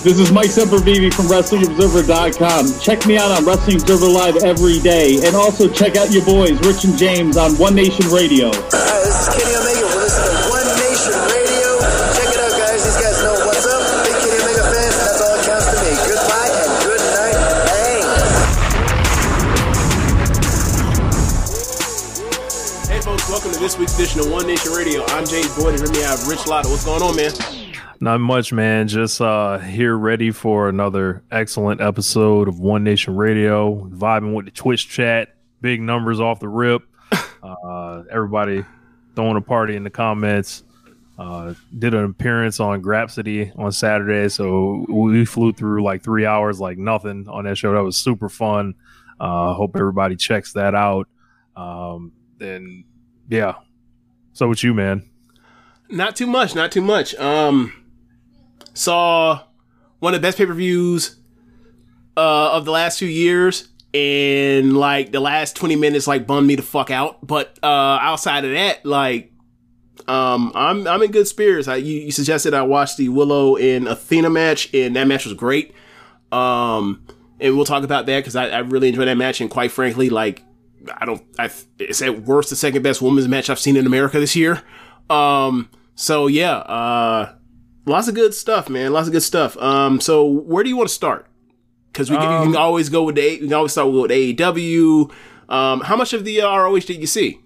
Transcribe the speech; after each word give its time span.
This 0.00 0.16
is 0.18 0.32
Mike 0.32 0.48
Sempervive 0.48 1.12
from 1.12 1.26
WrestlingObserver.com. 1.26 2.80
Check 2.80 3.04
me 3.04 3.18
out 3.20 3.36
on 3.36 3.44
Wrestling 3.44 3.76
Observer 3.76 4.08
Live 4.08 4.40
every 4.42 4.80
day. 4.80 5.20
And 5.28 5.36
also 5.36 5.68
check 5.68 5.96
out 6.00 6.10
your 6.10 6.24
boys, 6.24 6.56
Rich 6.64 6.88
and 6.88 6.96
James, 6.96 7.36
on 7.36 7.52
One 7.60 7.74
Nation 7.76 8.08
Radio. 8.08 8.48
Hi, 8.48 8.96
this 9.04 9.12
is 9.12 9.28
Kenny 9.28 9.52
Omega. 9.60 9.84
We're 9.92 10.00
listening 10.00 10.40
to 10.40 10.48
One 10.48 10.64
Nation 10.80 11.12
Radio. 11.20 11.84
Check 12.16 12.32
it 12.32 12.40
out, 12.40 12.48
guys. 12.56 12.80
These 12.80 12.96
guys 12.96 13.20
know 13.20 13.44
what's 13.44 13.68
up. 13.68 13.84
Big 14.08 14.16
Kenny 14.24 14.40
Omega 14.40 14.64
fans. 14.72 14.96
That's 15.04 15.20
all 15.20 15.36
that 15.36 15.44
counts 15.44 15.68
to 15.68 15.76
me. 15.84 15.92
Goodbye 16.08 16.48
and 16.48 16.72
good 16.80 17.04
night. 17.20 17.36
Bang. 17.68 18.00
Hey, 22.88 23.04
folks. 23.04 23.28
Welcome 23.28 23.52
to 23.52 23.60
this 23.60 23.76
week's 23.76 23.92
edition 24.00 24.24
of 24.24 24.32
One 24.32 24.48
Nation 24.48 24.72
Radio. 24.72 25.04
I'm 25.12 25.28
James 25.28 25.52
Boyd, 25.60 25.76
and 25.76 25.84
here 25.84 25.92
we 25.92 26.00
have 26.08 26.24
Rich 26.24 26.48
Latta. 26.48 26.72
What's 26.72 26.88
going 26.88 27.04
on, 27.04 27.20
man? 27.20 27.36
Not 28.02 28.18
much, 28.20 28.50
man. 28.52 28.88
Just 28.88 29.20
uh 29.20 29.58
here 29.58 29.96
ready 29.96 30.30
for 30.30 30.68
another 30.68 31.22
excellent 31.30 31.82
episode 31.82 32.48
of 32.48 32.58
One 32.58 32.82
Nation 32.82 33.14
Radio. 33.14 33.84
Vibing 33.90 34.32
with 34.34 34.46
the 34.46 34.50
Twitch 34.50 34.88
chat. 34.88 35.36
Big 35.60 35.82
numbers 35.82 36.20
off 36.20 36.40
the 36.40 36.48
rip. 36.48 36.82
Uh 37.42 38.04
everybody 38.10 38.62
throwing 39.16 39.38
a 39.38 39.40
party 39.40 39.74
in 39.74 39.82
the 39.82 39.88
comments. 39.88 40.62
Uh 41.18 41.54
did 41.78 41.94
an 41.94 42.04
appearance 42.04 42.60
on 42.60 42.82
Grapsity 42.82 43.50
on 43.58 43.72
Saturday, 43.72 44.28
so 44.28 44.84
we 44.90 45.24
flew 45.24 45.50
through 45.52 45.82
like 45.82 46.02
three 46.02 46.26
hours 46.26 46.60
like 46.60 46.76
nothing 46.76 47.26
on 47.28 47.44
that 47.44 47.56
show. 47.56 47.72
That 47.72 47.82
was 47.82 47.96
super 47.96 48.28
fun. 48.28 48.74
Uh 49.18 49.54
hope 49.54 49.74
everybody 49.74 50.16
checks 50.16 50.52
that 50.52 50.74
out. 50.74 51.08
Um 51.56 52.12
then 52.36 52.84
yeah. 53.30 53.54
So 54.34 54.46
with 54.48 54.62
you, 54.62 54.74
man. 54.74 55.08
Not 55.88 56.14
too 56.16 56.26
much. 56.26 56.54
Not 56.54 56.70
too 56.72 56.82
much. 56.82 57.14
Um, 57.16 57.72
saw 58.80 59.42
one 59.98 60.14
of 60.14 60.20
the 60.20 60.26
best 60.26 60.38
pay 60.38 60.46
per 60.46 60.54
views 60.54 61.16
uh, 62.16 62.52
of 62.52 62.64
the 62.64 62.70
last 62.70 62.98
few 62.98 63.08
years, 63.08 63.68
and 63.92 64.76
like 64.76 65.12
the 65.12 65.20
last 65.20 65.54
twenty 65.54 65.76
minutes, 65.76 66.06
like 66.06 66.26
bummed 66.26 66.46
me 66.46 66.56
the 66.56 66.62
fuck 66.62 66.90
out. 66.90 67.24
But 67.26 67.58
uh, 67.62 67.66
outside 68.00 68.44
of 68.44 68.52
that, 68.52 68.84
like, 68.84 69.32
um, 70.08 70.52
I'm 70.54 70.86
I'm 70.86 71.02
in 71.02 71.10
good 71.10 71.28
spirits. 71.28 71.68
I, 71.68 71.76
you, 71.76 72.00
you 72.00 72.10
suggested 72.10 72.54
I 72.54 72.62
watch 72.62 72.96
the 72.96 73.08
Willow 73.10 73.56
and 73.56 73.86
Athena 73.86 74.30
match, 74.30 74.72
and 74.74 74.96
that 74.96 75.06
match 75.06 75.26
was 75.26 75.34
great. 75.34 75.74
Um, 76.32 77.04
and 77.38 77.56
we'll 77.56 77.66
talk 77.66 77.84
about 77.84 78.06
that 78.06 78.20
because 78.20 78.36
I, 78.36 78.48
I 78.48 78.58
really 78.60 78.88
enjoyed 78.88 79.08
that 79.08 79.16
match, 79.16 79.40
and 79.40 79.50
quite 79.50 79.70
frankly, 79.70 80.10
like. 80.10 80.44
I 80.94 81.04
don't. 81.04 81.22
I 81.38 81.50
it's 81.78 82.00
at 82.00 82.22
worst 82.22 82.48
the 82.48 82.56
second 82.56 82.80
best 82.80 83.02
women's 83.02 83.28
match 83.28 83.50
I've 83.50 83.58
seen 83.58 83.76
in 83.76 83.84
America 83.84 84.18
this 84.18 84.34
year. 84.34 84.62
Um. 85.10 85.68
So 85.94 86.26
yeah. 86.26 86.56
Uh 86.56 87.34
lots 87.86 88.08
of 88.08 88.14
good 88.14 88.34
stuff, 88.34 88.68
man. 88.68 88.92
Lots 88.92 89.06
of 89.08 89.12
good 89.12 89.22
stuff. 89.22 89.56
Um, 89.58 90.00
so 90.00 90.24
where 90.24 90.62
do 90.64 90.68
you 90.70 90.76
want 90.76 90.88
to 90.88 90.94
start? 90.94 91.26
Because 91.92 92.10
we, 92.10 92.16
can- 92.16 92.42
you 92.46 92.52
can 92.52 92.56
always 92.60 92.88
go 92.88 93.02
with 93.02 93.16
the 93.16 93.22
we 93.22 93.38
can 93.48 93.52
always 93.52 93.72
start 93.72 93.90
with 93.92 94.10
AEW. 94.10 95.12
Um, 95.48 95.80
how 95.80 95.96
much 95.96 96.12
of 96.12 96.24
the 96.24 96.40
uh, 96.42 96.56
ROH 96.56 96.78
did 96.80 97.00
you 97.00 97.06
see? 97.06 97.40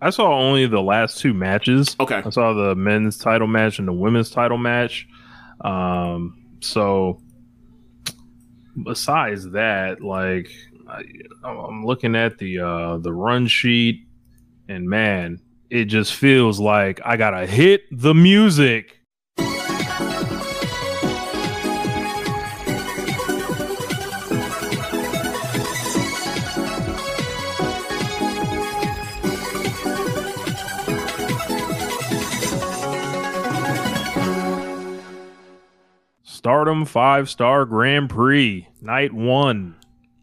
I 0.00 0.10
saw 0.10 0.32
only 0.32 0.66
the 0.66 0.80
last 0.80 1.18
two 1.18 1.34
matches. 1.34 1.94
Okay. 2.00 2.22
I 2.24 2.30
saw 2.30 2.54
the 2.54 2.74
men's 2.74 3.18
title 3.18 3.48
match 3.48 3.78
and 3.78 3.86
the 3.88 3.92
women's 3.92 4.30
title 4.30 4.56
match. 4.56 5.06
Um, 5.62 6.46
so 6.60 7.20
besides 8.84 9.50
that, 9.50 10.00
like 10.02 10.50
I, 10.88 11.02
I'm 11.44 11.84
looking 11.84 12.16
at 12.16 12.38
the 12.38 12.60
uh, 12.60 12.98
the 12.98 13.12
run 13.12 13.46
sheet, 13.46 14.06
and 14.68 14.88
man, 14.88 15.40
it 15.68 15.86
just 15.86 16.14
feels 16.14 16.60
like 16.60 17.00
I 17.04 17.16
gotta 17.16 17.46
hit 17.46 17.82
the 17.90 18.14
music. 18.14 18.99
Stardom 36.40 36.86
five 36.86 37.28
star 37.28 37.66
Grand 37.66 38.08
Prix 38.08 38.66
night 38.80 39.12
one. 39.12 39.76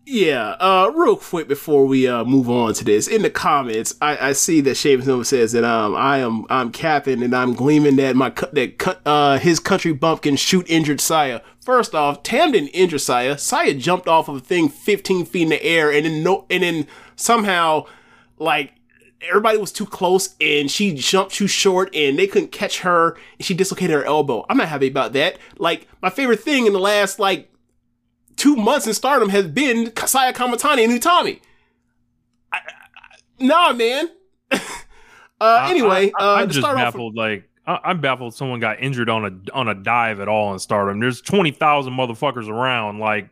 Yeah, 0.04 0.56
uh, 0.60 0.92
real 0.96 1.16
quick 1.16 1.48
before 1.48 1.86
we 1.86 2.08
uh, 2.08 2.24
move 2.24 2.50
on 2.50 2.74
to 2.74 2.84
this, 2.84 3.08
in 3.08 3.22
the 3.22 3.30
comments, 3.30 3.94
I, 4.02 4.30
I 4.30 4.32
see 4.32 4.60
that 4.62 4.78
Shaves 4.78 5.06
Nova 5.06 5.24
says 5.24 5.52
that 5.52 5.64
um 5.64 5.94
I 5.96 6.18
am 6.18 6.48
I'm 6.50 6.72
capping 6.72 7.22
and 7.22 7.36
I'm 7.36 7.54
gleaming 7.54 7.98
that 7.98 8.16
my 8.16 8.30
that 8.30 9.00
uh 9.06 9.38
his 9.38 9.60
country 9.60 9.94
bumpkin 9.94 10.38
shoot 10.38 10.68
injured 10.68 11.02
Saya. 11.02 11.42
First 11.64 11.94
off, 11.94 12.24
Tam 12.24 12.52
didn't 12.52 12.70
injure 12.70 12.98
Saya. 12.98 13.38
Saya 13.38 13.76
jumped 13.76 14.08
off 14.08 14.28
of 14.28 14.38
a 14.38 14.40
thing 14.40 14.70
15 14.70 15.24
feet 15.24 15.44
in 15.44 15.50
the 15.50 15.64
air 15.64 15.92
and 15.92 16.04
then 16.04 16.24
no 16.24 16.48
and 16.50 16.64
then 16.64 16.88
somehow 17.16 17.86
like 18.40 18.74
everybody 19.22 19.58
was 19.58 19.72
too 19.72 19.86
close 19.86 20.36
and 20.40 20.70
she 20.70 20.94
jumped 20.94 21.34
too 21.34 21.48
short 21.48 21.94
and 21.96 22.18
they 22.18 22.28
couldn't 22.28 22.52
catch 22.52 22.80
her 22.80 23.18
and 23.38 23.46
she 23.46 23.54
dislocated 23.54 23.96
her 23.96 24.04
elbow. 24.06 24.46
I'm 24.50 24.58
not 24.58 24.68
happy 24.68 24.88
about 24.88 25.14
that. 25.14 25.38
Like 25.58 25.88
my 26.02 26.10
favorite 26.10 26.42
thing 26.42 26.66
in 26.66 26.74
the 26.74 26.80
last 26.80 27.20
like 27.20 27.52
two 28.36 28.56
months 28.56 28.88
in 28.88 28.94
stardom 28.94 29.30
has 29.30 29.48
been 29.48 29.92
Saya 29.96 30.34
Kamitani 30.34 30.84
and 30.84 31.02
Utami. 31.02 31.42
I, 32.52 32.58
I, 32.58 33.46
nah, 33.46 33.74
man. 33.74 34.10
uh, 35.42 35.68
anyway, 35.70 36.12
I, 36.18 36.24
I, 36.24 36.40
uh, 36.40 36.42
am 36.44 36.48
to 36.48 36.54
just 36.54 36.66
baffled. 36.66 37.16
Like 37.16 37.50
I, 37.66 37.80
I'm 37.84 38.00
baffled. 38.00 38.34
Someone 38.34 38.60
got 38.60 38.80
injured 38.82 39.10
on 39.10 39.26
a 39.26 39.52
on 39.54 39.68
a 39.68 39.76
dive 39.76 40.20
at 40.20 40.28
all 40.28 40.54
in 40.54 40.60
Stardom. 40.60 41.00
There's 41.00 41.22
twenty 41.22 41.52
thousand 41.52 41.94
motherfuckers 41.94 42.48
around. 42.48 43.00
Like 43.00 43.30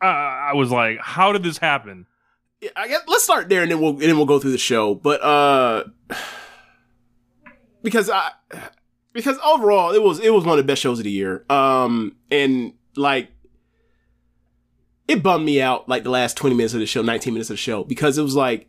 I, 0.00 0.50
I 0.50 0.54
was 0.54 0.70
like, 0.70 0.98
how 1.00 1.32
did 1.32 1.42
this 1.42 1.58
happen? 1.58 2.06
I 2.76 2.88
guess 2.88 3.02
let's 3.06 3.24
start 3.24 3.48
there 3.48 3.62
and 3.62 3.70
then 3.70 3.80
we'll 3.80 3.92
and 3.92 4.02
then 4.02 4.16
we'll 4.16 4.26
go 4.26 4.38
through 4.38 4.52
the 4.52 4.58
show. 4.58 4.94
But 4.94 5.22
uh 5.22 5.84
because 7.82 8.08
I 8.08 8.30
because 9.12 9.38
overall 9.44 9.92
it 9.92 10.02
was 10.02 10.20
it 10.20 10.32
was 10.32 10.44
one 10.44 10.58
of 10.58 10.64
the 10.64 10.70
best 10.70 10.82
shows 10.82 10.98
of 10.98 11.04
the 11.04 11.10
year. 11.10 11.44
Um 11.50 12.16
and 12.30 12.74
like 12.96 13.30
it 15.08 15.22
bummed 15.22 15.44
me 15.44 15.60
out 15.60 15.88
like 15.88 16.04
the 16.04 16.10
last 16.10 16.36
20 16.36 16.54
minutes 16.54 16.74
of 16.74 16.80
the 16.80 16.86
show, 16.86 17.02
19 17.02 17.34
minutes 17.34 17.50
of 17.50 17.54
the 17.54 17.58
show 17.58 17.84
because 17.84 18.16
it 18.18 18.22
was 18.22 18.36
like 18.36 18.68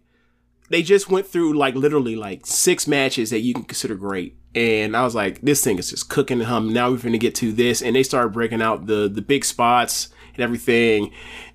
they 0.69 0.81
just 0.81 1.09
went 1.09 1.27
through 1.27 1.53
like 1.53 1.75
literally 1.75 2.15
like 2.15 2.45
six 2.45 2.87
matches 2.87 3.29
that 3.29 3.41
you 3.41 3.53
can 3.53 3.63
consider 3.63 3.95
great. 3.95 4.37
And 4.55 4.95
I 4.95 5.03
was 5.03 5.13
like, 5.13 5.41
this 5.41 5.63
thing 5.63 5.77
is 5.77 5.89
just 5.89 6.09
cooking 6.09 6.39
and 6.39 6.47
humming. 6.47 6.73
Now 6.73 6.89
we're 6.89 6.97
going 6.97 7.11
to 7.11 7.19
get 7.19 7.35
to 7.35 7.51
this. 7.51 7.81
And 7.81 7.95
they 7.95 8.03
started 8.03 8.29
breaking 8.33 8.61
out 8.61 8.85
the, 8.85 9.07
the 9.07 9.21
big 9.21 9.45
spots 9.45 10.09
and 10.33 10.43
everything. 10.43 11.11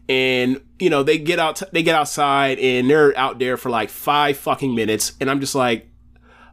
And, 0.09 0.61
you 0.81 0.91
know, 0.91 1.03
they 1.03 1.19
get 1.19 1.39
out, 1.39 1.63
they 1.73 1.83
get 1.83 1.95
outside 1.95 2.59
and 2.59 2.89
they're 2.89 3.17
out 3.17 3.39
there 3.39 3.57
for 3.57 3.71
like 3.71 3.91
five 3.91 4.37
fucking 4.37 4.75
minutes. 4.75 5.13
And 5.21 5.31
I'm 5.31 5.41
just 5.41 5.55
like, 5.55 5.89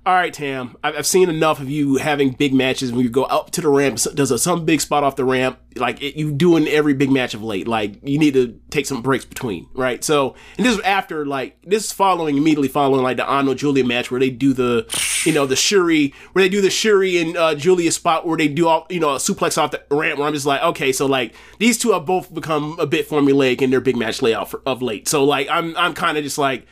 all 0.05 0.13
right, 0.13 0.31
Tam, 0.31 0.77
I've, 0.83 0.97
I've 0.97 1.05
seen 1.07 1.29
enough 1.29 1.59
of 1.59 1.67
you 1.67 1.95
having 1.95 2.29
big 2.31 2.53
matches 2.53 2.91
when 2.91 3.01
you 3.01 3.09
go 3.09 3.23
up 3.23 3.49
to 3.51 3.61
the 3.61 3.69
ramp, 3.69 3.97
does 4.13 4.29
a, 4.29 4.37
some 4.37 4.63
big 4.63 4.79
spot 4.79 5.03
off 5.03 5.15
the 5.15 5.25
ramp, 5.25 5.57
like 5.77 5.99
it, 5.99 6.15
you 6.15 6.31
do 6.31 6.55
in 6.57 6.67
every 6.67 6.93
big 6.93 7.09
match 7.09 7.33
of 7.33 7.41
late. 7.41 7.67
Like 7.67 8.07
you 8.07 8.19
need 8.19 8.35
to 8.35 8.59
take 8.69 8.85
some 8.85 9.01
breaks 9.01 9.25
between, 9.25 9.67
right? 9.73 10.03
So, 10.03 10.35
and 10.57 10.65
this 10.65 10.77
is 10.77 10.81
after 10.81 11.25
like 11.25 11.59
this 11.63 11.85
is 11.85 11.91
following 11.91 12.37
immediately 12.37 12.67
following 12.67 13.01
like 13.01 13.17
the 13.17 13.27
Ano 13.27 13.55
Giulia 13.55 13.83
match 13.83 14.11
where 14.11 14.19
they 14.19 14.29
do 14.29 14.53
the, 14.53 14.85
you 15.25 15.33
know, 15.33 15.47
the 15.47 15.55
Syuri 15.55 16.13
where 16.33 16.43
they 16.43 16.49
do 16.49 16.61
the 16.61 16.67
Syuri 16.67 17.19
and 17.19 17.35
uh, 17.35 17.55
Giulia 17.55 17.91
spot 17.91 18.27
where 18.27 18.37
they 18.37 18.47
do 18.47 18.67
all 18.67 18.85
you 18.91 18.99
know 18.99 19.15
a 19.15 19.17
suplex 19.17 19.57
off 19.57 19.71
the 19.71 19.83
ramp. 19.89 20.19
Where 20.19 20.27
I'm 20.27 20.35
just 20.35 20.45
like, 20.45 20.61
okay, 20.61 20.91
so 20.91 21.07
like 21.07 21.33
these 21.57 21.79
two 21.79 21.93
have 21.93 22.05
both 22.05 22.31
become 22.31 22.77
a 22.79 22.85
bit 22.85 23.09
formulaic 23.09 23.59
in 23.59 23.71
their 23.71 23.81
big 23.81 23.97
match 23.97 24.21
layout 24.21 24.51
for, 24.51 24.61
of 24.67 24.83
late. 24.83 25.07
So 25.07 25.23
like 25.23 25.49
I'm 25.49 25.75
I'm 25.77 25.95
kind 25.95 26.15
of 26.15 26.23
just 26.23 26.37
like, 26.37 26.67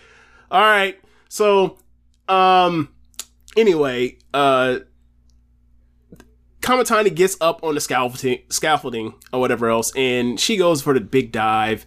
all 0.51 0.62
right, 0.62 1.00
so 1.29 1.79
um 2.29 2.92
anyway, 3.55 4.17
uh, 4.33 4.79
Kamitani 6.61 7.13
gets 7.13 7.35
up 7.41 7.63
on 7.63 7.75
the 7.75 7.81
scaffolding, 7.81 8.39
scaffolding 8.50 9.13
or 9.31 9.39
whatever 9.39 9.69
else, 9.69 9.91
and 9.95 10.39
she 10.39 10.57
goes 10.57 10.81
for 10.81 10.94
the 10.94 11.01
big 11.01 11.31
dive. 11.31 11.85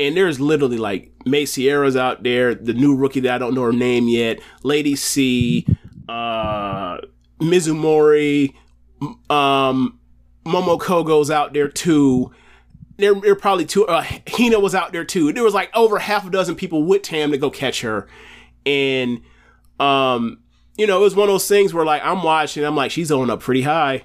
And 0.00 0.16
there's 0.16 0.38
literally 0.38 0.76
like 0.76 1.12
May 1.24 1.44
Sierra's 1.44 1.96
out 1.96 2.22
there, 2.22 2.54
the 2.54 2.72
new 2.72 2.94
rookie 2.94 3.20
that 3.20 3.34
I 3.34 3.38
don't 3.38 3.54
know 3.54 3.62
her 3.62 3.72
name 3.72 4.08
yet, 4.08 4.40
Lady 4.62 4.94
C, 4.94 5.66
uh, 6.08 6.98
Mizumori, 7.40 8.54
um, 9.30 9.98
Momoko 10.44 11.04
goes 11.04 11.30
out 11.30 11.52
there 11.52 11.68
too. 11.68 12.32
There, 12.96 13.14
there 13.14 13.32
are 13.32 13.36
probably 13.36 13.64
two. 13.64 13.86
Uh, 13.86 14.04
Hina 14.28 14.58
was 14.58 14.74
out 14.74 14.92
there 14.92 15.04
too. 15.04 15.32
There 15.32 15.44
was 15.44 15.54
like 15.54 15.70
over 15.76 15.98
half 15.98 16.26
a 16.26 16.30
dozen 16.30 16.56
people 16.56 16.82
with 16.82 17.02
Tam 17.02 17.30
to 17.30 17.38
go 17.38 17.50
catch 17.50 17.82
her, 17.82 18.08
and 18.66 19.20
um, 19.78 20.40
you 20.78 20.86
know, 20.86 21.00
it 21.00 21.02
was 21.02 21.16
one 21.16 21.28
of 21.28 21.34
those 21.34 21.48
things 21.48 21.74
where 21.74 21.84
like 21.84 22.02
I'm 22.04 22.22
watching, 22.22 22.64
I'm 22.64 22.76
like, 22.76 22.92
she's 22.92 23.12
on 23.12 23.28
up 23.28 23.40
pretty 23.40 23.62
high. 23.62 24.04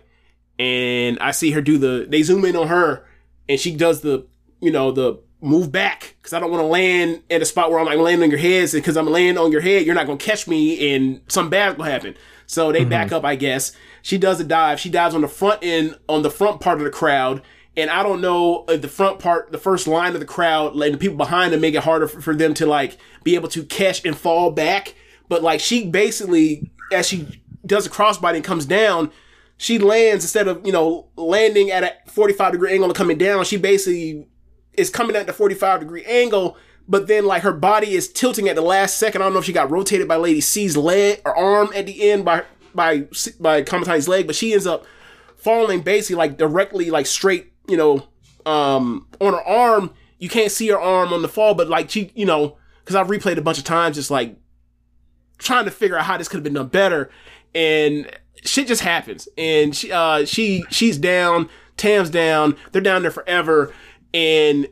And 0.60 1.18
I 1.20 1.32
see 1.32 1.52
her 1.52 1.62
do 1.62 1.78
the 1.78 2.06
they 2.10 2.24
zoom 2.24 2.44
in 2.46 2.56
on 2.56 2.68
her 2.68 3.06
and 3.48 3.60
she 3.60 3.76
does 3.76 4.02
the, 4.02 4.28
you 4.60 4.72
know, 4.72 4.92
the 4.92 5.20
move 5.40 5.72
back. 5.72 6.16
Cause 6.24 6.34
I 6.34 6.40
don't 6.40 6.52
want 6.52 6.62
to 6.62 6.68
land 6.68 7.22
at 7.30 7.42
a 7.42 7.46
spot 7.46 7.70
where 7.70 7.80
I'm 7.80 7.86
like 7.86 7.98
landing 7.98 8.24
on 8.24 8.30
your 8.32 8.40
head. 8.40 8.84
Cause 8.84 8.98
I'm 8.98 9.08
laying 9.08 9.38
on 9.38 9.52
your 9.52 9.62
head, 9.62 9.86
you're 9.86 9.96
not 9.96 10.08
gonna 10.08 10.18
catch 10.18 10.48
me 10.48 10.96
and 10.96 11.22
some 11.28 11.50
bad 11.50 11.78
will 11.78 11.86
happen. 11.86 12.16
So 12.48 12.72
they 12.72 12.82
mm-hmm. 12.82 12.90
back 12.90 13.12
up, 13.12 13.24
I 13.24 13.36
guess. 13.36 13.72
She 14.02 14.18
does 14.18 14.40
a 14.40 14.44
dive. 14.44 14.80
She 14.80 14.90
dives 14.90 15.16
on 15.16 15.22
the 15.22 15.28
front 15.28 15.60
end, 15.64 15.98
on 16.10 16.24
the 16.24 16.30
front 16.30 16.60
part 16.60 16.80
of 16.80 16.84
the 16.84 16.92
crowd. 16.92 17.42
And 17.76 17.90
I 17.90 18.04
don't 18.04 18.22
know 18.22 18.66
if 18.68 18.82
the 18.82 18.88
front 18.88 19.20
part, 19.20 19.52
the 19.52 19.58
first 19.58 19.88
line 19.88 20.14
of 20.14 20.20
the 20.20 20.26
crowd, 20.26 20.76
like 20.76 20.92
the 20.92 20.98
people 20.98 21.18
behind 21.18 21.54
them 21.54 21.62
make 21.62 21.74
it 21.74 21.84
harder 21.84 22.08
for, 22.08 22.22
for 22.22 22.36
them 22.36 22.54
to 22.56 22.66
like 22.66 22.98
be 23.24 23.36
able 23.36 23.50
to 23.50 23.64
catch 23.64 24.06
and 24.06 24.16
fall 24.16 24.52
back. 24.52 24.94
But 25.34 25.42
like 25.42 25.62
she 25.62 25.88
basically, 25.88 26.70
as 26.92 27.08
she 27.08 27.28
does 27.66 27.88
a 27.88 27.90
crossbody 27.90 28.36
and 28.36 28.44
comes 28.44 28.68
down, 28.68 29.12
she 29.58 29.80
lands 29.80 30.24
instead 30.24 30.48
of, 30.48 30.64
you 30.64 30.72
know, 30.72 31.08
landing 31.16 31.72
at 31.72 31.84
a 31.84 32.12
45 32.12 32.52
degree 32.52 32.72
angle 32.72 32.86
and 32.86 32.96
coming 32.96 33.18
down, 33.18 33.44
she 33.46 33.58
basically 33.58 34.28
is 34.74 34.92
coming 34.92 35.16
at 35.16 35.26
the 35.26 35.34
45 35.34 35.80
degree 35.80 36.06
angle, 36.06 36.56
but 36.88 37.08
then 37.08 37.26
like 37.26 37.42
her 37.42 37.52
body 37.52 37.96
is 37.96 38.14
tilting 38.14 38.48
at 38.48 38.56
the 38.56 38.62
last 38.62 39.00
second. 39.00 39.24
I 39.24 39.26
don't 39.26 39.34
know 39.34 39.40
if 39.40 39.46
she 39.46 39.54
got 39.54 39.72
rotated 39.72 40.08
by 40.08 40.18
Lady 40.18 40.40
C's 40.40 40.78
leg 40.78 41.20
or 41.26 41.36
arm 41.36 41.72
at 41.74 41.88
the 41.88 42.12
end 42.12 42.26
by 42.26 42.44
by 42.76 43.08
by 43.40 43.64
Kamitani's 43.64 44.08
leg, 44.08 44.28
but 44.28 44.36
she 44.36 44.54
ends 44.54 44.68
up 44.68 44.86
falling 45.36 45.82
basically 45.82 46.18
like 46.18 46.38
directly 46.38 46.92
like 46.92 47.08
straight, 47.08 47.52
you 47.68 47.78
know, 47.78 48.08
um 48.46 49.08
on 49.20 49.34
her 49.34 49.42
arm. 49.42 49.96
You 50.20 50.30
can't 50.30 50.52
see 50.52 50.68
her 50.68 50.80
arm 50.80 51.12
on 51.12 51.24
the 51.24 51.28
fall, 51.28 51.56
but 51.56 51.70
like 51.70 51.90
she, 51.90 52.12
you 52.14 52.28
know, 52.28 52.58
because 52.82 52.96
I've 52.96 53.08
replayed 53.08 53.38
a 53.38 53.42
bunch 53.42 53.58
of 53.58 53.64
times, 53.64 53.96
just 53.96 54.12
like 54.12 54.38
trying 55.44 55.66
to 55.66 55.72
figure 55.72 55.98
out 55.98 56.06
how 56.06 56.18
this 56.18 56.28
could 56.28 56.38
have 56.38 56.44
been 56.44 56.54
done 56.54 56.68
better, 56.68 57.10
and 57.54 58.10
shit 58.44 58.68
just 58.68 58.82
happens. 58.82 59.28
And 59.38 59.76
she, 59.76 59.92
uh, 59.92 60.26
she, 60.26 60.64
she's 60.70 60.98
down. 60.98 61.50
Tam's 61.78 62.10
down. 62.10 62.56
They're 62.72 62.82
down 62.82 63.02
there 63.02 63.12
forever, 63.12 63.74
and 64.14 64.68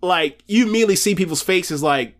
like 0.00 0.42
you 0.46 0.66
immediately 0.66 0.96
see 0.96 1.14
people's 1.14 1.42
faces 1.42 1.82
like 1.82 2.14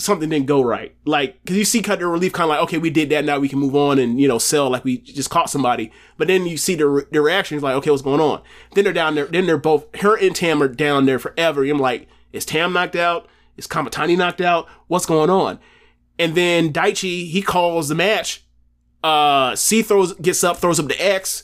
something 0.00 0.28
didn't 0.28 0.46
go 0.46 0.62
right. 0.62 0.94
Like, 1.04 1.44
cause 1.44 1.56
you 1.56 1.64
see 1.64 1.82
cut 1.82 1.98
their 1.98 2.08
relief 2.08 2.32
kind 2.32 2.44
of 2.44 2.50
like, 2.50 2.62
okay, 2.64 2.78
we 2.78 2.90
did 2.90 3.10
that. 3.10 3.24
Now 3.24 3.38
we 3.38 3.48
can 3.48 3.58
move 3.58 3.76
on 3.76 3.98
and, 3.98 4.20
you 4.20 4.28
know, 4.28 4.38
sell 4.38 4.70
like 4.70 4.84
we 4.84 4.98
just 4.98 5.30
caught 5.30 5.50
somebody. 5.50 5.92
But 6.16 6.28
then 6.28 6.46
you 6.46 6.56
see 6.56 6.74
the 6.74 7.06
their 7.10 7.22
reactions 7.22 7.62
like, 7.62 7.74
okay, 7.76 7.90
what's 7.90 8.02
going 8.02 8.20
on? 8.20 8.42
Then 8.74 8.84
they're 8.84 8.92
down 8.92 9.14
there. 9.14 9.26
Then 9.26 9.46
they're 9.46 9.58
both, 9.58 9.94
her 9.96 10.16
and 10.16 10.34
Tam 10.34 10.62
are 10.62 10.68
down 10.68 11.06
there 11.06 11.18
forever. 11.18 11.64
I'm 11.64 11.78
like, 11.78 12.08
is 12.32 12.44
Tam 12.44 12.72
knocked 12.72 12.96
out? 12.96 13.28
Is 13.56 13.66
Kamitani 13.66 14.16
knocked 14.16 14.40
out? 14.40 14.68
What's 14.88 15.06
going 15.06 15.30
on? 15.30 15.58
And 16.20 16.34
then 16.34 16.72
Daichi, 16.72 17.30
he 17.30 17.40
calls 17.40 17.88
the 17.88 17.94
match. 17.94 18.44
Uh, 19.02 19.56
C 19.56 19.80
throws, 19.80 20.12
gets 20.12 20.44
up, 20.44 20.58
throws 20.58 20.78
up 20.78 20.86
the 20.86 21.02
X. 21.02 21.42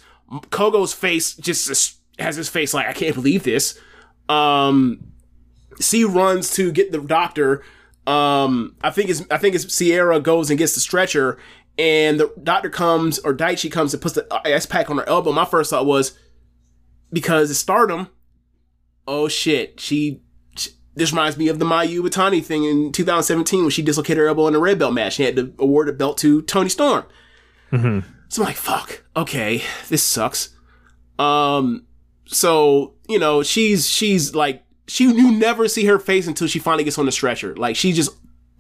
Kogo's 0.50 0.92
face 0.92 1.34
just 1.34 1.96
has 2.18 2.36
his 2.36 2.50
face 2.50 2.74
like, 2.74 2.86
I 2.86 2.92
can't 2.92 3.14
believe 3.14 3.42
this. 3.42 3.80
Um, 4.28 5.12
C 5.80 6.04
runs 6.04 6.54
to 6.56 6.70
get 6.72 6.92
the 6.92 6.98
doctor. 6.98 7.64
Um, 8.06 8.76
I 8.82 8.90
think 8.90 9.10
it's 9.10 9.22
I 9.30 9.38
think 9.38 9.54
it's 9.54 9.74
Sierra 9.74 10.20
goes 10.20 10.50
and 10.50 10.58
gets 10.58 10.74
the 10.74 10.80
stretcher, 10.80 11.38
and 11.78 12.20
the 12.20 12.32
doctor 12.42 12.70
comes 12.70 13.18
or 13.18 13.34
Daichi 13.34 13.70
comes 13.70 13.92
and 13.92 14.02
puts 14.02 14.14
the 14.14 14.26
ice 14.44 14.66
pack 14.66 14.90
on 14.90 14.98
her 14.98 15.08
elbow. 15.08 15.32
My 15.32 15.44
first 15.44 15.70
thought 15.70 15.86
was 15.86 16.16
because 17.12 17.50
it's 17.50 17.58
Stardom. 17.58 18.08
Oh 19.08 19.28
shit, 19.28 19.80
she. 19.80 20.22
This 20.96 21.12
reminds 21.12 21.36
me 21.36 21.48
of 21.48 21.58
the 21.58 21.64
Mayu 21.66 22.00
Iwatani 22.00 22.42
thing 22.42 22.64
in 22.64 22.90
2017 22.90 23.60
when 23.60 23.70
she 23.70 23.82
dislocated 23.82 24.18
her 24.18 24.28
elbow 24.28 24.48
in 24.48 24.54
a 24.54 24.58
red 24.58 24.78
belt 24.78 24.94
match. 24.94 25.14
She 25.14 25.24
had 25.24 25.36
to 25.36 25.52
award 25.58 25.88
a 25.88 25.92
belt 25.92 26.18
to 26.18 26.42
Toni 26.42 26.68
Storm. 26.70 27.04
So 28.28 28.42
I'm 28.42 28.46
like, 28.48 28.56
fuck. 28.56 29.04
Okay, 29.14 29.62
this 29.88 30.02
sucks. 30.02 30.50
Um, 31.18 31.86
so 32.26 32.94
you 33.08 33.18
know, 33.18 33.42
she's 33.42 33.88
she's 33.88 34.34
like 34.34 34.64
she 34.88 35.04
you 35.04 35.32
never 35.32 35.68
see 35.68 35.84
her 35.86 35.98
face 35.98 36.26
until 36.26 36.46
she 36.46 36.58
finally 36.58 36.84
gets 36.84 36.98
on 36.98 37.06
the 37.06 37.12
stretcher. 37.12 37.54
Like 37.56 37.76
she 37.76 37.92
just 37.92 38.10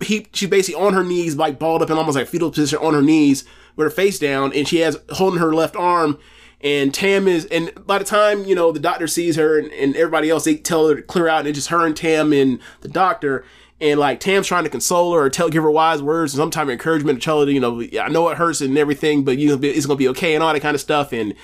he 0.02 0.26
she's 0.32 0.48
basically 0.50 0.80
on 0.80 0.92
her 0.92 1.04
knees, 1.04 1.36
like 1.36 1.58
balled 1.58 1.82
up 1.82 1.90
in 1.90 1.96
almost 1.96 2.16
like 2.16 2.28
fetal 2.28 2.50
position 2.50 2.78
on 2.80 2.94
her 2.94 3.02
knees 3.02 3.44
with 3.76 3.86
her 3.86 3.90
face 3.90 4.18
down, 4.18 4.52
and 4.52 4.68
she 4.68 4.78
has 4.80 4.98
holding 5.12 5.40
her 5.40 5.54
left 5.54 5.76
arm. 5.76 6.18
And 6.62 6.92
Tam 6.92 7.28
is, 7.28 7.44
and 7.46 7.72
by 7.86 7.98
the 7.98 8.04
time 8.04 8.44
you 8.44 8.54
know 8.54 8.72
the 8.72 8.80
doctor 8.80 9.06
sees 9.06 9.36
her 9.36 9.58
and, 9.58 9.70
and 9.72 9.94
everybody 9.94 10.30
else, 10.30 10.44
they 10.44 10.56
tell 10.56 10.88
her 10.88 10.96
to 10.96 11.02
clear 11.02 11.28
out, 11.28 11.40
and 11.40 11.48
it's 11.48 11.58
just 11.58 11.68
her 11.68 11.86
and 11.86 11.96
Tam 11.96 12.32
and 12.32 12.58
the 12.80 12.88
doctor. 12.88 13.44
And 13.78 14.00
like 14.00 14.20
Tam's 14.20 14.46
trying 14.46 14.64
to 14.64 14.70
console 14.70 15.12
her 15.12 15.24
or 15.24 15.30
tell, 15.30 15.50
give 15.50 15.62
her 15.62 15.70
wise 15.70 16.02
words 16.02 16.32
and 16.32 16.38
some 16.38 16.50
type 16.50 16.64
of 16.64 16.70
encouragement 16.70 17.20
to 17.20 17.24
tell 17.24 17.44
her, 17.44 17.50
you 17.50 17.60
know, 17.60 17.82
I 18.00 18.08
know 18.08 18.30
it 18.30 18.38
hurts 18.38 18.62
and 18.62 18.78
everything, 18.78 19.22
but 19.22 19.36
you 19.36 19.58
it's 19.62 19.84
gonna 19.84 19.98
be 19.98 20.08
okay 20.08 20.34
and 20.34 20.42
all 20.42 20.52
that 20.52 20.60
kind 20.60 20.74
of 20.74 20.80
stuff. 20.80 21.12
And 21.12 21.34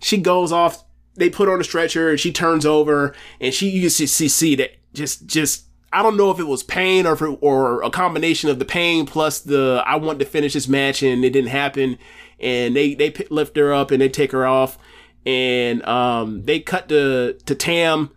she 0.00 0.18
goes 0.18 0.50
off. 0.50 0.84
They 1.14 1.30
put 1.30 1.48
her 1.48 1.54
on 1.54 1.60
a 1.60 1.64
stretcher, 1.64 2.10
and 2.10 2.20
she 2.20 2.32
turns 2.32 2.66
over, 2.66 3.14
and 3.40 3.54
she 3.54 3.68
you 3.70 3.82
can 3.82 3.90
see, 3.90 4.06
see, 4.06 4.54
that 4.56 4.72
just 4.92 5.26
just 5.26 5.66
I 5.92 6.02
don't 6.02 6.16
know 6.16 6.30
if 6.30 6.38
it 6.38 6.46
was 6.46 6.62
pain 6.62 7.06
or 7.06 7.14
it, 7.14 7.38
or 7.40 7.82
a 7.82 7.90
combination 7.90 8.50
of 8.50 8.58
the 8.58 8.64
pain 8.64 9.06
plus 9.06 9.40
the 9.40 9.82
I 9.86 9.96
want 9.96 10.18
to 10.18 10.24
finish 10.24 10.52
this 10.52 10.68
match 10.68 11.02
and 11.02 11.24
it 11.24 11.30
didn't 11.30 11.50
happen, 11.50 11.98
and 12.40 12.74
they 12.76 12.94
they 12.94 13.12
lift 13.30 13.56
her 13.56 13.72
up 13.72 13.90
and 13.90 14.00
they 14.00 14.08
take 14.08 14.32
her 14.32 14.46
off, 14.46 14.78
and 15.26 15.84
um 15.86 16.42
they 16.44 16.60
cut 16.60 16.88
to 16.88 17.34
to 17.46 17.54
Tam, 17.54 18.10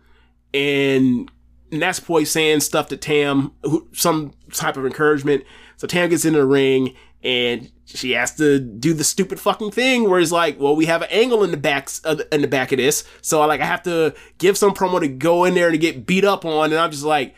and 0.52 1.30
Natsupoi 1.70 2.26
saying 2.26 2.60
stuff 2.60 2.88
to 2.88 2.96
Tam, 2.96 3.52
who, 3.62 3.88
some 3.92 4.32
type 4.52 4.76
of 4.76 4.84
encouragement. 4.84 5.44
So 5.76 5.86
Tam 5.86 6.10
gets 6.10 6.24
in 6.24 6.34
the 6.34 6.46
ring 6.46 6.94
and 7.24 7.70
she 7.84 8.12
has 8.12 8.34
to 8.36 8.58
do 8.58 8.94
the 8.94 9.04
stupid 9.04 9.38
fucking 9.38 9.70
thing 9.70 10.08
where 10.08 10.18
it's 10.18 10.32
like, 10.32 10.58
well, 10.58 10.74
we 10.74 10.86
have 10.86 11.02
an 11.02 11.08
angle 11.10 11.44
in 11.44 11.50
the 11.50 11.56
back 11.56 11.88
in 12.32 12.40
the 12.42 12.48
back 12.48 12.72
of 12.72 12.78
this, 12.78 13.04
so 13.20 13.40
I 13.40 13.46
like 13.46 13.60
I 13.60 13.66
have 13.66 13.82
to 13.84 14.14
give 14.38 14.56
some 14.56 14.74
promo 14.74 15.00
to 15.00 15.08
go 15.08 15.44
in 15.44 15.54
there 15.54 15.68
and 15.68 15.80
get 15.80 16.06
beat 16.06 16.24
up 16.24 16.44
on, 16.44 16.72
and 16.72 16.80
I'm 16.80 16.90
just 16.90 17.04
like, 17.04 17.34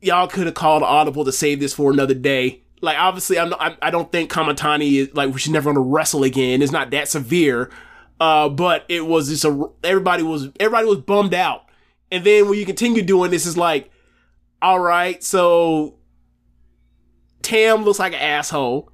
y'all 0.00 0.28
could 0.28 0.46
have 0.46 0.54
called 0.54 0.82
audible 0.82 1.24
to 1.24 1.32
save 1.32 1.60
this 1.60 1.72
for 1.72 1.90
another 1.90 2.14
day. 2.14 2.62
Like 2.80 2.98
obviously, 2.98 3.38
I'm 3.38 3.52
I, 3.54 3.76
I 3.82 3.90
don't 3.90 4.10
think 4.10 4.30
Kamitani 4.30 4.92
is 4.94 5.14
like 5.14 5.36
she's 5.38 5.52
never 5.52 5.70
gonna 5.70 5.84
wrestle 5.84 6.24
again. 6.24 6.62
It's 6.62 6.72
not 6.72 6.90
that 6.90 7.08
severe, 7.08 7.70
uh, 8.20 8.48
but 8.48 8.84
it 8.88 9.06
was 9.06 9.28
just 9.28 9.44
a 9.44 9.68
everybody 9.82 10.22
was 10.22 10.48
everybody 10.60 10.86
was 10.86 10.98
bummed 10.98 11.34
out, 11.34 11.64
and 12.10 12.24
then 12.24 12.48
when 12.48 12.58
you 12.58 12.66
continue 12.66 13.02
doing 13.02 13.30
this, 13.30 13.46
is 13.46 13.56
like, 13.56 13.90
all 14.62 14.78
right, 14.78 15.22
so 15.22 15.98
Tam 17.42 17.84
looks 17.84 17.98
like 17.98 18.12
an 18.12 18.20
asshole. 18.20 18.90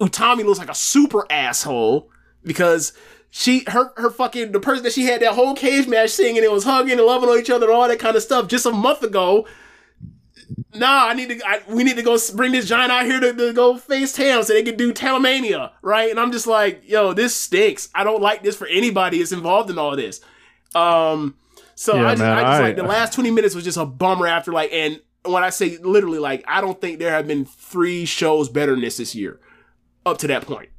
Utami 0.00 0.44
looks 0.44 0.58
like 0.58 0.70
a 0.70 0.74
super 0.74 1.26
asshole 1.30 2.10
because 2.42 2.92
she 3.30 3.64
her 3.68 3.92
her 3.96 4.10
fucking 4.10 4.52
the 4.52 4.60
person 4.60 4.84
that 4.84 4.92
she 4.92 5.04
had 5.04 5.22
that 5.22 5.34
whole 5.34 5.54
cage 5.54 5.86
match 5.86 6.10
singing 6.10 6.38
and 6.38 6.44
it 6.44 6.52
was 6.52 6.64
hugging 6.64 6.98
and 6.98 7.06
loving 7.06 7.30
on 7.30 7.38
each 7.38 7.50
other 7.50 7.66
and 7.66 7.74
all 7.74 7.88
that 7.88 7.98
kind 7.98 8.16
of 8.16 8.22
stuff 8.22 8.48
just 8.48 8.66
a 8.66 8.70
month 8.72 9.02
ago. 9.02 9.46
Nah, 10.74 11.06
I 11.08 11.14
need 11.14 11.28
to. 11.28 11.40
I, 11.46 11.60
we 11.68 11.84
need 11.84 11.96
to 11.96 12.02
go 12.02 12.16
bring 12.34 12.52
this 12.52 12.66
giant 12.66 12.90
out 12.92 13.04
here 13.04 13.20
to, 13.20 13.32
to 13.32 13.52
go 13.52 13.76
face 13.76 14.12
Tam 14.14 14.42
so 14.42 14.52
they 14.54 14.62
can 14.62 14.76
do 14.76 14.92
Talamania, 14.92 15.70
right? 15.82 16.10
And 16.10 16.18
I'm 16.18 16.32
just 16.32 16.46
like, 16.46 16.82
yo, 16.88 17.12
this 17.12 17.34
stinks. 17.36 17.88
I 17.94 18.04
don't 18.04 18.22
like 18.22 18.42
this 18.42 18.56
for 18.56 18.66
anybody 18.66 19.18
that's 19.18 19.32
involved 19.32 19.70
in 19.70 19.78
all 19.78 19.94
this. 19.96 20.20
Um, 20.74 21.36
so 21.74 21.96
Yeah, 21.96 22.06
I 22.06 22.10
just, 22.12 22.22
man, 22.22 22.32
I 22.38 22.40
just 22.40 22.46
I- 22.46 22.60
like 22.62 22.76
the 22.76 22.82
last 22.84 23.12
20 23.12 23.30
minutes 23.30 23.54
was 23.54 23.64
just 23.64 23.76
a 23.78 23.84
bummer 23.86 24.26
after 24.26 24.52
like, 24.52 24.72
and 24.72 25.00
when 25.24 25.44
I 25.44 25.50
say 25.50 25.76
literally, 25.78 26.18
like 26.18 26.44
I 26.48 26.60
don't 26.60 26.80
think 26.80 26.98
there 26.98 27.10
have 27.10 27.26
been 27.26 27.44
three 27.44 28.04
shows 28.04 28.48
better 28.48 28.72
than 28.72 28.80
this 28.80 28.96
this 28.96 29.14
year 29.14 29.40
up 30.06 30.18
to 30.18 30.26
that 30.28 30.46
point. 30.46 30.70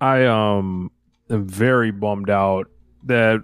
I 0.00 0.24
um 0.26 0.90
am 1.30 1.46
very 1.46 1.90
bummed 1.90 2.30
out 2.30 2.68
that 3.04 3.42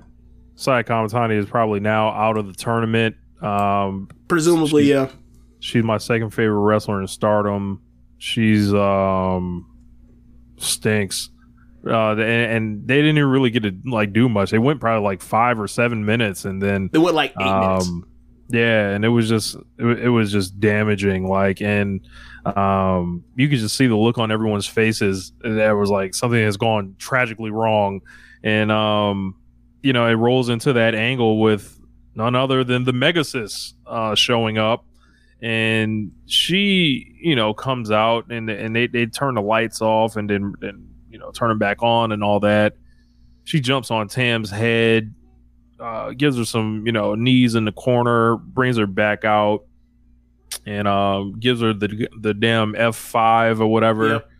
Saya 0.57 0.83
Kamitani 0.85 1.39
is 1.39 1.47
probably 1.47 1.81
now 1.81 2.09
out 2.09 2.37
of 2.39 2.47
the 2.47 2.53
tournament. 2.55 3.17
Um, 3.43 4.09
Presumably, 4.29 4.85
She's- 4.87 5.11
yeah. 5.11 5.17
She's 5.67 5.85
my 5.85 5.99
second 5.99 6.31
favorite 6.31 6.61
wrestler 6.61 7.01
in 7.01 7.07
Stardom. 7.09 7.83
She's 8.19 8.73
um 8.73 9.67
stinks. 10.59 11.31
Uh, 11.87 12.13
and, 12.13 12.21
and 12.21 12.89
they 12.89 12.97
didn't 12.97 13.17
even 13.19 13.31
really 13.31 13.51
get 13.51 13.63
to 13.63 13.73
like 13.85 14.13
do 14.13 14.29
much. 14.29 14.51
They 14.51 14.59
went 14.59 14.81
probably 14.81 15.05
like 15.05 15.23
five 15.23 15.61
or 15.61 15.69
seven 15.69 16.05
minutes, 16.05 16.45
and 16.45 16.61
then 16.61 16.91
They 16.93 16.99
went 16.99 17.15
like 17.15 17.33
eight 17.41 17.45
minutes. 17.61 17.89
um 17.89 18.09
yeah 18.49 18.91
and 18.91 19.05
it 19.05 19.09
was 19.09 19.29
just 19.29 19.57
it, 19.77 19.85
it 20.05 20.09
was 20.09 20.31
just 20.31 20.61
damaging 20.61 21.27
like 21.27 21.61
and 21.61 22.01
um 22.45 23.25
you 23.35 23.49
could 23.49 23.59
just 23.59 23.77
see 23.77 23.89
the 23.89 23.97
look 23.97 24.19
on 24.19 24.31
everyone's 24.31 24.69
faces 24.69 25.33
that 25.41 25.73
was 25.73 25.91
like 25.91 26.15
something 26.15 26.41
has 26.41 26.57
gone 26.57 26.95
tragically 26.97 27.51
wrong 27.51 28.01
and 28.45 28.71
um 28.71 29.35
you 29.83 29.93
know 29.93 30.07
it 30.07 30.13
rolls 30.13 30.49
into 30.49 30.73
that 30.75 30.95
angle 30.95 31.41
with 31.41 31.77
none 32.15 32.37
other 32.37 32.63
than 32.63 32.85
the 32.85 32.93
megasis 32.93 33.73
uh 33.89 34.15
showing 34.15 34.59
up 34.59 34.85
and 35.47 36.13
she 36.27 37.15
you 37.21 37.37
know 37.37 37.55
comes 37.55 37.91
out 37.91 38.31
and 38.31 38.51
and 38.51 38.75
they, 38.75 38.87
they 38.87 39.07
turn 39.07 39.35
the 39.35 39.43
lights 39.43 39.81
off 39.81 40.17
and 40.17 40.31
then 40.31 40.55
and 40.63 40.89
you 41.11 41.19
know 41.19 41.31
turn 41.31 41.49
them 41.49 41.59
back 41.59 41.83
on 41.83 42.11
and 42.13 42.25
all 42.25 42.41
that 42.41 42.77
she 43.45 43.61
jumps 43.61 43.91
on 43.91 44.09
tam's 44.09 44.51
head 44.51 45.15
uh, 45.79 46.13
gives 46.13 46.37
her 46.39 46.45
some, 46.45 46.87
you 46.87 46.93
know, 46.93 47.15
knees 47.15 47.55
in 47.55 47.65
the 47.65 47.73
corner, 47.73 48.37
brings 48.37 48.77
her 48.77 48.87
back 48.87 49.25
out, 49.25 49.65
and 50.65 50.89
um, 50.89 51.39
gives 51.39 51.61
her 51.61 51.73
the 51.73 52.09
the 52.21 52.35
damn 52.35 52.75
F 52.75 52.97
five 52.97 53.61
or 53.61 53.67
whatever. 53.67 54.09
Yep. 54.09 54.31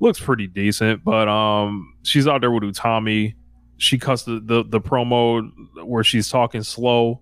Looks 0.00 0.20
pretty 0.20 0.46
decent, 0.46 1.04
but 1.04 1.28
um, 1.28 1.94
she's 2.02 2.26
out 2.26 2.40
there 2.40 2.50
with 2.50 2.62
Utami. 2.62 3.34
She 3.76 3.98
cuts 3.98 4.22
the, 4.22 4.40
the 4.40 4.64
the 4.64 4.80
promo 4.80 5.50
where 5.84 6.04
she's 6.04 6.30
talking 6.30 6.62
slow, 6.62 7.20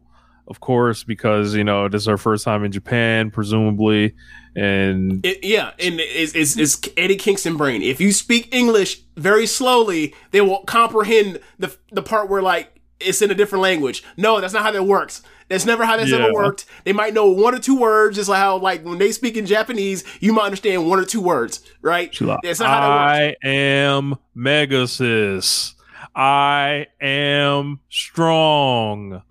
of 0.49 0.61
course, 0.61 1.05
because 1.05 1.55
you 1.55 1.63
know 1.65 1.89
this 1.89 2.03
is 2.03 2.09
our 2.09 2.17
first 2.19 2.45
time 2.45 2.65
in 2.65 2.73
Japan, 2.73 3.31
presumably, 3.31 4.15
and 4.57 5.25
It, 5.25 5.45
yeah, 5.45 5.73
and 5.79 6.01
it's, 6.01 6.35
it's, 6.35 6.57
it's 6.57 6.81
Eddie 6.97 7.17
Kingston 7.17 7.57
brain. 7.57 7.83
If 7.83 8.01
you 8.01 8.13
speak 8.13 8.53
English 8.55 9.01
very 9.17 9.47
slowly, 9.47 10.15
they 10.31 10.41
will 10.41 10.65
comprehend 10.65 11.41
the 11.59 11.77
the 11.93 12.03
part 12.03 12.29
where 12.29 12.43
like 12.43 12.73
it's 13.01 13.23
in 13.23 13.31
a 13.31 13.35
different 13.35 13.63
language. 13.63 14.03
No, 14.17 14.41
that's 14.41 14.53
not 14.53 14.63
how 14.65 14.73
that 14.73 14.83
works. 14.83 15.23
That's 15.49 15.65
never 15.65 15.85
how 15.85 15.97
that's 15.97 16.11
Yeah. 16.11 16.25
ever 16.25 16.33
worked. 16.35 16.67
They 16.85 16.93
might 16.93 17.15
know 17.15 17.27
one 17.31 17.55
or 17.55 17.59
two 17.59 17.79
words, 17.79 18.17
just 18.17 18.29
like 18.29 18.39
how 18.41 18.59
like 18.59 18.85
when 18.85 18.99
they 18.99 19.13
speak 19.13 19.37
in 19.37 19.47
Japanese, 19.47 20.03
you 20.21 20.33
might 20.33 20.45
understand 20.45 20.89
one 20.89 20.99
or 20.99 21.05
two 21.05 21.21
words, 21.21 21.61
right? 21.81 22.19
Like, 22.21 22.41
That's 22.43 22.59
not 22.61 22.69
how 22.69 22.81
that 22.81 23.29
works. 23.31 23.39
I 23.45 23.49
am 23.49 24.17
Megasis. 24.37 25.75
I 26.15 26.87
am 27.01 27.81
strong. 27.89 29.23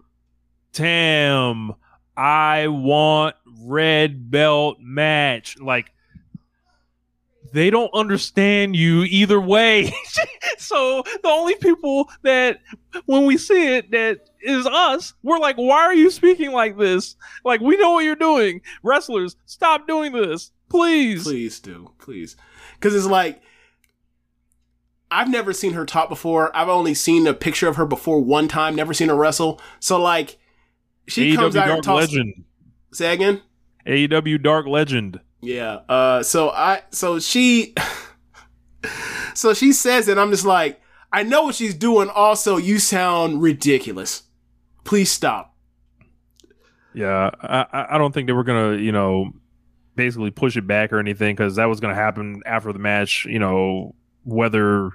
Tam, 0.78 1.74
I 2.16 2.68
want 2.68 3.36
red 3.62 4.30
belt 4.30 4.78
match. 4.80 5.58
Like, 5.60 5.90
they 7.52 7.72
don't 7.72 7.92
understand 7.96 8.76
you 8.76 9.02
either 9.02 9.42
way. 9.42 9.92
so 10.60 11.02
the 11.24 11.30
only 11.30 11.56
people 11.56 12.08
that 12.22 12.60
when 13.08 13.26
we 13.26 13.40
see 13.40 13.74
it 13.78 13.90
that 13.90 14.30
is 14.40 14.68
us, 14.68 15.16
we're 15.24 15.40
like, 15.40 15.56
why 15.56 15.80
are 15.80 15.96
you 15.96 16.12
speaking 16.12 16.52
like 16.52 16.78
this? 16.78 17.16
Like, 17.44 17.60
we 17.60 17.76
know 17.76 17.94
what 17.94 18.04
you're 18.04 18.16
doing. 18.16 18.62
Wrestlers, 18.84 19.36
stop 19.48 19.88
doing 19.88 20.12
this. 20.12 20.52
Please. 20.70 21.24
Please 21.24 21.60
do, 21.60 21.92
please, 21.98 22.36
because 22.76 22.94
it's 22.94 23.08
like 23.08 23.42
I've 25.10 25.30
never 25.30 25.54
seen 25.54 25.74
her 25.74 25.88
talk 25.88 26.10
before. 26.10 26.56
I've 26.56 26.70
only 26.70 26.94
seen 26.94 27.26
a 27.26 27.34
picture 27.34 27.68
of 27.68 27.78
her 27.78 27.86
before 27.88 28.20
one 28.20 28.48
time. 28.48 28.76
Never 28.76 28.94
seen 28.94 29.08
her 29.08 29.16
wrestle. 29.16 29.60
So 29.80 30.00
like, 30.00 30.38
she 31.08 31.36
comes 31.36 31.56
AEW 31.56 31.60
out 31.60 31.64
and 31.70 31.84
Dark 31.84 31.84
talks. 31.84 32.12
Legend. 32.14 32.44
Say 32.94 33.14
again. 33.14 33.42
AEW 33.86 34.42
Dark 34.42 34.68
Legend. 34.68 35.20
Yeah. 35.42 35.80
Uh. 35.90 36.24
So 36.24 36.50
I. 36.50 36.82
So 36.92 37.20
she. 37.20 37.74
so 39.34 39.54
she 39.54 39.72
says 39.72 40.08
it. 40.08 40.18
I'm 40.18 40.32
just 40.32 40.46
like, 40.46 40.82
I 41.12 41.24
know 41.24 41.44
what 41.44 41.56
she's 41.56 41.76
doing. 41.76 42.10
Also, 42.10 42.58
you 42.58 42.80
sound 42.80 43.42
ridiculous. 43.42 44.24
Please 44.84 45.12
stop. 45.12 45.56
Yeah, 46.94 47.30
I, 47.42 47.86
I- 47.92 47.98
don't 47.98 48.12
think 48.12 48.26
they 48.28 48.34
were 48.34 48.44
gonna, 48.44 48.76
you 48.78 48.92
know, 48.92 49.32
basically 49.96 50.32
push 50.32 50.58
it 50.58 50.66
back 50.66 50.92
or 50.92 51.00
anything 51.00 51.36
because 51.36 51.56
that 51.58 51.66
was 51.66 51.80
gonna 51.80 51.94
happen 51.94 52.42
after 52.46 52.74
the 52.74 52.80
match. 52.80 53.26
You 53.30 53.38
know, 53.40 53.94
whether 54.24 54.92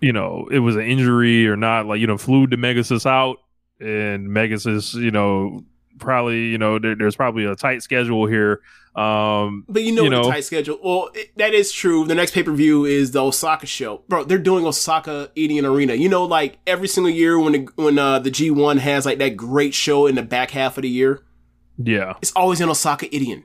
you 0.00 0.12
know 0.12 0.46
it 0.50 0.60
was 0.60 0.76
an 0.76 0.82
injury 0.82 1.48
or 1.48 1.56
not, 1.56 1.86
like 1.86 2.00
you 2.00 2.06
know, 2.06 2.18
flew 2.18 2.46
the 2.46 2.56
Megasis 2.56 3.04
out 3.04 3.38
and 3.80 4.28
Megasis, 4.28 4.94
you 4.94 5.10
know, 5.10 5.64
probably 5.98 6.46
you 6.46 6.58
know 6.58 6.78
there, 6.78 6.94
there's 6.94 7.16
probably 7.16 7.44
a 7.44 7.54
tight 7.54 7.82
schedule 7.82 8.26
here. 8.26 8.60
Um, 8.94 9.64
But 9.68 9.84
you 9.84 9.92
know, 9.92 10.04
You 10.04 10.10
the 10.10 10.16
know. 10.22 10.30
tight 10.30 10.42
schedule. 10.44 10.78
Well, 10.82 11.10
it, 11.14 11.30
that 11.36 11.54
is 11.54 11.70
true. 11.70 12.04
The 12.04 12.16
next 12.16 12.32
pay 12.32 12.42
per 12.42 12.52
view 12.52 12.84
is 12.84 13.12
the 13.12 13.22
Osaka 13.24 13.66
show, 13.66 14.02
bro. 14.08 14.24
They're 14.24 14.38
doing 14.38 14.64
Osaka 14.66 15.30
Edion 15.36 15.64
Arena. 15.64 15.94
You 15.94 16.08
know, 16.08 16.24
like 16.24 16.58
every 16.66 16.88
single 16.88 17.10
year 17.10 17.38
when 17.38 17.52
the, 17.52 17.68
when 17.76 17.96
uh, 17.98 18.18
the 18.18 18.30
G 18.30 18.50
one 18.50 18.78
has 18.78 19.06
like 19.06 19.18
that 19.18 19.36
great 19.36 19.72
show 19.74 20.06
in 20.06 20.16
the 20.16 20.22
back 20.22 20.50
half 20.50 20.78
of 20.78 20.82
the 20.82 20.88
year, 20.88 21.22
yeah, 21.76 22.14
it's 22.20 22.32
always 22.32 22.60
in 22.60 22.68
Osaka 22.68 23.06
Edion, 23.06 23.44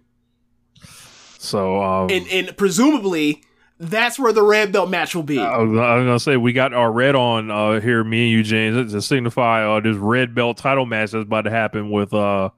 so 1.38 1.84
um, 1.84 2.10
and 2.10 2.28
and 2.30 2.58
presumably 2.58 3.44
that's 3.90 4.18
where 4.20 4.34
the 4.34 4.44
red 4.44 4.72
belt 4.72 4.90
match 4.90 5.16
will 5.16 5.24
be. 5.24 5.40
I 5.40 5.58
was, 5.58 5.80
I 5.80 5.96
was 5.96 6.06
gonna 6.06 6.20
say 6.20 6.38
we 6.38 6.54
got 6.54 6.74
our 6.74 6.92
red 6.92 7.16
on 7.16 7.50
uh, 7.52 7.80
here, 7.80 8.04
me 8.04 8.24
and 8.24 8.32
you, 8.32 8.44
James, 8.44 8.92
to 8.94 9.02
signify 9.02 9.64
uh, 9.66 9.80
this 9.80 9.96
red 9.98 10.34
belt 10.36 10.58
title 10.58 10.86
match 10.86 11.12
that's 11.12 11.24
about 11.24 11.42
to 11.44 11.50
happen 11.52 11.90
with 11.92 12.14
uh 12.14 12.50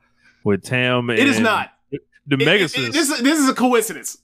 with 0.43 0.63
Tam. 0.63 1.09
it 1.09 1.19
is 1.19 1.39
not. 1.39 1.71
the 2.27 2.35
Megasis. 2.37 2.91
this, 2.91 3.09
is- 3.09 3.21
this 3.21 3.39
is 3.39 3.49
a 3.49 3.53
coincidence. 3.53 4.17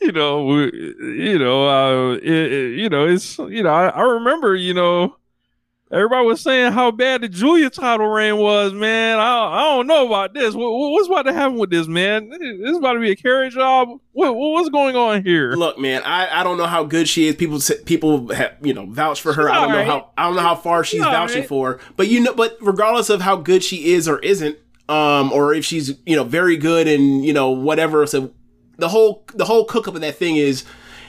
you 0.00 0.12
know, 0.12 0.44
we, 0.44 0.72
you 1.00 1.38
know, 1.38 1.68
uh, 1.68 2.12
it, 2.14 2.22
it- 2.24 2.78
you 2.78 2.88
know, 2.88 3.06
it's 3.06 3.38
you 3.38 3.62
know, 3.62 3.70
I, 3.70 3.88
I 3.88 4.02
remember, 4.02 4.54
you 4.54 4.74
know, 4.74 5.16
everybody 5.90 6.26
was 6.26 6.40
saying 6.40 6.72
how 6.72 6.90
bad 6.90 7.22
the 7.22 7.28
Giulia 7.28 7.70
title 7.70 8.06
reign 8.06 8.36
was, 8.36 8.72
man. 8.72 9.18
I, 9.18 9.44
I 9.44 9.62
don't 9.74 9.86
know 9.86 10.06
about 10.06 10.34
this. 10.34 10.54
What, 10.54 10.70
what's 10.70 11.08
about 11.08 11.22
to 11.22 11.32
happen 11.32 11.58
with 11.58 11.70
this, 11.70 11.86
man? 11.86 12.30
This 12.30 12.70
is 12.70 12.76
about 12.76 12.94
to 12.94 13.00
be 13.00 13.10
a 13.10 13.16
carry 13.16 13.50
job. 13.50 13.88
What, 14.12 14.34
what's 14.34 14.68
going 14.68 14.96
on 14.96 15.24
here? 15.24 15.52
Look, 15.52 15.78
man, 15.78 16.02
I, 16.04 16.40
I 16.40 16.44
don't 16.44 16.58
know 16.58 16.66
how 16.66 16.84
good 16.84 17.08
she 17.08 17.28
is. 17.28 17.36
People 17.36 17.60
people 17.84 18.32
have 18.32 18.56
you 18.62 18.74
know 18.74 18.86
vouch 18.86 19.20
for 19.20 19.32
her. 19.32 19.48
I 19.48 19.54
don't 19.54 19.68
know 19.68 19.78
alright. 19.78 19.86
how 19.86 20.10
I 20.16 20.24
don't 20.24 20.36
know 20.36 20.42
how 20.42 20.56
far 20.56 20.84
she's 20.84 20.98
She's 20.98 21.04
vouching 21.04 21.36
alright. 21.36 21.48
for. 21.48 21.80
But 21.96 22.08
you 22.08 22.20
know, 22.20 22.34
but 22.34 22.56
regardless 22.60 23.10
of 23.10 23.20
how 23.20 23.36
good 23.36 23.62
she 23.62 23.92
is 23.92 24.08
or 24.08 24.18
isn't, 24.20 24.58
um, 24.88 25.32
or 25.32 25.54
if 25.54 25.64
she's 25.64 25.98
you 26.04 26.16
know 26.16 26.24
very 26.24 26.56
good 26.56 26.88
and 26.88 27.24
you 27.24 27.32
know 27.32 27.50
whatever. 27.50 28.06
So 28.06 28.32
the 28.76 28.88
whole 28.88 29.24
the 29.34 29.44
whole 29.44 29.64
cook 29.64 29.88
up 29.88 29.94
of 29.94 30.00
that 30.00 30.16
thing 30.16 30.36
is 30.36 30.64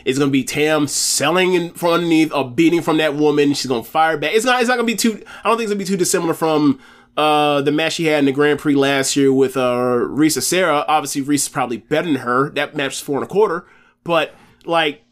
is 0.09 0.19
gonna 0.19 0.31
be 0.31 0.43
Tam 0.43 0.87
selling 0.87 1.53
in 1.53 1.71
from 1.71 1.91
underneath 1.91 2.33
or 2.33 2.49
beating 2.49 2.81
from 2.81 2.97
that 2.97 3.15
woman. 3.15 3.53
She's 3.53 3.67
gonna 3.67 3.83
fire 3.83 4.17
back. 4.17 4.33
It's 4.33 4.45
not 4.45 4.59
it's 4.59 4.69
not 4.69 4.75
gonna 4.75 4.85
be 4.85 4.95
too. 4.95 5.23
I 5.43 5.49
don't 5.49 5.57
think 5.57 5.69
it's 5.69 5.71
gonna 5.71 5.79
be 5.79 5.85
too 5.85 5.97
dissimilar 5.97 6.33
from. 6.33 6.79
Uh, 7.17 7.59
the 7.61 7.71
match 7.71 7.93
she 7.93 8.05
had 8.05 8.19
in 8.19 8.25
the 8.25 8.31
Grand 8.31 8.59
Prix 8.59 8.75
last 8.75 9.17
year 9.17 9.33
with 9.33 9.57
uh 9.57 9.97
Risa 10.07 10.41
Sera. 10.41 10.85
Obviously, 10.87 11.21
Risa's 11.21 11.49
probably 11.49 11.75
better 11.75 12.07
than 12.07 12.21
her. 12.21 12.49
That 12.51 12.77
match 12.77 12.91
was 12.91 13.01
four 13.01 13.17
and 13.17 13.25
a 13.25 13.27
quarter. 13.27 13.67
But 14.05 14.33
like, 14.63 15.03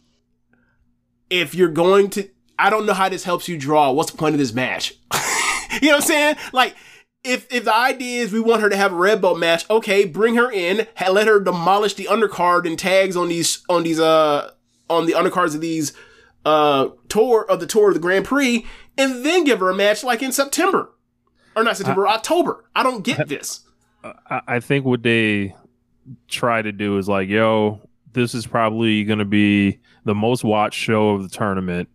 if 1.30 1.54
you're 1.54 1.68
going 1.68 2.10
to, 2.12 2.30
I 2.58 2.70
don't 2.70 2.86
know 2.86 2.94
how 2.94 3.10
this 3.10 3.26
helps 3.26 3.50
you 3.50 3.58
draw. 3.58 3.92
What's 3.92 4.12
the 4.12 4.18
point 4.18 4.36
of 4.36 4.40
this 4.40 4.54
match? 4.54 4.94
you 5.82 5.90
know 5.90 5.96
what 5.96 6.04
I'm 6.04 6.08
saying? 6.08 6.36
Like, 6.54 6.76
if 7.26 7.52
if 7.52 7.66
the 7.66 7.76
idea 7.76 8.22
is 8.22 8.32
we 8.32 8.40
want 8.40 8.62
her 8.62 8.70
to 8.70 8.78
have 8.78 8.94
a 8.94 8.96
red 8.96 9.22
belt 9.22 9.38
match, 9.38 9.70
okay, 9.70 10.06
bring 10.06 10.36
her 10.36 10.50
in, 10.50 10.88
let 11.12 11.28
her 11.28 11.42
demolish 11.42 11.96
the 11.96 12.06
undercard 12.06 12.66
and 12.66 12.80
tags 12.80 13.18
on 13.18 13.28
these 13.28 13.66
on 13.68 13.84
these 13.84 14.00
uh 14.00 14.52
on 14.90 15.06
the 15.06 15.14
undercards 15.14 15.56
of 15.56 15.62
these 15.62 15.94
uh 16.46 16.90
tour 17.10 17.46
of 17.50 17.60
the 17.60 17.68
tour 17.68 17.90
of 17.90 17.94
the 17.94 18.00
Grand 18.00 18.26
Prix, 18.26 18.66
and 18.98 19.26
then 19.26 19.44
give 19.44 19.60
her 19.60 19.70
a 19.70 19.76
match 19.76 20.04
like 20.04 20.22
in 20.22 20.32
September 20.32 20.92
or 21.58 21.64
not 21.64 21.76
September, 21.76 22.08
October. 22.08 22.64
I 22.76 22.84
don't 22.84 23.04
get 23.04 23.28
this. 23.28 23.62
I, 24.04 24.42
I 24.48 24.60
think 24.60 24.86
what 24.86 25.04
they 25.04 25.56
try 26.28 26.62
to 26.62 26.72
do 26.72 26.98
is 26.98 27.10
like, 27.10 27.28
yo, 27.28 27.82
this 28.14 28.34
is 28.36 28.46
probably 28.46 29.04
going 29.04 29.20
to 29.20 29.26
be 29.26 29.80
the 30.06 30.16
most 30.16 30.44
watched 30.44 30.80
show 30.80 31.10
of 31.10 31.24
the 31.24 31.30
tournament. 31.30 31.90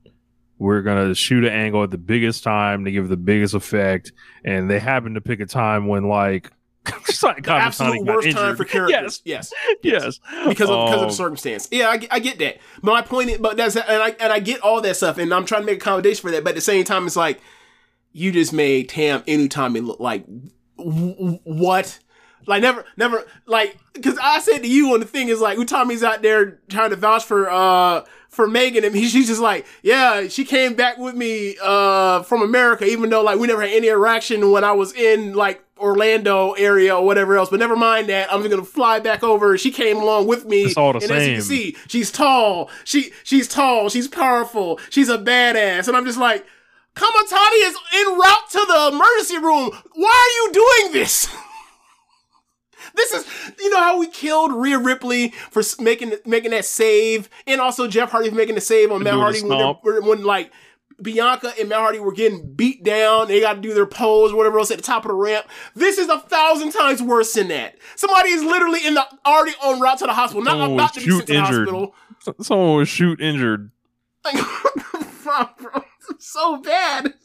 We're 0.58 0.82
going 0.82 1.08
to 1.08 1.14
shoot 1.14 1.44
an 1.44 1.52
angle 1.52 1.82
at 1.82 1.90
the 1.90 1.98
biggest 1.98 2.44
time 2.44 2.84
to 2.84 2.92
give 2.92 3.08
the 3.08 3.16
biggest 3.16 3.54
effect. 3.54 4.12
And 4.44 4.68
they 4.68 4.78
happen 4.78 5.14
to 5.14 5.20
pick 5.20 5.40
a 5.40 5.46
time 5.46 5.86
when, 5.88 6.08
like, 6.08 6.52
it's 7.08 7.22
like 7.22 7.36
The 7.44 7.50
Kamitani 7.50 7.60
absolute 7.60 8.04
worst 8.06 8.30
time 8.30 8.42
injured. 8.50 8.56
for 8.56 8.64
characters. 8.64 9.22
Yes. 9.24 9.52
Yes. 9.82 9.82
Yes. 9.82 10.20
because 10.48 10.68
of 10.70 10.86
because 10.86 10.96
of 10.96 11.02
Um, 11.02 11.08
the 11.08 11.10
circumstance. 11.14 11.68
Yeah, 11.70 11.88
I, 11.90 11.96
get- 11.98 12.12
I 12.12 12.18
get 12.18 12.38
that. 12.40 12.58
But 12.82 12.92
my 12.92 13.02
point 13.02 13.30
is, 13.30 13.38
but 13.38 13.56
that's 13.56 13.76
and 13.76 13.84
I 14.02 14.10
and 14.20 14.32
I 14.32 14.40
get 14.40 14.60
all 14.60 14.80
that 14.80 14.96
stuff, 14.96 15.18
and 15.18 15.32
I'm 15.32 15.44
trying 15.44 15.62
to 15.62 15.66
make 15.66 15.76
accommodation 15.80 16.22
for 16.22 16.30
that. 16.32 16.42
But 16.44 16.50
at 16.50 16.54
the 16.56 16.60
same 16.60 16.84
time, 16.84 17.06
it's 17.06 17.16
like 17.16 17.40
you 18.12 18.30
just 18.32 18.52
made 18.52 18.88
Tam 18.88 19.22
Inutami 19.22 19.84
look 19.84 20.00
like 20.00 20.24
what? 20.76 21.98
Like 22.46 22.60
never, 22.60 22.84
never, 22.96 23.24
like, 23.46 23.78
cause 24.02 24.18
I 24.20 24.40
said 24.40 24.58
to 24.62 24.68
you 24.68 24.92
on 24.94 25.00
the 25.00 25.06
thing 25.06 25.28
is 25.28 25.40
like, 25.40 25.58
Utami's 25.58 26.02
out 26.02 26.22
there 26.22 26.58
trying 26.68 26.90
to 26.90 26.96
vouch 26.96 27.24
for, 27.24 27.48
uh, 27.48 28.04
for 28.30 28.48
Megan 28.48 28.82
and 28.84 28.96
he, 28.96 29.06
she's 29.06 29.28
just 29.28 29.40
like, 29.40 29.64
yeah, 29.84 30.26
she 30.26 30.44
came 30.44 30.74
back 30.74 30.98
with 30.98 31.14
me, 31.14 31.56
uh, 31.62 32.24
from 32.24 32.42
America, 32.42 32.84
even 32.84 33.10
though 33.10 33.22
like 33.22 33.38
we 33.38 33.46
never 33.46 33.60
had 33.62 33.70
any 33.70 33.86
interaction 33.88 34.50
when 34.50 34.64
I 34.64 34.72
was 34.72 34.92
in 34.92 35.34
like 35.34 35.62
Orlando 35.82 36.52
area 36.52 36.96
or 36.96 37.04
whatever 37.04 37.36
else. 37.36 37.50
But 37.50 37.58
never 37.58 37.76
mind 37.76 38.08
that. 38.08 38.32
I'm 38.32 38.40
just 38.40 38.50
gonna 38.50 38.64
fly 38.64 39.00
back 39.00 39.22
over. 39.22 39.58
She 39.58 39.70
came 39.70 39.96
along 39.98 40.26
with 40.28 40.46
me. 40.46 40.62
It's 40.62 40.76
all 40.76 40.92
the 40.92 41.00
and 41.02 41.10
as 41.10 41.26
you 41.28 41.34
can 41.34 41.42
see, 41.42 41.76
she's 41.88 42.10
tall. 42.10 42.70
She, 42.84 43.10
she's 43.24 43.48
tall. 43.48 43.88
She's 43.88 44.08
powerful. 44.08 44.78
She's 44.90 45.08
a 45.08 45.18
badass. 45.18 45.88
And 45.88 45.96
I'm 45.96 46.04
just 46.06 46.18
like, 46.18 46.46
Kamitani 46.94 47.68
is 47.68 47.76
en 47.94 48.18
route 48.18 48.50
to 48.52 48.64
the 48.68 48.90
emergency 48.94 49.38
room. 49.38 49.70
Why 49.94 50.08
are 50.10 50.46
you 50.46 50.52
doing 50.52 50.92
this? 50.92 51.28
This 52.94 53.12
is, 53.12 53.24
you 53.60 53.70
know, 53.70 53.78
how 53.78 53.98
we 54.00 54.08
killed 54.08 54.52
Rhea 54.52 54.78
Ripley 54.78 55.28
for 55.50 55.62
making 55.80 56.14
making 56.26 56.50
that 56.50 56.64
save, 56.64 57.30
and 57.46 57.60
also 57.60 57.86
Jeff 57.86 58.10
Hardy 58.10 58.28
for 58.28 58.34
making 58.34 58.56
the 58.56 58.60
save 58.60 58.90
on 58.90 59.02
Matt 59.02 59.14
Hardy 59.14 59.40
when, 59.40 59.48
they're- 59.50 59.58
stomp. 59.58 59.78
when, 59.82 60.04
when, 60.04 60.24
like 60.24 60.52
Bianca 61.02 61.52
and 61.58 61.68
Matt 61.68 61.78
Hardy 61.78 61.98
were 62.00 62.12
getting 62.12 62.52
beat 62.54 62.82
down. 62.84 63.28
They 63.28 63.40
got 63.40 63.54
to 63.54 63.60
do 63.60 63.74
their 63.74 63.86
pose, 63.86 64.32
whatever 64.32 64.58
else, 64.58 64.70
at 64.70 64.76
the 64.78 64.82
top 64.82 65.04
of 65.04 65.08
the 65.10 65.14
ramp. 65.14 65.46
This 65.74 65.98
is 65.98 66.08
a 66.08 66.18
thousand 66.20 66.72
times 66.72 67.02
worse 67.02 67.32
than 67.34 67.48
that. 67.48 67.76
Somebody 67.96 68.30
is 68.30 68.42
literally 68.42 68.86
in 68.86 68.94
the 68.94 69.04
already 69.26 69.52
on 69.62 69.80
route 69.80 69.98
to 69.98 70.06
the 70.06 70.12
hospital, 70.14 70.42
not 70.42 70.52
Someone 70.52 70.72
about 70.72 70.94
to 70.94 71.00
be 71.00 71.10
sent 71.10 71.20
to 71.26 71.26
the 71.32 71.38
injured. 71.38 71.68
hospital. 71.68 71.94
Someone 72.40 72.76
was 72.76 72.88
shoot 72.88 73.20
injured. 73.20 73.70
Like, 74.24 74.34
what 74.62 74.74
the 74.74 75.04
fuck, 75.04 75.58
bro? 75.58 75.82
So 76.18 76.58
bad. 76.58 77.14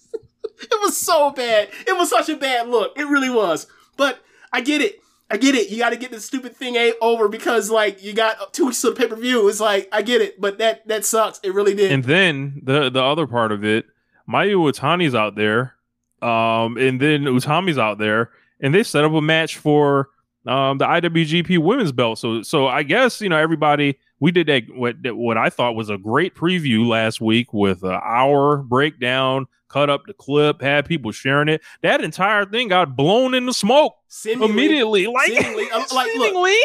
It 0.59 0.81
was 0.81 0.97
so 0.97 1.29
bad. 1.29 1.69
It 1.85 1.95
was 1.95 2.09
such 2.09 2.29
a 2.29 2.35
bad 2.35 2.67
look. 2.67 2.97
It 2.97 3.03
really 3.03 3.29
was. 3.29 3.67
But 3.95 4.23
I 4.51 4.61
get 4.61 4.81
it. 4.81 4.99
I 5.29 5.37
get 5.37 5.55
it. 5.55 5.69
You 5.69 5.77
got 5.77 5.89
to 5.89 5.97
get 5.97 6.11
this 6.11 6.25
stupid 6.25 6.55
thing 6.55 6.75
a- 6.75 6.93
over 7.01 7.27
because, 7.27 7.69
like, 7.69 8.01
you 8.01 8.13
got 8.13 8.53
two 8.53 8.67
weeks 8.67 8.83
of 8.83 8.95
pay 8.95 9.07
per 9.07 9.15
view. 9.15 9.47
It's 9.49 9.59
like 9.59 9.89
I 9.91 10.01
get 10.01 10.21
it, 10.21 10.39
but 10.39 10.57
that 10.59 10.87
that 10.87 11.03
sucks. 11.05 11.39
It 11.43 11.53
really 11.53 11.75
did. 11.75 11.91
And 11.91 12.03
then 12.03 12.61
the 12.63 12.89
the 12.89 13.03
other 13.03 13.27
part 13.27 13.51
of 13.51 13.65
it, 13.65 13.85
Mayu 14.29 14.55
Iwatani's 14.55 15.15
out 15.15 15.35
there, 15.35 15.75
um, 16.21 16.77
and 16.77 16.99
then 17.01 17.23
Utami's 17.23 17.77
out 17.77 17.97
there, 17.97 18.31
and 18.61 18.73
they 18.73 18.83
set 18.83 19.03
up 19.03 19.11
a 19.11 19.21
match 19.21 19.57
for 19.57 20.09
um 20.45 20.77
the 20.77 20.85
IWGP 20.85 21.57
Women's 21.59 21.91
Belt. 21.91 22.19
So 22.19 22.41
so 22.41 22.67
I 22.67 22.83
guess 22.83 23.19
you 23.19 23.27
know 23.29 23.37
everybody. 23.37 23.99
We 24.19 24.31
did 24.31 24.47
that 24.47 24.63
what 24.73 24.95
what 25.13 25.37
I 25.37 25.49
thought 25.49 25.75
was 25.75 25.89
a 25.89 25.97
great 25.97 26.35
preview 26.35 26.87
last 26.87 27.19
week 27.21 27.53
with 27.53 27.83
an 27.83 27.99
hour 28.03 28.57
breakdown, 28.57 29.45
cut 29.69 29.89
up 29.89 30.05
the 30.07 30.13
clip, 30.13 30.61
had 30.61 30.85
people 30.85 31.11
sharing 31.11 31.49
it. 31.49 31.61
That 31.81 32.03
entire 32.03 32.45
thing 32.45 32.67
got 32.69 32.95
blown 32.95 33.33
into 33.33 33.53
smoke 33.53 33.95
Seemingly- 34.07 34.49
immediately. 34.53 35.07
Like, 35.07 35.27
seemingly, 35.29 35.65
like, 35.71 35.91
look, 35.91 36.07
seemingly. 36.07 36.55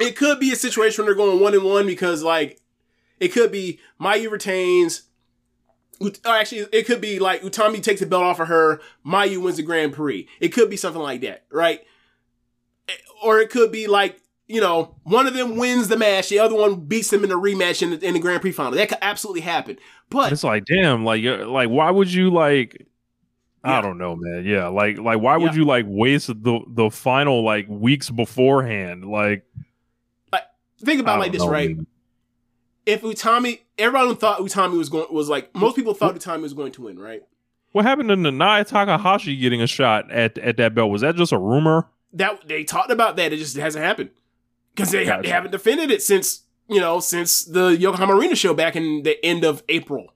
it 0.00 0.16
could 0.16 0.38
be 0.40 0.52
a 0.52 0.56
situation 0.56 1.04
where 1.04 1.14
they're 1.14 1.24
going 1.24 1.40
one 1.40 1.54
and 1.54 1.64
one 1.64 1.86
because 1.86 2.22
like 2.22 2.60
it 3.20 3.28
could 3.28 3.50
be 3.52 3.80
Mayu 4.00 4.30
retains. 4.30 5.02
Or 6.00 6.12
actually, 6.26 6.66
it 6.72 6.86
could 6.86 7.00
be 7.00 7.18
like 7.18 7.42
Utami 7.42 7.82
takes 7.82 7.98
the 8.00 8.06
belt 8.06 8.22
off 8.22 8.38
of 8.38 8.46
her. 8.48 8.80
Mayu 9.04 9.42
wins 9.42 9.56
the 9.56 9.64
Grand 9.64 9.92
Prix. 9.92 10.28
It 10.38 10.50
could 10.50 10.70
be 10.70 10.76
something 10.76 11.02
like 11.02 11.22
that, 11.22 11.44
right? 11.50 11.80
Eh, 12.88 12.92
Or 13.24 13.40
it 13.40 13.50
could 13.50 13.72
be 13.72 13.88
like 13.88 14.20
you 14.48 14.60
know 14.60 14.96
one 15.04 15.26
of 15.26 15.34
them 15.34 15.56
wins 15.56 15.88
the 15.88 15.96
match, 15.96 16.28
the 16.28 16.38
other 16.40 16.54
one 16.56 16.80
beats 16.80 17.10
them 17.10 17.22
in 17.22 17.30
the 17.30 17.38
rematch 17.38 17.82
in 17.82 17.90
the, 17.90 18.06
in 18.06 18.14
the 18.14 18.20
Grand 18.20 18.40
Prix 18.40 18.52
final. 18.52 18.72
That 18.72 18.88
could 18.88 18.98
absolutely 19.00 19.42
happen. 19.42 19.78
But 20.10 20.32
it's 20.32 20.42
like 20.44 20.64
damn 20.64 21.04
like 21.04 21.22
like 21.24 21.68
why 21.68 21.90
would 21.90 22.12
you 22.12 22.30
like 22.30 22.86
Yeah. 23.64 23.78
i 23.78 23.80
don't 23.80 23.98
know 23.98 24.16
man 24.16 24.44
yeah 24.44 24.68
like 24.68 24.98
like 24.98 25.20
why 25.20 25.36
would 25.36 25.54
you 25.54 25.64
like 25.64 25.84
waste 25.86 26.28
the 26.28 26.60
the 26.66 26.90
final 26.90 27.44
like 27.44 27.66
weeks 27.68 28.08
beforehand 28.10 29.04
like 29.04 29.44
think 30.80 31.00
about 31.00 31.18
like 31.18 31.32
this, 31.32 31.42
know, 31.42 31.50
right? 31.50 31.76
man. 31.76 31.86
If 32.86 33.02
Utami, 33.02 33.60
everyone 33.76 34.16
thought 34.16 34.38
Utami 34.40 34.78
was 34.78 34.88
going 34.88 35.12
was 35.12 35.28
like 35.28 35.54
most 35.54 35.76
people 35.76 35.92
thought 35.92 36.14
Utami 36.14 36.42
was 36.42 36.54
going 36.54 36.72
to 36.72 36.82
win, 36.82 36.98
right? 36.98 37.22
what 37.72 37.84
happened 37.84 38.08
to 38.08 38.16
Nanae 38.16 38.66
Takahashi 38.66 39.36
getting 39.36 39.60
a 39.60 39.66
shot 39.66 40.10
at 40.10 40.38
at 40.38 40.56
that 40.56 40.74
belt 40.74 40.90
was 40.90 41.02
that 41.02 41.16
just 41.16 41.32
a 41.32 41.38
rumor 41.38 41.86
that 42.14 42.46
they 42.48 42.64
talked 42.64 42.90
about 42.90 43.16
that. 43.16 43.32
It 43.32 43.36
just 43.36 43.56
hasn't 43.56 43.84
happened 43.84 44.10
because 44.78 44.92
they, 44.92 45.06
ha- 45.06 45.20
they 45.20 45.28
haven't 45.28 45.50
defended 45.50 45.90
it 45.90 46.02
since 46.02 46.44
you 46.68 46.80
know 46.80 47.00
since 47.00 47.44
the 47.44 47.76
Yokohama 47.76 48.14
Arena 48.16 48.36
show 48.36 48.54
back 48.54 48.76
in 48.76 49.02
the 49.02 49.24
end 49.24 49.44
of 49.44 49.62
April. 49.68 50.14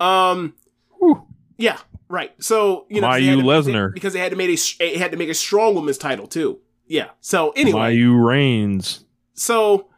Um, 0.00 0.54
Whew. 0.98 1.26
yeah, 1.56 1.78
right. 2.08 2.32
So 2.42 2.86
you 2.90 3.00
know, 3.00 3.08
Mayu 3.08 3.42
Lesnar. 3.42 3.94
because 3.94 4.12
they 4.12 4.18
had 4.18 4.30
to 4.30 4.36
make 4.36 4.50
a 4.50 4.84
it 4.84 4.96
had 4.96 5.12
to 5.12 5.16
make 5.16 5.28
a 5.28 5.34
strong 5.34 5.74
women's 5.74 5.98
title 5.98 6.26
too. 6.26 6.58
Yeah. 6.86 7.10
So 7.20 7.50
anyway, 7.50 7.96
Mayu 7.96 8.24
Reigns 8.24 9.04
so 9.34 9.88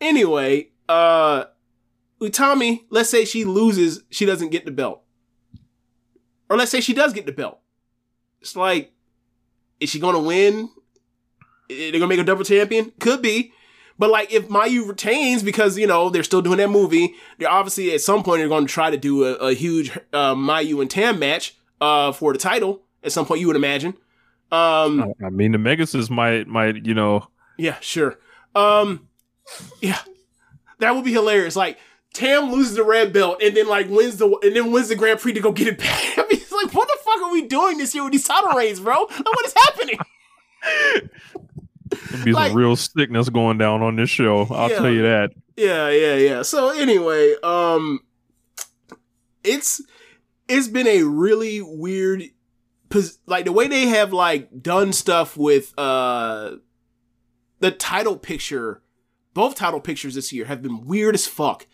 anyway, 0.00 0.70
uh, 0.88 1.44
Utami, 2.20 2.84
let's 2.90 3.10
say 3.10 3.24
she 3.24 3.44
loses, 3.44 4.02
she 4.10 4.24
doesn't 4.26 4.50
get 4.50 4.64
the 4.64 4.70
belt, 4.70 5.02
or 6.48 6.56
let's 6.56 6.70
say 6.70 6.80
she 6.80 6.94
does 6.94 7.12
get 7.12 7.26
the 7.26 7.32
belt. 7.32 7.60
It's 8.40 8.56
like, 8.56 8.92
is 9.78 9.90
she 9.90 10.00
gonna 10.00 10.20
win? 10.20 10.70
They're 11.76 11.92
gonna 12.00 12.08
make 12.08 12.20
a 12.20 12.24
double 12.24 12.44
champion? 12.44 12.92
Could 13.00 13.22
be. 13.22 13.52
But 13.98 14.10
like 14.10 14.32
if 14.32 14.48
Mayu 14.48 14.88
retains 14.88 15.42
because 15.42 15.78
you 15.78 15.86
know 15.86 16.10
they're 16.10 16.22
still 16.22 16.42
doing 16.42 16.58
that 16.58 16.70
movie, 16.70 17.14
they're 17.38 17.50
obviously 17.50 17.92
at 17.92 18.00
some 18.00 18.22
point 18.22 18.40
they're 18.40 18.48
going 18.48 18.66
to 18.66 18.72
try 18.72 18.90
to 18.90 18.96
do 18.96 19.24
a, 19.24 19.34
a 19.34 19.54
huge 19.54 19.96
uh, 20.12 20.34
Mayu 20.34 20.80
and 20.80 20.90
Tam 20.90 21.18
match 21.18 21.56
uh, 21.80 22.12
for 22.12 22.32
the 22.32 22.38
title. 22.38 22.82
At 23.04 23.12
some 23.12 23.26
point, 23.26 23.40
you 23.40 23.46
would 23.48 23.56
imagine. 23.56 23.94
Um, 24.50 25.14
i 25.24 25.30
mean 25.30 25.52
the 25.52 25.58
megasis 25.58 26.10
might 26.10 26.46
might 26.46 26.84
you 26.84 26.92
know 26.92 27.26
yeah, 27.56 27.78
sure. 27.80 28.18
Um, 28.54 29.08
yeah, 29.80 29.98
that 30.78 30.94
would 30.94 31.04
be 31.04 31.12
hilarious. 31.12 31.56
Like 31.56 31.78
Tam 32.12 32.50
loses 32.50 32.74
the 32.74 32.82
red 32.82 33.12
belt 33.12 33.42
and 33.42 33.56
then 33.56 33.68
like 33.68 33.88
wins 33.88 34.16
the 34.16 34.26
and 34.42 34.56
then 34.56 34.72
wins 34.72 34.88
the 34.88 34.96
Grand 34.96 35.20
Prix 35.20 35.34
to 35.34 35.40
go 35.40 35.52
get 35.52 35.68
it 35.68 35.78
back. 35.78 36.18
I 36.18 36.22
mean, 36.22 36.40
it's 36.40 36.52
like, 36.52 36.72
what 36.74 36.88
the 36.88 36.98
fuck 37.04 37.22
are 37.22 37.32
we 37.32 37.46
doing 37.46 37.78
this 37.78 37.94
year 37.94 38.04
with 38.04 38.12
these 38.12 38.26
title 38.26 38.50
reigns, 38.50 38.80
bro? 38.80 39.02
Like, 39.02 39.24
what 39.24 39.46
is 39.46 39.54
happening? 39.56 39.98
there'd 42.10 42.24
be 42.24 42.32
Like- 42.32 42.48
some 42.48 42.56
real 42.56 42.76
sickness 42.76 43.28
going 43.28 43.58
down 43.58 43.82
on 43.82 43.96
this 43.96 44.10
show 44.10 44.46
i'll 44.50 44.70
Yeah. 44.70 44.76
tell 44.78 44.90
you 44.90 45.02
that 45.02 45.32
Yeah, 45.56 45.90
yeah, 45.90 46.14
yeah. 46.16 46.42
So 46.42 46.70
anyway, 46.70 47.34
um, 47.42 48.00
it's 49.44 49.82
it's 50.48 50.68
been 50.68 50.86
a 50.86 51.02
really 51.02 51.60
weird, 51.62 52.24
pos- 52.88 53.18
like 53.26 53.44
the 53.44 53.52
way 53.52 53.68
they 53.68 53.86
have 53.88 54.12
like 54.12 54.62
done 54.62 54.92
stuff 54.92 55.36
with 55.36 55.72
uh 55.78 56.52
the 57.60 57.70
title 57.70 58.16
picture. 58.16 58.82
Both 59.34 59.54
title 59.54 59.80
pictures 59.80 60.14
this 60.14 60.32
year 60.32 60.44
have 60.46 60.62
been 60.62 60.84
weird 60.84 61.14
as 61.14 61.26
fuck. 61.26 61.66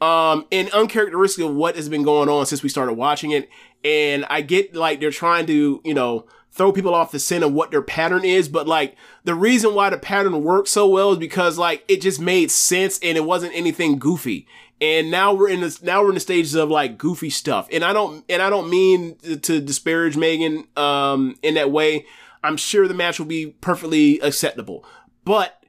Um, 0.00 0.46
and 0.50 0.68
uncharacteristic 0.70 1.44
of 1.44 1.54
what 1.54 1.76
has 1.76 1.88
been 1.88 2.02
going 2.02 2.28
on 2.28 2.44
since 2.46 2.62
we 2.62 2.68
started 2.68 2.94
watching 2.94 3.30
it. 3.30 3.48
And 3.84 4.24
I 4.28 4.40
get 4.40 4.74
like 4.74 4.98
they're 5.00 5.10
trying 5.12 5.46
to, 5.46 5.80
you 5.84 5.94
know, 5.94 6.26
throw 6.54 6.70
people 6.70 6.94
off 6.94 7.10
the 7.10 7.18
scent 7.18 7.42
of 7.42 7.52
what 7.52 7.72
their 7.72 7.82
pattern 7.82 8.24
is, 8.24 8.48
but 8.48 8.68
like 8.68 8.96
the 9.24 9.34
reason 9.34 9.74
why 9.74 9.90
the 9.90 9.98
pattern 9.98 10.44
worked 10.44 10.68
so 10.68 10.88
well 10.88 11.12
is 11.12 11.18
because 11.18 11.58
like 11.58 11.84
it 11.88 12.00
just 12.00 12.20
made 12.20 12.50
sense 12.50 12.98
and 13.02 13.16
it 13.16 13.24
wasn't 13.24 13.54
anything 13.54 13.98
goofy. 13.98 14.46
And 14.80 15.10
now 15.10 15.34
we're 15.34 15.48
in 15.48 15.60
this 15.60 15.82
now 15.82 16.02
we're 16.02 16.10
in 16.10 16.14
the 16.14 16.20
stages 16.20 16.54
of 16.54 16.70
like 16.70 16.96
goofy 16.96 17.30
stuff. 17.30 17.68
And 17.72 17.84
I 17.84 17.92
don't 17.92 18.24
and 18.28 18.40
I 18.40 18.50
don't 18.50 18.70
mean 18.70 19.16
to- 19.42 19.60
disparage 19.60 20.16
Megan 20.16 20.66
um 20.76 21.36
in 21.42 21.54
that 21.54 21.72
way. 21.72 22.06
I'm 22.44 22.56
sure 22.56 22.86
the 22.86 22.94
match 22.94 23.18
will 23.18 23.26
be 23.26 23.46
perfectly 23.60 24.20
acceptable. 24.20 24.84
But 25.24 25.60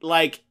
like 0.00 0.44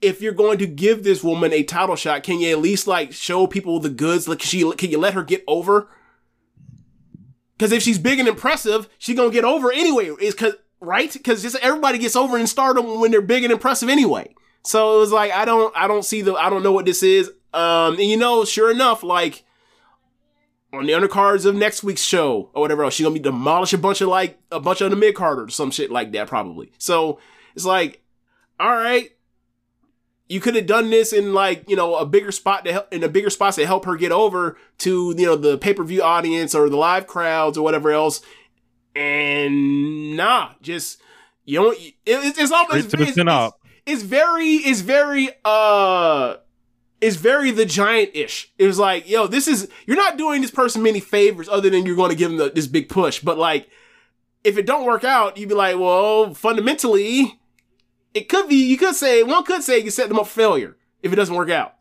if 0.00 0.22
you're 0.22 0.32
going 0.32 0.58
to 0.58 0.66
give 0.66 1.04
this 1.04 1.22
woman 1.22 1.52
a 1.52 1.62
title 1.62 1.94
shot, 1.94 2.22
can 2.22 2.40
you 2.40 2.50
at 2.50 2.58
least 2.58 2.86
like 2.86 3.12
show 3.12 3.46
people 3.46 3.78
the 3.78 3.90
goods? 3.90 4.26
Like, 4.26 4.42
she 4.42 4.68
can 4.72 4.90
you 4.90 4.98
let 4.98 5.14
her 5.14 5.22
get 5.22 5.44
over? 5.46 5.88
Because 7.60 7.72
if 7.72 7.82
she's 7.82 7.98
big 7.98 8.18
and 8.18 8.26
impressive, 8.26 8.88
she's 8.96 9.14
gonna 9.14 9.30
get 9.30 9.44
over 9.44 9.70
anyway. 9.70 10.06
Is 10.18 10.32
because 10.32 10.54
right? 10.80 11.12
Because 11.12 11.42
just 11.42 11.56
everybody 11.56 11.98
gets 11.98 12.16
over 12.16 12.38
in 12.38 12.46
stardom 12.46 13.00
when 13.00 13.10
they're 13.10 13.20
big 13.20 13.44
and 13.44 13.52
impressive 13.52 13.90
anyway. 13.90 14.34
So 14.64 14.96
it 14.96 15.00
was 15.00 15.12
like 15.12 15.30
I 15.30 15.44
don't 15.44 15.76
I 15.76 15.86
don't 15.86 16.02
see 16.02 16.22
the 16.22 16.32
I 16.32 16.48
don't 16.48 16.62
know 16.62 16.72
what 16.72 16.86
this 16.86 17.02
is. 17.02 17.28
Um, 17.52 17.96
and 17.96 18.04
you 18.04 18.16
know, 18.16 18.46
sure 18.46 18.70
enough, 18.70 19.02
like 19.02 19.44
on 20.72 20.86
the 20.86 20.92
undercards 20.92 21.44
of 21.44 21.54
next 21.54 21.84
week's 21.84 22.00
show 22.00 22.48
or 22.54 22.62
whatever 22.62 22.82
else, 22.82 22.94
she's 22.94 23.04
gonna 23.04 23.12
be 23.12 23.20
demolish 23.20 23.74
a 23.74 23.78
bunch 23.78 24.00
of 24.00 24.08
like 24.08 24.38
a 24.50 24.58
bunch 24.58 24.80
of 24.80 24.88
the 24.88 24.96
mid 24.96 25.14
carders 25.14 25.48
or 25.48 25.50
some 25.50 25.70
shit 25.70 25.90
like 25.90 26.12
that 26.12 26.28
probably. 26.28 26.72
So 26.78 27.18
it's 27.54 27.66
like, 27.66 28.02
all 28.58 28.74
right, 28.74 29.10
you 30.30 30.38
could 30.38 30.54
have 30.54 30.66
done 30.66 30.90
this 30.90 31.12
in 31.12 31.34
like 31.34 31.68
you 31.68 31.74
know 31.74 31.96
a 31.96 32.06
bigger 32.06 32.30
spot 32.30 32.64
to 32.64 32.72
help 32.72 32.94
in 32.94 33.02
a 33.02 33.08
bigger 33.08 33.30
spots 33.30 33.56
to 33.56 33.66
help 33.66 33.84
her 33.84 33.96
get 33.96 34.12
over 34.12 34.56
to 34.78 35.12
you 35.18 35.26
know 35.26 35.34
the 35.34 35.58
pay 35.58 35.74
per 35.74 35.82
view 35.82 36.02
audience 36.02 36.54
or 36.54 36.70
the 36.70 36.76
live 36.76 37.06
crowds 37.06 37.58
or 37.58 37.62
whatever 37.62 37.90
else. 37.90 38.22
And 38.94 40.16
nah, 40.16 40.52
just 40.62 41.02
you 41.44 41.60
know, 41.60 41.70
it, 41.72 41.94
it's, 42.06 42.38
it's 42.38 42.52
almost 42.52 42.90
to 42.90 42.96
the 42.96 43.02
it's, 43.02 43.54
it's 43.86 44.02
very 44.02 44.54
it's 44.54 44.82
very 44.82 45.30
uh 45.44 46.36
it's 47.00 47.16
very 47.16 47.50
the 47.50 47.64
giant 47.64 48.10
ish. 48.14 48.52
It 48.56 48.66
was 48.66 48.78
like, 48.78 49.08
yo, 49.08 49.26
this 49.26 49.48
is 49.48 49.68
you're 49.86 49.96
not 49.96 50.16
doing 50.16 50.42
this 50.42 50.52
person 50.52 50.82
many 50.82 51.00
favors 51.00 51.48
other 51.48 51.70
than 51.70 51.86
you're 51.86 51.96
going 51.96 52.10
to 52.10 52.16
give 52.16 52.30
them 52.30 52.38
the, 52.38 52.50
this 52.50 52.68
big 52.68 52.88
push, 52.88 53.18
but 53.18 53.36
like 53.36 53.68
if 54.44 54.56
it 54.56 54.64
don't 54.64 54.86
work 54.86 55.02
out, 55.02 55.36
you'd 55.36 55.48
be 55.48 55.54
like, 55.54 55.76
well, 55.76 56.34
fundamentally, 56.34 57.39
it 58.14 58.28
could 58.28 58.48
be. 58.48 58.56
You 58.56 58.76
could 58.76 58.94
say 58.94 59.22
one 59.22 59.44
could 59.44 59.62
say 59.62 59.78
you 59.78 59.90
set 59.90 60.08
them 60.08 60.18
up 60.18 60.26
for 60.26 60.34
failure 60.34 60.76
if 61.02 61.12
it 61.12 61.16
doesn't 61.16 61.34
work 61.34 61.50
out. 61.50 61.74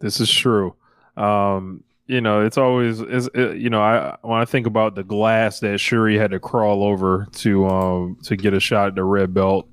This 0.00 0.20
is 0.20 0.30
true. 0.30 0.74
Um, 1.16 1.82
you 2.06 2.20
know, 2.20 2.44
it's 2.44 2.56
always 2.56 3.00
is 3.00 3.28
you 3.34 3.70
know, 3.70 3.82
I 3.82 4.16
when 4.22 4.40
I 4.40 4.44
think 4.44 4.66
about 4.66 4.94
the 4.94 5.04
glass 5.04 5.60
that 5.60 5.78
Syuri 5.78 6.18
had 6.18 6.30
to 6.30 6.40
crawl 6.40 6.82
over 6.82 7.26
to 7.32 7.66
um 7.66 8.18
to 8.24 8.36
get 8.36 8.54
a 8.54 8.60
shot 8.60 8.88
at 8.88 8.94
the 8.94 9.04
red 9.04 9.34
belt. 9.34 9.68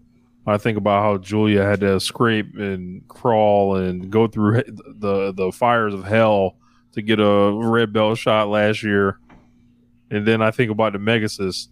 I 0.47 0.58
think 0.58 0.78
about 0.78 1.01
how 1.01 1.17
Giulia 1.17 1.63
had 1.63 1.80
to 1.80 1.99
scrape 1.99 2.56
and 2.56 3.08
crawl 3.08 3.78
and 3.78 4.12
go 4.12 4.28
through 4.28 4.63
the 4.63 5.34
the 5.34 5.51
fires 5.51 5.93
of 5.93 6.04
hell 6.04 6.58
to 6.91 7.01
get 7.01 7.19
a 7.19 7.51
red 7.54 7.93
belt 7.93 8.17
shot 8.17 8.49
last 8.49 8.84
year. 8.84 9.19
And 10.12 10.28
then 10.28 10.41
I 10.41 10.51
think 10.51 10.71
about 10.71 10.93
the 10.93 10.99
Megasis. 10.99 11.67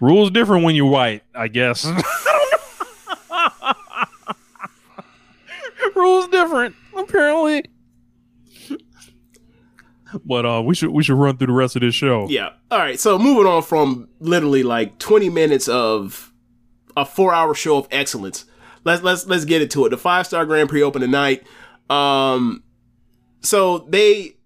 Rules 0.00 0.30
different 0.30 0.64
when 0.64 0.74
you're 0.74 0.90
white, 0.90 1.22
I 1.34 1.48
guess. 1.48 1.84
Rules 5.96 6.28
different, 6.28 6.74
apparently. 6.96 7.64
But 10.24 10.44
uh, 10.44 10.62
we 10.62 10.74
should 10.74 10.90
we 10.90 11.04
should 11.04 11.16
run 11.16 11.36
through 11.36 11.48
the 11.48 11.52
rest 11.52 11.76
of 11.76 11.82
this 11.82 11.94
show. 11.94 12.26
Yeah. 12.28 12.50
All 12.70 12.78
right. 12.78 12.98
So 12.98 13.18
moving 13.18 13.46
on 13.46 13.62
from 13.62 14.08
literally 14.18 14.62
like 14.64 14.98
20 14.98 15.28
minutes 15.30 15.68
of 15.68 16.32
a 16.96 17.04
four 17.04 17.32
hour 17.32 17.54
show 17.54 17.78
of 17.78 17.86
excellence. 17.92 18.44
Let's 18.84 19.02
let's 19.02 19.26
let's 19.26 19.44
get 19.44 19.62
into 19.62 19.84
it. 19.86 19.90
The 19.90 19.96
five 19.98 20.26
star 20.26 20.44
Grand 20.46 20.68
Prix 20.68 20.82
open 20.82 21.00
tonight. 21.00 21.46
Um, 21.88 22.64
so 23.40 23.86
they 23.88 24.36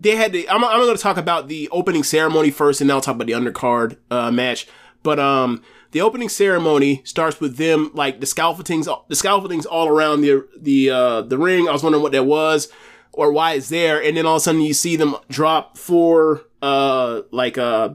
they 0.00 0.16
had 0.16 0.32
to. 0.32 0.46
I'm 0.48 0.64
I'm 0.64 0.80
going 0.80 0.96
to 0.96 1.02
talk 1.02 1.16
about 1.16 1.48
the 1.48 1.68
opening 1.70 2.02
ceremony 2.02 2.50
first, 2.50 2.80
and 2.80 2.90
then 2.90 2.96
I'll 2.96 3.00
talk 3.00 3.14
about 3.16 3.26
the 3.26 3.32
undercard 3.32 3.96
uh, 4.10 4.30
match. 4.30 4.66
But 5.02 5.18
um, 5.18 5.62
the 5.92 6.00
opening 6.00 6.28
ceremony 6.28 7.02
starts 7.04 7.40
with 7.40 7.56
them 7.56 7.90
like 7.94 8.20
the 8.20 8.26
scaffoldings, 8.26 8.86
the 9.08 9.14
scaffoldings 9.14 9.66
all 9.66 9.88
around 9.88 10.22
the 10.22 10.46
the 10.58 10.90
uh, 10.90 11.22
the 11.22 11.38
ring. 11.38 11.68
I 11.68 11.72
was 11.72 11.82
wondering 11.82 12.02
what 12.02 12.12
that 12.12 12.24
was 12.24 12.68
or 13.12 13.30
why 13.30 13.52
it's 13.52 13.68
there, 13.68 14.02
and 14.02 14.16
then 14.16 14.26
all 14.26 14.36
of 14.36 14.40
a 14.40 14.40
sudden 14.40 14.62
you 14.62 14.74
see 14.74 14.96
them 14.96 15.16
drop 15.28 15.78
four 15.78 16.42
uh 16.62 17.22
like 17.30 17.58
uh 17.58 17.90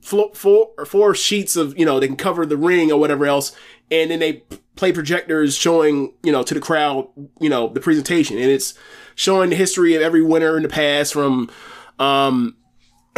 four 0.00 0.70
or 0.78 0.86
four 0.86 1.14
sheets 1.14 1.56
of 1.56 1.78
you 1.78 1.84
know 1.84 2.00
they 2.00 2.06
can 2.06 2.16
cover 2.16 2.46
the 2.46 2.56
ring 2.56 2.90
or 2.90 2.98
whatever 2.98 3.26
else, 3.26 3.54
and 3.90 4.10
then 4.10 4.20
they 4.20 4.44
play 4.76 4.90
projectors 4.92 5.54
showing 5.54 6.14
you 6.22 6.32
know 6.32 6.42
to 6.42 6.54
the 6.54 6.60
crowd 6.60 7.08
you 7.40 7.50
know 7.50 7.68
the 7.68 7.80
presentation, 7.80 8.38
and 8.38 8.50
it's 8.50 8.72
showing 9.16 9.50
the 9.50 9.56
history 9.56 9.94
of 9.94 10.00
every 10.00 10.22
winner 10.22 10.56
in 10.56 10.62
the 10.62 10.68
past 10.68 11.12
from 11.12 11.50
um 11.98 12.56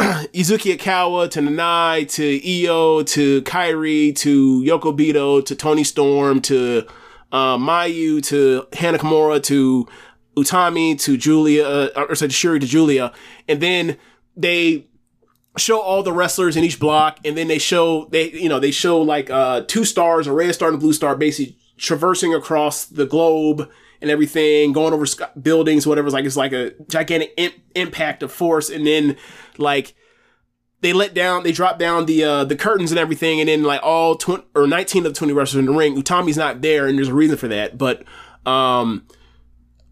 Yuzuki 0.33 0.75
Aikawa 0.75 1.29
to 1.29 1.41
Nanae 1.41 2.09
to 2.13 2.65
Io 2.65 3.03
to 3.03 3.43
Kairi 3.43 4.15
to 4.15 4.63
Yoko 4.63 4.97
Bito 4.97 5.45
to 5.45 5.55
Toni 5.55 5.83
Storm 5.83 6.41
to 6.41 6.87
uh, 7.31 7.55
Mayu 7.55 8.23
to 8.25 8.65
Hana 8.73 8.97
Kimura 8.97 9.43
to 9.43 9.87
Utami 10.35 10.99
to 11.01 11.17
Giulia, 11.17 11.67
uh, 11.67 12.05
or 12.09 12.15
sorry, 12.15 12.29
Syuri 12.29 12.59
to 12.61 12.65
Giulia, 12.65 13.13
and 13.47 13.61
then 13.61 13.97
they 14.35 14.87
show 15.55 15.79
all 15.79 16.01
the 16.01 16.13
wrestlers 16.13 16.57
in 16.57 16.63
each 16.63 16.79
block, 16.79 17.19
and 17.23 17.37
then 17.37 17.47
they 17.47 17.59
show 17.59 18.05
they 18.05 18.31
you 18.31 18.49
know 18.49 18.59
they 18.59 18.71
show 18.71 18.99
like 18.99 19.29
uh 19.29 19.61
two 19.67 19.85
stars, 19.85 20.25
a 20.25 20.33
red 20.33 20.55
star 20.55 20.69
and 20.69 20.77
a 20.77 20.79
blue 20.79 20.93
star, 20.93 21.15
basically 21.15 21.57
traversing 21.77 22.33
across 22.33 22.85
the 22.85 23.05
globe 23.05 23.69
and 24.01 24.09
everything, 24.09 24.73
going 24.73 24.93
over 24.93 25.05
buildings, 25.41 25.85
whatever. 25.85 26.07
It's 26.07 26.13
like 26.13 26.25
it's 26.25 26.37
like 26.37 26.53
a 26.53 26.71
gigantic 26.89 27.33
im- 27.37 27.61
impact 27.75 28.23
of 28.23 28.31
force, 28.31 28.69
and 28.69 28.85
then 28.85 29.15
like 29.57 29.93
they 30.81 30.93
let 30.93 31.13
down, 31.13 31.43
they 31.43 31.51
drop 31.51 31.77
down 31.77 32.07
the 32.07 32.23
uh, 32.23 32.43
the 32.43 32.55
curtains 32.55 32.91
and 32.91 32.99
everything, 32.99 33.39
and 33.39 33.47
then 33.47 33.63
like 33.63 33.81
all 33.83 34.15
twenty 34.15 34.43
or 34.55 34.67
nineteen 34.67 35.05
of 35.05 35.13
the 35.13 35.17
twenty 35.17 35.33
wrestlers 35.33 35.59
in 35.59 35.65
the 35.65 35.77
ring. 35.77 35.95
Utami's 35.95 36.37
not 36.37 36.61
there, 36.61 36.87
and 36.87 36.97
there's 36.97 37.09
a 37.09 37.13
reason 37.13 37.37
for 37.37 37.47
that, 37.47 37.77
but 37.77 38.03
um, 38.45 39.05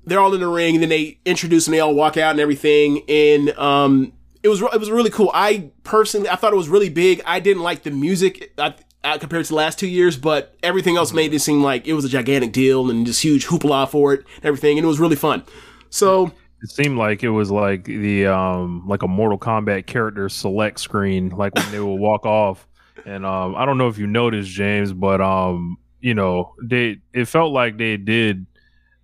they're 0.05 0.19
all 0.19 0.33
in 0.33 0.41
the 0.41 0.47
ring, 0.47 0.75
and 0.75 0.81
then 0.81 0.89
they 0.89 1.19
introduce 1.25 1.67
and 1.67 1.73
they 1.73 1.79
all 1.79 1.93
walk 1.93 2.17
out 2.17 2.31
and 2.31 2.39
everything, 2.39 3.03
and 3.07 3.51
um, 3.51 4.13
it 4.41 4.49
was 4.49 4.61
it 4.61 4.79
was 4.79 4.89
really 4.89 5.11
cool. 5.11 5.31
I 5.33 5.71
personally, 5.83 6.29
I 6.29 6.35
thought 6.35 6.53
it 6.53 6.57
was 6.57 6.69
really 6.69 6.89
big. 6.89 7.21
I 7.25 7.39
didn't 7.39 7.63
like 7.63 7.83
the 7.83 7.91
music. 7.91 8.51
I, 8.57 8.73
uh, 9.03 9.17
compared 9.17 9.45
to 9.45 9.49
the 9.49 9.55
last 9.55 9.79
two 9.79 9.87
years, 9.87 10.17
but 10.17 10.55
everything 10.63 10.97
else 10.97 11.13
made 11.13 11.33
it 11.33 11.39
seem 11.39 11.63
like 11.63 11.87
it 11.87 11.93
was 11.93 12.05
a 12.05 12.09
gigantic 12.09 12.51
deal 12.51 12.89
and 12.89 13.05
just 13.05 13.21
huge 13.21 13.47
hoopla 13.47 13.89
for 13.89 14.13
it 14.13 14.25
and 14.37 14.45
everything, 14.45 14.77
and 14.77 14.85
it 14.85 14.87
was 14.87 14.99
really 14.99 15.15
fun. 15.15 15.43
So 15.89 16.31
It 16.61 16.69
seemed 16.69 16.97
like 16.97 17.23
it 17.23 17.29
was 17.29 17.49
like 17.49 17.85
the 17.85 18.27
um 18.27 18.83
like 18.87 19.01
a 19.01 19.07
Mortal 19.07 19.39
Kombat 19.39 19.85
character 19.85 20.27
select 20.29 20.79
screen, 20.79 21.29
like 21.29 21.55
when 21.55 21.71
they 21.71 21.79
would 21.79 21.95
walk 21.99 22.25
off. 22.25 22.67
And 23.05 23.25
um 23.25 23.55
I 23.55 23.65
don't 23.65 23.77
know 23.77 23.87
if 23.87 23.97
you 23.97 24.07
noticed, 24.07 24.49
James, 24.51 24.91
but 24.91 25.21
um, 25.21 25.77
you 26.01 26.13
know, 26.13 26.53
they 26.61 26.97
it 27.13 27.25
felt 27.25 27.53
like 27.53 27.77
they 27.77 27.95
did 27.97 28.45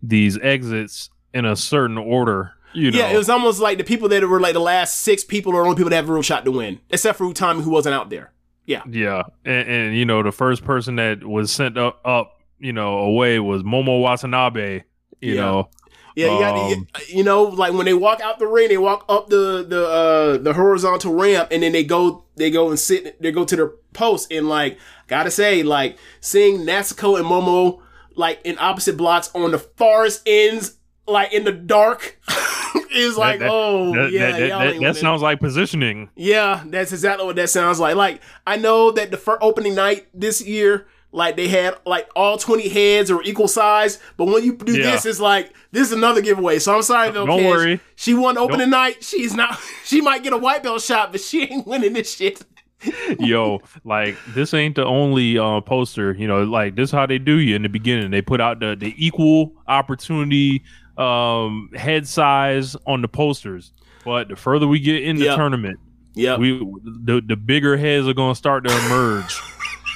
these 0.04 0.38
exits 0.40 1.10
in 1.34 1.46
a 1.46 1.56
certain 1.56 1.98
order. 1.98 2.52
You 2.74 2.92
know, 2.92 3.00
yeah, 3.00 3.12
it 3.12 3.18
was 3.18 3.30
almost 3.30 3.62
like 3.62 3.78
the 3.78 3.86
people 3.86 4.10
that 4.10 4.22
were 4.28 4.42
like 4.42 4.52
the 4.54 4.60
last 4.60 5.00
six 5.00 5.24
people 5.24 5.54
are 5.54 5.64
the 5.64 5.70
only 5.70 5.78
people 5.78 5.90
that 5.92 5.96
have 5.96 6.10
a 6.10 6.14
real 6.14 6.22
shot 6.22 6.44
to 6.44 6.52
win, 6.52 6.82
except 6.90 7.18
for 7.18 7.26
Utami 7.26 7.62
who 7.64 7.70
wasn't 7.70 7.96
out 7.96 8.10
there. 8.10 8.34
Yeah, 8.66 8.84
Yeah, 8.86 9.24
and, 9.44 9.68
and 9.70 9.96
you 9.98 10.06
know 10.06 10.24
the 10.24 10.32
first 10.32 10.64
person 10.64 10.96
that 10.98 11.24
was 11.24 11.52
sent 11.52 11.78
up, 11.78 12.00
up 12.06 12.40
you 12.60 12.74
know, 12.74 13.00
away 13.00 13.40
was 13.40 13.64
Momo 13.64 14.02
Watanabe. 14.02 14.84
You 15.22 15.36
Yeah. 15.36 15.42
know, 15.42 15.70
Yeah, 16.16 16.28
you, 16.28 16.40
got 16.40 16.56
Um, 16.56 16.88
you 17.10 17.24
know, 17.24 17.44
like 17.44 17.74
when 17.74 17.86
they 17.86 17.94
walk 17.94 18.22
out 18.22 18.40
the 18.40 18.48
ring, 18.48 18.70
they 18.70 18.78
walk 18.78 19.06
up 19.10 19.30
the 19.30 19.66
the 19.68 19.88
uh 19.88 20.38
the 20.38 20.54
horizontal 20.54 21.14
ramp, 21.14 21.50
and 21.52 21.64
then 21.64 21.72
they 21.74 21.84
go 21.84 22.26
they 22.36 22.50
go 22.50 22.70
and 22.70 22.80
sit 22.80 23.22
they 23.22 23.32
go 23.32 23.46
to 23.46 23.56
their 23.56 23.72
post, 23.94 24.32
and 24.32 24.48
like 24.48 24.78
gotta 25.08 25.32
say, 25.32 25.64
like 25.64 25.98
seeing 26.22 26.60
Natsuko 26.62 27.18
and 27.18 27.26
Momo 27.28 27.82
like 28.16 28.40
in 28.46 28.58
opposite 28.60 28.96
blocks 28.98 29.30
on 29.36 29.52
the 29.52 29.60
farthest 29.60 30.22
ends, 30.26 30.75
like 31.08 31.34
in 31.34 31.44
the 31.44 31.52
dark, 31.52 32.20
is 32.92 33.18
like 33.18 33.40
that- 33.40 33.50
oh 33.52 33.94
that, 33.94 34.12
yeah, 34.12 34.32
that, 34.32 34.40
that, 34.40 34.74
that, 34.74 34.82
that 34.82 34.96
sounds 34.98 35.22
like 35.22 35.40
positioning. 35.40 36.10
Yeah, 36.16 36.64
that's 36.68 36.92
exactly 36.92 37.26
what 37.26 37.36
that 37.38 37.50
sounds 37.50 37.80
like. 37.80 37.96
Like 37.96 38.22
I 38.48 38.58
know 38.58 38.92
that 38.92 39.12
the 39.12 39.18
first 39.18 39.40
opening 39.42 39.76
night 39.76 40.08
this 40.14 40.42
year, 40.46 40.88
like 41.12 41.36
they 41.36 41.48
had 41.48 41.78
like 41.86 42.10
all 42.16 42.38
twenty 42.38 42.68
heads 42.70 43.10
are 43.12 43.22
equal 43.24 43.48
size, 43.48 44.00
but 44.18 44.26
when 44.26 44.44
you 44.44 44.56
do 44.56 44.74
Yeah. 44.78 44.92
this, 44.92 45.06
it's 45.06 45.20
like 45.20 45.54
this 45.72 45.88
is 45.88 45.94
another 45.94 46.22
giveaway. 46.22 46.60
So 46.60 46.76
I'm 46.76 46.82
sorry 46.82 47.12
though, 47.12 47.26
Don't 47.26 47.40
Kish. 47.40 47.48
worry. 47.50 47.80
She 47.96 48.14
won 48.14 48.38
opening 48.38 48.70
night. 48.70 49.04
She's 49.04 49.34
not. 49.34 49.60
She 49.86 50.02
might 50.02 50.24
get 50.24 50.34
a 50.34 50.38
white 50.38 50.64
belt 50.64 50.82
shot, 50.82 51.12
but 51.12 51.22
she 51.22 51.44
ain't 51.44 51.68
winning 51.68 51.94
this 51.94 52.16
shit. 52.16 52.44
Yo, 53.20 53.62
like 53.84 54.18
this 54.34 54.54
ain't 54.54 54.76
the 54.76 54.84
only 54.86 55.38
uh, 55.38 55.62
poster. 55.62 56.14
You 56.14 56.28
know, 56.28 56.44
like 56.44 56.76
this 56.76 56.90
is 56.90 56.92
how 56.92 57.06
they 57.06 57.18
do 57.20 57.38
you 57.40 57.56
in 57.56 57.62
the 57.62 57.70
beginning. 57.70 58.10
They 58.12 58.22
put 58.22 58.42
out 58.42 58.60
the 58.60 58.76
the 58.76 58.94
equal 58.98 59.54
opportunity 59.68 60.64
um 60.98 61.70
head 61.76 62.08
size 62.08 62.76
on 62.88 63.02
the 63.02 63.08
posters. 63.08 63.72
But 64.04 64.30
the 64.30 64.36
further 64.36 64.68
we 64.68 64.80
get 64.80 65.04
in 65.04 65.18
the 65.18 65.26
Yep. 65.26 65.36
tournament, 65.38 65.80
Yeah, 66.14 66.38
we 66.38 66.58
the 66.86 67.22
the 67.26 67.36
bigger 67.36 67.76
heads 67.78 68.08
are 68.08 68.14
gonna 68.14 68.36
start 68.36 68.68
to 68.68 68.86
emerge. 68.86 69.40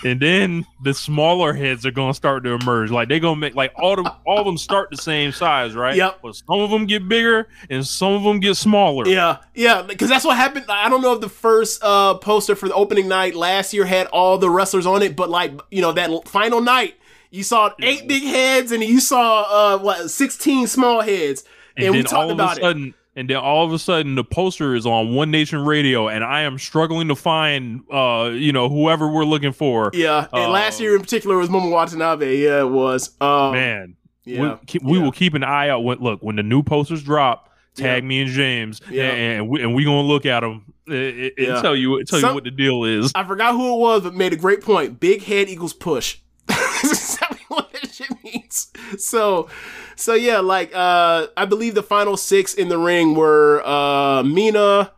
And 0.05 0.17
then 0.21 0.65
the 0.81 0.93
smaller 0.93 1.51
heads 1.51 1.85
are 1.85 1.91
gonna 1.91 2.13
start 2.13 2.45
to 2.45 2.51
emerge. 2.51 2.89
Like 2.89 3.09
they 3.09 3.19
gonna 3.19 3.35
make 3.35 3.53
like 3.53 3.73
all 3.75 3.97
the 3.97 4.09
all 4.25 4.39
of 4.39 4.45
them 4.45 4.57
start 4.57 4.89
the 4.91 4.95
same 4.95 5.33
size, 5.33 5.75
right? 5.75 5.93
Yep. 5.97 6.19
But 6.23 6.35
some 6.37 6.61
of 6.61 6.69
them 6.71 6.85
get 6.85 7.09
bigger 7.09 7.49
and 7.69 7.85
some 7.85 8.13
of 8.13 8.23
them 8.23 8.39
get 8.39 8.55
smaller. 8.55 9.05
Yeah, 9.09 9.39
yeah, 9.55 9.81
because 9.81 10.07
that's 10.07 10.23
what 10.23 10.37
happened. 10.37 10.67
I 10.69 10.87
don't 10.87 11.01
know 11.01 11.11
if 11.15 11.19
the 11.19 11.27
first 11.27 11.83
uh, 11.83 12.13
poster 12.13 12.55
for 12.55 12.69
the 12.69 12.75
opening 12.75 13.09
night 13.09 13.35
last 13.35 13.73
year 13.73 13.83
had 13.83 14.07
all 14.07 14.37
the 14.37 14.49
wrestlers 14.49 14.85
on 14.85 15.01
it, 15.01 15.17
but 15.17 15.29
like 15.29 15.51
you 15.69 15.81
know 15.81 15.91
that 15.91 16.29
final 16.29 16.61
night, 16.61 16.95
you 17.31 17.43
saw 17.43 17.71
eight 17.81 18.07
big 18.07 18.23
heads 18.23 18.71
and 18.71 18.83
you 18.83 18.99
saw 18.99 19.41
uh 19.75 19.77
what 19.79 20.09
sixteen 20.09 20.67
small 20.67 21.01
heads, 21.01 21.43
and, 21.77 21.87
and, 21.87 21.95
we 21.95 22.03
talked 22.03 22.13
all 22.13 22.29
of 22.31 22.35
about 22.37 22.57
a 22.57 22.59
it. 22.59 22.63
sudden, 22.63 22.93
and 23.15 23.29
then 23.29 23.37
all 23.37 23.65
of 23.65 23.73
a 23.73 23.79
sudden, 23.79 24.15
the 24.15 24.23
poster 24.23 24.75
is 24.75 24.85
on 24.85 25.13
One 25.13 25.29
Nation 25.31 25.65
Radio, 25.65 26.07
and 26.07 26.23
I 26.23 26.41
am 26.41 26.57
struggling 26.57 27.07
to 27.09 27.15
find, 27.15 27.81
uh, 27.91 28.31
you 28.33 28.51
know, 28.53 28.69
whoever 28.69 29.07
we're 29.07 29.25
looking 29.25 29.51
for. 29.51 29.91
Yeah, 29.93 30.27
and 30.31 30.45
Uh, 30.45 30.49
last 30.49 30.79
year 30.79 30.95
in 30.95 31.01
particular 31.01 31.37
was 31.37 31.49
Momo 31.49 31.69
Watanabe. 31.71 32.37
Yeah, 32.37 32.61
it 32.61 32.69
was. 32.69 33.11
Um, 33.21 33.51
Man, 33.53 33.95
yeah, 34.25 34.57
we, 34.73 34.79
we 34.93 34.97
yeah. 34.97 35.03
will 35.03 35.11
keep 35.11 35.33
an 35.33 35.43
eye 35.43 35.69
out. 35.69 35.83
When, 35.83 35.99
look, 35.99 36.21
when 36.23 36.35
the 36.37 36.43
new 36.43 36.63
posters 36.63 37.03
drop, 37.03 37.49
tag 37.75 38.03
Yeah. 38.03 38.07
me 38.07 38.21
and 38.21 38.31
James, 38.31 38.81
Yeah. 38.89 39.03
and, 39.09 39.19
and 39.41 39.49
we 39.49 39.61
and 39.61 39.75
we 39.75 39.83
gonna 39.83 40.01
look 40.01 40.25
at 40.25 40.39
them 40.41 40.73
and, 40.87 40.95
and 40.95 41.31
Yeah. 41.37 41.61
tell 41.61 41.75
you 41.75 42.03
tell 42.05 42.19
Some- 42.19 42.29
you 42.29 42.35
what 42.35 42.43
the 42.45 42.51
deal 42.51 42.83
is. 42.85 43.11
I 43.15 43.23
forgot 43.23 43.53
who 43.53 43.75
it 43.75 43.79
was, 43.79 44.01
but 44.03 44.15
made 44.15 44.33
a 44.33 44.37
great 44.37 44.61
point. 44.61 44.99
Big 44.99 45.23
head 45.23 45.49
equals 45.49 45.73
push. 45.73 46.17
That's 46.47 46.83
exactly 46.93 47.39
what 47.49 47.71
that 47.73 47.91
shit 47.93 48.09
means. 48.33 48.71
So, 48.97 49.47
so 49.95 50.13
yeah, 50.15 50.39
like 50.39 50.73
uh, 50.73 51.27
I 51.37 51.45
believe 51.45 51.75
the 51.75 51.83
final 51.83 52.17
six 52.17 52.53
in 52.55 52.69
the 52.69 52.77
ring 52.77 53.13
were 53.13 53.61
uh, 53.65 54.23
Mina, 54.23 54.91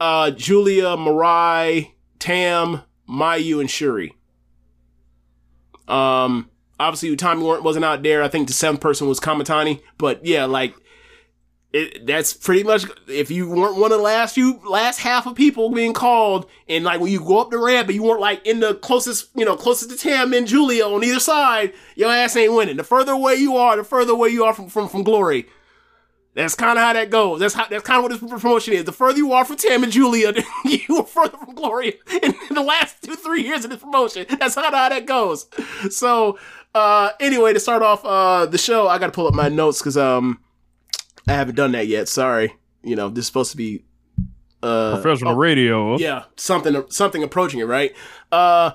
uh, 0.00 0.30
Giulia, 0.30 0.96
Marai, 0.96 1.94
Tam, 2.18 2.80
Mayu, 3.08 3.60
and 3.60 3.68
Syuri. 3.68 4.12
Um, 5.86 6.50
obviously 6.80 7.14
Utami 7.14 7.42
weren't- 7.42 7.62
wasn't 7.62 7.84
out 7.84 8.02
there. 8.02 8.22
I 8.22 8.28
think 8.28 8.48
the 8.48 8.54
seventh 8.54 8.80
person 8.80 9.06
was 9.06 9.20
Kamitani, 9.20 9.82
but 9.98 10.24
yeah, 10.24 10.46
like 10.46 10.74
it, 11.74 12.06
that's 12.06 12.32
pretty 12.32 12.62
much 12.62 12.84
if 13.08 13.32
you 13.32 13.50
weren't 13.50 13.74
one 13.74 13.90
of 13.90 13.98
the 13.98 14.04
last 14.04 14.36
few 14.36 14.60
last 14.64 15.00
half 15.00 15.26
of 15.26 15.34
people 15.34 15.70
being 15.70 15.92
called, 15.92 16.48
and 16.68 16.84
like 16.84 17.00
when 17.00 17.10
you 17.10 17.18
go 17.18 17.40
up 17.40 17.50
the 17.50 17.58
ramp, 17.58 17.88
but 17.88 17.96
you 17.96 18.04
weren't 18.04 18.20
like 18.20 18.46
in 18.46 18.60
the 18.60 18.76
closest, 18.76 19.30
you 19.34 19.44
know, 19.44 19.56
closest 19.56 19.90
to 19.90 19.96
Tam 19.96 20.32
and 20.32 20.46
Giulia 20.46 20.86
on 20.86 21.02
either 21.02 21.18
side, 21.18 21.72
your 21.96 22.12
ass 22.12 22.36
ain't 22.36 22.54
winning. 22.54 22.76
The 22.76 22.84
further 22.84 23.10
away 23.10 23.34
you 23.34 23.56
are, 23.56 23.76
the 23.76 23.82
further 23.82 24.12
away 24.12 24.28
you 24.28 24.44
are 24.44 24.54
from 24.54 24.68
from, 24.68 24.88
from 24.88 25.02
glory. 25.02 25.48
That's 26.34 26.54
kind 26.54 26.78
of 26.78 26.84
how 26.84 26.92
that 26.92 27.10
goes. 27.10 27.40
That's 27.40 27.54
how 27.54 27.66
that's 27.66 27.82
kind 27.82 27.98
of 27.98 28.04
what 28.04 28.20
this 28.20 28.40
promotion 28.40 28.74
is. 28.74 28.84
The 28.84 28.92
further 28.92 29.18
you 29.18 29.32
are 29.32 29.44
from 29.44 29.56
Tam 29.56 29.82
and 29.82 29.90
Giulia, 29.90 30.32
you 30.64 30.98
are 30.98 31.04
further 31.04 31.36
from 31.36 31.56
glory 31.56 31.98
in, 32.22 32.34
in 32.50 32.54
the 32.54 32.62
last 32.62 33.02
two 33.02 33.16
three 33.16 33.42
years 33.42 33.64
of 33.64 33.72
this 33.72 33.80
promotion. 33.80 34.26
That's 34.38 34.54
kind 34.54 34.68
of 34.68 34.74
how 34.74 34.90
that 34.90 35.06
goes. 35.06 35.48
So 35.90 36.38
uh 36.72 37.10
anyway, 37.18 37.52
to 37.52 37.58
start 37.58 37.82
off 37.82 38.04
uh 38.04 38.46
the 38.46 38.58
show, 38.58 38.86
I 38.86 38.98
got 38.98 39.06
to 39.06 39.12
pull 39.12 39.26
up 39.26 39.34
my 39.34 39.48
notes 39.48 39.80
because 39.80 39.96
um 39.96 40.38
I 41.28 41.32
haven't 41.32 41.54
done 41.54 41.72
that 41.72 41.86
yet. 41.86 42.08
Sorry. 42.08 42.54
You 42.82 42.96
know, 42.96 43.08
this 43.08 43.20
is 43.22 43.26
supposed 43.26 43.50
to 43.52 43.56
be 43.56 43.84
uh 44.62 45.00
Professional 45.00 45.34
radio. 45.34 45.96
yeah, 45.98 46.24
something 46.36 46.84
something 46.90 47.22
approaching 47.22 47.60
it, 47.60 47.64
right? 47.64 47.94
Uh 48.32 48.72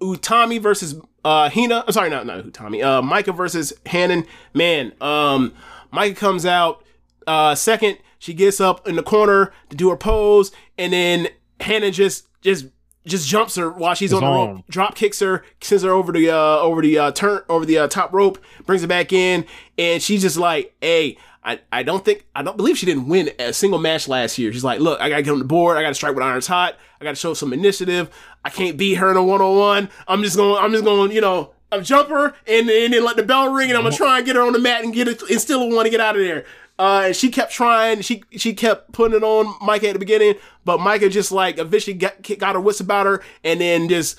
Utami 0.00 0.60
versus 0.60 0.94
uh 1.24 1.48
Hina. 1.50 1.84
I'm 1.86 1.92
sorry, 1.92 2.10
not 2.10 2.26
not 2.26 2.44
Utami. 2.44 2.82
Uh 2.84 3.02
Maika 3.02 3.34
versus 3.36 3.72
Hanan. 3.86 4.26
Man, 4.52 4.92
um 5.00 5.52
Maika 5.92 6.16
comes 6.16 6.46
out 6.46 6.84
uh 7.26 7.54
second. 7.54 7.98
She 8.18 8.32
gets 8.34 8.60
up 8.60 8.88
in 8.88 8.96
the 8.96 9.02
corner 9.02 9.52
to 9.68 9.76
do 9.76 9.90
her 9.90 9.96
pose, 9.96 10.50
and 10.78 10.92
then 10.92 11.28
Hanan 11.60 11.92
just 11.92 12.26
just 12.40 12.66
just 13.06 13.28
jumps 13.28 13.56
her 13.56 13.70
while 13.70 13.94
she's 13.94 14.12
It's 14.12 14.22
on 14.22 14.48
the 14.48 14.52
rope, 14.54 14.64
drop 14.68 14.94
kicks 14.94 15.20
her, 15.20 15.44
sends 15.60 15.84
her 15.84 15.90
over 15.92 16.10
the 16.12 16.30
uh 16.30 16.58
over 16.60 16.80
the 16.80 16.98
uh 16.98 17.10
turn 17.12 17.42
over 17.50 17.66
the 17.66 17.78
uh, 17.78 17.88
top 17.88 18.12
rope, 18.14 18.38
brings 18.64 18.80
her 18.82 18.88
back 18.88 19.12
in, 19.12 19.44
and 19.76 20.02
she's 20.02 20.22
just 20.22 20.38
like, 20.38 20.74
"Hey, 20.80 21.18
I, 21.44 21.60
I 21.70 21.82
don't 21.82 22.04
think 22.04 22.26
I 22.34 22.42
don't 22.42 22.56
believe 22.56 22.78
she 22.78 22.86
didn't 22.86 23.08
win 23.08 23.30
a 23.38 23.52
single 23.52 23.78
match 23.78 24.08
last 24.08 24.38
year. 24.38 24.52
She's 24.52 24.64
like, 24.64 24.80
look, 24.80 25.00
I 25.00 25.08
gotta 25.08 25.22
get 25.22 25.32
on 25.32 25.38
the 25.38 25.44
board, 25.44 25.76
I 25.76 25.82
gotta 25.82 25.94
strike 25.94 26.14
with 26.14 26.24
irons 26.24 26.46
hot, 26.46 26.76
I 27.00 27.04
gotta 27.04 27.16
show 27.16 27.34
some 27.34 27.52
initiative. 27.52 28.10
I 28.44 28.50
can't 28.50 28.76
beat 28.76 28.94
her 28.94 29.10
in 29.10 29.16
a 29.16 29.22
one 29.22 29.42
on 29.42 29.56
one. 29.56 29.90
I'm 30.08 30.22
just 30.22 30.36
gonna 30.36 30.58
I'm 30.58 30.72
just 30.72 30.84
gonna 30.84 31.12
you 31.12 31.20
know, 31.20 31.52
I'm 31.70 31.84
jump 31.84 32.08
her 32.08 32.34
and, 32.46 32.68
and 32.70 32.94
then 32.94 33.04
let 33.04 33.16
the 33.16 33.22
bell 33.22 33.52
ring, 33.52 33.68
and 33.68 33.76
I'm 33.76 33.84
gonna 33.84 33.96
try 33.96 34.18
and 34.18 34.26
get 34.26 34.36
her 34.36 34.42
on 34.42 34.52
the 34.52 34.58
mat 34.58 34.84
and 34.84 34.94
get 34.94 35.08
it 35.08 35.22
and 35.22 35.40
still 35.40 35.68
want 35.70 35.86
to 35.86 35.90
get 35.90 36.00
out 36.00 36.16
of 36.16 36.22
there. 36.22 36.44
Uh, 36.78 37.04
and 37.06 37.16
she 37.16 37.30
kept 37.30 37.52
trying. 37.52 38.00
She 38.00 38.24
she 38.36 38.52
kept 38.54 38.92
putting 38.92 39.16
it 39.16 39.22
on 39.22 39.46
Maika 39.60 39.88
at 39.88 39.92
the 39.92 39.98
beginning, 39.98 40.34
but 40.64 40.78
Maika 40.78 41.10
just 41.10 41.30
like 41.30 41.58
eventually 41.58 41.94
got 41.94 42.20
got 42.38 42.54
her 42.54 42.60
wits 42.60 42.80
about 42.80 43.06
her, 43.06 43.22
and 43.44 43.60
then 43.60 43.88
just 43.88 44.18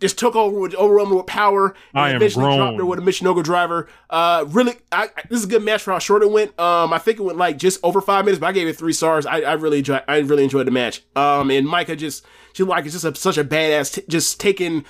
just 0.00 0.18
took 0.18 0.36
over 0.36 0.58
with 0.60 0.74
overwhelmed 0.74 1.12
with 1.14 1.26
power. 1.26 1.68
And 1.94 2.02
I 2.02 2.10
am 2.10 2.16
eventually 2.16 2.44
grown. 2.44 2.58
dropped 2.58 2.78
her 2.78 2.84
with 2.86 2.98
a 2.98 3.02
Michinoku 3.02 3.42
driver. 3.42 3.88
Uh, 4.10 4.44
really, 4.48 4.74
I, 4.92 5.04
I- 5.16 5.22
this 5.30 5.38
is 5.40 5.44
a 5.46 5.48
good 5.48 5.62
match 5.62 5.82
for 5.82 5.92
how 5.92 5.98
short 5.98 6.22
it 6.22 6.30
went. 6.30 6.58
Um, 6.60 6.92
I 6.92 6.98
think 6.98 7.18
it 7.18 7.22
went 7.22 7.38
like 7.38 7.56
just 7.58 7.80
over 7.82 8.00
five 8.00 8.24
minutes, 8.24 8.40
but 8.40 8.46
I 8.48 8.52
gave 8.52 8.68
it 8.68 8.76
three 8.76 8.92
stars. 8.92 9.24
I, 9.26 9.40
I 9.40 9.52
really 9.54 9.78
enjoyed, 9.78 10.02
I 10.06 10.18
really 10.18 10.44
enjoyed 10.44 10.66
the 10.66 10.70
match. 10.70 11.02
Um, 11.16 11.50
and 11.50 11.66
Maika 11.66 11.96
just, 11.96 12.24
she 12.52 12.62
like 12.62 12.84
is 12.86 12.92
just 12.92 13.04
a, 13.04 13.14
such 13.14 13.38
a 13.38 13.44
badass, 13.44 13.94
t- 13.94 14.04
just 14.08 14.38
taking 14.40 14.84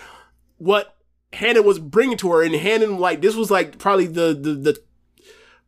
what 0.58 0.96
Hanan 1.32 1.64
was 1.64 1.78
bringing 1.78 2.16
to 2.18 2.32
her, 2.32 2.42
and 2.42 2.54
Hanan 2.54 2.98
like 2.98 3.20
this 3.20 3.34
was 3.34 3.50
like 3.50 3.78
probably 3.78 4.06
the 4.06 4.32
the 4.34 4.52
the 4.54 4.82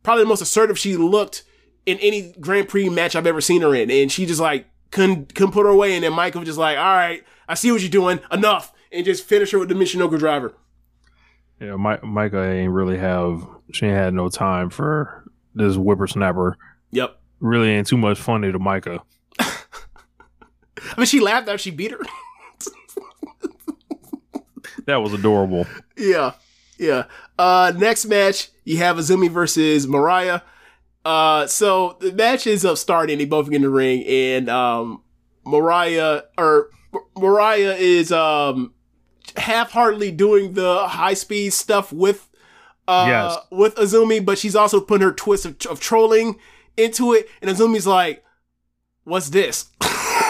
probably 0.03 0.23
the 0.23 0.29
most 0.29 0.41
assertive 0.41 0.79
she 0.79 0.97
looked 0.97 1.43
in 1.85 1.97
any 1.99 2.33
Grand 2.39 2.67
Prix 2.69 2.89
match 2.89 3.15
I've 3.15 3.27
ever 3.27 3.41
seen 3.41 3.61
her 3.61 3.75
in, 3.75 3.91
and 3.91 4.11
she 4.11 4.25
just 4.25 4.39
like 4.41 4.67
couldn't 4.91 5.35
couldn't 5.35 5.51
put 5.51 5.63
her 5.65 5.69
away, 5.71 5.93
and 5.95 6.03
then 6.03 6.13
Maika 6.13 6.35
was 6.35 6.45
just 6.47 6.57
like, 6.57 6.77
all 6.77 6.83
right, 6.83 7.23
I 7.47 7.53
see 7.53 7.71
what 7.71 7.81
you're 7.81 7.89
doing, 7.91 8.19
enough, 8.31 8.73
and 8.91 9.05
just 9.05 9.25
finish 9.25 9.51
her 9.51 9.59
with 9.59 9.69
the 9.69 9.75
Michinoku 9.75 10.17
driver. 10.19 10.53
Yeah, 11.59 11.75
Mi- 11.75 11.97
Maika 12.03 12.45
ain't 12.51 12.71
really 12.71 12.97
have 12.97 13.45
she 13.71 13.85
ain't 13.85 13.95
had 13.95 14.13
no 14.13 14.29
time 14.29 14.69
for 14.69 15.23
this 15.53 15.75
whippersnapper. 15.75 16.57
Yep. 16.91 17.19
Really 17.39 17.69
ain't 17.69 17.87
too 17.87 17.97
much 17.97 18.19
funny 18.19 18.51
to 18.51 18.59
Maika. 18.59 19.01
I 19.39 19.53
mean, 20.97 21.05
she 21.05 21.19
laughed 21.19 21.47
after 21.47 21.57
she 21.57 21.71
beat 21.71 21.91
her. 21.91 21.99
That 24.85 25.03
was 25.03 25.13
adorable. 25.13 25.67
yeah, 25.97 26.31
yeah. 26.79 27.03
Uh, 27.37 27.71
next 27.77 28.05
match, 28.05 28.49
you 28.63 28.77
have 28.77 28.97
Azumi 28.97 29.29
versus 29.29 29.87
Mariah. 29.87 30.41
Uh, 31.05 31.45
so 31.45 31.97
the 31.99 32.11
match 32.11 32.47
is 32.47 32.65
up 32.65 32.77
starting. 32.77 33.19
They 33.19 33.25
both 33.25 33.47
get 33.49 33.57
in 33.57 33.61
the 33.61 33.69
ring, 33.69 34.03
and 34.05 34.49
um, 34.49 35.03
Mariah 35.45 36.21
or 36.39 36.69
Mariah 37.15 37.75
is 37.77 38.11
um 38.11 38.73
half-heartedly 39.39 40.11
doing 40.11 40.53
the 40.53 40.87
high-speed 40.87 41.53
stuff 41.53 41.91
with 41.93 42.27
uh 42.87 43.05
Yes. 43.07 43.37
with 43.51 43.75
Azumi, 43.75 44.23
but 44.23 44.37
she's 44.37 44.55
also 44.55 44.79
putting 44.81 45.05
her 45.05 45.13
twist 45.13 45.45
of, 45.45 45.55
of 45.69 45.79
trolling 45.79 46.39
into 46.77 47.13
it, 47.13 47.27
and 47.41 47.49
Azumi's 47.49 47.85
like, 47.87 48.23
"What's 49.03 49.29
this?" 49.29 49.65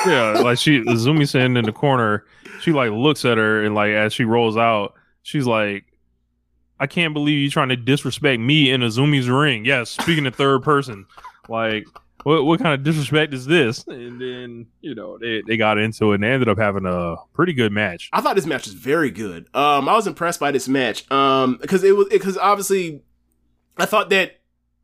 Yeah, 0.06 0.40
like 0.42 0.58
she 0.58 0.80
Zumi 0.82 1.28
sitting 1.28 1.58
in 1.58 1.66
the 1.66 1.74
corner, 1.74 2.24
she 2.62 2.72
like 2.72 2.92
looks 2.92 3.26
at 3.26 3.38
her 3.38 3.64
and 3.66 3.76
like 3.76 3.92
as 3.92 4.14
she 4.14 4.24
rolls 4.24 4.56
out, 4.56 4.94
she's 5.24 5.46
like, 5.46 5.84
I 6.80 6.88
can't 6.88 7.14
believe 7.14 7.38
you 7.38 7.50
trying 7.50 7.68
to 7.70 7.76
disrespect 7.76 8.40
me 8.40 8.72
in 8.72 8.80
Azumi's 8.80 9.30
ring. 9.30 9.66
Yes, 9.66 9.90
speaking 9.90 10.26
in 10.26 10.32
third 10.32 10.64
person. 10.64 11.06
Like, 11.50 11.86
what 12.24 12.46
what 12.46 12.60
kind 12.60 12.74
of 12.74 12.84
disrespect 12.84 13.34
is 13.34 13.46
this? 13.46 13.86
And 13.88 14.20
then, 14.22 14.68
you 14.82 14.96
know, 14.96 15.18
they, 15.18 15.42
they 15.48 15.58
got 15.58 15.78
into 15.78 16.12
it 16.12 16.16
and 16.16 16.24
they 16.24 16.30
ended 16.30 16.50
up 16.50 16.58
having 16.58 16.86
a 16.86 17.16
pretty 17.34 17.54
good 17.54 17.72
match. 17.72 18.10
I 18.12 18.22
thought 18.22 18.36
this 18.36 18.46
match 18.46 18.66
was 18.66 18.74
very 18.74 19.12
good. 19.12 19.48
Um, 19.54 19.88
I 19.88 19.94
was 19.94 20.08
impressed 20.08 20.40
by 20.40 20.52
this 20.52 20.68
match. 20.68 21.10
Um, 21.12 21.58
because 21.62 21.84
it 21.84 21.96
was 21.96 22.08
because 22.10 22.38
obviously, 22.38 23.04
I 23.78 23.86
thought 23.86 24.10
that 24.10 24.40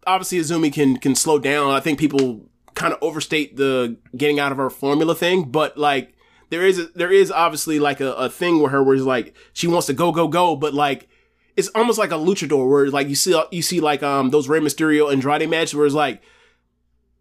obviously 0.08 0.40
Azumi 0.40 0.72
can 0.72 0.98
can 0.98 1.16
slow 1.16 1.40
down. 1.40 1.72
I 1.72 1.80
think 1.80 2.00
people 2.00 2.50
kind 2.74 2.94
of 2.94 3.00
overstate 3.02 3.58
the 3.58 3.98
getting 4.16 4.40
out 4.40 4.52
of 4.52 4.58
her 4.58 4.70
formula 4.70 5.16
thing, 5.16 5.46
but 5.52 5.78
like 5.78 6.14
there 6.50 6.66
is 6.66 6.80
a, 6.80 6.86
there 6.96 7.12
is 7.12 7.32
obviously 7.32 7.80
like 7.80 8.00
a, 8.00 8.14
a 8.14 8.30
thing 8.30 8.62
with 8.62 8.72
her 8.72 8.84
where 8.84 8.96
it's 8.96 9.04
like 9.04 9.36
she 9.54 9.68
wants 9.68 9.88
to 9.88 9.94
go 9.94 10.12
go 10.12 10.28
go, 10.28 10.56
but 10.56 10.74
like 10.74 11.08
it's 11.56 11.70
almost 11.70 11.98
like 11.98 12.12
a 12.12 12.16
luchador 12.16 12.70
where 12.70 12.90
like 12.90 13.08
you 13.08 13.16
see 13.16 13.40
you 13.52 13.62
see 13.62 13.80
like 13.80 14.04
um 14.04 14.30
those 14.30 14.48
Rey 14.48 14.60
Mysterio 14.60 15.12
Andrade 15.12 15.50
matches 15.50 15.76
where 15.76 15.86
it's 15.86 15.96
like 15.96 16.22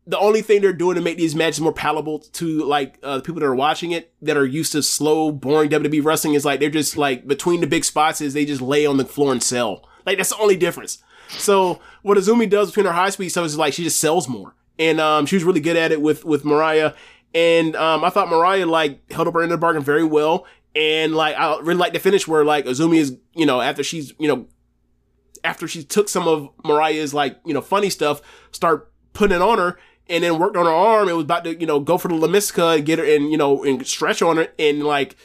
the 0.06 0.18
only 0.18 0.42
thing 0.42 0.60
they're 0.60 0.72
doing 0.72 0.96
to 0.96 1.00
make 1.00 1.16
these 1.16 1.34
matches 1.34 1.60
more 1.60 1.72
palatable 1.72 2.18
to 2.18 2.64
like 2.64 2.98
uh, 3.02 3.16
the 3.16 3.22
people 3.22 3.40
that 3.40 3.46
are 3.46 3.54
watching 3.54 3.92
it 3.92 4.12
that 4.22 4.36
are 4.36 4.44
used 4.44 4.72
to 4.72 4.82
slow, 4.82 5.32
boring 5.32 5.70
WWE 5.70 6.04
wrestling 6.04 6.34
is 6.34 6.44
like 6.44 6.60
they're 6.60 6.70
just 6.70 6.96
like 6.96 7.26
between 7.26 7.60
the 7.60 7.66
big 7.66 7.84
spots 7.84 8.20
is 8.20 8.34
they 8.34 8.44
just 8.44 8.60
lay 8.60 8.84
on 8.84 8.98
the 8.98 9.04
floor 9.04 9.32
and 9.32 9.42
sell. 9.42 9.88
Like 10.04 10.18
that's 10.18 10.30
the 10.30 10.38
only 10.38 10.56
difference. 10.56 11.02
So 11.28 11.80
what 12.02 12.18
Azumi 12.18 12.48
does 12.48 12.70
between 12.70 12.86
her 12.86 12.92
high 12.92 13.10
speed 13.10 13.30
stuff 13.30 13.46
is 13.46 13.56
like 13.56 13.72
she 13.72 13.84
just 13.84 13.98
sells 13.98 14.28
more, 14.28 14.54
and 14.78 15.00
um, 15.00 15.26
she 15.26 15.36
was 15.36 15.44
really 15.44 15.60
good 15.60 15.76
at 15.76 15.90
it 15.90 16.02
with 16.02 16.24
with 16.24 16.44
Mariah. 16.44 16.92
And 17.34 17.74
um, 17.74 18.04
I 18.04 18.10
thought 18.10 18.28
Mariah 18.28 18.66
like 18.66 19.10
held 19.10 19.26
up 19.26 19.34
her 19.34 19.42
end 19.42 19.52
of 19.52 19.58
the 19.58 19.60
bargain 19.60 19.82
very 19.82 20.04
well. 20.04 20.46
And 20.76 21.14
like 21.14 21.36
I 21.36 21.58
really 21.60 21.78
like 21.78 21.92
the 21.92 21.98
finish 21.98 22.28
where 22.28 22.44
like 22.44 22.66
Azumi 22.66 22.98
is 22.98 23.16
you 23.34 23.46
know 23.46 23.60
after 23.60 23.82
she's 23.82 24.12
you 24.18 24.28
know 24.28 24.46
after 25.42 25.66
she 25.66 25.82
took 25.82 26.08
some 26.08 26.28
of 26.28 26.50
Mariah's 26.64 27.14
like 27.14 27.38
you 27.46 27.54
know 27.54 27.60
funny 27.62 27.90
stuff, 27.90 28.20
start 28.52 28.92
putting 29.12 29.36
it 29.36 29.42
on 29.42 29.58
her, 29.58 29.78
and 30.08 30.22
then 30.24 30.38
worked 30.38 30.56
on 30.56 30.66
her 30.66 30.72
arm. 30.72 31.08
It 31.08 31.12
was 31.14 31.24
about 31.24 31.44
to 31.44 31.58
you 31.58 31.66
know 31.66 31.80
go 31.80 31.98
for 31.98 32.08
the 32.08 32.14
Lamiska 32.14 32.76
and 32.76 32.86
get 32.86 32.98
her 32.98 33.04
and 33.04 33.30
you 33.30 33.36
know 33.36 33.62
and 33.64 33.86
stretch 33.86 34.22
on 34.22 34.36
her, 34.36 34.48
and 34.58 34.82
like 34.84 35.16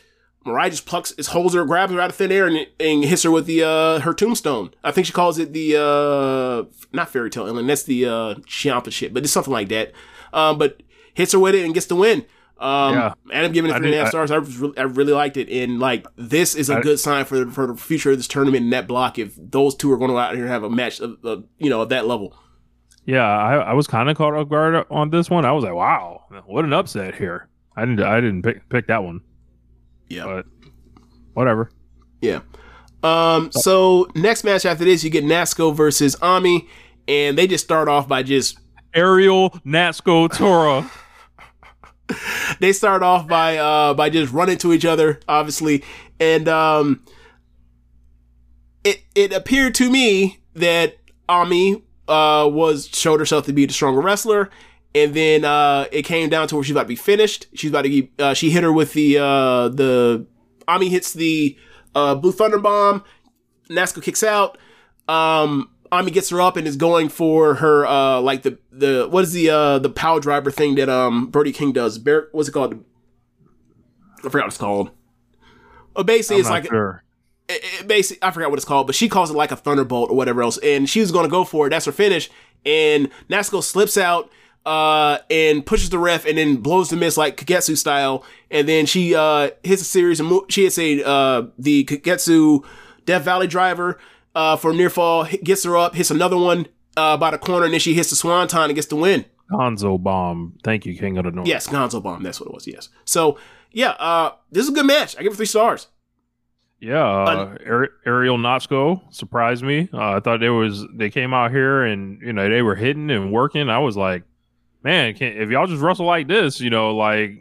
Mariah 0.45 0.69
just 0.69 0.85
plucks, 0.85 1.11
just 1.11 1.29
holds 1.31 1.53
her, 1.53 1.65
grabs 1.65 1.91
her 1.91 1.99
out 1.99 2.09
of 2.11 2.15
thin 2.15 2.31
air, 2.31 2.47
and, 2.47 2.65
and 2.79 3.03
hits 3.03 3.23
her 3.23 3.31
with 3.31 3.45
the 3.45 3.63
uh 3.63 3.99
her 3.99 4.13
tombstone. 4.13 4.73
I 4.83 4.91
think 4.91 5.05
she 5.07 5.13
calls 5.13 5.37
it 5.37 5.53
the 5.53 5.75
uh 5.77 6.63
not 6.93 7.09
fairy 7.09 7.29
tale 7.29 7.45
island. 7.45 7.69
That's 7.69 7.83
the 7.83 8.05
uh 8.05 8.33
Ciampa 8.47 8.91
shit, 8.91 9.13
but 9.13 9.23
it's 9.23 9.33
something 9.33 9.53
like 9.53 9.69
that. 9.69 9.91
Um, 10.33 10.57
but 10.57 10.81
hits 11.13 11.33
her 11.33 11.39
with 11.39 11.55
it 11.55 11.65
and 11.65 11.73
gets 11.73 11.87
the 11.87 11.95
win. 11.95 12.25
Um, 12.59 12.93
Yeah. 12.93 13.13
and 13.31 13.45
I'm 13.45 13.51
giving 13.53 13.71
it 13.71 13.77
three 13.77 13.87
and 13.87 13.95
a 13.95 13.99
half 14.03 14.11
three 14.11 14.19
and 14.19 14.29
a 14.29 14.35
did- 14.35 14.41
half 14.41 14.43
I- 14.43 14.51
stars. 14.55 14.73
I, 14.77 14.81
I 14.81 14.83
really 14.85 15.13
liked 15.13 15.37
it, 15.37 15.49
and 15.49 15.79
like 15.79 16.05
this 16.17 16.55
is 16.55 16.69
a 16.69 16.75
I- 16.77 16.81
good 16.81 16.99
sign 16.99 17.25
for 17.25 17.49
for 17.51 17.67
the 17.67 17.75
future 17.75 18.11
of 18.11 18.17
this 18.17 18.27
tournament 18.27 18.63
and 18.63 18.73
that 18.73 18.87
block. 18.87 19.17
If 19.19 19.33
those 19.37 19.75
two 19.75 19.91
are 19.91 19.97
going 19.97 20.09
to 20.09 20.13
go 20.13 20.19
out 20.19 20.35
here 20.35 20.43
and 20.43 20.51
have 20.51 20.63
a 20.63 20.69
match 20.69 20.99
of, 20.99 21.17
of 21.25 21.45
you 21.57 21.69
know 21.69 21.81
of 21.81 21.89
that 21.89 22.05
level. 22.07 22.35
Yeah, 23.05 23.25
I, 23.25 23.55
I 23.55 23.73
was 23.73 23.87
kind 23.87 24.09
of 24.09 24.17
caught 24.17 24.33
off 24.33 24.49
guard 24.49 24.85
on 24.91 25.09
this 25.09 25.29
one. 25.29 25.45
I 25.45 25.51
was 25.51 25.63
like, 25.63 25.73
wow, 25.73 26.23
what 26.45 26.63
an 26.65 26.73
upset 26.73 27.15
here. 27.15 27.47
I 27.75 27.81
didn't 27.85 28.01
I 28.03 28.19
didn't 28.21 28.43
pick 28.43 28.67
pick 28.69 28.87
that 28.87 29.03
one, 29.03 29.21
Yeah, 30.09 30.25
but 30.25 30.45
whatever. 31.33 31.71
yeah. 32.21 32.41
Um, 33.01 33.51
so 33.53 34.09
next 34.15 34.43
match 34.43 34.65
after 34.65 34.83
this, 34.83 35.03
you 35.03 35.09
get 35.09 35.23
Natsuko 35.23 35.73
versus 35.73 36.15
Ami, 36.21 36.67
and 37.07 37.37
they 37.37 37.47
just 37.47 37.63
start 37.63 37.87
off 37.87 38.07
by 38.09 38.21
just 38.23 38.59
Ariel 38.93 39.51
Natsuko 39.65 40.29
Tora. 40.35 40.89
they 42.59 42.73
start 42.73 43.01
off 43.01 43.27
by 43.27 43.57
uh 43.57 43.93
by 43.93 44.09
just 44.09 44.33
running 44.33 44.57
to 44.59 44.73
each 44.73 44.83
other, 44.85 45.19
obviously, 45.29 45.83
and 46.19 46.47
um, 46.49 47.01
it 48.83 49.01
it 49.15 49.31
appeared 49.31 49.75
to 49.75 49.89
me 49.89 50.39
that 50.55 50.97
Ami 51.29 51.81
uh 52.09 52.47
was 52.47 52.89
showed 52.91 53.19
herself 53.19 53.45
to 53.45 53.53
be 53.53 53.65
the 53.65 53.73
stronger 53.73 54.01
wrestler, 54.01 54.49
and 54.95 55.13
then 55.13 55.45
uh 55.45 55.85
it 55.91 56.03
came 56.03 56.29
down 56.29 56.47
to 56.47 56.55
where 56.55 56.63
she's 56.63 56.71
about 56.71 56.83
to 56.83 56.87
be 56.87 56.95
finished. 56.95 57.47
She's 57.53 57.69
about 57.69 57.83
to 57.83 57.89
get, 57.89 58.09
uh, 58.19 58.33
she 58.33 58.49
hit 58.49 58.63
her 58.63 58.73
with 58.73 58.93
the 58.93 59.17
uh 59.17 59.69
the 59.69 60.25
Ami 60.67 60.89
hits 60.89 61.13
the 61.13 61.57
uh 61.95 62.15
blue 62.15 62.31
thunder 62.31 62.59
bomb. 62.59 63.03
Natsuko 63.69 64.01
kicks 64.01 64.23
out. 64.23 64.57
Um, 65.07 65.69
Ami 65.91 66.11
gets 66.11 66.29
her 66.29 66.41
up 66.41 66.57
and 66.57 66.67
is 66.67 66.75
going 66.75 67.09
for 67.09 67.55
her 67.55 67.85
uh 67.85 68.19
like 68.21 68.43
the 68.43 68.57
the 68.71 69.07
what 69.09 69.23
is 69.23 69.33
the 69.33 69.49
uh 69.49 69.79
the 69.79 69.89
power 69.89 70.19
driver 70.19 70.51
thing 70.51 70.75
that 70.75 70.89
um 70.89 71.27
Brody 71.27 71.51
King 71.51 71.71
does? 71.71 71.97
Bear, 71.97 72.27
what's 72.31 72.49
it 72.49 72.51
called? 72.51 72.83
I 74.19 74.23
forgot 74.23 74.45
what 74.45 74.47
it's 74.47 74.57
called. 74.57 74.91
But 75.93 76.05
basically, 76.05 76.37
I'm 76.37 76.41
it's 76.41 76.49
like 76.49 76.65
sure. 76.67 77.03
It, 77.49 77.81
it 77.81 77.87
basically 77.87 78.25
I 78.25 78.31
forgot 78.31 78.49
what 78.51 78.57
it's 78.59 78.65
called, 78.65 78.87
but 78.87 78.95
she 78.95 79.09
calls 79.09 79.29
it 79.31 79.35
like 79.35 79.51
a 79.51 79.55
thunderbolt 79.55 80.09
or 80.09 80.15
whatever 80.15 80.41
else, 80.41 80.57
and 80.59 80.89
she 80.89 80.99
was 81.01 81.11
gonna 81.11 81.27
go 81.27 81.43
for 81.43 81.67
it. 81.67 81.71
That's 81.71 81.85
her 81.85 81.91
finish, 81.91 82.29
and 82.65 83.09
Natsuko 83.29 83.63
slips 83.63 83.97
out 83.97 84.29
uh 84.65 85.19
and 85.29 85.65
pushes 85.65 85.89
the 85.89 85.97
ref 85.97 86.25
and 86.25 86.37
then 86.37 86.57
blows 86.57 86.89
the 86.89 86.95
miss 86.97 87.15
like 87.17 87.37
Kagetsu 87.37 87.77
style, 87.77 88.23
and 88.51 88.67
then 88.67 88.85
she 88.85 89.15
uh 89.15 89.49
hits 89.63 89.81
a 89.81 89.85
series 89.85 90.19
of 90.19 90.25
mo- 90.27 90.45
she 90.49 90.63
hits 90.63 90.77
a 90.77 91.03
uh 91.03 91.43
the 91.57 91.85
Kagetsu 91.85 92.65
Death 93.05 93.23
Valley 93.23 93.47
driver 93.47 93.97
uh 94.35 94.55
for 94.57 94.73
near 94.73 94.89
fall, 94.89 95.25
gets 95.43 95.63
her 95.63 95.77
up, 95.77 95.95
hits 95.95 96.11
another 96.11 96.37
one 96.37 96.67
uh 96.97 97.15
by 97.17 97.31
the 97.31 97.37
corner, 97.37 97.65
and 97.65 97.73
then 97.73 97.79
she 97.79 97.93
hits 97.93 98.09
the 98.09 98.15
swanton 98.15 98.63
and 98.65 98.75
gets 98.75 98.87
the 98.87 98.95
win. 98.97 99.25
Gonzo 99.49 100.01
bomb. 100.01 100.59
Thank 100.63 100.85
you, 100.85 100.95
King 100.95 101.17
of 101.17 101.23
the 101.25 101.31
North. 101.31 101.47
Yes, 101.47 101.67
Gonzo 101.67 102.03
bomb. 102.03 102.21
That's 102.21 102.39
what 102.39 102.47
it 102.49 102.53
was. 102.53 102.67
Yes. 102.67 102.89
So 103.05 103.37
yeah, 103.71 103.91
uh, 103.91 104.33
this 104.51 104.63
is 104.63 104.69
a 104.69 104.73
good 104.73 104.85
match. 104.85 105.17
I 105.17 105.23
give 105.23 105.33
it 105.33 105.35
three 105.37 105.45
stars. 105.45 105.87
Yeah, 106.81 107.03
uh, 107.05 107.57
Ari- 107.67 107.89
Ariel 108.05 108.37
Natsuko 108.37 109.13
surprised 109.13 109.63
me. 109.63 109.89
Uh, 109.93 110.11
I 110.15 110.19
thought 110.21 110.39
there 110.39 110.53
was 110.53 110.85
they 110.93 111.09
came 111.09 111.33
out 111.33 111.51
here 111.51 111.83
and 111.83 112.21
you 112.21 112.31
know 112.31 112.49
they 112.49 112.61
were 112.61 112.75
hitting 112.75 113.11
and 113.11 113.33
working. 113.33 113.69
I 113.69 113.79
was 113.79 113.97
like, 113.97 114.23
man, 114.81 115.13
if 115.19 115.49
y'all 115.49 115.67
just 115.67 115.81
wrestle 115.81 116.05
like 116.05 116.27
this, 116.29 116.61
you 116.61 116.69
know, 116.69 116.95
like 116.95 117.31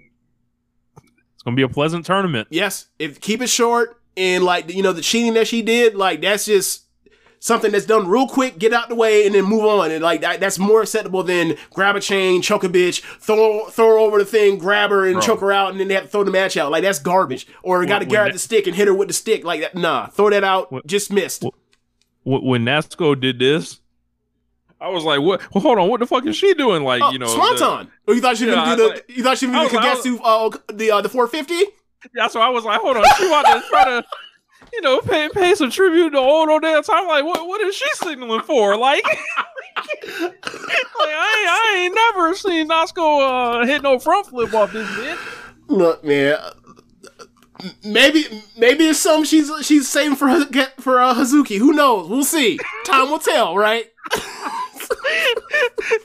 it's 1.35 1.43
gonna 1.45 1.55
be 1.57 1.63
a 1.63 1.69
pleasant 1.69 2.05
tournament. 2.05 2.49
Yes, 2.51 2.87
if 2.99 3.21
keep 3.21 3.41
it 3.41 3.49
short 3.49 4.01
and 4.17 4.43
like 4.43 4.75
you 4.75 4.83
know 4.83 4.93
the 4.93 5.03
cheating 5.03 5.35
that 5.35 5.47
she 5.47 5.63
did, 5.63 5.95
like 5.95 6.21
that's 6.21 6.45
just 6.45 6.83
something 7.41 7.71
that's 7.73 7.87
done 7.87 8.09
real 8.09 8.27
quick, 8.27 8.59
get 8.59 8.73
out 8.73 8.89
the 8.89 8.95
way, 8.95 9.25
and 9.27 9.35
then 9.35 9.45
move 9.45 9.65
on. 9.65 9.91
And 9.91 10.03
like 10.03 10.21
that, 10.23 10.41
that's 10.41 10.59
more 10.59 10.83
acceptable 10.83 11.23
than 11.23 11.55
grab 11.73 11.97
a 11.97 12.01
chain, 12.01 12.43
choke 12.43 12.65
a 12.65 12.69
bitch, 12.69 13.01
throw 13.21 13.67
throw 13.67 13.89
her 13.89 13.99
over 13.99 14.19
the 14.19 14.25
thing, 14.25 14.59
grab 14.59 14.91
her 14.91 15.05
and 15.07 15.15
Bro. 15.15 15.23
choke 15.23 15.41
her 15.41 15.53
out, 15.53 15.71
and 15.71 15.81
then 15.81 15.89
they 15.89 15.95
have 15.95 16.05
to 16.05 16.09
throw 16.11 16.25
the 16.25 16.31
match 16.31 16.57
out. 16.57 16.71
Like 16.71 16.83
that's 16.83 16.99
garbage. 16.99 17.47
Or 17.63 17.85
got 17.87 18.01
to 18.01 18.07
grab 18.07 18.33
the 18.33 18.39
stick 18.39 18.67
and 18.67 18.75
hit 18.77 18.89
her 18.89 18.95
with 18.95 19.09
the 19.09 19.15
stick. 19.15 19.45
Like 19.45 19.61
that, 19.61 19.75
nah, 19.75 20.07
throw 20.09 20.31
that 20.31 20.45
out. 20.45 20.71
When- 20.73 20.83
just 20.87 21.13
missed. 21.13 21.45
Wh- 22.25 22.43
When 22.43 22.65
Natsuko 22.65 23.19
did 23.19 23.39
this, 23.39 23.81
I 24.81 24.89
was 24.89 25.03
like, 25.05 25.21
what? 25.21 25.41
Well, 25.55 25.63
hold 25.63 25.79
on, 25.79 25.89
what 25.89 26.01
the 26.01 26.07
fuck 26.07 26.25
is 26.27 26.37
she 26.37 26.55
doing? 26.55 26.85
Like, 26.85 27.03
Oh, 27.03 27.11
you 27.11 27.19
know, 27.19 27.27
Swanton. 27.27 27.91
or 28.07 28.15
you 28.15 28.21
thought 28.21 28.37
she 28.37 28.47
was 28.47 28.55
Yeah, 28.55 28.65
gonna 28.65 28.77
do 28.77 28.83
the? 28.89 28.91
was 28.91 29.03
you 29.09 29.23
thought 29.23 29.39
she 29.39 29.47
was 29.47 29.55
gonna 29.73 29.89
like- 29.89 30.03
the 30.03 30.09
Kagetsu, 30.11 30.21
uh, 30.23 30.59
the 30.73 30.91
uh, 30.93 31.01
the 31.01 31.09
450? 31.09 31.73
Yeah, 32.15 32.29
so 32.29 32.41
I 32.41 32.49
was 32.51 32.65
like, 32.65 32.81
hold 32.81 32.97
on, 32.97 33.05
she 33.17 33.27
about 33.27 33.43
to 33.45 33.69
try 33.69 33.85
to. 33.85 34.05
You 34.73 34.81
know, 34.83 35.01
pay 35.01 35.29
pay 35.33 35.55
some 35.55 35.71
tribute 35.71 36.11
to 36.11 36.19
old 36.19 36.49
old 36.49 36.63
damn 36.63 36.83
time. 36.83 37.07
Like, 37.07 37.25
what 37.25 37.47
what 37.47 37.61
is 37.63 37.75
she 37.75 37.89
signaling 37.95 38.43
for? 38.43 38.77
Like, 38.77 39.03
like 39.07 39.17
I, 40.21 41.37
ain't, 41.41 41.51
I 41.51 41.75
ain't 41.85 41.95
never 41.95 42.35
seen 42.35 42.69
Natsuko 42.69 43.63
uh, 43.63 43.67
hit 43.67 43.83
no 43.83 43.99
front 43.99 44.27
flip 44.27 44.53
off 44.55 44.73
this 44.73 44.87
bitch. 44.89 45.19
Look, 45.69 46.05
man. 46.05 46.39
Maybe 47.85 48.25
maybe 48.57 48.87
it's 48.87 49.01
something 49.01 49.25
she's 49.25 49.51
she's 49.67 49.89
saving 49.89 50.17
for 50.17 50.29
her- 50.29 50.45
get- 50.47 50.81
for 50.81 51.01
uh, 51.01 51.13
Hazuki. 51.15 51.59
Who 51.59 51.73
knows? 51.73 52.09
We'll 52.09 52.23
see. 52.25 52.59
Time 52.85 53.11
will 53.11 53.19
tell, 53.19 53.57
right? 53.57 53.87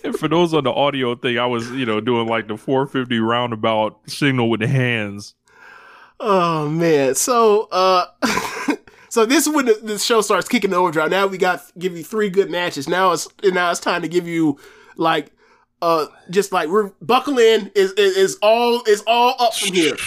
And 0.04 0.18
for 0.18 0.28
those 0.28 0.54
on 0.54 0.66
the 0.66 0.72
audio 0.72 1.16
thing, 1.16 1.38
I 1.40 1.46
was, 1.46 1.72
you 1.72 1.86
know, 1.86 2.02
doing 2.02 2.28
like 2.28 2.48
the 2.48 2.58
450 2.58 3.20
roundabout 3.20 4.00
signal 4.08 4.50
with 4.50 4.60
the 4.60 4.68
hands. 4.68 5.36
Oh 6.26 6.70
man. 6.70 7.16
So 7.16 7.68
uh 7.70 8.06
so 9.10 9.26
this 9.26 9.46
is 9.46 9.54
when 9.54 9.66
the, 9.66 10.00
show 10.00 10.22
starts 10.22 10.48
kicking 10.48 10.70
the 10.70 10.78
overdrive. 10.78 11.12
Now 11.12 11.28
we 11.28 11.38
got 11.38 11.62
give 11.78 11.98
you 11.98 12.04
three 12.04 12.30
good 12.30 12.50
matches. 12.50 12.88
Now 12.88 13.12
it's 13.12 13.28
now 13.44 13.70
it's 13.72 13.82
time 13.82 14.02
to 14.04 14.08
give 14.08 14.26
you 14.26 14.58
like 14.96 15.34
uh 15.82 16.06
just 16.30 16.54
like 16.54 16.70
we're 16.70 16.92
buckle 17.02 17.38
in 17.40 17.74
is 17.76 17.92
is, 17.94 18.16
is 18.16 18.38
all 18.42 18.84
is 18.88 19.04
all 19.06 19.36
up 19.38 19.54
from 19.54 19.74
here. 19.74 19.98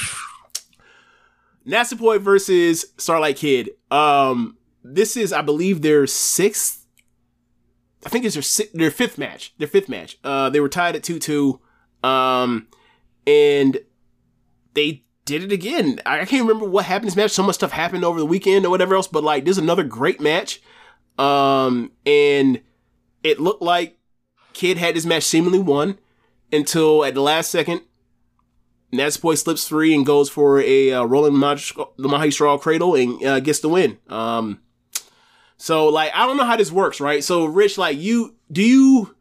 Natsupoi 1.66 2.18
versus 2.18 2.86
Starlight 2.96 3.36
Kid. 3.36 3.72
Um 3.90 4.56
this 4.82 5.18
is 5.18 5.34
I 5.34 5.42
believe 5.42 5.82
their 5.82 6.06
sixth 6.06 6.86
I 8.06 8.08
think 8.08 8.24
it's 8.24 8.36
their 8.36 8.42
si- 8.42 8.70
their 8.72 8.90
fifth 8.90 9.18
match. 9.18 9.52
Their 9.58 9.68
fifth 9.68 9.90
match. 9.90 10.16
Uh 10.24 10.48
they 10.48 10.60
were 10.60 10.70
tied 10.70 10.96
at 10.96 11.02
2-2. 11.02 11.60
Um 12.02 12.68
and 13.26 13.80
they 14.72 15.02
did 15.26 15.42
it 15.42 15.52
again. 15.52 16.00
I 16.06 16.24
can't 16.24 16.46
remember 16.48 16.66
what 16.66 16.86
happened 16.86 17.04
in 17.04 17.08
this 17.08 17.16
match. 17.16 17.32
So 17.32 17.42
much 17.42 17.56
stuff 17.56 17.72
happened 17.72 18.04
over 18.04 18.18
the 18.18 18.24
weekend 18.24 18.64
or 18.64 18.70
whatever 18.70 18.94
else, 18.94 19.08
but 19.08 19.22
like 19.22 19.44
this 19.44 19.58
is 19.58 19.62
another 19.62 19.84
great 19.84 20.20
match. 20.20 20.62
Um, 21.18 21.92
and 22.06 22.62
it 23.22 23.40
looked 23.40 23.60
like 23.60 23.98
Kid 24.54 24.78
had 24.78 24.94
this 24.96 25.04
match 25.04 25.24
seemingly 25.24 25.58
won 25.58 25.98
until 26.52 27.04
at 27.04 27.14
the 27.14 27.20
last 27.20 27.50
second, 27.50 27.82
Natsupoi 28.92 29.36
slips 29.36 29.68
free 29.68 29.94
and 29.94 30.06
goes 30.06 30.30
for 30.30 30.60
a 30.60 30.92
uh, 30.92 31.04
rolling 31.04 31.34
the 31.34 32.08
Mahi 32.08 32.30
Straw 32.30 32.56
cradle 32.56 32.94
and 32.94 33.22
uh, 33.24 33.40
gets 33.40 33.60
the 33.60 33.68
win. 33.68 33.98
Um, 34.08 34.60
so 35.56 35.88
like 35.88 36.12
I 36.14 36.24
don't 36.26 36.36
know 36.36 36.44
how 36.44 36.56
this 36.56 36.70
works, 36.70 37.00
right? 37.00 37.22
So 37.24 37.46
Rich, 37.46 37.78
like 37.78 37.98
you, 37.98 38.36
do 38.50 38.62
you 38.62 39.15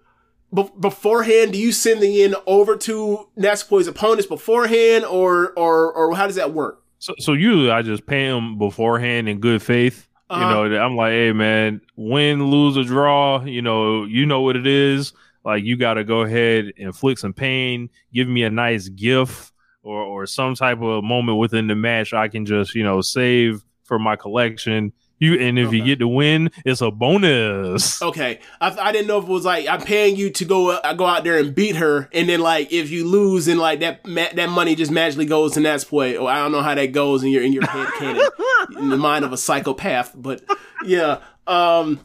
be- 0.56 0.72
beforehand 0.80 1.52
do 1.54 1.60
you 1.60 1.72
send 1.72 2.02
the 2.02 2.24
in 2.24 2.36
over 2.48 2.76
to 2.78 3.28
Natsupoi's 3.38 3.88
opponents 3.88 4.26
beforehand 4.26 5.06
or 5.06 5.52
or 5.58 5.91
or 5.94 6.15
how 6.15 6.26
does 6.26 6.36
that 6.36 6.54
work 6.54 6.82
So, 7.00 7.13
so 7.20 7.34
usually 7.34 7.70
I 7.70 7.82
just 7.82 8.06
pay 8.08 8.28
them 8.28 8.58
beforehand 8.58 9.30
in 9.30 9.39
good 9.39 9.62
faith. 9.62 10.08
Uh-huh. 10.30 10.63
You 10.63 10.70
know, 10.70 10.78
I'm 10.84 10.96
like, 10.96 11.12
hey 11.12 11.34
man, 11.34 11.82
win, 11.96 12.48
lose, 12.48 12.78
or 12.78 12.84
draw. 12.84 13.44
You 13.44 13.62
know, 13.62 14.06
you 14.06 14.26
know 14.26 14.41
what 14.41 14.56
it 14.56 14.65
is. 14.65 15.13
Like 15.44 15.63
you 15.63 15.78
got 15.78 15.96
to 15.96 16.04
go 16.04 16.22
ahead, 16.22 16.74
inflict 16.78 17.20
some 17.20 17.34
pain, 17.34 17.89
give 18.12 18.28
me 18.28 18.41
a 18.44 18.50
nice 18.50 18.89
gift 18.89 19.52
or 19.84 20.02
or 20.02 20.26
some 20.26 20.56
type 20.56 20.82
of 20.82 21.04
moment 21.04 21.38
within 21.38 21.68
the 21.68 21.76
match 21.76 22.12
I 22.13 22.28
can 22.28 22.46
just 22.46 22.74
you 22.74 22.84
know 22.84 23.02
save 23.02 23.63
for 23.84 24.00
my 24.00 24.15
collection. 24.15 24.91
You 25.17 25.39
and 25.39 25.58
if 25.58 25.71
you 25.71 25.82
get 25.84 25.99
the 25.99 26.08
win, 26.10 26.51
it's 26.65 26.82
a 26.82 26.91
bonus. 26.91 28.01
okay. 28.01 28.39
I, 28.60 28.75
I 28.78 28.91
didn't 28.91 29.08
know 29.08 29.17
if 29.19 29.23
it 29.23 29.30
was 29.30 29.45
like 29.45 29.67
I'm 29.67 29.82
paying 29.82 30.15
you 30.17 30.30
to 30.32 30.45
go 30.45 30.71
uh, 30.71 30.93
go 30.93 31.06
out 31.06 31.23
there 31.23 31.38
and 31.39 31.56
beat 31.56 31.78
her 31.78 32.10
and 32.12 32.28
then 32.28 32.41
like 32.41 32.71
if 32.73 32.89
you 32.91 33.08
lose 33.08 33.47
and 33.47 33.60
like 33.60 33.80
that 33.80 34.06
ma- 34.06 34.28
that 34.34 34.49
money 34.49 34.75
just 34.75 34.91
magically 34.91 35.25
goes 35.25 35.54
to 35.54 35.62
Natsupoi 35.62 36.21
or 36.21 36.30
I 36.30 36.39
don't 36.39 36.51
know 36.51 36.62
how 36.62 36.75
that 36.75 36.91
goes 36.91 37.23
in 37.23 37.30
your 37.30 37.43
in 37.43 37.54
your 37.54 37.65
head 37.65 37.88
canon 37.97 38.28
in 38.78 38.89
the 38.89 38.97
mind 38.97 39.23
of 39.23 39.32
a 39.32 39.38
psychopath 39.38 40.12
but 40.15 40.41
yeah 40.86 41.19
um 41.47 41.99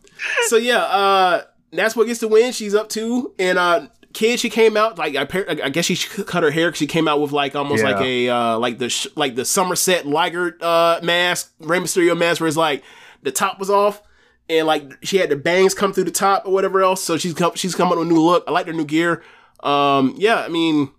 so 0.46 0.56
yeah 0.56 0.78
uh 0.84 1.42
Natsupoi 1.72 2.06
gets 2.06 2.20
the 2.20 2.28
win. 2.28 2.52
She's 2.52 2.74
up 2.76 2.88
two 2.88 3.34
and 3.40 3.58
uh 3.58 3.86
kid 4.12 4.38
she 4.40 4.50
came 4.50 4.76
out 4.76 4.98
like 4.98 5.14
I, 5.16 5.22
I 5.64 5.68
guess 5.68 5.84
she 5.86 5.96
cut 6.24 6.42
her 6.42 6.50
hair 6.50 6.70
'cause 6.70 6.78
she 6.78 6.86
came 6.86 7.06
out 7.08 7.20
with 7.20 7.32
like 7.32 7.54
almost 7.56 7.82
Yeah. 7.82 7.90
like 7.90 8.00
a 8.04 8.28
uh 8.28 8.58
like 8.58 8.78
the 8.78 8.88
sh- 8.88 9.06
like 9.16 9.34
the 9.34 9.44
Somerset 9.44 10.06
Liger 10.06 10.56
uh 10.60 11.00
mask 11.02 11.52
Rey 11.60 11.78
Mysterio 11.80 12.16
mask 12.16 12.40
where 12.40 12.48
it's 12.48 12.56
like 12.56 12.82
the 13.22 13.32
top 13.32 13.58
was 13.58 13.70
off 13.70 14.02
and 14.48 14.66
like 14.66 14.92
she 15.04 15.18
had 15.18 15.28
the 15.30 15.36
bangs 15.36 15.74
come 15.74 15.92
through 15.92 16.04
the 16.04 16.10
top 16.10 16.44
or 16.46 16.52
whatever 16.52 16.82
else 16.82 17.02
so 17.02 17.16
she's 17.16 17.34
come 17.34 17.52
she's 17.54 17.74
coming 17.74 17.98
with 17.98 18.06
a 18.08 18.10
new 18.10 18.20
look. 18.20 18.44
I 18.48 18.50
like 18.52 18.66
her 18.66 18.72
new 18.72 18.84
gear. 18.84 19.22
Um 19.62 20.14
yeah 20.16 20.36
I 20.44 20.48
mean 20.48 20.90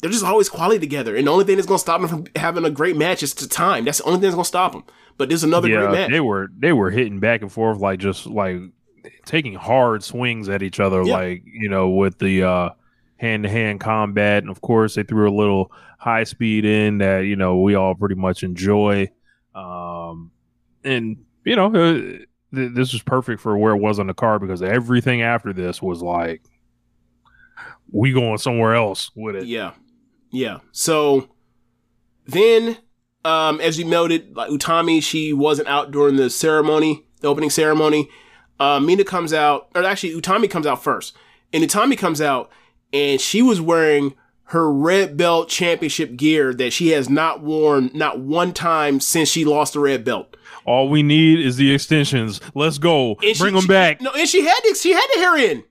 they're 0.00 0.10
just 0.10 0.24
always 0.24 0.48
quality 0.48 0.78
together 0.80 1.14
and 1.16 1.26
the 1.26 1.30
only 1.30 1.44
thing 1.44 1.56
that's 1.56 1.66
gonna 1.68 1.78
stop 1.78 2.00
them 2.00 2.08
from 2.08 2.24
having 2.36 2.64
a 2.64 2.70
great 2.70 2.96
match 2.96 3.22
is 3.22 3.34
the 3.34 3.46
time. 3.46 3.84
That's 3.84 3.98
the 3.98 4.04
only 4.04 4.16
thing 4.16 4.22
that's 4.22 4.34
gonna 4.34 4.44
stop 4.44 4.72
them 4.72 4.84
but 5.18 5.28
there's 5.28 5.44
another 5.44 5.68
great 5.68 5.90
match. 5.90 6.10
they 6.10 6.20
were 6.20 6.48
they 6.58 6.72
were 6.72 6.90
hitting 6.90 7.20
back 7.20 7.42
and 7.42 7.52
forth 7.52 7.78
like 7.78 8.00
just 8.00 8.26
like 8.26 8.56
taking 9.26 9.54
hard 9.54 10.02
swings 10.02 10.48
at 10.48 10.62
each 10.62 10.80
other, 10.80 11.02
Yeah. 11.02 11.12
like 11.14 11.42
you 11.44 11.68
know, 11.68 11.90
with 11.90 12.18
the 12.18 12.42
uh 12.44 12.70
hand 13.18 13.42
to 13.42 13.50
hand 13.50 13.80
combat, 13.80 14.42
and 14.42 14.50
of 14.50 14.62
course 14.62 14.94
they 14.94 15.02
threw 15.02 15.28
a 15.28 15.36
little 15.36 15.70
high 15.98 16.24
speed 16.24 16.64
in 16.64 16.98
that 16.98 17.20
you 17.26 17.36
know 17.36 17.58
we 17.60 17.74
all 17.74 17.94
pretty 17.94 18.14
much 18.14 18.42
enjoy. 18.42 19.10
Um, 19.54 20.30
and 20.84 21.18
you 21.44 21.56
know, 21.56 21.66
uh, 21.66 21.92
th- 22.54 22.72
this 22.74 22.92
was 22.92 23.02
perfect 23.02 23.40
for 23.40 23.56
where 23.56 23.74
it 23.74 23.80
was 23.80 23.98
on 23.98 24.06
the 24.06 24.14
car 24.14 24.38
because 24.38 24.62
everything 24.62 25.22
after 25.22 25.52
this 25.52 25.80
was 25.80 26.02
like 26.02 26.42
we 27.90 28.12
going 28.12 28.38
somewhere 28.38 28.74
else 28.74 29.10
with 29.14 29.36
it. 29.36 29.46
Yeah. 29.46 29.72
Yeah. 30.30 30.58
So 30.72 31.28
then, 32.26 32.78
um, 33.24 33.60
as 33.60 33.78
you 33.78 33.84
noted, 33.84 34.36
like 34.36 34.50
Utami, 34.50 35.02
she 35.02 35.32
wasn't 35.32 35.68
out 35.68 35.90
during 35.90 36.16
the 36.16 36.30
ceremony, 36.30 37.04
the 37.20 37.28
opening 37.28 37.50
ceremony. 37.50 38.08
Uh, 38.58 38.78
Mina 38.78 39.04
comes 39.04 39.32
out, 39.32 39.68
or 39.74 39.84
actually, 39.84 40.14
Utami 40.14 40.48
comes 40.50 40.66
out 40.66 40.82
first. 40.82 41.16
And 41.52 41.64
Utami 41.64 41.98
comes 41.98 42.20
out, 42.20 42.50
and 42.92 43.20
she 43.20 43.42
was 43.42 43.60
wearing 43.60 44.14
her 44.50 44.70
red 44.70 45.16
belt 45.16 45.48
championship 45.48 46.16
gear 46.16 46.52
that 46.52 46.72
she 46.72 46.88
has 46.88 47.08
not 47.08 47.40
worn 47.40 47.88
not 47.94 48.18
one 48.18 48.52
time 48.52 48.98
since 48.98 49.28
she 49.28 49.44
lost 49.44 49.74
the 49.74 49.78
red 49.80 50.04
belt. 50.04 50.36
All 50.64 50.88
we 50.88 51.04
need 51.04 51.38
is 51.38 51.56
the 51.56 51.72
extensions. 51.72 52.40
Let's 52.54 52.78
go. 52.78 53.16
And 53.22 53.36
she- 53.36 53.42
Bring 53.42 53.54
them 53.54 53.62
she- 53.62 53.68
back. 53.68 54.00
No, 54.00 54.10
and 54.10 54.28
she 54.28 54.44
had 54.44 54.58
the, 54.64 54.74
she 54.74 54.92
had 54.92 55.06
the 55.14 55.20
hair 55.20 55.36
in. 55.38 55.64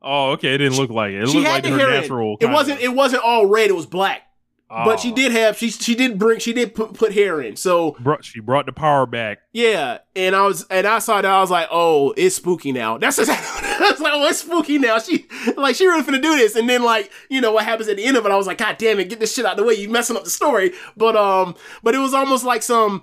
Oh, 0.00 0.30
okay. 0.32 0.54
It 0.54 0.58
didn't 0.58 0.78
look 0.78 0.90
like 0.90 1.12
it. 1.12 1.22
It 1.24 1.28
she 1.30 1.38
looked 1.38 1.48
like 1.48 1.64
her 1.66 1.76
natural. 1.76 2.36
It 2.40 2.46
wasn't. 2.46 2.80
It 2.80 2.94
wasn't 2.94 3.22
all 3.24 3.46
red. 3.46 3.70
It 3.70 3.76
was 3.76 3.86
black. 3.86 4.22
But 4.84 5.00
she 5.00 5.12
Oh. 5.12 5.14
did 5.14 5.32
have 5.32 5.58
she 5.58 5.70
she 5.70 5.94
did 5.94 6.18
bring 6.18 6.38
she 6.40 6.52
did 6.52 6.74
put, 6.74 6.94
put 6.94 7.12
hair 7.12 7.40
in. 7.42 7.56
So 7.56 7.96
Brought, 8.00 8.24
she 8.24 8.40
brought 8.40 8.66
the 8.66 8.72
power 8.72 9.04
back. 9.06 9.40
yeah, 9.52 9.98
and 10.16 10.34
I 10.34 10.46
was 10.46 10.64
and 10.70 10.86
I 10.86 10.98
saw 10.98 11.20
that 11.20 11.30
I 11.30 11.40
was 11.40 11.50
like, 11.50 11.68
oh, 11.70 12.14
it's 12.16 12.36
spooky 12.36 12.72
now. 12.72 12.96
That's 12.98 13.16
just, 13.18 13.30
I 13.30 13.90
was 13.90 14.00
like, 14.00 14.12
oh, 14.14 14.26
it's 14.28 14.38
spooky 14.40 14.78
now. 14.78 14.98
She 14.98 15.26
like 15.56 15.76
she 15.76 15.86
really 15.86 16.02
finna 16.02 16.22
do 16.22 16.36
this, 16.36 16.56
and 16.56 16.68
then 16.68 16.82
like 16.82 17.10
you 17.28 17.40
know 17.40 17.52
what 17.52 17.64
happens 17.64 17.88
at 17.88 17.96
the 17.96 18.04
end 18.04 18.16
of 18.16 18.24
it. 18.24 18.32
I 18.32 18.36
was 18.36 18.46
like, 18.46 18.58
god 18.58 18.78
damn 18.78 18.98
it, 18.98 19.08
get 19.10 19.20
this 19.20 19.34
shit 19.34 19.44
out 19.44 19.52
of 19.52 19.58
the 19.58 19.64
way. 19.64 19.74
You 19.74 19.88
messing 19.90 20.16
up 20.16 20.24
the 20.24 20.30
story. 20.30 20.72
But 20.96 21.16
um, 21.16 21.54
but 21.82 21.94
it 21.94 21.98
was 21.98 22.14
almost 22.14 22.44
like 22.44 22.62
some. 22.62 23.02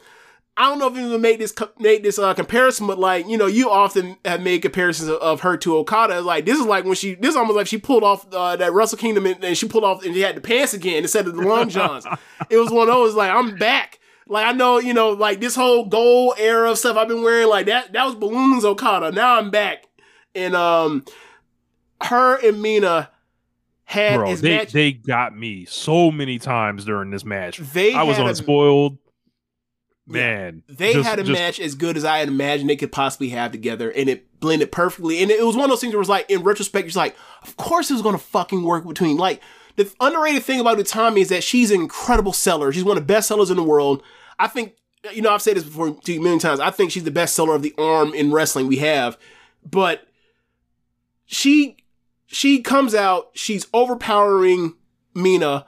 I 0.60 0.64
don't 0.70 0.78
know 0.78 0.88
if 0.88 0.96
you 0.98 1.18
made 1.18 1.40
this 1.40 1.54
made 1.80 2.04
this 2.04 2.20
uh, 2.20 2.34
comparison, 2.34 2.86
but 2.86 3.00
like 3.00 3.28
you 3.28 3.38
know, 3.38 3.46
you 3.48 3.70
often 3.70 4.18
have 4.26 4.42
made 4.42 4.62
comparisons 4.62 5.10
of, 5.10 5.16
of 5.22 5.42
her 5.42 5.56
to 5.58 5.78
Okada. 5.78 6.20
Like 6.22 6.46
this 6.46 6.60
is 6.60 6.66
like 6.66 6.84
when 6.84 6.96
she 6.96 7.16
this 7.16 7.30
is 7.32 7.36
almost 7.38 7.56
like 7.56 7.66
she 7.68 7.78
pulled 7.78 8.04
off 8.04 8.28
uh, 8.34 8.58
that 8.58 8.74
Russell 8.74 8.98
Kingdom 8.98 9.26
and, 9.26 9.42
and 9.42 9.58
she 9.58 9.68
pulled 9.70 9.86
off 9.86 10.04
and 10.06 10.14
she 10.14 10.20
had 10.20 10.36
the 10.36 10.42
pants 10.42 10.74
again 10.74 11.04
instead 11.04 11.28
of 11.28 11.36
the 11.38 11.42
long 11.42 11.70
johns. 11.70 12.06
it 12.50 12.58
was 12.58 12.70
one 12.72 12.90
of 12.90 12.94
those 12.94 13.16
like 13.16 13.32
I'm 13.32 13.56
back. 13.56 14.00
Like 14.28 14.46
I 14.46 14.52
know 14.52 14.80
you 14.80 14.94
know 14.94 15.12
like 15.12 15.40
this 15.40 15.56
whole 15.56 15.86
gold 15.86 16.34
era 16.38 16.70
of 16.72 16.78
stuff 16.78 16.98
I've 16.98 17.08
been 17.08 17.24
wearing 17.24 17.48
like 17.48 17.68
that 17.68 17.94
that 17.94 18.04
was 18.06 18.16
balloons 18.16 18.66
Okada. 18.66 19.12
Now 19.14 19.38
I'm 19.38 19.52
back, 19.52 19.86
and 20.36 20.56
um, 20.56 21.06
her 22.04 22.36
and 22.46 22.62
Mina 22.62 23.10
had 23.86 24.18
Bro, 24.18 24.36
they, 24.36 24.58
match. 24.58 24.72
they 24.72 24.92
got 24.92 25.36
me 25.36 25.66
so 25.66 26.12
many 26.12 26.38
times 26.38 26.86
during 26.86 27.10
this 27.10 27.26
match. 27.26 27.58
They 27.58 27.94
I 27.94 28.04
was 28.04 28.18
had 28.18 28.26
a- 28.26 28.30
unspoiled. 28.30 28.98
Man, 30.12 30.64
They 30.68 30.94
just- 30.94 31.08
had 31.08 31.20
a 31.20 31.24
just- 31.24 31.40
match 31.40 31.60
as 31.60 31.76
good 31.76 31.96
as 31.98 32.04
I 32.04 32.18
had 32.20 32.28
imagined 32.28 32.70
they 32.70 32.76
could 32.76 32.92
possibly 32.92 33.30
have 33.30 33.52
together, 33.52 33.92
and 33.92 34.10
it 34.10 34.40
blended 34.40 34.72
perfectly. 34.72 35.22
And 35.22 35.30
it 35.32 35.46
was 35.46 35.56
one 35.56 35.66
of 35.66 35.70
those 35.70 35.82
things 35.82 35.94
where 35.94 36.00
it 36.00 36.08
was 36.08 36.10
like, 36.10 36.30
in 36.30 36.42
retrospect, 36.44 36.84
you're 36.84 36.88
just 36.90 36.98
like, 36.98 37.16
of 37.44 37.56
course 37.58 37.90
it 37.90 37.94
was 37.94 38.02
going 38.02 38.16
to 38.16 38.24
fucking 38.24 38.64
work 38.64 38.88
between. 38.88 39.18
Like, 39.18 39.42
the 39.76 39.90
underrated 40.02 40.44
thing 40.44 40.60
about 40.60 40.78
Utami 40.78 41.20
is 41.20 41.30
that 41.30 41.44
she's 41.44 41.72
an 41.72 41.80
incredible 41.82 42.34
seller. 42.34 42.72
She's 42.74 42.84
one 42.84 42.98
of 42.98 43.04
the 43.04 43.14
best 43.14 43.28
sellers 43.28 43.50
in 43.50 43.56
the 43.58 43.64
world. 43.64 44.02
I 44.40 44.48
think, 44.48 44.74
uh, 45.06 45.12
you 45.12 45.22
know, 45.22 45.30
I've 45.30 45.42
said 45.42 45.56
this 45.56 45.64
before 45.64 45.92
to 45.92 46.14
you 46.14 46.20
million 46.20 46.40
times. 46.40 46.60
I 46.60 46.70
think 46.72 46.92
she's 46.92 47.04
the 47.06 47.12
best 47.12 47.36
seller 47.36 47.56
of 47.56 47.62
the 47.62 47.74
arm 47.78 48.14
in 48.14 48.32
wrestling 48.32 48.68
we 48.68 48.78
have. 48.78 49.18
But 49.70 50.08
she, 51.26 51.78
she 52.28 52.62
comes 52.62 52.96
out, 52.96 53.30
she's 53.34 53.68
overpowering 53.74 54.74
Mina. 55.14 55.66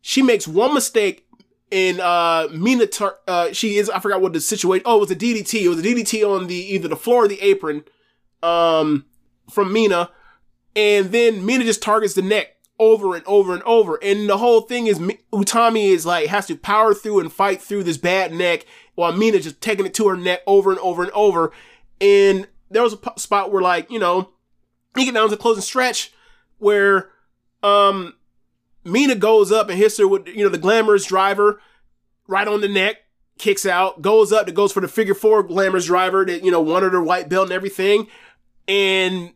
She 0.00 0.22
makes 0.22 0.46
one 0.48 0.74
mistake 0.74 1.23
and 1.74 2.00
uh 2.00 2.48
Mina 2.52 2.86
Tur- 2.86 3.18
uh 3.28 3.52
she 3.52 3.76
is 3.76 3.90
I 3.90 3.98
forgot 3.98 4.22
what 4.22 4.32
the 4.32 4.40
situation 4.40 4.84
oh 4.86 4.96
it 4.96 5.00
was 5.00 5.10
a 5.10 5.16
DDT 5.16 5.62
it 5.62 5.68
was 5.68 5.80
a 5.80 5.82
DDT 5.82 6.26
on 6.26 6.46
the 6.46 6.54
either 6.54 6.88
the 6.88 6.96
floor 6.96 7.24
or 7.24 7.28
the 7.28 7.40
apron 7.42 7.84
um 8.42 9.04
from 9.50 9.72
Mina. 9.72 10.10
And 10.76 11.12
then 11.12 11.44
Mina 11.44 11.64
just 11.64 11.82
targets 11.82 12.14
the 12.14 12.22
neck 12.22 12.56
over 12.78 13.14
and 13.14 13.24
over 13.26 13.54
and 13.54 13.62
over. 13.62 13.98
And 14.02 14.28
the 14.28 14.38
whole 14.38 14.62
thing 14.62 14.86
is 14.86 14.98
Mi- 14.98 15.20
Utami 15.32 15.88
is 15.90 16.04
like 16.04 16.28
has 16.28 16.46
to 16.46 16.56
power 16.56 16.94
through 16.94 17.20
and 17.20 17.32
fight 17.32 17.62
through 17.62 17.84
this 17.84 17.98
bad 17.98 18.32
neck 18.32 18.66
while 18.94 19.12
Mina 19.12 19.38
just 19.40 19.60
taking 19.60 19.86
it 19.86 19.94
to 19.94 20.08
her 20.08 20.16
neck 20.16 20.40
over 20.46 20.70
and 20.70 20.80
over 20.80 21.02
and 21.02 21.12
over. 21.12 21.52
And 22.00 22.48
there 22.70 22.82
was 22.82 22.94
a 22.94 22.98
spot 23.20 23.52
where 23.52 23.62
like 23.62 23.90
you 23.90 23.98
know 23.98 24.30
you 24.96 25.04
get 25.04 25.14
down 25.14 25.28
to 25.28 25.30
the 25.30 25.40
closing 25.40 25.62
stretch 25.62 26.12
where 26.58 27.10
um 27.62 28.14
Mina 28.84 29.14
goes 29.14 29.50
up 29.50 29.68
and 29.68 29.78
hits 29.78 29.98
her 29.98 30.06
with, 30.06 30.28
you 30.28 30.44
know, 30.44 30.50
the 30.50 30.58
glamorous 30.58 31.06
driver 31.06 31.60
right 32.26 32.46
on 32.46 32.60
the 32.60 32.68
neck, 32.68 32.96
kicks 33.38 33.66
out, 33.66 34.02
goes 34.02 34.32
up, 34.32 34.46
that 34.46 34.54
goes 34.54 34.72
for 34.72 34.80
the 34.80 34.88
figure 34.88 35.14
four 35.14 35.42
glamorous 35.42 35.86
driver 35.86 36.24
that, 36.24 36.44
you 36.44 36.50
know, 36.50 36.60
wanted 36.60 36.92
her 36.92 37.02
white 37.02 37.28
belt 37.28 37.46
and 37.46 37.52
everything. 37.52 38.06
And 38.68 39.32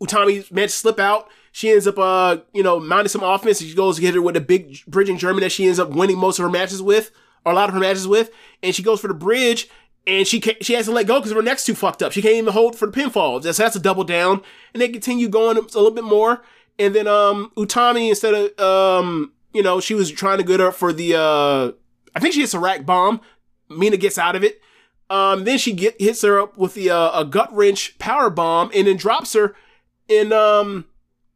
Utami 0.00 0.50
managed 0.50 0.74
to 0.74 0.78
slip 0.78 0.98
out. 0.98 1.28
She 1.52 1.70
ends 1.70 1.86
up, 1.86 1.98
uh, 1.98 2.38
you 2.52 2.62
know, 2.62 2.78
mounting 2.78 3.08
some 3.08 3.22
offense. 3.22 3.60
She 3.60 3.74
goes 3.74 3.96
to 3.96 4.02
hit 4.02 4.14
her 4.14 4.22
with 4.22 4.36
a 4.36 4.40
big 4.40 4.84
bridge 4.86 5.08
in 5.08 5.18
German 5.18 5.42
that 5.42 5.52
she 5.52 5.66
ends 5.66 5.78
up 5.78 5.90
winning 5.90 6.18
most 6.18 6.38
of 6.38 6.44
her 6.44 6.50
matches 6.50 6.82
with, 6.82 7.10
or 7.44 7.52
a 7.52 7.54
lot 7.54 7.68
of 7.68 7.74
her 7.74 7.80
matches 7.80 8.06
with. 8.06 8.30
And 8.62 8.74
she 8.74 8.82
goes 8.82 9.00
for 9.00 9.08
the 9.08 9.14
bridge 9.14 9.68
and 10.06 10.26
she 10.26 10.40
can't, 10.40 10.64
she 10.64 10.74
has 10.74 10.86
to 10.86 10.92
let 10.92 11.06
go 11.06 11.18
because 11.18 11.32
her 11.32 11.42
neck's 11.42 11.64
too 11.64 11.74
fucked 11.74 12.02
up. 12.02 12.12
She 12.12 12.22
can't 12.22 12.34
even 12.34 12.52
hold 12.52 12.76
for 12.76 12.86
the 12.86 12.92
pinfall. 12.92 13.42
That's, 13.42 13.58
that's 13.58 13.76
a 13.76 13.80
double 13.80 14.04
down. 14.04 14.42
And 14.72 14.80
they 14.80 14.88
continue 14.88 15.28
going 15.28 15.56
a 15.56 15.60
little 15.60 15.90
bit 15.90 16.04
more. 16.04 16.42
And 16.78 16.94
then 16.94 17.06
um 17.06 17.50
Utami 17.56 18.08
instead 18.08 18.34
of 18.34 18.58
um 18.60 19.32
you 19.52 19.62
know 19.62 19.80
she 19.80 19.94
was 19.94 20.10
trying 20.10 20.38
to 20.38 20.44
get 20.44 20.60
her 20.60 20.70
for 20.72 20.92
the 20.92 21.14
uh 21.16 21.72
I 22.14 22.20
think 22.20 22.34
she 22.34 22.40
hits 22.40 22.54
a 22.54 22.58
rack 22.60 22.86
bomb. 22.86 23.20
Mina 23.68 23.96
gets 23.96 24.18
out 24.18 24.36
of 24.36 24.44
it. 24.44 24.60
Um 25.10 25.44
then 25.44 25.58
she 25.58 25.72
get 25.72 26.00
hits 26.00 26.22
her 26.22 26.38
up 26.38 26.56
with 26.56 26.74
the 26.74 26.90
uh, 26.90 27.20
a 27.20 27.24
gut 27.24 27.52
wrench 27.54 27.98
power 27.98 28.30
bomb 28.30 28.70
and 28.74 28.86
then 28.86 28.96
drops 28.96 29.32
her. 29.34 29.54
And 30.08 30.32
um 30.32 30.84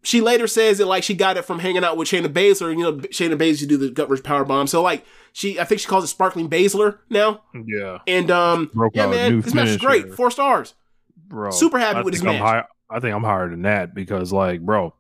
she 0.05 0.21
later 0.21 0.47
says 0.49 0.79
that 0.79 0.87
like 0.87 1.05
she 1.05 1.15
got 1.15 1.37
it 1.37 1.45
from 1.45 1.61
hanging 1.61 1.85
out 1.85 1.97
with 1.97 2.09
Shayna 2.09 2.27
Baszler. 2.29 2.71
You 2.77 2.83
know 2.83 2.93
Shayna 2.95 3.37
Baszler 3.37 3.69
do 3.69 3.77
the 3.77 3.91
gut 3.91 4.09
wrench 4.11 4.23
power 4.25 4.45
bomb. 4.45 4.67
So 4.67 4.83
like 4.83 5.05
she 5.33 5.59
I 5.59 5.65
think 5.65 5.81
she 5.81 5.89
calls 5.89 6.05
it 6.05 6.09
sparkling 6.09 6.49
Baszler 6.51 6.99
now. 7.11 7.43
yeah, 7.67 7.99
And 8.07 8.31
um 8.31 8.71
Broke 8.75 8.95
yeah 8.95 9.07
man 9.09 9.41
this 9.41 9.55
match 9.55 9.69
is 9.69 9.77
great. 9.79 10.13
Four 10.15 10.31
stars. 10.31 10.75
bro. 11.17 11.51
Super 11.51 11.79
happy 11.79 11.99
I 11.99 12.03
with 12.03 12.15
this 12.15 12.23
match. 12.23 12.41
high- 12.41 12.65
I 12.91 13.01
think 13.01 13.15
I'm 13.15 13.25
higher 13.25 13.49
than 13.49 13.63
that 13.63 13.95
because, 13.95 14.35
like, 14.35 14.61
bro, 14.61 14.93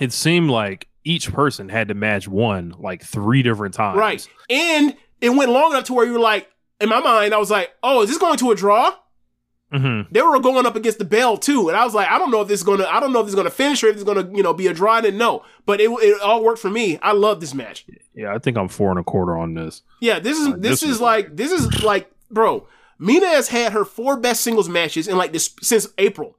it 0.00 0.12
seemed 0.12 0.50
like 0.50 0.88
each 1.04 1.32
person 1.32 1.68
had 1.68 1.88
to 1.88 1.94
match 1.94 2.26
one 2.28 2.74
like 2.78 3.02
three 3.02 3.42
different 3.42 3.74
times. 3.74 3.98
Right. 3.98 4.26
And 4.48 4.96
it 5.20 5.30
went 5.30 5.50
long 5.50 5.70
enough 5.72 5.84
to 5.84 5.94
where 5.94 6.06
you 6.06 6.12
were 6.12 6.18
like, 6.18 6.48
in 6.80 6.88
my 6.88 7.00
mind, 7.00 7.34
I 7.34 7.38
was 7.38 7.50
like, 7.50 7.70
oh, 7.82 8.02
is 8.02 8.08
this 8.08 8.18
going 8.18 8.38
to 8.38 8.50
a 8.50 8.54
draw? 8.54 8.94
hmm 9.72 10.02
They 10.10 10.20
were 10.22 10.40
going 10.40 10.66
up 10.66 10.74
against 10.76 10.98
the 10.98 11.04
bell 11.04 11.36
too, 11.36 11.68
and 11.68 11.76
I 11.76 11.84
was 11.84 11.94
like, 11.94 12.08
I 12.10 12.18
don't 12.18 12.30
know 12.32 12.40
if 12.40 12.48
this 12.48 12.60
is 12.60 12.64
gonna, 12.64 12.86
I 12.86 12.98
don't 13.00 13.12
know 13.12 13.20
if 13.20 13.26
this 13.26 13.32
is 13.32 13.36
gonna 13.36 13.50
finish 13.50 13.84
or 13.84 13.88
if 13.88 13.94
it's 13.94 14.04
gonna, 14.04 14.28
you 14.34 14.42
know, 14.42 14.52
be 14.52 14.66
a 14.66 14.74
draw. 14.74 14.94
I 14.94 15.00
didn't 15.00 15.18
know, 15.18 15.44
but 15.64 15.80
it, 15.80 15.88
it 15.90 16.20
all 16.20 16.42
worked 16.42 16.58
for 16.60 16.70
me. 16.70 16.98
I 17.02 17.12
love 17.12 17.40
this 17.40 17.54
match. 17.54 17.86
Yeah, 18.14 18.34
I 18.34 18.38
think 18.38 18.56
I'm 18.56 18.68
four 18.68 18.90
and 18.90 18.98
a 18.98 19.04
quarter 19.04 19.36
on 19.38 19.54
this. 19.54 19.82
Yeah, 20.00 20.18
this 20.18 20.36
is 20.38 20.48
Uh, 20.48 20.50
this, 20.56 20.80
this 20.80 20.82
is 20.82 20.90
is- 20.96 21.00
like 21.00 21.36
this 21.36 21.52
is 21.52 21.82
like, 21.84 22.10
bro. 22.30 22.66
Mina 22.98 23.26
has 23.28 23.48
had 23.48 23.72
her 23.72 23.84
four 23.84 24.18
best 24.18 24.42
singles 24.42 24.68
matches 24.68 25.06
in 25.08 25.16
like 25.16 25.32
this 25.32 25.54
since 25.62 25.86
April. 25.96 26.36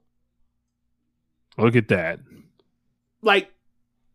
Look 1.58 1.74
at 1.76 1.88
that. 1.88 2.20
Like 3.20 3.50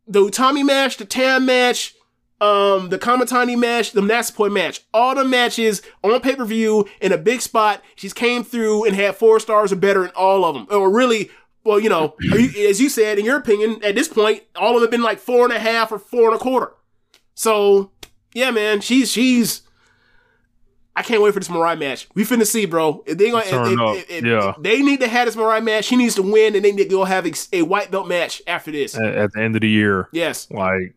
the 0.07 0.21
Utami 0.21 0.65
match, 0.65 0.97
the 0.97 1.05
Tam 1.05 1.45
match, 1.45 1.93
um, 2.39 2.89
the 2.89 2.99
Kamitani 2.99 3.57
match, 3.57 3.91
the 3.91 4.01
Natsupoi 4.01 4.51
match, 4.51 4.81
all 4.93 5.15
the 5.15 5.25
matches 5.25 5.81
on 6.03 6.19
pay 6.21 6.35
per 6.35 6.45
view 6.45 6.87
in 7.01 7.11
a 7.11 7.17
big 7.17 7.41
spot. 7.41 7.81
She's 7.95 8.13
came 8.13 8.43
through 8.43 8.85
and 8.85 8.95
had 8.95 9.15
four 9.15 9.39
stars 9.39 9.71
or 9.71 9.75
better 9.75 10.03
in 10.05 10.11
all 10.11 10.45
of 10.45 10.53
them. 10.55 10.67
Or 10.69 10.89
really, 10.91 11.29
well, 11.63 11.79
you 11.79 11.89
know, 11.89 12.15
are 12.31 12.39
you- 12.39 12.69
as 12.69 12.79
you 12.79 12.89
said, 12.89 13.17
in 13.19 13.25
your 13.25 13.37
opinion, 13.37 13.83
at 13.83 13.95
this 13.95 14.07
point, 14.07 14.43
all 14.55 14.69
of 14.75 14.75
them 14.75 14.83
have 14.83 14.91
been 14.91 15.01
like 15.01 15.19
four 15.19 15.45
and 15.45 15.53
a 15.53 15.59
half 15.59 15.91
or 15.91 15.99
four 15.99 16.25
and 16.31 16.35
a 16.35 16.39
quarter. 16.39 16.73
So, 17.33 17.91
yeah, 18.33 18.51
man, 18.51 18.81
she's 18.81 19.11
she's. 19.11 19.61
I 20.97 21.03
can't 21.03 21.21
wait 21.21 21.31
for 21.33 21.39
this 21.39 21.49
Mariah 21.49 21.75
match. 21.77 22.07
We 22.15 22.23
finna 22.23 22.45
see, 22.47 22.65
bro. 22.65 23.03
If 23.05 23.17
they 23.19 23.29
gonna, 23.29 23.45
if- 23.45 23.99
if- 24.09 24.09
if- 24.11 24.25
Yeah. 24.25 24.53
they 24.59 24.81
need 24.81 24.99
to 25.01 25.07
have 25.07 25.27
this 25.27 25.35
Mariah 25.35 25.61
match. 25.61 25.85
She 25.85 25.95
needs 25.95 26.15
to 26.15 26.23
win, 26.23 26.55
and 26.55 26.65
they 26.65 26.71
need 26.71 26.83
to 26.83 26.89
go 26.89 27.03
have 27.05 27.25
a, 27.53 27.61
white 27.61 27.91
belt 27.91 28.07
match 28.07 28.41
after 28.47 28.71
this. 28.71 28.97
At, 28.97 29.05
at 29.15 29.33
the 29.33 29.41
end 29.41 29.55
of 29.55 29.61
the 29.61 29.69
year, 29.69 30.09
Yes. 30.11 30.47
like, 30.49 30.95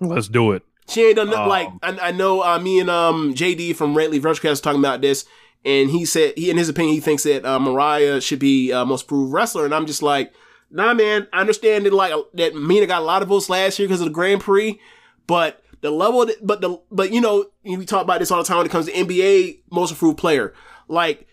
let's 0.00 0.26
do 0.28 0.52
it. 0.52 0.62
She 0.88 1.02
ain't 1.04 1.16
done 1.16 1.26
nothing 1.28 1.42
Um, 1.42 1.48
like 1.48 1.68
I, 1.82 2.08
I 2.08 2.10
know 2.12 2.42
uh, 2.42 2.58
me 2.58 2.80
and 2.80 2.88
um 2.90 3.34
JD 3.34 3.76
from 3.76 3.94
Rayleigh 3.96 4.20
Virtualcast 4.20 4.50
was 4.50 4.60
talking 4.60 4.80
about 4.80 5.02
this, 5.02 5.24
and 5.64 5.90
he 5.90 6.04
said 6.04 6.32
he 6.36 6.50
in 6.50 6.56
his 6.56 6.68
opinion 6.68 6.94
he 6.94 7.00
thinks 7.00 7.22
that 7.24 7.44
uh, 7.44 7.58
Mariah 7.60 8.20
should 8.20 8.38
be 8.40 8.72
uh, 8.72 8.84
most 8.86 9.06
proved 9.06 9.32
wrestler, 9.32 9.64
and 9.66 9.74
I'm 9.74 9.86
just 9.86 10.02
like, 10.02 10.32
nah, 10.70 10.94
man. 10.94 11.28
I 11.32 11.40
understand 11.40 11.84
that 11.86 11.92
like 11.92 12.12
that 12.34 12.56
Mina 12.56 12.86
got 12.86 13.02
a 13.02 13.04
lot 13.04 13.22
of 13.22 13.28
votes 13.28 13.48
last 13.50 13.78
year 13.78 13.86
because 13.86 14.00
of 14.00 14.06
the 14.06 14.12
Grand 14.12 14.40
Prix, 14.40 14.80
but 15.26 15.62
the 15.82 15.90
level, 15.92 16.26
that, 16.26 16.44
but 16.44 16.60
the 16.62 16.80
but 16.90 17.12
you 17.12 17.20
know 17.20 17.44
we 17.76 17.84
talk 17.84 18.02
about 18.02 18.20
this 18.20 18.30
all 18.30 18.42
the 18.42 18.48
time 18.48 18.58
when 18.58 18.66
it 18.66 18.72
comes 18.72 18.86
to 18.86 18.92
NBA 18.92 19.62
most 19.70 19.90
improved 19.90 20.18
player. 20.18 20.54
Like 20.88 21.26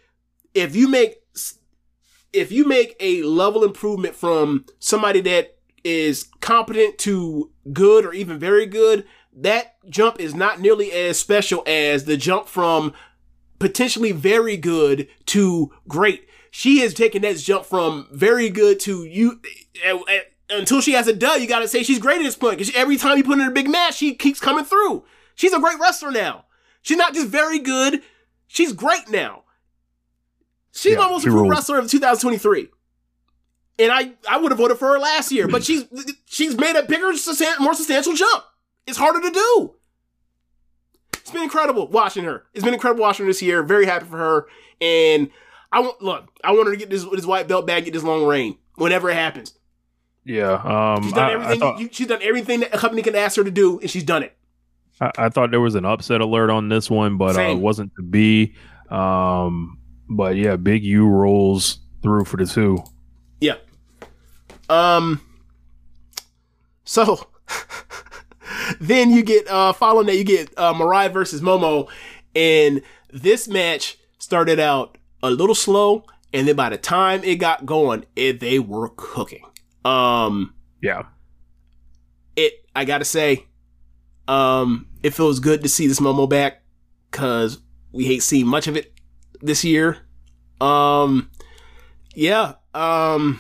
if 0.54 0.76
you 0.76 0.88
make 0.88 1.18
if 2.34 2.52
you 2.52 2.66
make 2.66 2.96
a 3.00 3.24
level 3.24 3.64
improvement 3.64 4.16
from 4.16 4.66
somebody 4.80 5.22
that 5.22 5.58
is 5.84 6.30
competent 6.42 6.98
to 6.98 7.52
good 7.72 8.06
or 8.06 8.14
even 8.14 8.38
very 8.38 8.66
good, 8.66 9.06
that 9.34 9.76
jump 9.90 10.20
is 10.20 10.36
not 10.36 10.60
nearly 10.60 10.92
as 10.92 11.18
special 11.18 11.64
as 11.66 12.06
the 12.06 12.18
jump 12.18 12.48
from 12.48 12.94
potentially 13.60 14.12
very 14.12 14.58
good 14.58 15.08
to 15.28 15.72
great. 15.88 16.28
She 16.52 16.80
has 16.80 16.94
taken 16.94 17.22
that 17.22 17.38
jump 17.38 17.66
from 17.66 18.08
very 18.12 18.50
good 18.50 18.80
to 18.82 19.06
you. 19.06 19.42
until 20.50 20.82
she 20.82 20.94
has 20.94 21.08
a 21.08 21.14
dud, 21.14 21.42
you 21.42 21.48
gotta 21.48 21.68
say 21.68 21.84
she's 21.84 22.00
great 22.00 22.18
at 22.18 22.24
this 22.24 22.36
point. 22.36 22.58
Because 22.58 22.76
every 22.76 22.98
time 22.98 23.18
you 23.18 23.24
put 23.24 23.40
in 23.40 23.48
a 23.48 23.52
big 23.52 23.70
match, 23.70 23.96
she 23.96 24.14
keeps 24.14 24.40
coming 24.40 24.66
through. 24.66 25.06
She's 25.36 25.54
a 25.54 25.60
great 25.60 25.80
wrestler 25.80 26.12
now. 26.12 26.46
She's 26.82 26.98
not 26.98 27.14
just 27.14 27.28
very 27.28 27.60
good, 27.60 28.02
she's 28.48 28.74
great 28.74 29.10
now. 29.10 29.44
She's 30.74 30.94
Yeah, 30.94 31.00
my 31.00 31.10
most 31.10 31.22
she 31.24 31.28
improved 31.28 31.44
rules. 31.44 31.52
wrestler 31.58 31.80
of 31.80 31.90
2023 31.90 32.70
and 33.80 33.92
I 33.92 34.14
I 34.30 34.38
would 34.38 34.52
have 34.52 34.60
voted 34.60 34.78
for 34.78 34.88
her 34.90 35.00
last 35.00 35.32
year, 35.32 35.48
but 35.48 35.64
she's 35.64 35.86
she's 36.26 36.58
made 36.58 36.76
a 36.76 36.84
bigger, 36.84 37.12
more 37.60 37.74
substantial 37.74 38.14
jump. 38.14 38.44
It's 38.88 38.98
harder 38.98 39.20
to 39.22 39.32
do. 39.32 39.74
It's 41.14 41.32
been 41.32 41.44
incredible 41.44 41.88
watching 41.88 42.24
her. 42.24 42.46
It's 42.54 42.64
been 42.64 42.74
incredible 42.74 43.02
watching 43.02 43.26
her 43.26 43.30
this 43.30 43.42
year. 43.42 43.64
Very 43.64 43.86
happy 43.86 44.06
for 44.06 44.18
her, 44.18 44.46
and 44.80 45.30
I 45.72 45.80
want 45.80 46.02
look. 46.02 46.30
I 46.44 46.52
want 46.52 46.68
her 46.68 46.74
to 46.74 46.78
get 46.80 46.90
this 46.90 47.04
this 47.04 47.26
white 47.26 47.48
belt 47.48 47.66
back, 47.68 47.84
get 47.86 47.94
this 47.94 48.04
long 48.04 48.26
reign 48.26 48.58
whenever 48.76 49.10
it 49.10 49.16
happens. 49.16 49.58
Yeah. 50.24 50.54
Um, 50.54 51.04
She's 51.04 51.14
done 51.14 51.24
I, 51.24 51.30
I 51.30 51.34
everything. 51.34 51.60
thought, 51.60 51.80
you, 51.80 51.90
she's 51.92 52.08
done 52.08 52.22
everything 52.22 52.60
that 52.62 52.74
a 52.74 52.78
company 52.78 53.02
can 53.02 53.16
ask 53.16 53.36
her 53.38 53.44
to 53.44 53.52
do, 53.52 53.80
and 53.80 53.90
she's 53.90 54.04
done 54.04 54.24
it. 54.24 54.36
I, 55.02 55.12
I 55.18 55.30
thought 55.30 55.52
there 55.52 55.62
was 55.62 55.76
an 55.76 55.86
upset 55.86 56.22
alert 56.22 56.50
on 56.50 56.70
this 56.70 56.90
one, 56.90 57.18
but 57.18 57.38
uh, 57.38 57.42
it 57.42 57.56
wasn't 57.56 57.92
to 57.98 58.04
be. 58.04 58.56
Um, 58.90 59.80
but 60.10 60.36
yeah, 60.36 60.56
Big 60.56 60.84
U 60.84 61.08
rolls 61.08 61.80
through 62.02 62.26
for 62.26 62.38
the 62.38 62.46
two. 62.46 62.78
Yeah. 63.42 63.56
Um. 64.70 65.22
So 66.86 67.28
then 68.80 69.12
you 69.12 69.24
get 69.24 69.48
uh 69.48 69.74
following 69.74 70.08
that 70.08 70.16
you 70.16 70.24
get 70.24 70.58
uh 70.58 70.74
Mariah 70.74 71.10
versus 71.10 71.42
Momo, 71.42 71.90
and 72.36 72.82
this 73.12 73.48
match 73.48 73.98
started 74.20 74.60
out 74.60 74.98
a 75.24 75.30
little 75.30 75.56
slow, 75.56 76.06
and 76.32 76.48
then 76.48 76.56
by 76.56 76.70
the 76.70 76.78
time 76.78 77.24
it 77.24 77.36
got 77.36 77.66
going, 77.66 78.06
it, 78.16 78.40
they 78.40 78.60
were 78.60 78.90
cooking. 78.96 79.44
Um. 79.84 80.54
Yeah. 80.82 81.04
it 82.36 82.66
I 82.76 82.86
gotta 82.86 83.06
say, 83.06 83.46
um, 84.28 84.88
it 85.04 85.14
feels 85.14 85.40
good 85.40 85.64
to 85.64 85.70
see 85.70 85.88
this 85.88 86.00
Momo 86.00 86.28
back 86.30 86.64
because 87.12 87.60
we 87.92 88.06
hate 88.06 88.24
seeing 88.24 88.48
much 88.48 88.68
of 88.68 88.76
it 88.76 88.94
this 89.42 89.64
year. 89.64 90.00
Um, 90.60 91.30
yeah. 92.14 92.54
Um, 92.74 93.40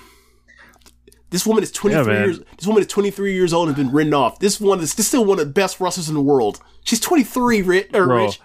this 1.30 1.46
woman 1.46 1.64
is 1.64 1.72
twenty 1.72 1.96
three 1.96 2.14
Yeah, 2.14 2.20
man. 2.20 2.30
years. 2.30 2.40
This 2.58 2.68
woman 2.68 2.82
is 2.82 2.88
twenty 2.88 3.12
three 3.12 3.34
years 3.34 3.54
old 3.54 3.68
and 3.68 3.76
has 3.78 3.86
been 3.86 3.94
written 3.94 4.14
off. 4.14 4.40
This 4.40 4.60
one 4.62 4.80
is 4.80 4.96
this 4.96 5.08
still 5.08 5.26
one 5.26 5.40
of 5.40 5.46
the 5.48 5.52
best 5.54 5.80
wrestlers 5.80 6.08
in 6.08 6.16
the 6.16 6.22
world. 6.22 6.60
She's 6.84 7.00
twenty 7.00 7.24
three, 7.24 7.62
Rich. 7.62 7.90
Or 7.94 8.06
Bro, 8.06 8.26
Rich. 8.26 8.40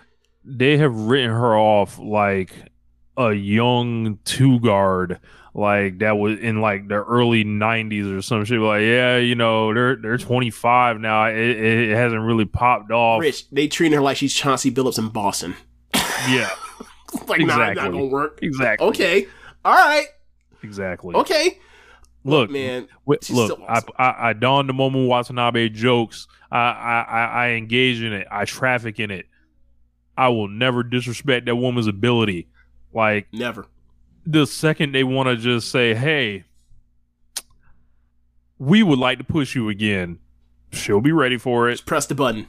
they 0.44 0.76
have 0.78 0.94
written 0.94 1.30
her 1.30 1.56
off 1.56 1.98
like 1.98 2.52
a 3.16 3.32
young 3.32 4.18
two 4.24 4.58
guard 4.60 5.20
like 5.54 5.98
that 5.98 6.16
was 6.16 6.38
in 6.38 6.60
like 6.60 6.86
the 6.88 6.94
early 6.94 7.44
90s 7.44 8.16
or 8.16 8.22
some 8.22 8.44
shit 8.44 8.60
like 8.60 8.82
yeah 8.82 9.16
you 9.16 9.34
know 9.34 9.74
they're 9.74 9.96
they're 9.96 10.16
25 10.18 11.00
now 11.00 11.26
it, 11.26 11.36
it, 11.36 11.90
it 11.90 11.96
hasn't 11.96 12.20
really 12.22 12.44
popped 12.44 12.90
off 12.92 13.20
Rich. 13.20 13.50
They 13.50 13.66
treating 13.68 13.96
her 13.96 14.02
like 14.02 14.16
she's 14.16 14.32
Chauncey 14.34 14.70
Billups 14.70 14.98
in 14.98 15.08
Boston. 15.08 15.56
yeah 16.28 16.50
like, 17.26 17.40
nah, 17.40 17.56
not 17.56 17.70
Exactly. 17.70 17.90
gonna 17.98 18.04
work. 18.06 18.38
exactly 18.42 18.86
Okay. 18.88 19.26
All 19.64 19.74
right. 19.74 20.06
exactly 20.62 21.14
Okay. 21.16 21.58
look 22.24 22.50
man. 22.50 22.86
Look, 23.06 23.22
awesome. 23.30 23.64
I, 23.68 23.82
I 23.98 24.28
I 24.30 24.32
donned 24.34 24.68
the 24.68 24.72
Momo 24.72 25.08
Watanabe 25.08 25.70
jokes. 25.70 26.28
I, 26.52 26.58
I 26.58 27.00
I 27.08 27.24
I 27.24 27.48
engage 27.50 28.02
in 28.02 28.12
it. 28.12 28.26
I 28.30 28.44
traffic 28.44 29.00
in 29.00 29.10
it. 29.10 29.26
I 30.16 30.28
will 30.28 30.48
never 30.48 30.82
disrespect 30.84 31.46
that 31.46 31.56
woman's 31.56 31.86
ability. 31.88 32.46
Like 32.92 33.26
Never. 33.32 33.66
The 34.26 34.46
second 34.46 34.92
they 34.92 35.04
want 35.04 35.28
to 35.28 35.36
just 35.36 35.70
say, 35.70 35.94
"Hey, 35.94 36.44
we 38.58 38.82
would 38.82 38.98
like 38.98 39.18
to 39.18 39.24
push 39.24 39.54
you 39.54 39.68
again," 39.68 40.18
she'll 40.72 41.00
be 41.00 41.12
ready 41.12 41.38
for 41.38 41.68
it. 41.68 41.72
Just 41.72 41.86
press 41.86 42.06
the 42.06 42.14
button. 42.14 42.46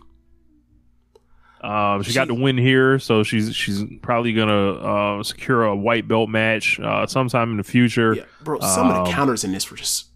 Um, 1.61 2.01
she, 2.01 2.13
got 2.13 2.27
She- 2.27 2.35
the 2.35 2.41
win 2.41 2.57
here, 2.57 2.97
so 2.99 3.21
she's 3.23 3.55
she's 3.55 3.83
probably 4.01 4.33
gonna 4.33 4.71
uh, 5.19 5.23
secure 5.23 5.63
a 5.63 5.75
white 5.75 6.07
belt 6.07 6.29
match 6.29 6.79
uh, 6.79 7.05
sometime 7.05 7.51
in 7.51 7.57
the 7.57 7.63
future. 7.63 8.15
Yeah, 8.15 8.23
bro. 8.43 8.59
Some 8.59 8.87
of 8.89 8.95
the 8.95 9.01
Um, 9.03 9.11
counters 9.11 9.43
in 9.43 9.51
this 9.51 9.69
were 9.69 9.77
just 9.77 10.07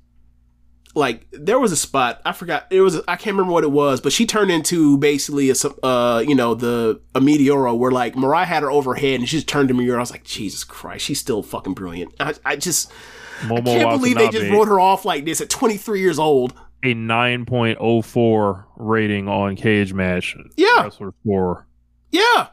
like 0.96 1.28
there 1.32 1.60
was 1.60 1.72
a 1.72 1.76
spot 1.76 2.22
I 2.26 2.32
forgot. 2.32 2.68
It 2.72 2.82
was 2.82 2.96
I 3.08 3.16
can't 3.18 3.36
remember 3.36 3.52
what 3.52 3.64
it 3.64 3.72
was, 3.72 4.02
but 4.02 4.12
she 4.14 4.26
turned 4.26 4.50
into 4.50 4.98
basically 4.98 5.50
a 5.52 5.56
uh 5.84 6.24
you 6.26 6.34
know 6.34 6.56
the 6.56 7.02
a 7.14 7.20
meteoro 7.20 7.78
where 7.78 7.92
like 7.92 8.16
Mariah 8.16 8.46
had 8.46 8.64
her 8.64 8.72
overhead 8.72 9.20
and 9.20 9.30
she 9.30 9.38
just 9.38 9.48
turned 9.48 9.68
to 9.68 9.74
me. 9.74 9.92
I 9.92 9.98
was 9.98 10.12
like, 10.12 10.24
Jesus 10.24 10.64
Christ, 10.64 11.06
she's 11.06 11.20
still 11.20 11.44
fucking 11.44 11.74
brilliant. 11.74 12.14
I, 12.20 12.34
I 12.44 12.56
just 12.56 12.92
I 13.44 13.60
can't 13.62 14.00
believe 14.00 14.16
they 14.18 14.30
just 14.30 14.50
wrote 14.50 14.68
her 14.70 14.80
off 14.80 15.04
like 15.06 15.26
this 15.26 15.42
at 15.42 15.50
23 15.50 16.00
years 16.00 16.18
old. 16.18 16.54
a 16.84 16.94
9.04 16.94 18.64
rating 18.78 19.28
on 19.28 19.56
Cage 19.58 19.94
Match. 19.94 20.36
Yeah. 20.56 20.84
Wrestler 20.84 21.14
4. 21.26 21.68
Yeah. 22.12 22.48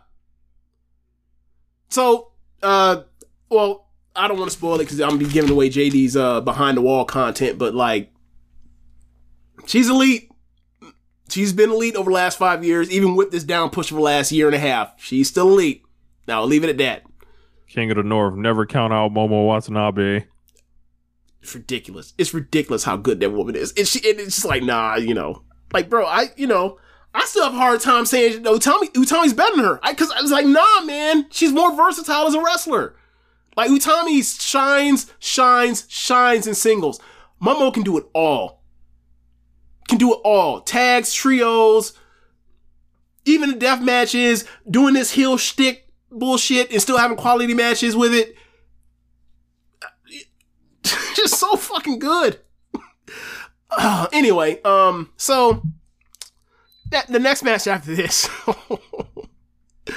So, 1.91 2.33
uh, 2.63 3.03
well, 3.49 3.87
I 4.17 4.29
don't 4.29 4.39
want 4.39 4.51
to 4.51 4.57
spoil 4.57 4.77
it 4.77 4.79
because 4.85 5.01
I'm 5.01 5.11
gonna 5.11 5.25
be 5.25 5.31
giving 5.31 5.51
away 5.51 5.71
JD's 5.71 6.17
uh 6.17 6.41
behind 6.41 6.77
the 6.77 6.83
wall 6.83 7.05
content, 7.05 7.59
but 7.59 7.75
like, 7.75 8.11
she's 9.67 9.89
elite. 9.89 10.31
She's 11.29 11.53
been 11.53 11.71
elite 11.71 11.97
over 11.97 12.11
the 12.11 12.15
last 12.15 12.39
five 12.39 12.63
years, 12.65 12.91
even 12.91 13.17
with 13.17 13.31
this 13.31 13.45
down 13.45 13.71
push 13.71 13.89
for 13.89 13.95
the 13.95 14.01
last 14.01 14.33
year 14.33 14.47
and 14.47 14.55
a 14.55 14.59
half. 14.59 14.95
She's 15.03 15.29
still 15.29 15.49
elite. 15.49 15.83
Now, 16.29 16.41
I'll 16.41 16.47
leave 16.47 16.65
it 16.65 16.71
at 16.71 16.79
that. 16.79 17.05
King 17.69 17.91
of 17.91 17.97
the 17.97 18.03
North. 18.03 18.35
Never 18.35 18.67
count 18.67 18.93
out 18.93 19.13
Momo 19.13 19.47
Watanabe. 19.47 20.25
It's 21.43 21.55
ridiculous. 21.55 22.13
It's 22.19 22.35
ridiculous 22.35 22.85
how 22.85 22.97
good 22.97 23.21
that 23.21 23.31
woman 23.31 23.57
is. 23.57 23.73
And 23.77 23.89
she, 23.89 23.99
and 24.09 24.21
it's 24.21 24.37
just 24.37 24.45
like, 24.45 24.63
nah, 24.63 24.97
you 24.97 25.15
know, 25.15 25.43
like, 25.73 25.89
bro, 25.89 26.05
I, 26.07 26.27
you 26.37 26.47
know, 26.47 26.79
I 27.15 27.25
still 27.25 27.45
have 27.45 27.55
a 27.55 27.59
hard 27.59 27.81
time 27.81 28.07
saying, 28.07 28.43
no, 28.43 28.59
Utami, 28.59 28.93
Utami's 28.93 29.33
better 29.33 29.57
than 29.57 29.65
her. 29.65 29.81
I, 29.83 29.95
cause 29.95 30.11
I 30.11 30.23
was 30.23 30.31
like, 30.31 30.47
nah, 30.47 30.83
man, 30.85 31.27
she's 31.31 31.53
more 31.53 31.75
versatile 31.75 32.27
as 32.27 32.35
a 32.35 32.43
wrestler. 32.43 32.95
Like, 33.57 33.71
Utami 33.71 34.23
shines, 34.41 35.13
shines, 35.19 35.87
shines 35.89 36.47
in 36.47 36.55
singles. 36.55 37.01
Momo 37.41 37.73
can 37.75 37.83
do 37.83 37.99
it 37.99 38.05
all. 38.15 38.62
Can 39.89 39.99
do 39.99 40.13
it 40.13 40.21
all. 40.25 40.61
Tags, 40.61 41.13
trios, 41.13 41.93
even 43.25 43.51
the 43.51 43.57
death 43.57 43.83
matches, 43.83 44.45
doing 44.69 44.95
this 44.95 45.13
heel 45.13 45.37
shtick 45.37 45.89
bullshit 46.11 46.71
and 46.71 46.81
still 46.81 46.99
having 46.99 47.17
quality 47.17 47.55
matches 47.55 47.97
with 47.97 48.15
it. 48.15 48.37
just 51.15 51.39
so 51.39 51.57
fucking 51.57 51.99
good. 51.99 52.41
Uh, 53.71 54.07
anyway, 54.13 54.61
um, 54.63 55.11
so 55.17 55.63
that 56.91 57.07
the 57.09 57.19
next 57.19 57.43
match 57.43 57.67
after 57.67 57.95
this, 57.95 58.29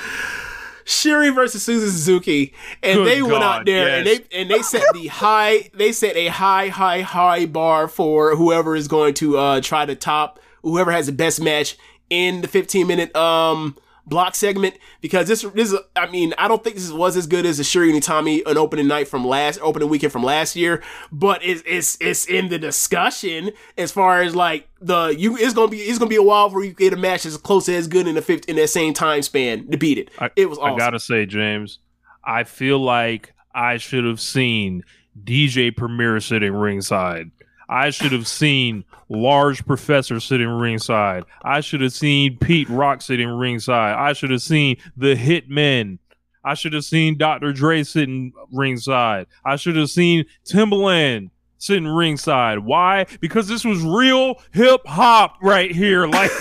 Syuri 0.86 1.34
versus 1.34 1.66
Suzu 1.66 1.90
Suzuki, 1.90 2.54
and 2.84 3.00
Good 3.00 3.08
they 3.08 3.22
went 3.22 3.44
out 3.44 3.66
there 3.66 3.98
and 3.98 4.08
they 4.08 4.20
and 4.32 4.50
they 4.50 4.62
set 4.62 4.84
the 4.94 5.08
high, 5.08 5.70
they 5.74 5.92
set 5.92 6.16
a 6.16 6.28
high, 6.28 6.68
high, 6.68 7.02
high 7.02 7.46
bar 7.48 7.88
for 7.88 8.36
whoever 8.36 8.76
is 8.76 8.88
going 8.88 9.16
to 9.16 9.38
uh 9.38 9.62
try 9.62 9.86
to 9.86 9.96
top 9.96 10.40
whoever 10.62 10.92
has 10.92 11.06
the 11.08 11.12
best 11.12 11.42
match 11.42 11.78
in 12.10 12.42
the 12.42 12.48
15 12.48 12.86
minute 12.88 13.16
um 13.16 13.76
block 14.06 14.36
segment 14.36 14.76
because 15.02 15.28
this 15.28 15.42
this 15.42 15.72
is 15.72 15.80
I 15.96 16.08
mean 16.10 16.34
I 16.38 16.48
don't 16.48 16.64
think 16.64 16.76
this 16.76 16.92
was 16.92 17.18
as 17.18 17.28
good 17.28 17.46
as 17.46 17.58
the 17.58 17.64
Syuri 17.64 17.94
and 17.94 18.04
Tommy 18.04 18.44
an 18.46 18.58
opening 18.58 18.88
night 18.88 19.08
from 19.08 19.26
last 19.26 19.60
opening 19.62 19.90
weekend 19.90 20.12
from 20.14 20.24
last 20.24 20.56
year, 20.56 20.84
but 21.12 21.44
it's 21.44 21.64
it's 21.66 21.98
it's 22.00 22.26
in 22.26 22.50
the 22.50 22.60
discussion 22.60 23.52
as 23.78 23.92
far 23.92 24.22
as 24.22 24.36
like 24.36 24.70
the 24.80 25.16
you 25.18 25.38
it's 25.38 25.54
gonna 25.54 25.70
be 25.70 25.78
it's 25.78 25.98
gonna 25.98 26.10
be 26.10 26.16
a 26.16 26.24
while 26.24 26.50
before 26.50 26.64
you 26.64 26.74
get 26.74 26.94
a 26.94 26.98
match 26.98 27.26
as 27.26 27.38
close 27.38 27.68
as 27.70 27.88
good 27.88 28.08
in 28.08 28.16
the 28.16 28.22
fifth 28.22 28.48
in 28.48 28.56
that 28.58 28.70
same 28.70 28.94
time 28.94 29.22
span 29.22 29.70
to 29.72 29.78
beat 29.78 29.98
it. 29.98 30.10
I, 30.20 30.30
it 30.36 30.50
was 30.50 30.60
awesome. 30.60 30.76
I 30.76 30.78
gotta 30.78 31.00
say, 31.00 31.26
James, 31.26 31.80
I 32.24 32.44
feel 32.44 32.80
like 32.80 33.34
I 33.54 33.78
should 33.78 34.06
have 34.06 34.20
seen 34.20 34.84
DJ 35.24 35.76
Premier 35.76 36.20
sitting 36.20 36.54
ringside. 36.54 37.32
I 37.70 37.90
should 37.90 38.12
have 38.12 38.28
seen 38.28 38.84
Large 39.10 39.66
Professor 39.66 40.20
sitting 40.20 40.48
ringside. 40.48 41.24
I 41.44 41.62
should 41.62 41.82
have 41.82 41.94
seen 41.94 42.38
Pete 42.38 42.70
Rock 42.70 43.02
sitting 43.02 43.30
ringside. 43.30 43.96
I 43.96 44.14
should 44.14 44.32
have 44.32 44.42
seen 44.42 44.78
the 44.96 45.16
Hitmen. 45.16 46.00
I 46.44 46.54
should 46.54 46.74
have 46.74 46.86
seen 46.86 47.18
Dr. 47.18 47.54
Dre 47.54 47.84
sitting 47.84 48.34
ringside. 48.52 49.26
I 49.44 49.56
should 49.56 49.76
have 49.76 49.90
seen 49.90 50.26
Timbaland 50.46 51.32
sitting 51.58 51.88
ringside. 51.88 52.60
Why? 52.60 53.08
Because 53.20 53.48
this 53.48 53.66
was 53.66 53.84
real 53.84 54.36
hip 54.52 54.82
hop 54.86 55.38
right 55.42 55.72
here. 55.72 56.08
Like, 56.16 56.32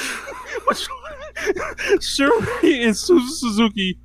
Syuri 2.00 2.84
and 2.84 2.94
Suzu 2.94 3.28
Suzuki 3.28 3.98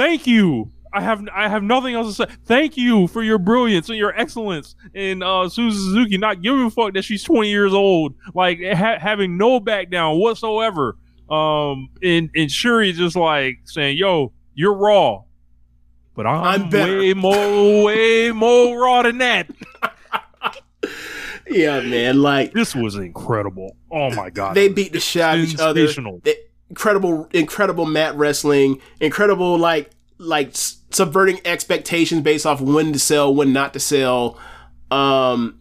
thank 0.00 0.26
you. 0.26 0.72
I 0.92 1.00
have 1.00 1.26
I 1.34 1.48
have 1.48 1.62
nothing 1.62 1.94
else 1.94 2.16
to 2.16 2.26
say. 2.26 2.34
Thank 2.44 2.76
you 2.76 3.06
for 3.06 3.22
your 3.22 3.38
brilliance 3.38 3.88
and 3.88 3.98
your 3.98 4.18
excellence 4.18 4.74
in 4.94 5.22
uh, 5.22 5.44
Suzu 5.44 5.72
Suzuki 5.72 6.18
not 6.18 6.42
giving 6.42 6.62
a 6.62 6.70
fuck 6.70 6.94
that 6.94 7.02
she's 7.02 7.22
20 7.22 7.48
years 7.48 7.72
old, 7.72 8.14
like 8.34 8.58
ha- 8.60 8.98
having 8.98 9.36
no 9.36 9.60
back 9.60 9.90
down 9.90 10.18
whatsoever. 10.18 10.96
Um, 11.28 11.90
and 12.02 12.30
and 12.34 12.50
Syuri 12.50 12.92
just 12.92 13.14
like 13.14 13.58
saying, 13.64 13.98
"Yo, 13.98 14.32
you're 14.54 14.74
raw, 14.74 15.22
but 16.14 16.26
I'm, 16.26 16.62
I'm 16.64 16.70
way 16.70 17.14
more 17.14 17.84
way 17.84 18.32
more 18.32 18.82
raw 18.82 19.02
than 19.02 19.18
that." 19.18 19.48
yeah, 21.48 21.80
man, 21.80 22.20
like 22.20 22.52
This 22.52 22.74
was 22.74 22.96
incredible. 22.96 23.76
Oh 23.90 24.10
my 24.10 24.30
god, 24.30 24.56
they 24.56 24.68
beat 24.68 24.92
the 24.92 25.00
shit 25.00 25.22
out 25.22 25.38
of 25.38 25.44
each 25.44 25.58
other. 25.58 25.86
They- 26.24 26.36
incredible, 26.68 27.28
incredible 27.32 27.86
mat 27.86 28.16
wrestling. 28.16 28.80
Incredible, 29.00 29.58
like 29.58 29.90
like 30.18 30.52
subverting 30.90 31.40
expectations 31.44 32.22
based 32.22 32.46
off 32.46 32.60
when 32.60 32.92
to 32.92 32.98
sell, 32.98 33.34
when 33.34 33.52
not 33.52 33.72
to 33.74 33.80
sell. 33.80 34.38
Um, 34.90 35.60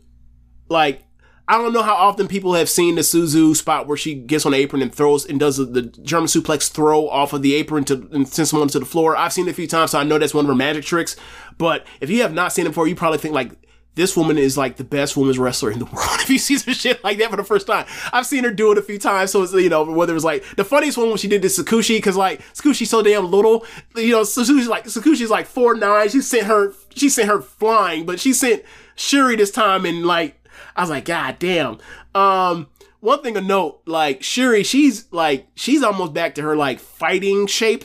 like 0.69 1.03
I 1.49 1.57
don't 1.57 1.73
know 1.73 1.81
how 1.81 1.95
often 1.95 2.27
people 2.27 2.53
have 2.53 2.69
seen 2.69 2.93
the 2.93 3.01
Suzu 3.01 3.55
spot 3.55 3.87
where 3.87 3.97
she 3.97 4.13
gets 4.13 4.45
on 4.45 4.51
the 4.51 4.59
apron 4.59 4.83
and 4.83 4.93
throws 4.93 5.25
and 5.25 5.39
does 5.39 5.57
the, 5.57 5.81
German 5.81 6.27
suplex 6.27 6.69
throw 6.69 7.09
off 7.09 7.33
of 7.33 7.41
the 7.41 7.55
apron 7.55 7.85
to 7.85 8.07
and 8.11 8.27
send 8.27 8.47
someone 8.47 8.67
to 8.69 8.79
the 8.79 8.85
floor. 8.85 9.17
I've 9.17 9.33
seen 9.33 9.47
it 9.47 9.51
a 9.51 9.55
few 9.55 9.65
times, 9.65 9.91
so 9.91 9.99
I 9.99 10.03
know 10.03 10.19
that's 10.19 10.33
one 10.33 10.45
of 10.45 10.49
her 10.49 10.55
magic 10.55 10.85
tricks. 10.85 11.15
But 11.57 11.87
if 12.01 12.11
you 12.11 12.21
have 12.21 12.35
not 12.35 12.53
seen 12.53 12.67
it 12.67 12.69
before, 12.69 12.87
you 12.87 12.95
probably 12.95 13.17
think 13.17 13.33
like 13.33 13.51
this 13.99 14.15
woman 14.15 14.37
is 14.37 14.57
like 14.57 14.77
the 14.77 14.83
best 14.85 15.17
women's 15.17 15.37
wrestler 15.37 15.69
in 15.71 15.77
the 15.77 15.85
world. 15.93 16.19
if 16.21 16.29
you 16.29 16.37
see 16.39 16.57
some 16.57 16.73
shit 16.73 17.03
like 17.03 17.17
that 17.17 17.29
for 17.29 17.35
the 17.35 17.43
first 17.43 17.67
time, 17.67 17.85
I've 18.13 18.25
seen 18.25 18.45
her 18.45 18.51
do 18.51 18.71
it 18.71 18.77
a 18.77 18.81
few 18.81 18.97
times. 18.97 19.31
So 19.31 19.43
it's 19.43 19.53
you 19.53 19.67
know 19.69 19.83
whether 19.83 20.13
it 20.13 20.15
was 20.15 20.23
like 20.23 20.43
the 20.55 20.63
funniest 20.63 20.97
one 20.97 21.09
when 21.09 21.17
she 21.17 21.27
did 21.27 21.41
this 21.41 21.59
Sakushi 21.59 21.97
because 21.97 22.15
like 22.15 22.41
Sakushi's 22.53 22.89
so 22.89 23.03
damn 23.03 23.29
little. 23.29 23.65
You 23.95 24.11
know 24.11 24.21
Sakushi's 24.21 24.69
like 24.69 24.85
Sakushi's 24.85 25.29
like 25.29 25.45
four 25.45 25.75
nine. 25.75 26.07
She 26.07 26.21
sent 26.21 26.47
her 26.47 26.73
she 26.95 27.09
sent 27.09 27.27
her 27.27 27.41
flying, 27.41 28.05
but 28.05 28.21
she 28.21 28.31
sent 28.31 28.63
Syuri 28.95 29.35
this 29.35 29.51
time 29.51 29.85
and 29.85 30.05
like 30.05 30.41
I 30.77 30.81
was 30.81 30.89
like 30.89 31.03
God 31.03 31.37
damn. 31.37 31.77
Um, 32.15 32.67
one 33.01 33.21
thing 33.21 33.33
to 33.33 33.41
note, 33.41 33.81
like 33.85 34.21
Syuri, 34.21 34.65
she's 34.65 35.11
like 35.11 35.47
she's 35.55 35.83
almost 35.83 36.13
back 36.13 36.35
to 36.35 36.41
her 36.41 36.55
like 36.55 36.79
fighting 36.79 37.47
shape. 37.47 37.83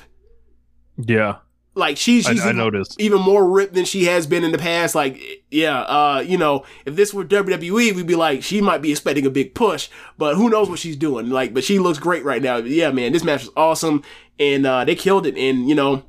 Yeah. 0.97 1.39
Like 1.77 1.97
she's, 1.97 2.25
she's 2.25 2.45
I 2.45 2.53
noticed. 2.53 3.01
even 3.01 3.20
more 3.20 3.49
ripped 3.49 3.75
than 3.75 3.85
she 3.85 4.05
has 4.05 4.29
been 4.29 4.45
in 4.45 4.53
the 4.53 4.59
past. 4.59 4.95
Like, 4.95 5.20
yeah, 5.51 5.81
uh, 5.81 6.25
you 6.25 6.39
know, 6.39 6.64
if 6.87 6.95
this 6.95 7.12
were 7.12 7.25
WWE, 7.25 7.95
we'd 7.95 8.07
be 8.07 8.14
like, 8.14 8.45
she 8.45 8.61
might 8.61 8.79
be 8.81 8.93
expecting 8.93 9.27
a 9.27 9.31
big 9.31 9.55
push, 9.55 9.89
but 10.16 10.37
who 10.37 10.49
knows 10.49 10.70
what 10.70 10.79
she's 10.79 10.95
doing? 10.95 11.31
Like, 11.31 11.53
but 11.53 11.64
she 11.64 11.81
looks 11.81 11.99
great 11.99 12.25
right 12.25 12.41
now. 12.41 12.59
Yeah, 12.59 12.93
man, 12.93 13.12
this 13.12 13.25
match 13.25 13.43
was 13.43 13.53
awesome, 13.57 14.05
and 14.39 14.64
uh, 14.64 14.85
they 14.85 14.95
killed 14.95 15.27
it. 15.27 15.37
And 15.37 15.68
you 15.68 15.75
know, 15.75 16.05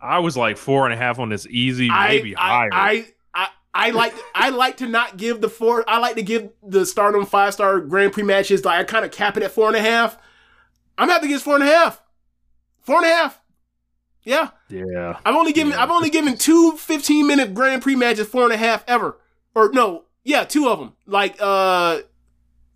I 0.00 0.20
was 0.20 0.36
like 0.36 0.56
four 0.56 0.84
and 0.84 0.94
a 0.94 0.96
half 0.96 1.18
on 1.18 1.28
this 1.28 1.46
easy, 1.48 1.88
I, 1.90 2.08
maybe 2.08 2.36
I, 2.36 2.48
higher. 2.48 2.70
I, 2.72 3.06
I, 3.34 3.48
I 3.74 3.90
like, 3.90 4.14
I 4.36 4.50
like 4.50 4.76
to 4.76 4.86
not 4.86 5.16
give 5.16 5.40
the 5.40 5.48
four. 5.48 5.84
I 5.88 5.98
like 5.98 6.14
to 6.14 6.22
give 6.22 6.50
the 6.62 6.86
Stardom 6.86 7.26
five 7.26 7.54
star 7.54 7.80
Grand 7.80 8.12
Prix 8.12 8.22
matches. 8.22 8.64
Like, 8.64 8.78
I 8.78 8.84
kind 8.84 9.04
of 9.04 9.10
cap 9.10 9.36
it 9.36 9.42
at 9.42 9.50
four 9.50 9.66
and 9.66 9.76
a 9.76 9.82
half. 9.82 10.16
I'm 10.96 11.08
have 11.08 11.22
to 11.22 11.28
give 11.28 11.42
four 11.42 11.56
and 11.56 11.64
a 11.64 11.66
half. 11.66 12.00
Four 12.82 12.98
and 12.98 13.06
a 13.06 13.08
half. 13.08 13.40
Yeah. 14.26 14.50
yeah. 14.68 15.18
I've 15.24 15.34
only 15.36 15.52
given 15.52 15.72
Yeah. 15.72 15.82
I've 15.82 15.90
only 15.90 16.10
given 16.10 16.36
two 16.36 16.72
15 16.72 17.26
minute 17.26 17.54
Grand 17.54 17.80
Prix 17.80 17.94
matches 17.96 18.26
four 18.28 18.42
and 18.44 18.52
a 18.52 18.56
half 18.58 18.84
ever. 18.86 19.18
Or 19.54 19.70
no, 19.72 20.04
yeah, 20.24 20.44
two 20.44 20.68
of 20.68 20.78
them. 20.80 20.92
Like 21.06 21.36
uh 21.40 22.00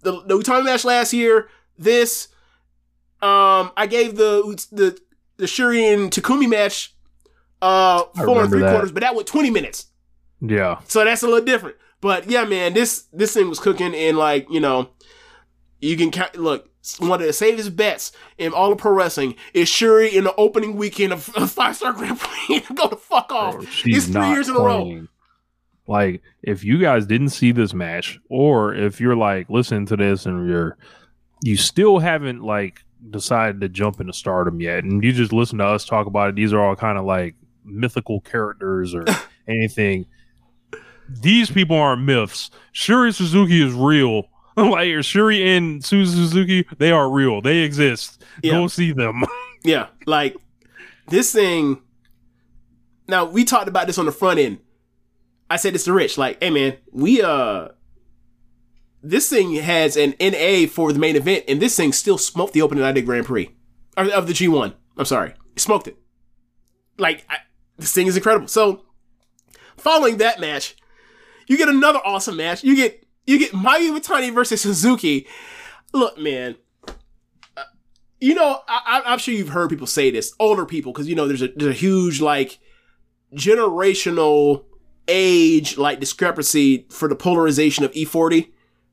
the 0.03 0.23
the 0.23 0.39
Utami 0.39 0.65
match 0.65 0.85
last 0.85 1.13
year, 1.13 1.49
this 1.77 2.29
um 3.21 3.73
I 3.77 3.87
gave 3.91 4.17
the 4.17 4.65
the 4.73 4.97
the 5.37 5.47
Syuri 5.47 5.93
and 5.93 6.11
Takumi 6.11 6.49
match 6.49 6.95
uh 7.61 8.05
four 8.25 8.41
and 8.43 8.49
three 8.51 8.61
that. 8.61 8.71
quarters, 8.71 8.93
but 8.93 9.01
that 9.01 9.15
went 9.15 9.27
20 9.27 9.51
minutes. 9.51 9.87
Yeah. 10.41 10.79
So 10.87 11.05
that's 11.05 11.23
a 11.23 11.27
little 11.27 11.45
different. 11.45 11.77
But 12.01 12.31
yeah, 12.31 12.45
man, 12.45 12.73
this 12.75 13.07
this 13.13 13.35
thing 13.35 13.49
was 13.51 13.59
cooking 13.59 13.95
and 13.95 14.17
like, 14.17 14.47
you 14.51 14.61
know, 14.61 14.91
you 15.81 15.97
can 15.97 16.11
count 16.13 16.37
look, 16.37 16.70
one 16.99 17.21
of 17.21 17.27
the 17.27 17.33
safest 17.33 17.77
bets 17.77 18.13
in 18.39 18.53
all 18.53 18.73
of 18.73 18.79
pro 18.79 18.93
wrestling 18.93 19.35
is 19.53 19.69
Syuri 19.69 20.13
in 20.13 20.25
the 20.25 20.35
opening 20.37 20.77
weekend 20.77 21.13
of 21.13 21.23
five 21.23 21.77
star 21.77 21.93
Grand 21.93 22.19
Prix. 22.19 22.61
Go 22.75 22.89
the 22.89 22.97
fuck 22.97 23.31
off. 23.33 23.55
Bro, 23.55 23.65
it's 23.85 24.07
three 24.07 24.29
years 24.29 24.49
in 24.49 24.57
a 24.57 24.61
row. 24.61 25.07
Like, 25.87 26.23
if 26.43 26.65
you 26.65 26.79
guys 26.79 27.05
didn't 27.07 27.31
see 27.31 27.53
this 27.53 27.75
match, 27.75 28.19
or 28.29 28.75
if 28.75 29.01
you're 29.01 29.17
like 29.17 29.51
listening 29.51 29.87
to 29.87 29.97
this 29.97 30.25
and 30.25 30.49
you're 30.49 30.79
you 31.43 31.57
still 31.57 31.99
haven't 31.99 32.43
like 32.43 32.85
decided 33.11 33.61
to 33.61 33.69
jump 33.69 34.01
into 34.01 34.13
stardom 34.13 34.61
yet, 34.61 34.85
and 34.85 35.03
you 35.03 35.13
just 35.13 35.33
listen 35.33 35.59
to 35.59 35.67
us 35.67 35.85
talk 35.85 36.07
about 36.07 36.31
it, 36.31 36.37
these 36.37 36.53
are 36.53 36.61
all 36.61 36.77
kind 36.77 36.97
of 36.97 37.05
like 37.05 37.35
mythical 37.65 38.21
characters 38.21 38.95
or 38.95 39.05
anything. 39.49 40.07
These 41.09 41.51
people 41.51 41.77
aren't 41.77 42.03
myths. 42.03 42.51
Syuri 42.73 43.13
Suzuki 43.13 43.61
is 43.61 43.75
real. 43.75 44.29
like 44.57 44.89
Syuri 44.89 45.57
and 45.57 45.83
Suzu 45.83 46.07
Suzuki, 46.07 46.67
they 46.79 46.91
are 46.91 47.09
real. 47.09 47.41
They 47.41 47.59
exist. 47.59 48.23
Yeah. 48.43 48.53
Go 48.53 48.67
see 48.69 48.93
them. 48.93 49.25
Yeah, 49.63 49.89
like 50.07 50.37
this 51.09 51.35
thing. 51.35 51.83
Now 53.07 53.27
we 53.27 53.45
talked 53.45 53.69
about 53.69 53.87
this 53.87 53.99
on 53.99 54.07
the 54.07 54.13
front 54.13 54.39
end. 54.39 54.59
I 55.51 55.57
said 55.57 55.75
this 55.75 55.85
to 55.85 55.93
Rich, 55.93 56.17
like, 56.17 56.43
hey 56.43 56.49
man, 56.49 56.79
we 56.93 57.21
uh, 57.21 57.69
this 59.03 59.29
thing 59.29 59.55
has 59.57 59.99
an 59.99 60.15
NA 60.19 60.67
for 60.67 60.95
the 60.95 60.99
main 60.99 61.17
event, 61.17 61.45
and 61.47 61.61
this 61.61 61.77
thing 61.77 61.93
still 61.93 62.17
smoked 62.17 62.55
the 62.55 62.63
opening 62.63 62.83
night 62.83 62.97
of 62.97 63.05
Grand 63.05 63.27
Prix 63.27 63.51
or 63.99 64.11
of 64.11 64.27
the 64.27 64.33
G1. 64.33 64.73
I'm 64.97 65.05
sorry, 65.05 65.35
smoked 65.57 65.89
it. 65.89 65.99
Like 66.97 67.27
I, 67.29 67.37
this 67.77 67.93
thing 67.93 68.07
is 68.07 68.17
incredible. 68.17 68.49
So 68.49 68.85
following 69.77 70.19
that 70.19 70.41
match, 70.41 70.77
you 71.47 71.57
get 71.59 71.69
another 71.69 72.01
awesome 72.05 72.37
match. 72.37 72.63
You 72.65 72.77
get 72.77 73.05
you 73.31 73.39
get 73.39 73.53
Mayu 73.53 73.97
Iwatani 73.97 74.35
versus 74.35 74.65
Hazuki. 74.65 75.27
Look, 75.93 76.19
man, 76.19 76.57
uh, 77.57 77.63
you 78.21 78.35
know, 78.35 78.61
I, 78.67 79.03
I'm 79.07 79.19
sure 79.19 79.33
you've 79.33 79.51
heard 79.51 79.71
people 79.71 79.87
say 79.87 80.11
this, 80.11 80.35
older 80.41 80.67
people, 80.67 80.93
because 80.93 81.09
you 81.09 81.15
know 81.15 81.29
there's 81.29 81.43
a 81.43 81.49
there's 81.55 81.75
a 81.75 81.79
huge 81.79 82.21
like 82.21 82.59
generational 83.35 84.65
age 85.07 85.79
like 85.79 86.01
discrepancy 86.01 86.87
for 86.91 87.09
the 87.09 87.15
polarization 87.15 87.85
of 87.85 87.93
E40, 87.93 88.51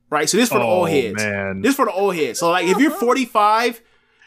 right? 0.08 0.28
So 0.28 0.36
this 0.36 0.50
for 0.50 0.58
the 0.58 0.64
oh 0.64 0.80
old 0.80 0.90
heads. 0.90 1.16
man. 1.22 1.60
This 1.60 1.74
for 1.74 1.84
the 1.84 1.92
old 1.92 2.14
heads. 2.14 2.38
So 2.38 2.50
like, 2.50 2.66
if 2.66 2.78
you're 2.78 2.92
45, 2.92 3.80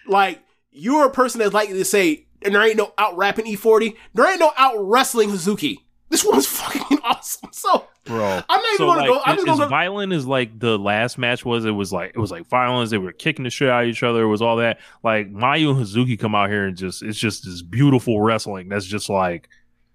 like 0.07 0.43
you're 0.72 1.05
a 1.05 1.12
person 1.12 1.39
that's 1.39 1.53
likely 1.53 1.78
to 1.78 1.86
say, 1.86 2.28
and 2.41 2.53
there 2.53 2.62
ain't 2.64 2.78
no 2.78 2.93
out 2.97 3.16
rapping 3.16 3.45
E40. 3.45 3.95
There 4.14 4.30
ain't 4.30 4.41
no 4.41 4.51
out 4.57 4.76
wrestling 4.78 5.30
Hazuki. 5.30 5.78
This 6.12 6.26
one's 6.26 6.45
fucking 6.45 6.99
awesome. 7.03 7.49
So 7.53 7.88
bro. 8.03 8.41
I'm 8.49 8.62
not 8.62 8.74
even 8.74 8.78
so 8.78 8.86
gonna 8.86 8.99
like, 8.99 9.07
go- 9.07 9.22
I'm 9.26 9.36
just 9.38 9.45
gonna 9.45 9.64
as 9.64 9.66
go- 9.66 9.70
violent 9.70 10.12
as 10.12 10.28
like 10.28 10.59
the 10.59 10.78
last 10.78 11.18
match 11.18 11.45
was. 11.45 11.64
It 11.64 11.72
was 11.72 11.93
like 11.93 12.09
it 12.09 12.20
was 12.20 12.32
like 12.32 12.47
violence. 12.47 12.91
They 12.91 12.97
were 12.97 13.14
kicking 13.14 13.43
the 13.43 13.49
shit 13.49 13.70
out 13.70 13.84
of 13.84 13.89
each 13.89 14.03
other. 14.03 14.24
It 14.24 14.28
was 14.28 14.41
all 14.41 14.57
that. 14.57 14.80
Like 15.03 15.32
Mayu 15.32 15.72
and 15.72 15.80
Hazuki 15.80 16.20
come 16.20 16.36
out 16.36 16.49
here 16.49 16.66
and 16.66 16.76
just 16.76 17.01
it's 17.01 17.18
just 17.18 17.45
this 17.45 17.62
beautiful 17.62 18.22
wrestling. 18.22 18.68
That's 18.68 18.86
just 18.86 19.09
like 19.09 19.47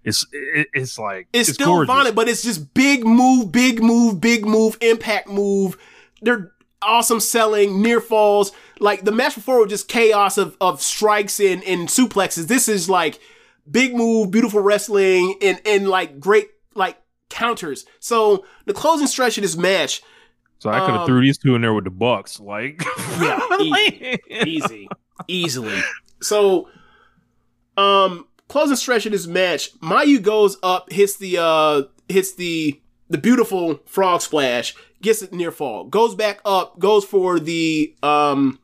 it's 0.03 0.25
it, 0.31 0.67
it's 0.73 0.97
like 0.97 1.27
it's, 1.33 1.53
still 1.53 1.67
gorgeous. 1.67 1.93
violent, 1.93 2.15
but 2.15 2.27
it's 2.27 2.41
just 2.41 2.73
big 2.73 3.05
move, 3.05 3.51
big 3.51 3.83
move, 3.83 4.19
big 4.19 4.43
move, 4.43 4.75
impact 4.81 5.29
move. 5.29 5.77
They're 6.23 6.51
awesome 6.81 7.19
selling, 7.19 7.81
near 7.81 8.01
falls. 8.01 8.53
Like 8.79 9.03
the 9.03 9.11
match 9.11 9.35
before 9.35 9.59
was 9.59 9.69
just 9.69 9.87
chaos 9.87 10.39
of, 10.39 10.57
of 10.59 10.81
strikes 10.81 11.39
and, 11.39 11.63
and 11.63 11.89
suplexes. 11.89 12.47
This 12.47 12.67
is 12.67 12.89
like 12.89 13.19
big 13.69 13.95
move, 13.95 14.31
beautiful 14.31 14.61
wrestling, 14.61 15.35
and, 15.41 15.61
and 15.65 15.87
like 15.89 16.19
great 16.19 16.49
like 16.75 16.97
counters. 17.29 17.85
So 17.99 18.45
the 18.65 18.73
closing 18.73 19.07
stretch 19.07 19.37
of 19.37 19.41
this 19.43 19.57
match, 19.57 20.01
So 20.59 20.69
I 20.69 20.79
could 20.79 20.91
have 20.91 21.01
um, 21.01 21.05
threw 21.07 21.21
these 21.21 21.37
two 21.37 21.55
in 21.55 21.61
there 21.61 21.73
with 21.73 21.83
the 21.83 21.89
Bucks. 21.91 22.39
Like 22.39 22.83
Yeah, 23.19 23.39
easy. 23.59 24.19
easy, 24.29 24.89
easily. 25.27 25.79
So, 26.21 26.69
um, 27.77 28.27
closing 28.47 28.75
stretch 28.75 29.05
of 29.05 29.11
this 29.11 29.27
match, 29.27 29.77
Mayu 29.79 30.21
goes 30.21 30.57
up, 30.63 30.91
hits 30.91 31.17
the 31.17 31.37
uh, 31.39 31.83
hits 32.09 32.33
the 32.35 32.79
the 33.09 33.17
beautiful 33.17 33.79
frog 33.85 34.21
splash, 34.21 34.75
gets 35.01 35.21
it 35.21 35.31
near 35.33 35.51
fall, 35.51 35.85
goes 35.85 36.15
back 36.15 36.39
up, 36.45 36.77
goes 36.79 37.05
for 37.05 37.39
the 37.39 37.95
um, 38.03 38.59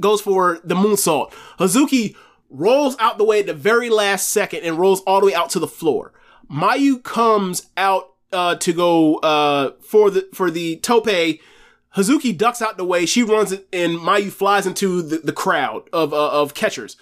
goes 0.00 0.20
for 0.20 0.60
the 0.64 0.74
moonsault. 0.74 1.32
Hazuki 1.58 2.14
rolls 2.52 2.96
out 2.98 3.18
the 3.18 3.24
way 3.24 3.40
at 3.40 3.46
the 3.46 3.54
very 3.54 3.90
last 3.90 4.28
second 4.30 4.62
and 4.62 4.78
rolls 4.78 5.00
all 5.00 5.20
the 5.20 5.26
way 5.26 5.34
out 5.34 5.50
to 5.50 5.58
the 5.58 5.66
floor. 5.66 6.12
Mayu 6.50 7.02
comes 7.02 7.68
out 7.76 8.12
uh, 8.32 8.56
to 8.56 8.72
go 8.72 9.16
uh, 9.16 9.72
for 9.80 10.10
the 10.10 10.28
for 10.34 10.50
the 10.50 10.76
tope. 10.76 11.40
Hazuki 11.96 12.36
ducks 12.36 12.62
out 12.62 12.76
the 12.76 12.84
way. 12.84 13.04
She 13.04 13.22
runs 13.22 13.52
and 13.52 13.98
Mayu 13.98 14.30
flies 14.30 14.66
into 14.66 15.02
the, 15.02 15.18
the 15.18 15.32
crowd 15.32 15.88
of 15.92 16.12
uh, 16.12 16.30
of 16.30 16.54
catchers. 16.54 16.96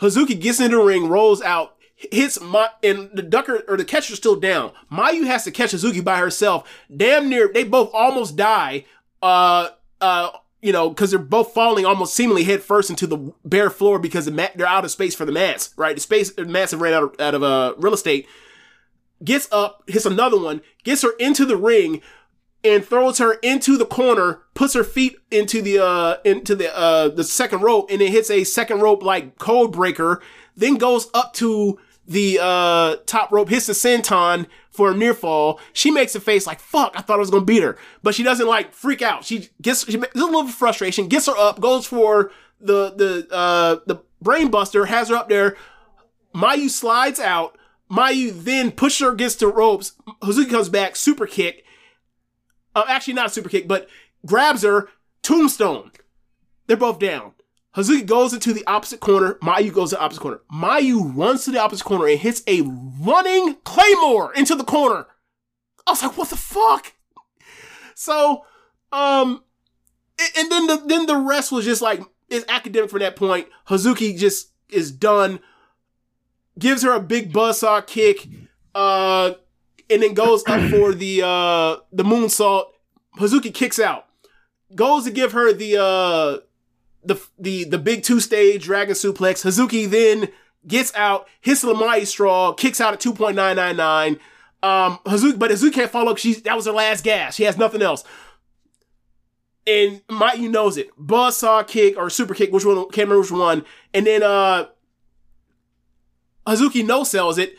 Hazuki 0.00 0.38
gets 0.40 0.60
into 0.60 0.76
the 0.76 0.82
ring, 0.82 1.08
rolls 1.08 1.42
out, 1.42 1.76
hits 1.96 2.40
my 2.40 2.68
and 2.82 3.10
the 3.12 3.22
ducker 3.22 3.62
or 3.68 3.76
the 3.76 3.84
catcher's 3.84 4.18
still 4.18 4.36
down. 4.36 4.72
Mayu 4.90 5.26
has 5.26 5.44
to 5.44 5.50
catch 5.50 5.72
Hazuki 5.72 6.02
by 6.02 6.18
herself. 6.18 6.68
Damn 6.94 7.28
near, 7.28 7.50
they 7.52 7.64
both 7.64 7.90
almost 7.92 8.36
die. 8.36 8.84
Uh, 9.22 9.68
uh, 10.00 10.30
you 10.62 10.72
know, 10.72 10.88
because 10.88 11.10
they're 11.10 11.18
both 11.18 11.52
falling 11.52 11.84
almost 11.84 12.14
seemingly 12.14 12.44
head 12.44 12.62
first 12.62 12.88
into 12.88 13.06
the 13.06 13.34
bare 13.44 13.68
floor 13.68 13.98
because 13.98 14.24
the 14.24 14.30
mat, 14.30 14.52
they're 14.54 14.66
out 14.66 14.84
of 14.84 14.90
space 14.92 15.14
for 15.14 15.24
the 15.24 15.32
mats. 15.32 15.74
Right, 15.76 15.96
the 15.96 16.00
space 16.00 16.32
the 16.32 16.44
mats 16.44 16.70
have 16.70 16.80
ran 16.80 16.94
out 16.94 17.02
of, 17.02 17.20
out 17.20 17.34
of 17.34 17.42
uh 17.42 17.74
real 17.76 17.92
estate. 17.92 18.26
Gets 19.22 19.48
up, 19.52 19.82
hits 19.86 20.06
another 20.06 20.40
one, 20.40 20.62
gets 20.82 21.02
her 21.02 21.12
into 21.18 21.44
the 21.44 21.56
ring 21.56 22.00
and 22.64 22.84
throws 22.84 23.18
her 23.18 23.34
into 23.34 23.76
the 23.76 23.84
corner, 23.84 24.42
puts 24.54 24.74
her 24.74 24.84
feet 24.84 25.16
into 25.32 25.60
the 25.62 25.84
uh 25.84 26.16
into 26.24 26.54
the 26.54 26.74
uh 26.76 27.08
the 27.08 27.24
second 27.24 27.60
rope, 27.60 27.90
and 27.90 28.00
then 28.00 28.12
hits 28.12 28.30
a 28.30 28.44
second 28.44 28.80
rope 28.80 29.02
like 29.02 29.38
code 29.38 29.72
breaker, 29.72 30.22
then 30.56 30.76
goes 30.76 31.08
up 31.12 31.34
to 31.34 31.78
the 32.06 32.38
uh 32.40 32.96
top 33.06 33.32
rope, 33.32 33.48
hits 33.48 33.66
the 33.66 33.72
senton 33.72 34.46
for 34.72 34.90
a 34.90 34.96
near 34.96 35.14
fall. 35.14 35.60
She 35.72 35.90
makes 35.90 36.14
a 36.14 36.20
face 36.20 36.46
like 36.46 36.60
fuck, 36.60 36.92
I 36.96 37.02
thought 37.02 37.16
I 37.16 37.20
was 37.20 37.30
gonna 37.30 37.44
beat 37.44 37.62
her. 37.62 37.78
But 38.02 38.14
she 38.14 38.22
doesn't 38.22 38.46
like 38.46 38.72
freak 38.72 39.02
out. 39.02 39.24
She 39.24 39.50
gets 39.60 39.88
she 39.88 39.96
makes 39.96 40.14
a 40.14 40.18
little 40.18 40.48
frustration, 40.48 41.08
gets 41.08 41.26
her 41.26 41.36
up, 41.36 41.60
goes 41.60 41.86
for 41.86 42.32
the 42.60 42.90
the 42.90 43.34
uh 43.34 43.76
the 43.86 44.02
brain 44.20 44.50
buster, 44.50 44.86
has 44.86 45.08
her 45.08 45.16
up 45.16 45.28
there. 45.28 45.56
Mayu 46.34 46.70
slides 46.70 47.20
out. 47.20 47.56
Mayu 47.90 48.32
then 48.42 48.70
pushes 48.72 49.00
her 49.00 49.12
against 49.12 49.40
the 49.40 49.48
ropes. 49.48 49.92
Hazuki 50.22 50.50
comes 50.50 50.70
back, 50.70 50.96
super 50.96 51.26
kick. 51.26 51.64
Uh, 52.74 52.84
actually, 52.88 53.12
not 53.12 53.32
super 53.32 53.50
kick, 53.50 53.68
but 53.68 53.86
grabs 54.24 54.62
her, 54.62 54.88
tombstone. 55.20 55.92
They're 56.66 56.76
both 56.78 56.98
down. 56.98 57.32
Hazuki 57.76 58.04
goes 58.04 58.34
into 58.34 58.52
the 58.52 58.66
opposite 58.66 59.00
corner. 59.00 59.34
Mayu 59.42 59.72
goes 59.72 59.90
to 59.90 59.96
the 59.96 60.02
opposite 60.02 60.20
corner. 60.20 60.40
Mayu 60.52 61.16
runs 61.16 61.44
to 61.44 61.50
the 61.50 61.60
opposite 61.60 61.84
corner 61.84 62.06
and 62.06 62.18
hits 62.18 62.42
a 62.46 62.60
running 63.00 63.56
claymore 63.64 64.34
into 64.34 64.54
the 64.54 64.64
corner. 64.64 65.06
I 65.86 65.92
was 65.92 66.02
like, 66.02 66.16
what 66.16 66.28
the 66.28 66.36
fuck? 66.36 66.92
So, 67.94 68.44
um, 68.92 69.42
and 70.36 70.50
then 70.50 70.66
the 70.66 70.76
then 70.86 71.06
the 71.06 71.16
rest 71.16 71.50
was 71.50 71.64
just 71.64 71.82
like 71.82 72.02
it's 72.28 72.44
academic 72.48 72.90
from 72.90 73.00
that 73.00 73.16
point. 73.16 73.48
Hazuki 73.68 74.16
just 74.18 74.50
is 74.68 74.92
done, 74.92 75.40
gives 76.58 76.82
her 76.82 76.92
a 76.92 77.00
big 77.00 77.32
buzzsaw 77.32 77.86
kick, 77.86 78.28
uh, 78.74 79.32
and 79.88 80.02
then 80.02 80.14
goes 80.14 80.44
up 80.46 80.60
for 80.70 80.92
the 80.92 81.22
uh 81.22 81.76
the 81.92 82.02
moonsault. 82.04 82.66
Hazuki 83.18 83.52
kicks 83.52 83.78
out, 83.78 84.06
goes 84.74 85.04
to 85.04 85.10
give 85.10 85.32
her 85.32 85.52
the 85.52 85.82
uh 85.82 86.38
the 87.04 87.20
the 87.38 87.64
the 87.64 87.78
big 87.78 88.02
two 88.02 88.20
stage 88.20 88.64
dragon 88.64 88.94
suplex. 88.94 89.44
Hazuki 89.44 89.88
then 89.88 90.28
gets 90.66 90.94
out, 90.94 91.28
hits 91.40 91.62
the 91.62 92.04
straw, 92.04 92.52
kicks 92.52 92.80
out 92.80 92.94
at 92.94 93.00
two 93.00 93.12
point 93.12 93.36
nine 93.36 93.56
nine 93.56 93.76
nine. 93.76 94.18
Um, 94.62 94.98
Hazuki, 95.04 95.38
but 95.38 95.50
Hazuki 95.50 95.72
can't 95.72 95.90
follow 95.90 96.12
up. 96.12 96.18
She's 96.18 96.42
that 96.42 96.54
was 96.54 96.66
her 96.66 96.72
last 96.72 97.04
gas. 97.04 97.34
She 97.34 97.44
has 97.44 97.58
nothing 97.58 97.82
else. 97.82 98.04
And 99.66 100.04
Mayu 100.08 100.50
knows 100.50 100.76
it. 100.76 100.90
Buzzsaw 100.98 101.66
kick 101.66 101.96
or 101.96 102.10
super 102.10 102.34
kick, 102.34 102.52
which 102.52 102.64
one? 102.64 102.76
Can't 102.90 103.08
remember 103.08 103.20
which 103.20 103.30
one. 103.30 103.64
And 103.94 104.06
then 104.06 104.22
uh, 104.22 104.66
Hazuki 106.46 106.84
no 106.84 107.04
sells 107.04 107.38
it. 107.38 107.54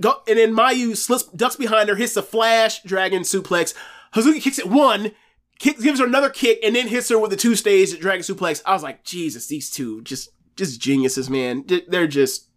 Go, 0.00 0.22
and 0.28 0.38
then 0.38 0.54
Mayu 0.54 0.96
slips, 0.96 1.24
ducks 1.24 1.56
behind 1.56 1.88
her, 1.88 1.96
hits 1.96 2.14
the 2.14 2.22
flash 2.22 2.82
dragon 2.84 3.22
suplex. 3.22 3.74
Hazuki 4.14 4.40
kicks 4.40 4.60
it 4.60 4.68
one, 4.68 5.10
gives 5.58 5.98
her 6.00 6.06
another 6.06 6.30
kick, 6.30 6.58
and 6.62 6.74
then 6.76 6.88
hits 6.88 7.08
her 7.08 7.18
with 7.18 7.30
the 7.30 7.36
two 7.36 7.54
stage 7.54 7.98
dragon 7.98 8.22
suplex. 8.22 8.62
I 8.64 8.72
was 8.74 8.82
like, 8.82 9.04
Jesus, 9.04 9.46
these 9.46 9.70
two 9.70 10.02
just 10.02 10.30
just 10.56 10.80
geniuses, 10.80 11.28
man. 11.30 11.64
They- 11.66 11.84
They're 11.88 12.06
just 12.06 12.48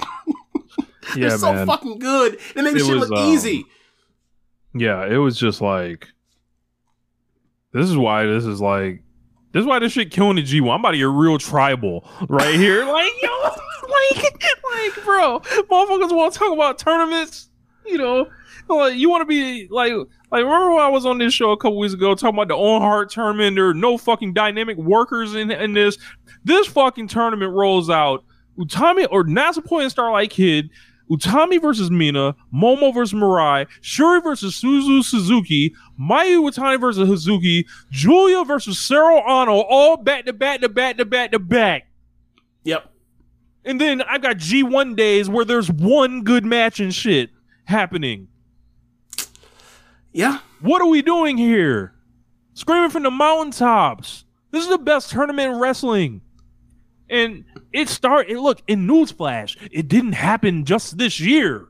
Yeah, 1.16 1.28
they're 1.28 1.38
so 1.38 1.52
man. 1.54 1.66
fucking 1.66 1.98
good. 1.98 2.38
They 2.54 2.62
make 2.62 2.74
the 2.74 2.80
It 2.80 2.86
shit 2.86 2.96
was, 2.98 3.08
look 3.10 3.18
um, 3.18 3.28
easy. 3.32 3.64
Yeah, 4.74 5.06
it 5.06 5.16
was 5.16 5.38
just 5.38 5.60
like 5.60 6.06
this 7.72 7.88
is 7.88 7.96
why 7.96 8.26
this 8.26 8.44
is 8.44 8.60
like 8.60 9.02
this 9.52 9.60
is 9.62 9.66
why 9.66 9.78
this 9.78 9.92
shit 9.92 10.10
killing 10.10 10.36
the 10.36 10.42
G1. 10.42 10.72
I'm 10.72 10.80
about 10.80 10.90
to 10.92 10.98
get 10.98 11.04
real 11.04 11.38
tribal 11.38 12.06
right 12.28 12.54
here. 12.54 12.84
like, 12.92 13.10
yo, 13.22 13.28
like, 13.88 14.24
like, 14.24 15.04
bro, 15.04 15.40
motherfuckers 15.40 16.14
want 16.14 16.32
to 16.34 16.38
talk 16.38 16.52
about 16.52 16.78
tournaments, 16.78 17.48
you 17.86 17.96
know. 17.98 18.28
Like 18.68 18.96
you 18.96 19.08
want 19.10 19.22
to 19.22 19.26
be 19.26 19.68
like, 19.70 19.92
like 19.92 20.44
remember 20.44 20.70
when 20.70 20.80
I 20.80 20.88
was 20.88 21.06
on 21.06 21.18
this 21.18 21.32
show 21.32 21.52
a 21.52 21.56
couple 21.56 21.78
weeks 21.78 21.94
ago 21.94 22.14
talking 22.14 22.36
about 22.36 22.48
the 22.48 22.54
Owen 22.54 22.82
Hart 22.82 23.10
tournament? 23.10 23.56
There 23.56 23.68
are 23.68 23.74
no 23.74 23.98
fucking 23.98 24.32
dynamic 24.34 24.76
workers 24.76 25.34
in 25.34 25.50
in 25.50 25.72
this. 25.72 25.98
This 26.44 26.66
fucking 26.66 27.08
tournament 27.08 27.52
rolls 27.52 27.90
out. 27.90 28.24
Utami 28.58 29.06
or 29.10 29.24
Natsupoi 29.24 29.82
and 29.82 29.90
Starlight 29.90 30.30
Kid 30.30 30.70
Utami 31.10 31.60
versus 31.60 31.90
Mina, 31.90 32.36
Momo 32.52 32.92
versus 32.92 33.18
Mirai, 33.18 33.66
Syuri 33.80 34.22
versus 34.22 34.60
Suzu 34.60 35.02
Suzuki, 35.02 35.74
Mayu 36.00 36.50
Utami 36.50 36.80
versus 36.80 37.08
Hazuki, 37.08 37.64
Giulia 37.90 38.44
versus 38.44 38.76
Saori 38.76 39.24
Anou, 39.26 39.64
all 39.68 39.96
back 39.96 40.26
to 40.26 40.32
back 40.32 40.60
to 40.60 40.68
back 40.68 40.98
to 40.98 41.04
back 41.04 41.32
to 41.32 41.38
back. 41.38 41.88
Yep. 42.64 42.90
And 43.64 43.80
then 43.80 44.02
I've 44.02 44.22
got 44.22 44.36
G1 44.36 44.96
days 44.96 45.28
where 45.28 45.44
there's 45.44 45.70
one 45.70 46.22
good 46.22 46.44
match 46.44 46.80
and 46.80 46.94
shit 46.94 47.30
happening. 47.64 48.28
Yeah. 50.12 50.40
What 50.60 50.82
are 50.82 50.88
we 50.88 51.02
doing 51.02 51.38
here? 51.38 51.94
Screaming 52.54 52.90
from 52.90 53.04
the 53.04 53.10
mountaintops. 53.10 54.24
This 54.50 54.64
is 54.64 54.70
the 54.70 54.78
best 54.78 55.10
tournament 55.10 55.52
in 55.52 55.60
wrestling. 55.60 56.22
And 57.10 57.44
it 57.72 57.88
started, 57.88 58.38
look, 58.38 58.62
in 58.66 58.86
Newsflash, 58.86 59.56
it 59.70 59.88
didn't 59.88 60.12
happen 60.12 60.64
just 60.64 60.98
this 60.98 61.20
year. 61.20 61.68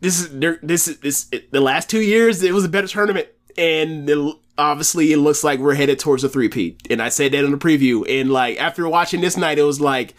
This 0.00 0.20
is. 0.20 0.58
This 0.62 0.88
is 0.88 0.98
this. 0.98 1.30
The 1.50 1.60
last 1.60 1.88
two 1.88 2.00
years, 2.00 2.42
it 2.42 2.52
was 2.52 2.64
a 2.64 2.68
better 2.68 2.88
tournament, 2.88 3.28
and 3.56 4.08
the, 4.08 4.36
obviously, 4.58 5.12
it 5.12 5.18
looks 5.18 5.44
like 5.44 5.60
we're 5.60 5.74
headed 5.74 5.98
towards 5.98 6.24
a 6.24 6.28
three-peat. 6.28 6.88
And 6.90 7.00
I 7.00 7.08
said 7.08 7.32
that 7.32 7.44
in 7.44 7.52
the 7.52 7.56
preview. 7.56 8.04
And 8.08 8.30
like 8.30 8.60
after 8.60 8.88
watching 8.88 9.20
this 9.20 9.36
night, 9.36 9.58
it 9.58 9.62
was 9.62 9.80
like, 9.80 10.14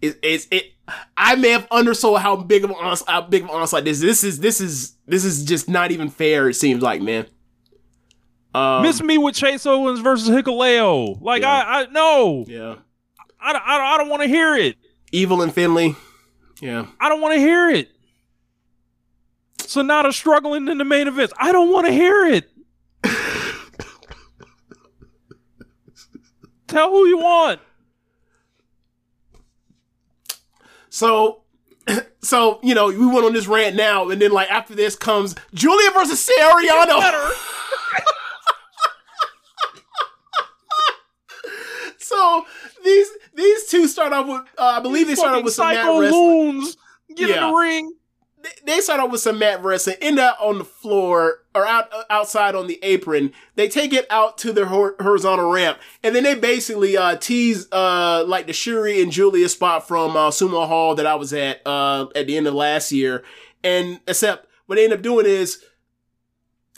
it, 0.00 0.18
it's 0.22 0.46
it. 0.50 0.71
I 1.16 1.36
may 1.36 1.50
have 1.50 1.66
undersold 1.70 2.20
how 2.20 2.36
big 2.36 2.64
of 2.64 2.70
an 2.70 2.76
ons- 2.76 3.04
how 3.06 3.20
big 3.22 3.44
of 3.44 3.50
an 3.50 3.54
onslaught 3.54 3.84
this. 3.84 4.00
This 4.00 4.24
is 4.24 4.40
this 4.40 4.60
is 4.60 4.94
this 5.06 5.24
is 5.24 5.44
just 5.44 5.68
not 5.68 5.90
even 5.92 6.08
fair. 6.10 6.48
It 6.48 6.54
seems 6.54 6.82
like, 6.82 7.00
man. 7.00 7.26
Um, 8.54 8.82
Miss 8.82 9.00
me 9.02 9.16
with 9.16 9.34
Chase 9.34 9.64
Owens 9.64 10.00
versus 10.00 10.28
Hikuleo. 10.28 11.18
Like, 11.22 11.40
Yeah. 11.42 11.48
I, 11.50 11.82
I, 11.82 11.86
no. 11.90 12.44
yeah, 12.46 12.74
I, 13.40 13.52
I, 13.52 13.94
I 13.94 13.98
don't 13.98 14.10
want 14.10 14.22
to 14.22 14.28
hear 14.28 14.54
it. 14.54 14.76
Evil 15.10 15.40
and 15.40 15.54
Finley. 15.54 15.96
Yeah, 16.60 16.86
I 17.00 17.08
don't 17.08 17.20
want 17.22 17.34
to 17.34 17.40
hear 17.40 17.70
it. 17.70 17.88
Sanada 19.58 20.12
struggling 20.12 20.68
in 20.68 20.76
the 20.78 20.84
main 20.84 21.08
events. 21.08 21.32
I 21.38 21.50
don't 21.52 21.70
want 21.72 21.86
to 21.86 21.92
hear 21.92 22.26
it. 22.26 22.50
Tell 26.66 26.90
who 26.90 27.06
you 27.06 27.18
want. 27.18 27.60
So, 30.92 31.40
so 32.20 32.60
you 32.62 32.74
know, 32.74 32.88
we 32.88 33.06
went 33.06 33.24
on 33.24 33.32
this 33.32 33.46
rant 33.46 33.74
now, 33.74 34.10
and 34.10 34.20
then 34.20 34.30
like 34.30 34.50
after 34.50 34.74
this 34.74 34.94
comes 34.94 35.34
Giulia 35.54 35.90
versus 35.92 36.28
Saori 36.28 36.68
Anou. 36.68 37.32
so 41.98 42.44
these 42.84 43.08
these 43.34 43.68
two 43.68 43.88
start 43.88 44.12
off 44.12 44.26
with, 44.28 44.42
uh, 44.58 44.64
I 44.64 44.80
believe 44.80 45.06
they 45.06 45.14
start 45.14 45.34
off 45.38 45.44
with 45.44 45.54
some 45.54 45.68
mat 45.68 45.78
wrestling. 45.86 46.10
loons. 46.12 46.76
Get 47.16 47.30
in 47.30 47.40
the 47.40 47.54
ring. 47.54 47.94
They- 48.64 48.80
start 48.80 49.00
off 49.00 49.10
with 49.12 49.20
some 49.20 49.38
mat 49.38 49.62
wrestling, 49.62 49.96
end 50.00 50.18
up 50.18 50.36
on 50.40 50.58
the 50.58 50.64
floor 50.64 51.40
or 51.54 51.66
out 51.66 51.88
outside 52.10 52.54
on 52.54 52.66
the 52.66 52.78
apron. 52.82 53.32
They 53.54 53.68
take 53.68 53.92
it 53.92 54.06
out 54.10 54.38
to 54.38 54.52
the 54.52 54.66
horizontal 54.66 55.50
ramp, 55.50 55.78
and 56.02 56.14
then 56.16 56.24
they 56.24 56.34
basically 56.34 56.96
uh, 56.96 57.16
tease 57.16 57.68
uh, 57.72 58.24
like 58.26 58.46
the 58.46 58.52
Syuri 58.52 59.02
and 59.02 59.12
Giulia 59.12 59.48
spot 59.48 59.86
from 59.86 60.16
uh, 60.16 60.30
Sumo 60.30 60.66
Hall 60.66 60.94
that 60.96 61.06
I 61.06 61.14
was 61.14 61.32
at 61.32 61.60
uh, 61.66 62.06
at 62.16 62.26
the 62.26 62.36
end 62.36 62.46
of 62.46 62.54
last 62.54 62.90
year. 62.92 63.22
And 63.62 64.00
except 64.08 64.46
what 64.66 64.76
they 64.76 64.84
end 64.84 64.92
up 64.92 65.02
doing 65.02 65.26
is 65.26 65.62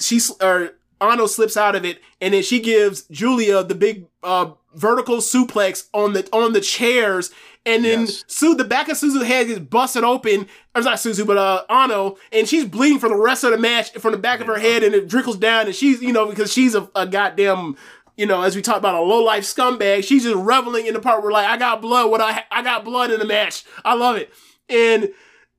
she 0.01 0.17
s- 0.17 0.33
or 0.43 0.73
Ano 1.11 1.27
slips 1.27 1.57
out 1.57 1.75
of 1.75 1.85
it, 1.85 2.01
and 2.21 2.35
then 2.35 2.43
she 2.43 2.61
gives 2.61 3.03
Giulia 3.11 3.63
the 3.65 3.75
big 3.75 4.07
uh, 4.23 4.51
vertical 4.75 5.19
suplex 5.19 5.89
on 5.93 6.13
the 6.13 6.29
on 6.33 6.53
the 6.53 6.61
chairs, 6.61 7.31
and 7.67 7.85
then 7.85 8.01
Yes. 8.03 8.25
Su 8.27 8.55
the 8.55 8.65
back 8.65 8.89
of 8.89 8.97
Suzu's 8.97 9.27
head 9.27 9.47
gets 9.47 9.61
busted 9.61 10.05
open. 10.05 10.47
Or 10.75 10.83
not 10.83 10.97
Suzu, 10.99 11.27
but 11.27 11.37
uh, 11.37 11.65
Ano, 11.71 12.17
and 12.33 12.49
she's 12.49 12.65
bleeding 12.65 12.99
for 12.99 13.09
the 13.09 13.17
rest 13.17 13.45
of 13.45 13.53
the 13.53 13.59
match 13.59 13.93
from 13.93 14.13
the 14.13 14.19
back 14.19 14.41
of 14.41 14.47
her 14.49 14.59
head, 14.59 14.83
and 14.83 14.95
it 14.95 15.09
trickles 15.09 15.37
down, 15.37 15.67
and 15.67 15.75
she's 15.75 16.03
you 16.03 16.13
know 16.13 16.27
because 16.27 16.53
she's 16.53 16.75
a, 16.75 16.89
a 16.95 17.07
goddamn. 17.07 17.77
You 18.17 18.27
know, 18.27 18.43
as 18.43 18.55
we 18.55 18.63
talked 18.63 18.79
about 18.79 18.95
a 18.95 19.01
low 19.01 19.25
life 19.25 19.43
scumbag, 19.43 20.05
she's 20.05 20.23
just 20.23 20.37
reveling 20.37 20.87
in 20.87 20.95
the 20.95 21.01
part 21.01 21.23
where 21.23 21.33
like 21.33 21.47
I 21.49 21.57
got 21.57 21.83
blood. 21.83 22.11
What 22.11 22.21
I 22.21 22.45
I 22.51 22.63
got 22.63 22.85
blood 22.85 23.11
in 23.11 23.19
the 23.19 23.27
match. 23.27 23.65
I 23.85 23.95
love 23.95 24.17
it. 24.17 24.33
And 24.69 25.11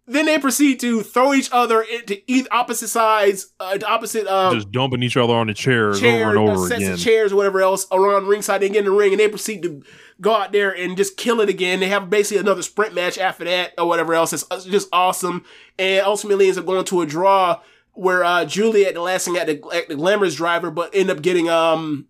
then 0.07 0.25
they 0.25 0.37
proceed 0.37 0.79
to 0.81 1.01
throw 1.01 1.33
each 1.33 1.49
other 1.51 1.81
into 1.81 2.21
either 2.31 2.47
opposite 2.51 2.89
sides, 2.89 3.53
uh, 3.59 3.77
to 3.77 3.87
opposite 3.87 4.27
uh, 4.27 4.53
Just 4.53 4.71
dumping 4.71 5.01
each 5.01 5.17
other 5.17 5.33
on 5.33 5.47
the 5.47 5.53
chairs 5.53 5.99
chairs, 5.99 6.21
over 6.21 6.29
and 6.29 6.49
uh, 6.49 6.51
over 6.51 6.67
sets 6.67 6.81
again. 6.81 6.93
of 6.93 6.99
chairs 6.99 7.31
or 7.33 7.37
whatever 7.37 7.61
else 7.61 7.87
around 7.91 8.27
ringside. 8.27 8.61
They 8.61 8.69
get 8.69 8.79
in 8.79 8.85
the 8.85 8.91
ring 8.91 9.13
and 9.13 9.19
they 9.19 9.27
proceed 9.27 9.63
to 9.63 9.81
go 10.21 10.35
out 10.35 10.51
there 10.51 10.71
and 10.71 10.95
just 10.95 11.17
kill 11.17 11.41
it 11.41 11.49
again. 11.49 11.79
They 11.79 11.87
have 11.87 12.09
basically 12.09 12.39
another 12.41 12.61
sprint 12.61 12.93
match 12.93 13.17
after 13.17 13.45
that 13.45 13.73
or 13.77 13.87
whatever 13.87 14.13
else. 14.13 14.31
It's, 14.31 14.45
it's 14.51 14.65
just 14.65 14.89
awesome. 14.93 15.43
And 15.79 16.05
ultimately 16.05 16.45
ends 16.45 16.57
up 16.57 16.65
going 16.65 16.85
to 16.85 17.01
a 17.01 17.05
draw 17.05 17.61
where 17.93 18.23
uh, 18.23 18.45
Giulia 18.45 18.89
at 18.89 18.93
the 18.93 19.01
last 19.01 19.25
thing 19.25 19.37
at 19.37 19.47
the, 19.47 19.61
at 19.73 19.87
the 19.87 19.95
glamorous 19.95 20.35
driver, 20.35 20.69
but 20.69 20.93
end 20.93 21.09
up 21.09 21.21
getting 21.21 21.49
um 21.49 22.07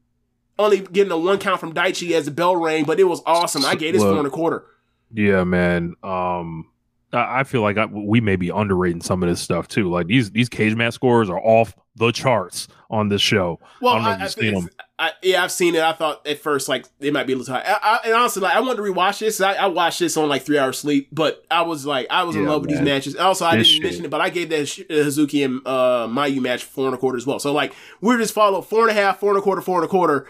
only 0.60 0.80
getting 0.82 1.12
a 1.12 1.18
one 1.18 1.38
count 1.38 1.60
from 1.60 1.74
Daichi 1.74 2.12
as 2.12 2.26
the 2.26 2.32
bell 2.32 2.56
rang. 2.58 2.84
But 2.84 3.00
it 3.00 3.06
was 3.06 3.22
awesome. 3.26 3.64
I 3.66 3.76
gave 3.76 3.94
this 3.94 4.02
Look. 4.02 4.12
four 4.12 4.18
and 4.20 4.28
a 4.28 4.32
quarter. 4.32 4.66
Yeah, 5.14 5.44
man. 5.44 5.96
Um, 6.04 6.70
I 7.14 7.40
I 7.40 7.44
feel 7.44 7.62
like 7.62 7.78
I, 7.78 7.86
we 7.86 8.22
may 8.22 8.36
be 8.36 8.50
underrating 8.50 9.02
some 9.02 9.24
of 9.24 9.30
this 9.30 9.40
stuff 9.42 9.68
too. 9.68 9.90
Like 9.90 10.08
these 10.08 10.32
these 10.32 10.50
cage 10.50 10.76
match 10.76 10.94
scores 10.94 11.30
are 11.30 11.40
off 11.40 11.76
the 11.96 12.12
charts 12.12 12.68
on 12.90 13.10
this 13.10 13.22
show. 13.22 13.60
Well, 13.82 13.96
I 13.96 14.16
I, 14.16 14.24
I 14.24 14.28
seen 14.28 14.54
them. 14.54 14.70
I, 14.98 15.12
yeah, 15.22 15.44
I've 15.44 15.52
seen 15.52 15.76
it. 15.76 15.82
I 15.82 15.92
thought 15.92 16.26
at 16.26 16.40
first 16.40 16.70
like 16.70 16.86
it 17.02 17.12
might 17.14 17.28
be 17.28 17.34
a 17.34 17.36
little 17.36 17.54
high. 17.54 17.62
I, 17.66 17.78
I, 17.82 18.00
and 18.06 18.14
honestly, 18.14 18.42
like 18.42 18.56
I 18.56 18.60
wanted 18.62 18.78
to 18.78 18.82
rewatch 18.84 19.20
this. 19.20 19.42
I, 19.42 19.54
I 19.54 19.66
watched 19.68 20.00
this 20.00 20.16
on 20.16 20.30
like 20.30 20.44
three 20.44 20.58
hours 20.58 20.78
sleep, 20.80 21.10
but 21.12 21.46
I 21.52 21.64
was 21.64 21.86
like, 21.86 22.08
I 22.10 22.24
was 22.24 22.36
in 22.38 22.44
Yeah, 22.44 22.50
love 22.50 22.62
with 22.62 22.70
these 22.70 22.80
man. 22.80 22.86
matches. 22.86 23.16
Also, 23.18 23.44
I 23.46 23.58
This 23.58 23.68
didn't 23.68 23.74
shit. 23.76 23.84
mention 23.84 24.06
it, 24.06 24.12
but 24.12 24.22
I 24.22 24.30
gave 24.30 24.50
that 24.50 24.62
uh, 24.62 24.94
Hazuki 24.94 25.44
and 25.44 25.62
uh, 25.66 26.08
Mayu 26.08 26.42
match 26.42 26.64
four 26.64 26.86
and 26.86 26.96
a 26.96 26.98
quarter 26.98 27.18
as 27.18 27.26
well. 27.28 27.40
So 27.40 27.52
like 27.52 27.74
we're 28.02 28.18
just 28.18 28.34
follow 28.34 28.62
four 28.62 28.88
and 28.88 28.92
a 28.98 29.02
half, 29.02 29.20
four 29.20 29.32
and 29.32 29.40
a 29.40 29.42
quarter, 29.42 29.62
four 29.62 29.78
and 29.80 29.86
a 29.86 29.90
quarter. 29.90 30.28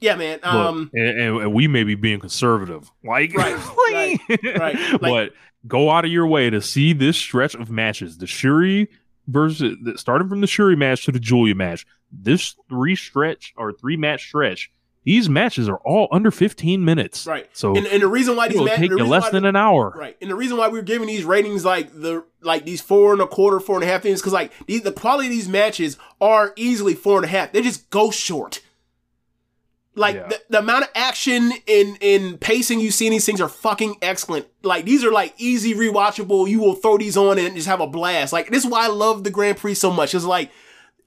Yeah, 0.00 0.16
man. 0.16 0.38
Look, 0.42 0.44
Um, 0.44 0.90
and, 0.94 1.08
and, 1.08 1.36
and 1.42 1.54
we 1.54 1.68
may 1.68 1.82
be 1.82 1.94
being 1.94 2.20
conservative, 2.20 2.90
like, 3.04 3.34
Right, 3.34 3.56
like- 3.90 4.20
right, 4.44 4.58
right. 4.58 4.92
Like- 4.92 5.00
but 5.00 5.32
go 5.66 5.90
out 5.90 6.04
of 6.04 6.10
your 6.10 6.26
way 6.26 6.50
to 6.50 6.60
see 6.60 6.92
this 6.92 7.16
stretch 7.16 7.54
of 7.54 7.70
matches. 7.70 8.18
The 8.18 8.26
Syuri 8.26 8.88
versus 9.26 9.76
starting 9.96 10.28
from 10.28 10.40
the 10.40 10.46
Syuri 10.46 10.76
match 10.76 11.04
to 11.06 11.12
the 11.12 11.20
Giulia 11.20 11.54
match. 11.54 11.86
This 12.10 12.54
three 12.68 12.96
stretch 12.96 13.52
or 13.56 13.72
three 13.72 13.96
match 13.96 14.26
stretch 14.28 14.70
these 15.06 15.28
matches 15.28 15.68
are 15.68 15.78
all 15.84 16.08
under 16.10 16.32
15 16.32 16.84
minutes. 16.84 17.28
Right. 17.28 17.48
So 17.52 17.76
and, 17.76 17.86
and 17.86 18.02
the 18.02 18.08
reason 18.08 18.34
why 18.34 18.48
these 18.48 18.56
it'll 18.56 18.66
take 18.66 18.90
the 18.90 19.04
less 19.04 19.22
why 19.22 19.30
than 19.30 19.44
an 19.44 19.54
hour. 19.54 19.94
Right. 19.96 20.16
And 20.20 20.28
the 20.28 20.34
reason 20.34 20.56
why 20.56 20.66
we're 20.66 20.82
giving 20.82 21.06
these 21.06 21.22
ratings 21.22 21.64
like 21.64 21.92
the 21.92 22.24
like 22.42 22.64
these 22.64 22.80
four 22.80 23.12
and 23.12 23.22
a 23.22 23.26
quarter, 23.28 23.60
four 23.60 23.76
and 23.76 23.84
a 23.84 23.86
half 23.86 24.02
things, 24.02 24.20
because 24.20 24.32
like 24.32 24.50
these, 24.66 24.82
the 24.82 24.90
quality 24.90 25.28
of 25.28 25.32
these 25.32 25.48
matches 25.48 25.96
are 26.20 26.52
easily 26.56 26.94
four 26.94 27.18
and 27.18 27.24
a 27.24 27.28
half. 27.28 27.52
They 27.52 27.62
just 27.62 27.88
go 27.90 28.10
short. 28.10 28.60
Like 29.98 30.14
Yeah. 30.16 30.28
the, 30.28 30.40
the 30.50 30.58
amount 30.58 30.84
of 30.84 30.90
action 30.94 31.52
in 31.66 31.96
in 32.00 32.36
pacing 32.38 32.80
you 32.80 32.90
see 32.90 33.06
in 33.06 33.12
these 33.12 33.24
things 33.26 33.40
are 33.40 33.48
fucking 33.48 33.96
excellent. 34.02 34.46
Like 34.62 34.84
these 34.84 35.02
are 35.02 35.10
like 35.10 35.34
easy 35.38 35.74
rewatchable. 35.74 36.48
You 36.48 36.60
will 36.60 36.74
throw 36.74 36.98
these 36.98 37.16
on 37.16 37.38
and 37.38 37.54
just 37.56 37.66
have 37.66 37.80
a 37.80 37.86
blast. 37.86 38.32
Like 38.32 38.50
this 38.50 38.64
is 38.64 38.70
why 38.70 38.84
I 38.84 38.88
love 38.88 39.24
the 39.24 39.30
Grand 39.30 39.56
Prix 39.56 39.74
so 39.74 39.90
much. 39.90 40.14
It's 40.14 40.24
like 40.24 40.50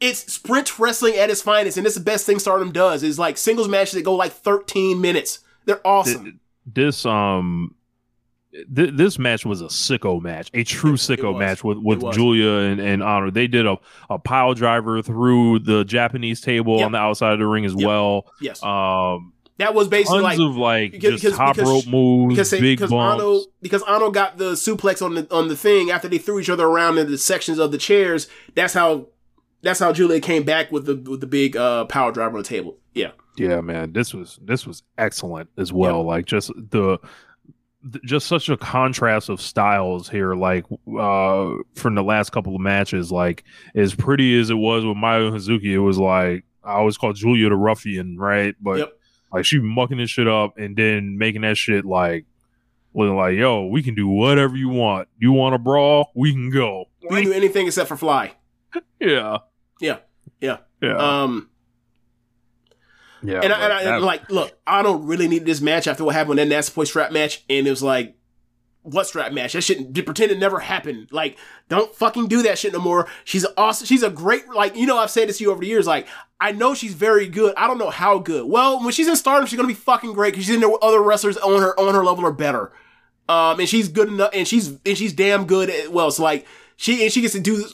it's 0.02 0.34
sprint 0.34 0.80
wrestling 0.80 1.16
at 1.18 1.30
its 1.30 1.42
finest, 1.42 1.78
and 1.78 1.86
it's 1.86 1.96
the 1.96 2.02
best 2.02 2.26
thing 2.26 2.40
Stardom 2.40 2.72
does. 2.72 3.04
Is 3.04 3.20
like 3.20 3.38
singles 3.38 3.68
matches 3.68 3.94
that 3.94 4.04
go 4.04 4.16
like 4.16 4.32
13 4.32 5.00
minutes. 5.00 5.40
They're 5.66 5.86
awesome. 5.86 6.40
This 6.66 7.06
um 7.06 7.76
th- 8.54 8.91
this 8.93 9.20
match 9.20 9.45
was 9.45 9.62
a 9.62 9.66
sicko 9.66 10.22
match, 10.22 10.50
a 10.54 10.64
true 10.64 10.93
sicko 10.93 11.38
match 11.38 11.64
with 11.64 11.78
with. 11.80 12.02
Giulia 12.14 12.70
and, 12.72 12.80
and 12.80 13.04
Honor. 13.04 13.32
They 13.32 13.47
did 13.47 13.66
a, 13.68 13.78
a 14.10 14.18
pile 14.20 14.54
driver 14.54 15.02
through 15.02 15.60
the 15.60 15.84
Japanese 15.86 16.41
table 16.41 16.78
Yep. 16.78 16.86
on 16.88 16.91
the 16.93 16.97
outside 16.97 17.34
of 17.34 17.39
the 17.39 17.47
ring 17.47 17.66
as 17.66 17.74
Yep. 17.76 17.88
well. 17.88 18.26
yes, 18.41 18.62
Um 18.64 19.34
that 19.58 19.74
was 19.74 19.89
basically 19.89 20.22
tons 20.22 20.39
like 20.39 20.50
of 20.50 20.56
like 20.56 20.91
because- 20.93 21.12
just 21.22 21.24
because- 21.26 21.38
top 21.38 21.56
because- 21.58 21.70
rope 21.70 21.88
moves, 21.93 22.34
because 22.36 22.52
big 22.52 22.62
because 22.78 22.89
bumps. 22.91 23.22
Ano 23.22 23.41
because 23.62 23.84
Ano 23.84 24.10
got 24.10 24.38
the 24.38 24.52
suplex 24.54 25.02
on 25.06 25.16
the 25.16 25.28
on 25.36 25.47
the 25.50 25.56
thing 25.56 25.91
after 25.91 26.08
they 26.08 26.18
threw 26.18 26.39
each 26.39 26.50
other 26.50 26.66
around 26.66 26.97
in 26.97 27.12
the 27.12 27.18
sections 27.18 27.60
of 27.60 27.72
the 27.74 27.78
chairs. 27.78 28.28
That's 28.56 28.74
how 28.74 29.08
that's 29.62 29.80
how 29.80 29.91
Giulia 29.91 30.22
came 30.22 30.43
back 30.43 30.72
with 30.72 30.86
the 30.86 30.95
with 30.95 31.20
the 31.20 31.28
big 31.28 31.58
uh 31.58 31.84
power 31.86 32.12
driver 32.14 32.38
on 32.38 32.43
the 32.43 32.47
table. 32.47 32.78
Yeah, 32.93 33.12
Yeah, 33.38 33.60
man, 33.62 33.91
this 33.93 34.14
was 34.14 34.39
this 34.41 34.66
was 34.66 34.84
excellent 34.97 35.50
as 35.58 35.72
well. 35.74 36.04
Like 36.04 36.26
just 36.26 36.52
the 36.56 36.97
th- 37.92 38.04
just 38.04 38.28
such 38.28 38.50
a 38.50 38.58
contrast 38.58 39.30
of 39.30 39.42
styles 39.42 40.10
here. 40.10 40.34
Like 40.36 40.66
uh 41.00 41.52
from 41.76 41.96
the 41.96 42.04
last 42.04 42.32
couple 42.32 42.56
of 42.56 42.62
matches, 42.62 43.12
like 43.12 43.44
as 43.76 43.94
pretty 43.96 44.40
as 44.40 44.50
it 44.50 44.56
was 44.56 44.86
with 44.86 44.98
Mayu 44.98 45.32
Hazuki, 45.32 45.72
it 45.74 45.80
was 45.80 45.98
like 45.98 46.44
I 46.64 46.74
always 46.74 46.98
call 46.98 47.14
Giulia 47.14 47.50
the 47.50 47.56
ruffian, 47.56 48.18
right? 48.18 48.56
But 48.62 48.80
Yep. 48.80 48.94
like 49.34 49.46
she 49.46 49.60
mucking 49.60 49.98
this 49.98 50.10
shit 50.10 50.28
up 50.28 50.58
and 50.58 50.76
then 50.76 51.18
making 51.18 51.42
that 51.42 51.58
shit 51.58 51.86
like 51.86 52.26
looking 52.94 53.16
like, 53.16 53.36
yo, 53.36 53.66
we 53.68 53.84
can 53.84 53.94
do 53.96 54.08
whatever 54.08 54.56
you 54.58 54.70
want. 54.70 55.08
You 55.20 55.32
want 55.32 55.56
a 55.56 55.60
brawl? 55.60 56.12
We 56.16 56.32
can 56.34 56.50
go. 56.50 56.86
we 57.04 57.18
can 57.22 57.26
do 57.26 57.34
anything 57.34 57.68
except 57.68 57.88
for 57.88 57.98
fly. 57.98 58.34
Yeah. 59.00 59.38
Yeah. 59.80 59.98
Yeah. 60.42 60.58
Yeah. 60.82 60.98
Um, 60.98 61.50
yeah. 63.22 63.42
and, 63.42 63.54
I, 63.54 63.64
and, 63.64 63.74
I, 63.74 63.84
that- 63.84 64.02
like, 64.02 64.30
look, 64.30 64.58
I 64.66 64.82
don't 64.82 65.06
really 65.06 65.28
need 65.28 65.46
this 65.46 65.62
match 65.62 65.88
after 65.88 66.04
what 66.04 66.16
happened 66.16 66.40
in 66.40 66.50
that 66.50 66.72
Boy 66.74 66.84
strap 66.84 67.12
match, 67.12 67.44
and 67.50 67.68
it 67.68 67.70
was 67.70 67.84
like, 67.84 68.16
what 68.84 69.08
strap 69.08 69.32
match? 69.34 69.54
That 69.54 69.62
shit, 69.62 69.94
pretend 70.06 70.32
it 70.32 70.40
never 70.40 70.60
happened. 70.60 71.10
Like, 71.12 71.38
don't 71.68 71.94
fucking 71.94 72.28
do 72.28 72.42
that 72.44 72.58
shit 72.58 72.74
no 72.74 72.80
more. 72.80 73.08
She's 73.24 73.46
awesome. 73.58 73.86
She's 73.86 74.04
a 74.04 74.10
great, 74.10 74.48
like, 74.50 74.76
you 74.76 74.86
know, 74.86 74.98
I've 74.98 75.12
said 75.12 75.28
this 75.30 75.38
to 75.40 75.44
you 75.44 75.52
over 75.52 75.60
the 75.60 75.68
years. 75.68 75.86
Like, 75.86 76.08
I 76.40 76.54
know 76.54 76.74
she's 76.74 76.94
very 76.94 77.28
good. 77.28 77.54
I 77.58 77.68
don't 77.68 77.78
know 77.78 77.90
how 77.90 78.20
good. 78.20 78.46
Well, 78.46 78.82
when 78.82 78.92
she's 78.94 79.08
in 79.08 79.16
Stardom, 79.16 79.48
she's 79.48 79.58
gonna 79.58 79.68
be 79.68 79.74
fucking 79.74 80.14
great 80.14 80.32
because 80.34 80.46
she's 80.46 80.56
in 80.56 80.62
there 80.62 80.70
with 80.70 80.82
other 80.82 81.02
wrestlers 81.02 81.38
on 81.38 81.62
her 81.62 81.78
on 81.80 81.94
her 81.94 82.04
level 82.04 82.26
or 82.26 82.32
better. 82.32 82.72
Um, 83.28 83.60
and 83.60 83.68
she's 83.70 83.90
good 83.90 84.08
enough, 84.08 84.32
and 84.34 84.48
she's 84.48 84.70
and 84.86 84.98
she's 84.98 85.14
damn 85.14 85.46
good 85.46 85.70
as 85.70 85.90
well. 85.90 86.10
So 86.12 86.24
like, 86.24 86.48
she 86.78 87.04
and 87.04 87.12
she 87.12 87.22
gets 87.22 87.34
to 87.34 87.42
do 87.42 87.66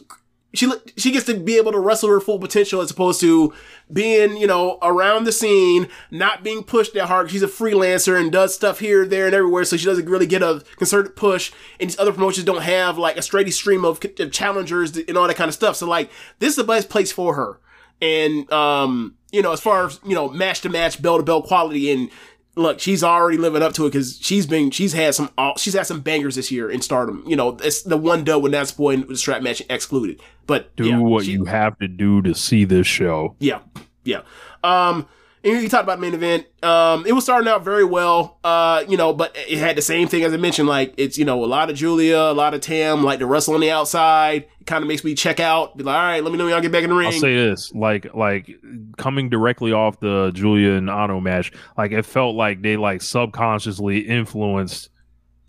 she 0.56 0.72
she 0.98 1.12
gets 1.12 1.26
to 1.26 1.38
be 1.38 1.58
able 1.58 1.72
to 1.72 1.80
wrestle 1.80 2.10
her 2.10 2.20
full 2.20 2.40
potential 2.40 2.82
as 2.82 2.92
opposed 2.92 3.20
to 3.22 3.54
being 3.92 4.38
you 4.38 4.48
know 4.48 4.78
around 4.82 5.26
the 5.26 5.32
scene, 5.32 5.88
not 6.12 6.44
being 6.44 6.64
pushed 6.64 6.94
that 6.94 7.08
hard. 7.08 7.32
She's 7.32 7.44
a 7.44 7.48
freelancer 7.48 8.20
and 8.20 8.32
does 8.32 8.56
stuff 8.56 8.80
here, 8.80 9.06
there, 9.06 9.26
and 9.26 9.36
everywhere, 9.36 9.66
so 9.66 9.78
she 9.78 9.86
doesn't 9.86 10.10
really 10.10 10.28
get 10.28 10.42
a 10.42 10.64
concerted 10.78 11.16
push. 11.16 11.52
And 11.80 11.90
these 11.90 12.00
other 12.00 12.12
promotions 12.14 12.46
don't 12.46 12.64
have 12.64 12.98
like 12.98 13.18
a 13.18 13.22
steady 13.22 13.52
stream 13.52 13.86
of, 13.86 14.00
of 14.20 14.32
challengers 14.32 14.98
and 14.98 15.18
all 15.18 15.28
that 15.28 15.38
kind 15.38 15.50
of 15.50 15.56
stuff. 15.56 15.76
So 15.76 15.88
like, 15.88 16.10
this 16.40 16.50
is 16.50 16.56
the 16.56 16.64
best 16.64 16.90
place 16.90 17.12
for 17.12 17.36
her. 17.36 17.60
And 18.02 18.52
um, 18.52 19.16
you 19.32 19.42
know, 19.42 19.52
as 19.52 19.62
far 19.62 19.86
as 19.86 20.00
you 20.06 20.16
know, 20.16 20.30
match 20.30 20.62
to 20.62 20.70
match, 20.70 21.02
bell 21.02 21.18
to 21.18 21.24
bell 21.24 21.42
quality, 21.42 21.92
and 21.92 22.10
look, 22.56 22.80
she's 22.80 23.04
already 23.04 23.38
living 23.38 23.62
up 23.62 23.74
to 23.74 23.86
it 23.86 23.90
because 23.92 24.18
she's 24.22 24.46
been 24.46 24.72
she's 24.72 24.94
had 24.94 25.14
some 25.16 25.30
she's 25.58 25.74
had 25.74 25.86
some 25.88 26.02
bangers 26.02 26.36
this 26.36 26.52
year 26.52 26.70
in 26.70 26.82
Stardom. 26.82 27.24
You 27.28 27.36
know, 27.36 27.58
it's 27.64 27.82
the 27.84 27.98
one 27.98 28.24
dub 28.24 28.44
when 28.44 28.52
that's 28.52 28.72
boy 28.72 28.94
and 28.96 29.08
the 29.08 29.18
strap 29.18 29.42
match 29.42 29.62
excluded. 29.70 30.22
But 30.48 30.76
do 30.76 30.86
yeah, 30.88 30.98
what 31.00 31.26
she- 31.26 31.32
you 31.32 31.46
have 31.46 31.78
to 31.80 31.88
do 31.88 32.22
to 32.24 32.34
see 32.36 32.66
this 32.66 32.88
show. 32.88 33.36
yeah, 33.40 33.60
yeah. 34.04 34.22
Um, 34.64 35.08
and 35.46 35.62
you 35.62 35.70
talked 35.70 35.84
about 35.84 36.00
main 36.00 36.14
event. 36.14 36.48
Um, 36.64 37.06
it 37.06 37.14
was 37.14 37.24
starting 37.24 37.48
out 37.48 37.64
very 37.64 37.86
well. 37.86 38.40
Uh, 38.44 38.84
you 38.88 38.98
know, 38.98 39.14
but 39.14 39.36
it 39.36 39.60
had 39.60 39.78
the 39.78 39.82
same 39.82 40.08
thing 40.08 40.24
as 40.24 40.34
I 40.34 40.38
mentioned. 40.38 40.68
Like 40.68 40.94
it's 40.98 41.18
you 41.18 41.26
know 41.26 41.44
a 41.44 41.46
lot 41.46 41.70
of 41.70 41.76
Giulia, 41.76 42.20
a 42.20 42.34
lot 42.34 42.54
of 42.54 42.62
Tam, 42.62 43.04
like 43.04 43.20
the 43.20 43.28
wrestle 43.28 43.54
on 43.54 43.62
the 43.62 43.70
outside. 43.70 44.48
It 44.60 44.66
kind 44.66 44.84
of 44.84 44.88
makes 44.88 45.04
me 45.04 45.14
check 45.14 45.40
out. 45.40 45.78
Be 45.78 45.84
like, 45.84 45.96
all 45.96 46.02
right, 46.02 46.24
let 46.24 46.32
me 46.32 46.38
know 46.38 46.46
when 46.46 46.54
y'all 46.54 46.62
get 46.62 46.72
back 46.72 46.84
in 46.84 46.90
the 46.90 46.96
ring. 46.96 47.08
I'll 47.08 47.20
say 47.20 47.36
this, 47.36 47.72
like 47.74 48.14
like 48.16 48.56
coming 48.98 49.30
directly 49.30 49.72
off 49.72 50.00
the 50.00 50.32
Giulia 50.34 50.74
and 50.74 50.90
Ano 50.90 51.20
match, 51.20 51.52
like 51.78 51.92
it 51.92 52.06
felt 52.06 52.36
like 52.36 52.64
they 52.64 52.76
like 52.76 53.02
subconsciously 53.02 54.00
influenced 54.00 54.90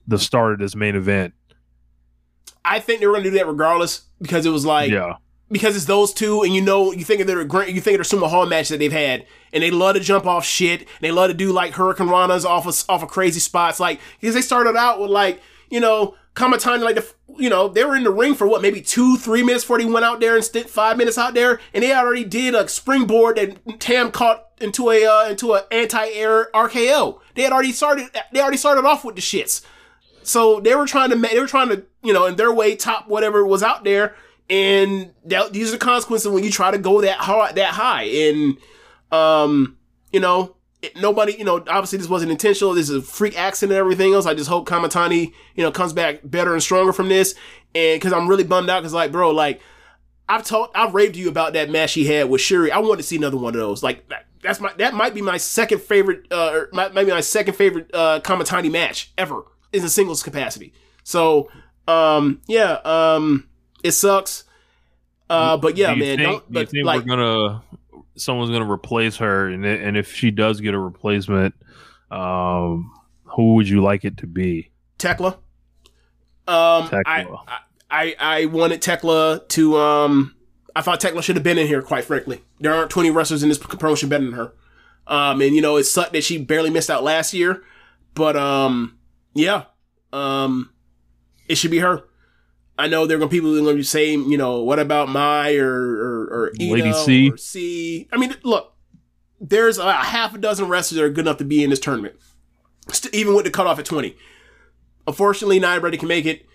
the 0.07 0.19
start 0.19 0.53
of 0.53 0.59
this 0.59 0.77
main 0.77 0.95
event. 0.95 1.33
I 2.65 2.81
think 2.81 3.01
they 3.01 3.07
were 3.07 3.15
gonna 3.15 3.25
do 3.25 3.31
that 3.31 3.47
regardless 3.47 4.03
because 4.21 4.45
it 4.45 4.51
was 4.51 4.67
like 4.67 4.91
yeah. 4.91 5.15
Because 5.51 5.77
it's 5.77 5.85
those 5.85 6.13
two, 6.13 6.43
and 6.43 6.55
you 6.55 6.61
know, 6.61 6.93
you 6.93 7.05
think 7.05 7.21
of 7.21 7.29
their 7.29 7.41
you 7.41 7.81
think 7.81 8.01
of 8.01 8.09
their 8.09 8.19
sumo 8.19 8.29
hall 8.29 8.47
match 8.47 8.69
that 8.71 8.79
they've 8.79 8.91
had, 8.91 9.25
and 9.53 9.63
they 9.63 9.71
love 9.71 9.95
to 9.95 10.01
jump 10.01 10.27
off 10.27 10.45
shit. 10.45 10.89
They 11.01 11.13
love 11.13 11.29
to 11.31 11.35
do 11.35 11.53
like 11.53 11.75
hurricane 11.75 12.09
ranas 12.09 12.45
off 12.45 12.67
of 12.67 12.83
off 12.89 13.05
of 13.05 13.09
crazy 13.09 13.39
spots, 13.39 13.79
like 13.79 14.01
because 14.21 14.35
they 14.35 14.41
started 14.41 14.75
out 14.75 15.01
with 15.01 15.11
like 15.11 15.41
you 15.71 15.79
know 15.79 16.17
Kamitani, 16.35 16.83
like 16.83 16.97
the 16.97 17.13
you 17.39 17.49
know 17.49 17.69
they 17.69 17.85
were 17.85 17.95
in 17.95 18.03
the 18.03 18.11
ring 18.11 18.35
for 18.35 18.49
what 18.49 18.61
maybe 18.61 18.81
two 18.81 19.17
three 19.17 19.45
minutes 19.45 19.63
before 19.63 19.79
they 19.79 19.85
went 19.85 20.05
out 20.05 20.19
there 20.19 20.35
and 20.35 20.45
stayed 20.45 20.69
five 20.69 20.97
minutes 20.97 21.17
out 21.17 21.35
there, 21.35 21.61
and 21.73 21.85
they 21.85 21.95
already 21.95 22.25
did 22.25 22.55
a 22.57 22.69
springboard 22.69 23.37
that 23.37 23.79
Tam 23.79 24.11
caught 24.11 24.49
into 24.61 24.91
a 24.91 25.07
uh, 25.07 25.29
into 25.31 25.55
a 25.55 25.65
anti 25.71 26.09
air 26.09 26.51
RKO. 26.55 27.21
They 27.35 27.43
had 27.43 27.53
already 27.53 27.73
started. 27.73 28.11
They 28.33 28.41
already 28.41 28.57
started 28.57 28.85
off 28.85 29.05
with 29.05 29.15
the 29.15 29.23
shits. 29.23 29.65
So 30.27 30.59
they 30.59 30.75
were 30.75 30.87
trying 30.87 31.11
to, 31.11 31.17
they 31.17 31.39
were 31.39 31.47
trying 31.47 31.69
to, 31.69 31.85
you 32.03 32.13
know, 32.13 32.27
in 32.27 32.35
their 32.35 32.53
way, 32.53 32.75
top 32.75 33.07
whatever 33.07 33.47
was 33.47 33.63
out 33.63 33.85
there, 33.85 34.17
and 34.49 35.13
that, 35.25 35.53
these 35.53 35.69
are 35.69 35.73
the 35.73 35.79
consequences 35.79 36.29
when 36.29 36.45
you 36.45 36.51
try 36.51 36.71
to 36.71 36.79
go 36.79 37.01
that 37.01 37.19
hard, 37.19 37.55
that 37.57 37.71
high, 37.71 38.05
and 38.05 38.57
um, 39.13 39.77
you 40.13 40.21
know, 40.21 40.57
nobody, 40.97 41.37
you 41.37 41.45
know, 41.45 41.57
obviously 41.69 41.99
this 41.99 42.09
wasn't 42.09 42.31
intentional. 42.31 42.75
This 42.75 42.91
is 42.91 42.97
a 42.97 43.03
freak 43.03 43.39
accident 43.39 43.73
and 43.73 43.81
everything 43.81 44.15
else. 44.15 44.27
I 44.27 44.35
just 44.35 44.49
hope 44.49 44.69
Kamitani, 44.69 45.33
you 45.55 45.63
know, 45.63 45.71
comes 45.71 45.93
back 45.93 46.21
better 46.25 46.53
and 46.53 46.63
stronger 46.63 46.93
from 46.93 47.09
this, 47.09 47.35
and 47.75 48.01
because 48.01 48.13
I'm 48.13 48.29
really 48.29 48.45
bummed 48.45 48.71
out, 48.71 48.81
because 48.81 48.95
like, 48.95 49.13
bro, 49.13 49.31
like. 49.31 49.61
I've 50.29 50.43
told, 50.43 50.71
I've 50.75 50.93
raved 50.93 51.15
you 51.15 51.29
about 51.29 51.53
that 51.53 51.71
match 51.71 51.93
he 51.93 52.05
had 52.05 52.29
with 52.29 52.41
Syuri. 52.41 52.71
I 52.71 52.81
want 52.81 52.99
to 52.99 53.05
see 53.05 53.15
another 53.15 53.37
one 53.37 53.55
of 53.55 53.61
those. 53.61 53.85
Like 53.85 54.09
that, 54.09 54.27
that's 54.43 54.59
my, 54.59 54.73
that 54.73 54.93
might 54.93 55.15
be 55.15 55.23
my 55.23 55.37
second 55.37 55.83
favorite, 55.83 56.27
uh, 56.33 56.51
or 56.51 56.69
might, 56.73 56.93
might 56.93 57.05
be 57.05 57.13
my 57.13 57.21
second 57.21 57.55
favorite 57.55 57.89
uh, 57.95 58.19
Kamitani 58.19 58.69
match 58.69 59.13
ever 59.17 59.45
in 59.73 59.85
a 59.85 59.89
singles 59.89 60.25
capacity. 60.25 60.73
So, 61.05 61.49
um, 61.87 62.41
yeah, 62.49 62.81
um, 62.85 63.49
it 63.87 63.93
sucks. 63.93 64.45
Uh, 65.29 65.57
but 65.57 65.77
yeah, 65.77 65.95
do 65.95 66.01
man, 66.01 66.19
think, 66.19 66.43
do 66.51 66.61
you 66.61 66.67
think 66.67 66.87
like, 66.87 67.05
we're 67.05 67.17
gonna 67.17 67.63
someone's 68.17 68.51
gonna 68.51 68.71
replace 68.71 69.17
her, 69.17 69.49
and 69.49 69.65
and 69.65 69.97
if 69.97 70.13
she 70.13 70.31
does 70.31 70.61
get 70.61 70.75
a 70.75 70.79
replacement, 70.79 71.55
um, 72.11 72.93
who 73.25 73.55
would 73.55 73.69
you 73.69 73.83
like 73.83 74.05
it 74.05 74.19
to 74.19 74.27
be? 74.27 74.71
Tekla. 74.99 75.39
Um, 76.47 76.89
Tekla. 76.89 77.05
I, 77.07 77.27
I, 77.49 77.59
I, 77.91 78.17
I 78.19 78.45
wanted 78.47 78.83
Tekla 78.83 79.43
to. 79.49 79.77
Um, 79.77 80.35
I 80.75 80.83
thought 80.83 81.01
Tekla 81.01 81.23
should 81.23 81.37
have 81.37 81.43
been 81.43 81.59
in 81.59 81.67
here. 81.67 81.83
Quite 81.83 82.05
frankly, 82.05 82.43
there 82.61 82.73
aren't 82.73 82.91
twenty 82.91 83.11
wrestlers 83.11 83.43
in 83.43 83.49
this 83.49 83.59
promotion 83.59 84.09
better 84.09 84.25
than 84.25 84.35
her. 84.35 84.53
Um, 85.09 85.41
and 85.41 85.55
you 85.55 85.61
know, 85.61 85.77
it 85.77 85.85
sucked 85.85 86.13
that 86.13 86.25
she 86.25 86.39
barely 86.39 86.71
missed 86.71 86.91
out 86.91 87.05
last 87.05 87.33
year, 87.33 87.63
but 88.15 88.37
um, 88.37 88.99
yeah, 89.35 89.65
um, 90.13 90.71
it 91.49 91.57
should 91.57 91.71
be 91.71 91.79
her. 91.79 92.05
I 92.79 92.89
know 92.89 93.07
there 93.07 93.21
are 93.21 93.29
people 93.29 93.51
who 93.51 93.57
are 93.57 93.65
gonna 93.65 93.77
be 93.77 93.83
saying, 93.83 94.31
you 94.31 94.37
know, 94.37 94.63
what 94.63 94.79
about 94.79 95.09
my 95.09 95.55
or 95.55 95.71
or, 95.71 96.25
or 96.25 96.53
Ina 96.61 96.75
Lady 96.75 96.93
C? 96.93 97.31
or 97.31 97.37
C? 97.37 98.09
I 98.13 98.19
mean, 98.19 98.35
look, 98.43 98.75
there's 99.41 99.79
a 99.79 99.93
half 99.93 100.35
a 100.35 100.39
dozen 100.39 100.69
wrestlers 100.69 100.97
that 100.97 101.05
are 101.05 101.11
good 101.11 101.25
enough 101.27 101.39
to 101.39 101.45
be 101.45 101.65
in 101.65 101.71
this 101.71 101.81
tournament, 101.81 102.17
St- 102.93 103.15
even 103.15 103.35
with 103.35 103.45
the 103.45 103.51
cutoff 103.51 103.79
at 103.79 103.87
twenty. 103.87 104.17
Unfortunately, 105.07 105.59
not 105.59 105.77
everybody 105.77 105.97
can 105.99 106.09
make 106.09 106.27
it. 106.27 106.47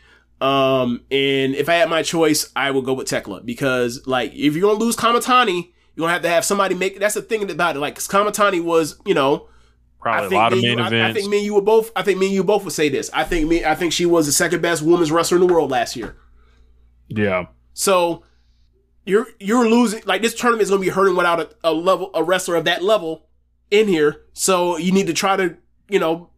Um, 0.42 1.02
and 1.12 1.56
if 1.56 1.70
I 1.70 1.76
had 1.76 1.90
my 1.90 2.02
choice, 2.02 2.52
I 2.56 2.72
would 2.72 2.84
go 2.84 2.94
with 2.94 3.08
Tekla 3.08 3.42
because, 3.42 4.06
like, 4.08 4.34
if 4.34 4.56
you're 4.56 4.62
gonna 4.62 4.84
lose 4.84 4.96
Kamitani, 4.96 5.70
you're 5.96 6.04
gonna 6.04 6.14
have 6.14 6.24
to 6.24 6.30
have 6.30 6.44
somebody 6.44 6.76
make. 6.76 7.00
That's 7.00 7.14
the 7.14 7.22
thing 7.22 7.50
about 7.50 7.76
it. 7.76 7.80
Like, 7.80 7.96
Kamitani 7.96 8.64
was, 8.64 9.00
you 9.06 9.14
know, 9.14 9.48
Probably 10.02 10.36
a 10.36 10.40
lot 10.40 10.54
of 10.54 10.62
main 10.62 10.78
you, 10.80 10.84
I- 10.84 11.10
I, 11.10 11.14
think 11.14 11.30
me 11.30 11.38
and 11.38 11.46
you 11.46 11.54
would 11.56 11.66
both. 11.66 11.92
I 11.96 12.02
think 12.02 12.18
me 12.20 12.26
and 12.28 12.36
you 12.36 12.44
both 12.44 12.64
would 12.64 12.74
say 12.74 12.90
this. 12.90 13.10
I 13.14 13.24
think 13.24 13.48
me. 13.48 13.64
I 13.64 13.76
think 13.76 13.94
she 13.94 14.06
was 14.06 14.26
the 14.26 14.32
second 14.32 14.62
best 14.62 14.82
women's 14.82 15.12
wrestler 15.12 15.38
in 15.40 15.46
the 15.48 15.54
world 15.54 15.70
last 15.72 15.96
year. 15.96 16.16
yeah, 17.08 17.46
So 17.74 18.24
you're 19.06 19.28
you're 19.40 19.70
losing. 19.70 20.02
Like 20.06 20.22
this 20.22 20.34
tournament 20.34 20.64
is 20.64 20.70
gonna 20.70 20.82
be 20.82 20.90
hurting 20.90 21.16
without 21.16 21.40
a, 21.40 21.50
a 21.64 21.72
level 21.74 22.10
a 22.14 22.24
wrestler 22.24 22.56
of 22.56 22.66
that 22.66 22.84
level 22.84 23.28
in 23.70 23.88
here. 23.88 24.26
So 24.34 24.78
you 24.78 24.92
need 24.92 25.08
to 25.08 25.14
try 25.14 25.36
to, 25.38 25.56
you 25.90 26.00
know, 26.00 26.30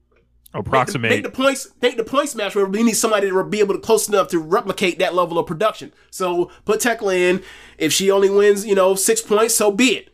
make 0.53 0.53
the, 0.53 0.59
Approximate. 0.59 1.09
make 1.11 1.23
the 1.23 1.31
points 1.31 1.67
make 1.81 1.97
the 1.97 2.03
points 2.03 2.35
match 2.35 2.55
where 2.55 2.65
we 2.65 2.83
need 2.83 2.93
somebody 2.97 3.29
to 3.29 3.43
be 3.45 3.59
able 3.59 3.73
to 3.75 3.79
close 3.79 4.07
enough 4.09 4.27
to 4.29 4.39
replicate 4.39 4.99
that 4.99 5.15
level 5.15 5.39
of 5.39 5.47
production. 5.47 5.93
So 6.11 6.51
put 6.65 6.79
Tekla 6.81 7.15
in. 7.15 7.43
If 7.77 7.93
she 7.93 8.11
only 8.11 8.29
wins, 8.29 8.65
you 8.65 8.75
know, 8.75 8.95
six 8.95 9.21
points, 9.21 9.55
so 9.55 9.71
be 9.71 9.85
it. 9.97 10.09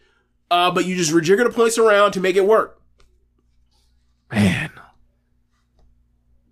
Uh, 0.51 0.71
but 0.71 0.85
you 0.85 0.95
just 0.95 1.11
rejigger 1.11 1.43
the 1.43 1.51
points 1.51 1.77
around 1.77 2.11
to 2.13 2.19
make 2.19 2.35
it 2.35 2.45
work. 2.45 2.78
Man. 4.31 4.71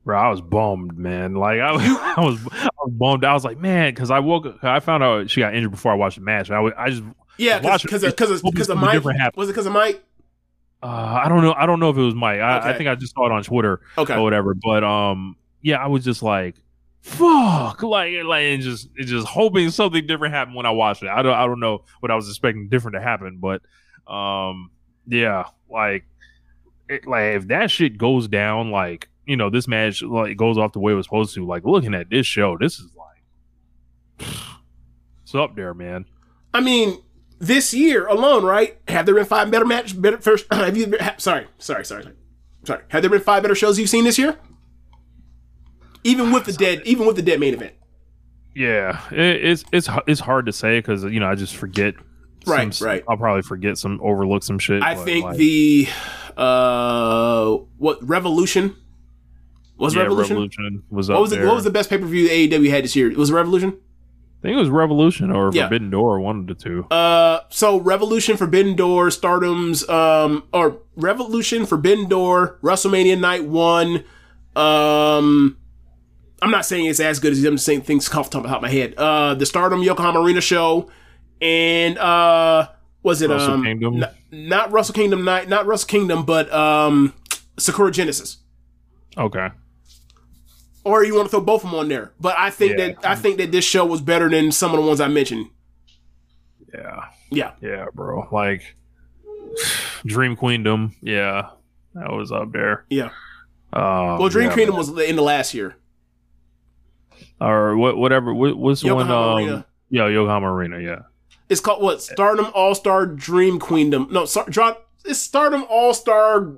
Bro, 0.05 0.17
I 0.17 0.30
was 0.30 0.39
bummed, 0.41 0.97
man. 0.97 1.36
Like 1.36 1.59
I, 1.59 1.69
I 2.17 2.21
was, 2.21 2.39
I 2.51 2.69
was 2.82 2.91
bummed. 2.93 3.25
I 3.25 3.34
was 3.34 3.43
like, 3.43 3.57
man, 3.57 3.93
because 3.93 4.09
I 4.09 4.19
woke, 4.19 4.45
up, 4.45 4.63
I 4.63 4.80
found 4.80 5.03
out 5.03 5.30
she 5.30 5.41
got 5.41 5.53
injured 5.53 5.71
before 5.71 5.91
I 5.91 5.95
watched 5.95 6.17
the 6.17 6.23
match. 6.23 6.49
And 6.49 6.57
I, 6.57 6.84
I 6.84 6.89
just, 6.89 7.03
Yeah, 7.38 7.59
because 7.59 7.84
because 8.01 8.41
because 8.41 8.69
of 8.69 8.78
Mike. 8.78 9.03
Was 9.36 9.49
it 9.49 9.51
because 9.51 9.65
of 9.65 9.73
Mike? 9.73 10.01
uh, 10.82 10.86
I 10.86 11.28
don't 11.28 11.41
know, 11.41 11.53
I 11.53 11.65
don't 11.65 11.80
know 11.80 11.89
if 11.89 11.97
it 11.97 12.01
was 12.01 12.15
Mike. 12.15 12.39
I, 12.39 12.69
I 12.71 12.78
think 12.78 12.88
I 12.88 12.95
just 12.95 13.13
saw 13.15 13.25
it 13.25 13.32
on 13.32 13.43
Twitter 13.43 13.82
Okay. 13.97 14.13
or 14.15 14.21
whatever. 14.21 14.53
But 14.53 14.84
um, 14.84 15.36
yeah, 15.61 15.78
I 15.78 15.88
was 15.88 16.05
just 16.05 16.23
like, 16.23 16.55
fuck, 17.01 17.84
like, 17.84 18.13
like, 18.23 18.43
and 18.43 18.61
just, 18.61 18.88
it 18.95 19.05
just 19.05 19.28
hoping 19.28 19.71
something 19.71 20.05
different 20.07 20.34
happened 20.36 20.55
when 20.55 20.65
I 20.65 20.71
watched 20.71 21.03
it. 21.03 21.09
I 21.09 21.21
don't, 21.21 21.34
I 21.34 21.45
don't 21.47 21.59
know 21.59 21.84
what 21.99 22.11
I 22.11 22.15
was 22.15 22.30
expecting 22.30 22.69
different 22.69 22.95
to 22.95 23.01
happen, 23.01 23.39
but 23.41 23.61
um, 24.09 24.71
yeah, 25.07 25.45
like, 25.69 26.05
it, 26.90 27.08
like 27.08 27.36
if 27.36 27.48
that 27.48 27.72
shit 27.72 27.98
goes 27.98 28.28
down, 28.28 28.72
like, 28.72 29.10
you 29.26 29.36
know, 29.36 29.50
this 29.50 29.68
match 29.68 30.02
like 30.02 30.38
goes 30.38 30.58
off 30.58 30.74
the 30.74 30.80
way 30.80 30.94
it 30.94 30.96
was 30.96 31.06
supposed 31.06 31.34
to. 31.36 31.46
Like, 31.46 31.66
looking 31.66 31.94
at 31.94 32.10
this 32.10 32.26
show, 32.26 32.58
this 32.58 32.80
is 32.80 32.90
like, 32.96 34.28
it's 35.24 35.36
up 35.36 35.56
there, 35.56 35.74
man. 35.74 36.06
I 36.54 36.62
mean, 36.62 37.02
this 37.40 37.74
year 37.74 38.08
alone, 38.08 38.44
right? 38.46 38.78
Have 38.88 39.06
there 39.06 39.16
been 39.16 39.26
five 39.26 39.52
better 39.52 39.66
match? 39.66 40.00
Better 40.00 40.18
first? 40.20 40.46
Have 40.52 40.78
you? 40.78 40.96
Ha, 41.00 41.16
sorry, 41.18 41.48
sorry, 41.58 41.86
sorry, 41.86 42.04
sorry, 42.04 42.16
sorry. 42.64 42.84
Have 42.90 43.02
there 43.02 43.10
been 43.10 43.22
five 43.22 43.44
better 43.44 43.56
shows 43.56 43.78
you've 43.78 43.90
seen 43.90 44.06
this 44.06 44.18
year? 44.18 44.38
Even 46.04 46.32
with 46.32 46.46
the 46.46 46.54
dead, 46.54 46.82
even 46.86 47.06
with 47.06 47.16
the 47.18 47.22
dead 47.22 47.40
main 47.40 47.54
event. 47.54 47.74
Yeah, 48.56 49.02
it, 49.12 49.46
it's 49.46 49.66
it's 49.72 49.90
it's 50.08 50.20
hard 50.20 50.46
to 50.48 50.54
say 50.54 50.80
because 50.80 51.04
you 51.04 51.20
know 51.20 51.28
I 51.28 51.36
just 51.36 51.56
forget. 51.56 51.96
Right, 52.46 52.70
s- 52.70 52.82
right. 52.82 53.04
I'll 53.10 53.18
probably 53.18 53.42
forget 53.42 53.78
some, 53.78 54.00
overlook 54.02 54.42
some 54.42 54.58
shit. 54.58 54.82
I 54.82 54.96
think 54.96 55.26
like, 55.26 55.36
the 55.36 55.90
uh 56.38 57.58
what 57.78 57.98
Revolution 58.08 58.76
was 59.78 59.96
yeah, 59.96 60.04
Revolution. 60.04 60.36
Revolution 60.36 60.84
was 60.90 61.10
up 61.10 61.16
What 61.16 61.22
was 61.22 61.32
it? 61.34 61.46
What 61.46 61.56
was 61.56 61.64
the 61.64 61.70
best 61.72 61.90
pay 61.90 61.98
per 61.98 62.06
view 62.06 62.28
AEW 62.28 62.70
had 62.70 62.84
this 62.84 62.96
year? 62.96 63.12
Was 63.16 63.30
it 63.30 63.34
Revolution? 63.34 63.78
I 64.40 64.42
think 64.42 64.56
it 64.56 64.60
was 64.60 64.70
Revolution 64.70 65.32
or 65.32 65.52
Yeah. 65.52 65.64
Forbidden 65.64 65.90
Door, 65.90 66.20
one 66.20 66.40
of 66.42 66.48
the 66.48 66.54
two. 66.54 66.86
Uh, 66.92 67.40
so 67.50 67.80
Revolution, 67.80 68.38
Forbidden 68.38 68.76
Door, 68.76 69.10
Stardom's, 69.12 69.88
um, 69.90 70.44
or 70.54 70.78
Revolution, 70.96 71.66
Forbidden 71.66 72.08
Door, 72.08 72.60
WrestleMania 72.62 73.20
Night 73.20 73.46
One. 73.46 74.04
Um, 74.56 75.58
I'm 76.42 76.52
not 76.52 76.66
saying 76.68 76.86
it's 76.86 77.00
as 77.00 77.20
good 77.20 77.34
as 77.34 77.44
I'm 77.44 77.56
just 77.56 77.66
saying 77.66 77.82
things 77.82 78.14
off 78.14 78.30
the 78.30 78.40
top 78.42 78.52
of 78.52 78.62
my 78.62 78.70
head. 78.70 78.94
Uh, 78.96 79.34
the 79.34 79.46
Stardom 79.46 79.82
Yokohama 79.82 80.22
Arena 80.22 80.42
show, 80.42 80.90
and 81.42 81.98
uh, 81.98 82.68
was 83.08 83.22
it 83.22 83.30
Wrestle 83.30 83.53
um, 83.53 83.64
Kingdom? 83.64 84.03
n- 84.03 84.10
not 84.49 84.72
Wrestle 84.72 84.93
Kingdom 84.93 85.24
Night, 85.24 85.49
not 85.49 85.66
Wrestle 85.66 85.88
Kingdom, 85.88 86.24
but 86.26 86.51
um, 86.53 87.14
Sakura 87.58 87.91
Genesis. 87.91 88.38
okay, 89.18 89.49
Or 90.84 91.03
you 91.03 91.16
want 91.16 91.26
to 91.28 91.32
throw 91.32 91.41
both 91.41 91.64
of 91.64 91.72
them 91.72 91.80
on 91.80 91.88
there? 91.89 92.12
But 92.20 92.36
I 92.38 92.49
think 92.51 92.78
Yeah. 92.78 92.88
that 92.93 93.05
I 93.05 93.16
think 93.16 93.38
that 93.38 93.51
this 93.51 93.66
show 93.66 93.86
was 93.86 94.01
better 94.01 94.30
than 94.30 94.51
some 94.51 94.72
of 94.74 94.78
the 94.80 94.86
ones 94.86 95.01
I 95.01 95.08
mentioned. 95.08 95.47
yeah, 96.74 97.05
Yeah. 97.32 97.51
yeah, 97.62 97.86
bro. 97.93 98.28
Like 98.32 98.76
Dream 100.05 100.36
Queendom, 100.36 100.93
yeah, 101.01 101.49
that 101.95 102.12
was 102.12 102.32
up 102.32 102.51
there. 102.51 102.86
Yeah. 102.89 103.10
Um, 103.74 104.20
Well, 104.20 104.30
Dream 104.30 104.49
yeah, 104.49 104.55
Kingdom 104.55 104.76
was 104.78 104.89
in 104.99 105.16
the 105.16 105.22
last 105.24 105.53
year. 105.53 105.76
or 107.41 107.76
what, 107.78 107.97
whatever. 107.97 108.34
What, 108.34 108.58
what's 108.58 108.82
the 108.82 108.93
one? 108.95 109.10
Um, 109.12 109.64
yeah, 109.89 110.08
Yokohama 110.08 110.51
Arena. 110.53 110.80
Yeah, 110.80 110.99
It's 111.50 111.62
called 111.62 111.82
what? 111.82 112.02
Stardom 112.02 112.48
All 112.54 112.76
Star 112.76 113.06
Dream 113.06 113.60
Queendom. 113.60 114.08
No, 114.12 114.26
Star, 114.26 114.45
drop. 114.50 114.89
It's 115.06 115.20
Stardom 115.20 115.66
All 115.70 115.93
Star, 115.93 116.54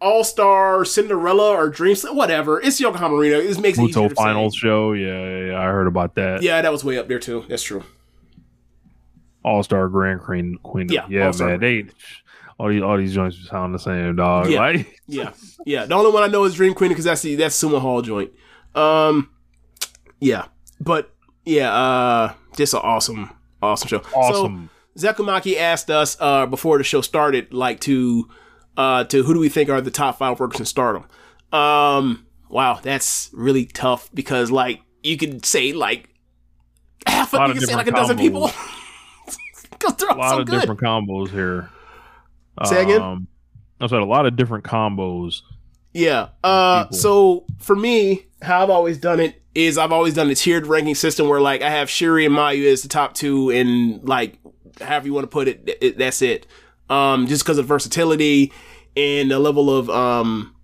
All 0.00 0.22
Star 0.24 0.84
Cinderella 0.84 1.50
or 1.56 1.68
Dream. 1.68 1.96
Whatever. 2.12 2.60
It's 2.60 2.80
Yokohama 2.80 3.16
Arena. 3.16 3.36
It 3.38 3.58
makes 3.60 3.78
it 3.78 3.82
easier 3.82 4.02
Muto 4.04 4.08
to 4.10 4.14
say. 4.14 4.22
Finals 4.22 4.54
show. 4.54 4.92
Yeah, 4.92 5.46
yeah, 5.46 5.58
I 5.60 5.64
heard 5.64 5.86
about 5.88 6.14
that. 6.16 6.42
Yeah, 6.42 6.62
that 6.62 6.70
was 6.70 6.84
way 6.84 6.98
up 6.98 7.08
there 7.08 7.18
too. 7.18 7.44
That's 7.48 7.62
true. 7.62 7.82
All 9.44 9.62
Star 9.62 9.88
Grand 9.88 10.20
Queen 10.20 10.56
Queen. 10.62 10.88
Yeah, 10.88 11.06
Yeah, 11.08 11.26
All-Star. 11.26 11.48
man. 11.48 11.60
They 11.60 11.86
all 12.58 12.68
these 12.68 12.82
all 12.82 12.96
these 12.96 13.12
joints 13.14 13.38
sound 13.48 13.74
the 13.74 13.78
same, 13.78 14.14
dog. 14.16 14.48
Yeah. 14.48 14.60
Like 14.60 15.00
Yeah, 15.08 15.32
yeah. 15.66 15.84
The 15.84 15.94
only 15.94 16.12
one 16.12 16.22
I 16.22 16.28
know 16.28 16.44
is 16.44 16.54
Dream 16.54 16.74
Queen 16.74 16.90
because 16.90 17.04
that's 17.06 17.22
the 17.22 17.34
that's 17.34 17.60
Sumo 17.60 17.80
Hall 17.80 18.02
joint. 18.02 18.30
Um, 18.76 19.30
yeah, 20.20 20.44
but 20.80 21.12
yeah, 21.44 21.74
uh, 21.74 22.34
just 22.56 22.72
an 22.74 22.80
awesome, 22.84 23.30
awesome 23.62 23.88
show. 23.88 24.02
awesome. 24.14 24.70
So, 24.96 25.12
Zekumaki 25.12 25.56
asked 25.56 25.90
us 25.90 26.16
uh, 26.20 26.46
before 26.46 26.78
the 26.78 26.84
show 26.84 27.00
started, 27.00 27.52
like 27.54 27.80
to 27.80 28.28
uh, 28.76 29.04
to 29.04 29.22
who 29.22 29.34
do 29.34 29.40
we 29.40 29.48
think 29.48 29.70
are 29.70 29.80
the 29.80 29.90
top 29.90 30.18
five 30.18 30.38
workers 30.38 30.60
in 30.60 30.66
Stardom? 30.66 31.06
Um, 31.52 32.26
wow, 32.48 32.80
that's 32.82 33.30
really 33.32 33.66
tough 33.66 34.10
because 34.12 34.50
like 34.50 34.80
you 35.02 35.16
could 35.16 35.44
say 35.44 35.72
like 35.72 36.08
half 37.06 37.32
of 37.32 37.40
Lot 37.40 37.48
you 37.48 37.54
can 37.54 37.68
say 37.68 37.74
like 37.74 37.86
a 37.86 37.92
dozen 37.92 38.18
people. 38.18 38.48
combos. 38.48 38.68
Because 39.72 39.96
they're 39.96 40.10
a 40.10 40.14
lot 40.14 40.30
so 40.30 40.40
of 40.40 40.46
good. 40.46 40.60
different 40.60 40.80
combos 40.80 41.30
here. 41.30 41.68
Say 42.66 42.82
again? 42.84 43.02
Um, 43.02 43.26
I 43.80 43.88
said 43.88 43.98
a 43.98 44.04
lot 44.04 44.26
of 44.26 44.36
different 44.36 44.64
combos. 44.64 45.42
Yeah. 45.92 46.28
Uh, 46.44 46.88
so 46.90 47.46
for 47.58 47.74
me, 47.74 48.26
how 48.40 48.62
I've 48.62 48.70
always 48.70 48.98
done 48.98 49.18
it 49.18 49.41
is 49.54 49.78
I've 49.78 49.92
always 49.92 50.14
done 50.14 50.30
a 50.30 50.34
tiered 50.34 50.66
ranking 50.66 50.94
system 50.94 51.28
where 51.28 51.40
like 51.40 51.62
I 51.62 51.70
have 51.70 51.88
Syuri 51.88 52.26
and 52.26 52.34
Mayu 52.34 52.70
as 52.70 52.82
the 52.82 52.88
top 52.88 53.14
two, 53.14 53.50
and 53.50 54.02
like 54.06 54.38
however 54.80 55.06
you 55.06 55.14
want 55.14 55.24
to 55.24 55.28
put 55.28 55.48
it, 55.48 55.66
th- 55.66 55.78
it 55.80 55.98
that's 55.98 56.22
it. 56.22 56.46
Um, 56.88 57.26
just 57.26 57.44
because 57.44 57.58
of 57.58 57.66
versatility 57.66 58.52
and 58.96 59.30
the 59.30 59.38
level 59.38 59.74
of 59.74 59.88
um, 59.90 60.54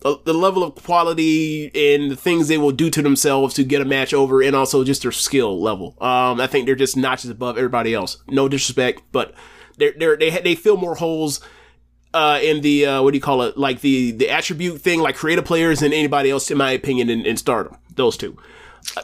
the 0.00 0.34
level 0.34 0.62
of 0.62 0.74
quality 0.74 1.70
and 1.74 2.10
the 2.10 2.16
things 2.16 2.48
they 2.48 2.58
will 2.58 2.72
do 2.72 2.90
to 2.90 3.02
themselves 3.02 3.54
to 3.54 3.64
get 3.64 3.80
a 3.80 3.84
match 3.84 4.14
over, 4.14 4.42
and 4.42 4.54
also 4.54 4.84
just 4.84 5.02
their 5.02 5.12
skill 5.12 5.60
level. 5.60 5.96
Um, 6.00 6.40
I 6.40 6.46
think 6.46 6.66
they're 6.66 6.74
just 6.74 6.96
notches 6.96 7.30
above 7.30 7.56
everybody 7.56 7.94
else. 7.94 8.18
No 8.28 8.48
disrespect, 8.48 9.02
but 9.12 9.34
they're, 9.78 9.94
they're 9.96 10.16
they 10.16 10.30
they 10.30 10.54
fill 10.54 10.76
more 10.76 10.94
holes 10.94 11.40
uh, 12.14 12.40
in 12.42 12.60
the 12.60 12.86
uh, 12.86 13.02
what 13.02 13.12
do 13.12 13.16
you 13.16 13.22
call 13.22 13.42
it? 13.42 13.56
Like 13.56 13.80
the 13.80 14.12
the 14.12 14.30
attribute 14.30 14.80
thing, 14.80 15.00
like 15.00 15.16
creative 15.16 15.44
players 15.44 15.80
than 15.80 15.92
anybody 15.92 16.30
else, 16.30 16.50
in 16.50 16.58
my 16.58 16.70
opinion, 16.70 17.10
in, 17.10 17.26
in 17.26 17.36
Stardom. 17.36 17.76
Those 17.96 18.16
two. 18.16 18.36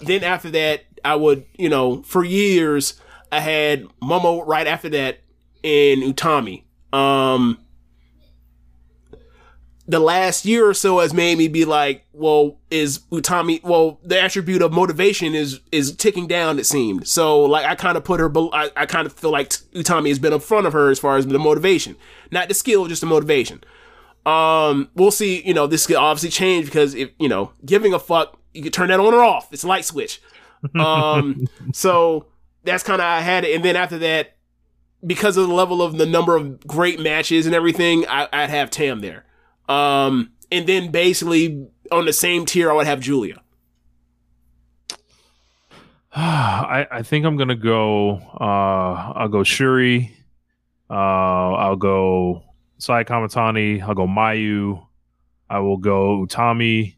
Then 0.00 0.22
after 0.22 0.50
that, 0.50 0.84
I 1.04 1.16
would 1.16 1.44
you 1.58 1.68
know 1.68 2.02
for 2.02 2.24
years 2.24 3.00
I 3.30 3.40
had 3.40 3.84
Momo 4.00 4.46
right 4.46 4.66
after 4.66 4.88
that 4.90 5.20
and 5.64 6.02
Utami. 6.02 6.64
Um, 6.92 7.58
the 9.86 9.98
last 9.98 10.44
year 10.44 10.68
or 10.68 10.74
so 10.74 11.00
has 11.00 11.12
made 11.12 11.38
me 11.38 11.48
be 11.48 11.64
like, 11.64 12.04
well, 12.12 12.58
is 12.70 13.00
Utami? 13.10 13.62
Well, 13.62 13.98
the 14.04 14.20
attribute 14.20 14.62
of 14.62 14.72
motivation 14.72 15.34
is 15.34 15.60
is 15.72 15.96
ticking 15.96 16.26
down. 16.26 16.58
It 16.58 16.66
seemed 16.66 17.08
so. 17.08 17.40
Like 17.42 17.66
I 17.66 17.74
kind 17.74 17.96
of 17.96 18.04
put 18.04 18.20
her. 18.20 18.30
I, 18.52 18.70
I 18.76 18.86
kind 18.86 19.06
of 19.06 19.12
feel 19.12 19.30
like 19.30 19.50
Utami 19.74 20.08
has 20.08 20.18
been 20.18 20.32
in 20.32 20.40
front 20.40 20.66
of 20.66 20.72
her 20.72 20.90
as 20.90 20.98
far 20.98 21.16
as 21.16 21.26
the 21.26 21.38
motivation, 21.38 21.96
not 22.30 22.48
the 22.48 22.54
skill, 22.54 22.86
just 22.86 23.00
the 23.00 23.06
motivation. 23.06 23.64
Um, 24.24 24.90
we'll 24.94 25.10
see. 25.10 25.42
You 25.44 25.54
know, 25.54 25.66
this 25.66 25.86
could 25.86 25.96
obviously 25.96 26.30
change 26.30 26.66
because 26.66 26.94
if 26.94 27.10
you 27.18 27.28
know, 27.28 27.52
giving 27.64 27.92
a 27.92 27.98
fuck, 27.98 28.38
you 28.54 28.62
can 28.62 28.72
turn 28.72 28.88
that 28.88 29.00
on 29.00 29.14
or 29.14 29.22
off. 29.22 29.52
It's 29.52 29.64
a 29.64 29.68
light 29.68 29.84
switch. 29.84 30.20
Um, 30.78 31.46
so 31.72 32.26
that's 32.64 32.82
kind 32.82 33.00
of 33.00 33.06
I 33.06 33.20
had 33.20 33.44
it, 33.44 33.54
and 33.54 33.64
then 33.64 33.76
after 33.76 33.98
that, 33.98 34.36
because 35.04 35.36
of 35.36 35.48
the 35.48 35.54
level 35.54 35.82
of 35.82 35.98
the 35.98 36.06
number 36.06 36.36
of 36.36 36.66
great 36.66 37.00
matches 37.00 37.46
and 37.46 37.54
everything, 37.54 38.06
I, 38.08 38.28
I'd 38.32 38.50
have 38.50 38.70
Tam 38.70 39.00
there. 39.00 39.24
Um, 39.68 40.32
and 40.50 40.66
then 40.66 40.90
basically 40.90 41.66
on 41.90 42.06
the 42.06 42.12
same 42.12 42.46
tier, 42.46 42.70
I 42.70 42.74
would 42.74 42.86
have 42.86 43.00
Giulia. 43.00 43.42
I, 46.14 46.86
I 46.90 47.02
think 47.02 47.24
I'm 47.24 47.36
gonna 47.36 47.56
go. 47.56 48.16
Uh, 48.40 49.12
I'll 49.14 49.28
go 49.28 49.38
Syuri. 49.38 50.10
Uh, 50.90 50.94
I'll 51.54 51.76
go 51.76 52.42
Sai 52.78 53.04
Kamitani. 53.04 53.82
I'll 53.82 53.94
go 53.94 54.06
Mayu. 54.06 54.86
I 55.48 55.60
will 55.60 55.78
go 55.78 56.26
Utami, 56.26 56.96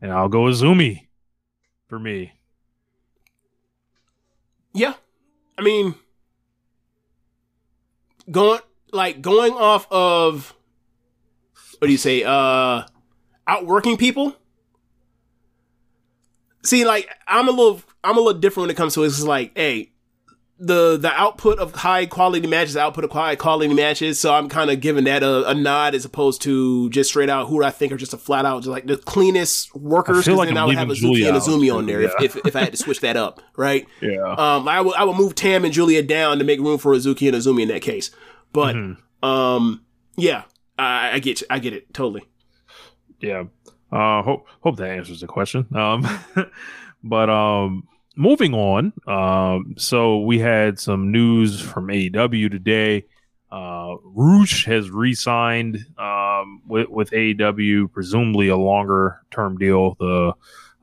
and 0.00 0.12
I'll 0.12 0.28
go 0.28 0.42
Azumi. 0.44 1.06
For 1.88 1.98
me, 1.98 2.32
Yeah, 4.74 4.94
I 5.56 5.62
mean, 5.62 5.94
going 8.30 8.60
like 8.92 9.20
going 9.22 9.52
off 9.52 9.86
of 9.92 10.54
what 11.78 11.86
do 11.86 11.92
you 11.92 11.98
say? 11.98 12.24
Uh, 12.24 12.82
outworking 13.46 13.96
people. 13.96 14.34
See, 16.64 16.84
like 16.84 17.08
I'm 17.28 17.46
a 17.46 17.50
little, 17.52 17.82
I'm 18.02 18.16
a 18.16 18.20
little 18.20 18.40
different 18.40 18.64
when 18.64 18.70
it 18.70 18.76
comes 18.76 18.94
to 18.94 19.04
it. 19.04 19.08
It's 19.08 19.22
like, 19.22 19.52
hey, 19.54 19.92
the 20.58 20.96
the 20.96 21.10
output 21.12 21.58
of 21.58 21.74
high 21.74 22.06
quality 22.06 22.46
matches, 22.46 22.76
output 22.76 23.04
of 23.04 23.10
high 23.10 23.34
quality 23.34 23.74
matches. 23.74 24.20
So 24.20 24.32
I'm 24.32 24.48
kind 24.48 24.70
of 24.70 24.80
giving 24.80 25.04
that 25.04 25.22
a, 25.22 25.48
a 25.48 25.54
nod 25.54 25.94
as 25.94 26.04
opposed 26.04 26.42
to 26.42 26.88
just 26.90 27.10
straight 27.10 27.28
out 27.28 27.48
who 27.48 27.62
I 27.64 27.70
think 27.70 27.92
are 27.92 27.96
just 27.96 28.14
a 28.14 28.18
flat 28.18 28.44
out 28.46 28.60
just 28.62 28.70
like 28.70 28.86
the 28.86 28.96
cleanest 28.96 29.74
workers. 29.74 30.18
I 30.20 30.22
feel 30.22 30.36
like 30.36 30.48
then 30.48 30.56
I 30.58 30.64
would 30.64 30.76
have 30.76 30.90
a 30.90 30.94
Zuki 30.94 31.26
and 31.26 31.36
a 31.36 31.40
Zumi 31.40 31.74
on 31.74 31.86
there 31.86 32.02
yeah. 32.02 32.10
if, 32.20 32.36
if 32.36 32.46
if 32.46 32.56
I 32.56 32.60
had 32.60 32.70
to 32.72 32.76
switch 32.78 33.00
that 33.00 33.16
up, 33.16 33.42
right? 33.56 33.86
Yeah. 34.00 34.22
Um, 34.22 34.68
I 34.68 34.80
would 34.80 34.94
I 34.94 35.04
would 35.04 35.16
move 35.16 35.34
Tam 35.34 35.64
and 35.64 35.74
Giulia 35.74 36.02
down 36.02 36.38
to 36.38 36.44
make 36.44 36.60
room 36.60 36.78
for 36.78 36.94
Azuki 36.94 37.26
and 37.26 37.36
Azumi 37.36 37.62
in 37.62 37.68
that 37.68 37.82
case. 37.82 38.10
But 38.52 38.76
Mm-hmm. 38.76 39.28
um, 39.28 39.84
yeah, 40.16 40.44
I, 40.78 41.14
I 41.14 41.18
get 41.18 41.40
you. 41.40 41.46
I 41.50 41.58
get 41.58 41.72
it 41.72 41.92
totally. 41.92 42.22
Yeah. 43.20 43.44
Uh 43.90 44.22
hope 44.22 44.46
hope 44.60 44.76
that 44.76 44.90
answers 44.90 45.20
the 45.20 45.26
question. 45.26 45.66
Um 45.74 46.06
but 47.04 47.28
um 47.30 47.88
moving 48.16 48.54
on. 48.54 48.92
Um 49.06 49.74
so 49.76 50.20
we 50.20 50.38
had 50.38 50.78
some 50.78 51.10
news 51.10 51.60
from 51.60 51.88
AEW 51.88 52.50
today. 52.50 53.06
Uh 53.50 53.96
Rush 54.02 54.64
has 54.66 54.90
re-signed 54.90 55.78
um 55.98 56.62
with 56.66 56.88
with 56.88 57.10
AEW 57.10 57.90
presumably 57.92 58.48
a 58.48 58.56
longer 58.56 59.20
term 59.30 59.58
deal. 59.58 59.96
The 59.98 60.32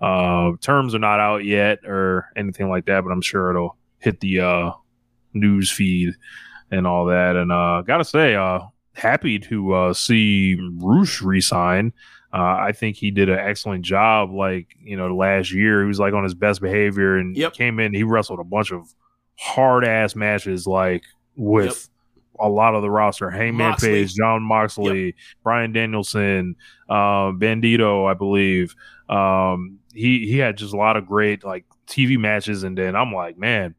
uh 0.01 0.51
terms 0.61 0.95
are 0.95 0.99
not 0.99 1.19
out 1.19 1.45
yet 1.45 1.79
or 1.85 2.27
anything 2.35 2.69
like 2.69 2.85
that, 2.85 3.03
but 3.03 3.11
I'm 3.11 3.21
sure 3.21 3.49
it'll 3.51 3.77
hit 3.99 4.19
the 4.19 4.39
uh 4.39 4.71
news 5.33 5.71
feed 5.71 6.13
and 6.71 6.87
all 6.87 7.05
that. 7.05 7.35
And 7.35 7.51
uh 7.51 7.81
gotta 7.81 8.05
say, 8.05 8.35
uh 8.35 8.61
happy 8.93 9.39
to 9.39 9.73
uh 9.73 9.93
see 9.93 10.57
Rush 10.77 11.21
resign. 11.21 11.93
Uh, 12.33 12.37
I 12.59 12.71
think 12.71 12.95
he 12.95 13.11
did 13.11 13.29
an 13.29 13.39
excellent 13.39 13.83
job. 13.83 14.31
Like 14.31 14.67
you 14.81 14.95
know, 14.95 15.13
last 15.15 15.51
year 15.51 15.81
he 15.81 15.87
was 15.87 15.99
like 15.99 16.13
on 16.13 16.23
his 16.23 16.33
best 16.33 16.61
behavior 16.61 17.17
and 17.17 17.35
Yep. 17.35 17.53
came 17.53 17.79
in. 17.79 17.93
He 17.93 18.03
wrestled 18.03 18.39
a 18.39 18.43
bunch 18.43 18.71
of 18.71 18.87
hard 19.35 19.85
ass 19.85 20.15
matches, 20.15 20.65
like 20.65 21.03
with 21.35 21.89
a 22.39 22.47
lot 22.49 22.73
of 22.75 22.81
the 22.81 22.89
roster: 22.89 23.29
Hangman 23.29 23.69
Moxley. 23.71 23.89
Page, 23.89 24.13
Jon 24.15 24.43
Moxley, 24.43 25.15
Bryan 25.43 25.73
Danielson, 25.73 26.55
uh, 26.89 27.31
Bandito, 27.31 28.09
I 28.09 28.13
believe. 28.13 28.75
Um, 29.09 29.79
he 29.93 30.25
he 30.25 30.37
had 30.37 30.57
just 30.57 30.73
a 30.73 30.77
lot 30.77 30.95
of 30.95 31.05
great 31.05 31.43
like 31.43 31.65
TV 31.87 32.17
matches, 32.17 32.63
and 32.63 32.77
then 32.77 32.95
I'm 32.95 33.13
like, 33.13 33.37
man. 33.37 33.75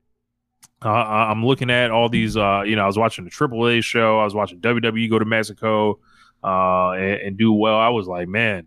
Uh, 0.84 0.88
I'm 0.88 1.46
looking 1.46 1.70
at 1.70 1.92
all 1.92 2.08
these. 2.08 2.36
Uh, 2.36 2.62
you 2.66 2.74
know, 2.74 2.82
I 2.82 2.86
was 2.88 2.98
watching 2.98 3.24
the 3.24 3.30
AAA 3.30 3.84
show. 3.84 4.18
I 4.18 4.24
was 4.24 4.34
watching 4.34 4.58
WWE 4.60 5.08
go 5.08 5.20
to 5.20 5.24
Mexico 5.24 6.00
uh, 6.44 6.90
and, 6.92 7.20
and 7.20 7.36
do 7.38 7.52
well. 7.52 7.78
I 7.78 7.88
was 7.90 8.06
like, 8.06 8.28
man, 8.28 8.66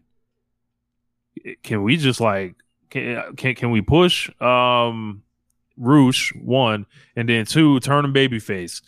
can 1.64 1.84
we 1.84 1.98
just 1.98 2.22
like 2.22 2.56
can 2.90 3.36
can, 3.36 3.56
can 3.56 3.72
we 3.72 3.82
push 3.82 4.30
um 4.42 5.22
Rush 5.78 6.34
one 6.42 6.86
and 7.16 7.28
then 7.28 7.46
two 7.46 7.80
turn 7.82 8.06
him 8.06 8.14
babyface? 8.14 8.82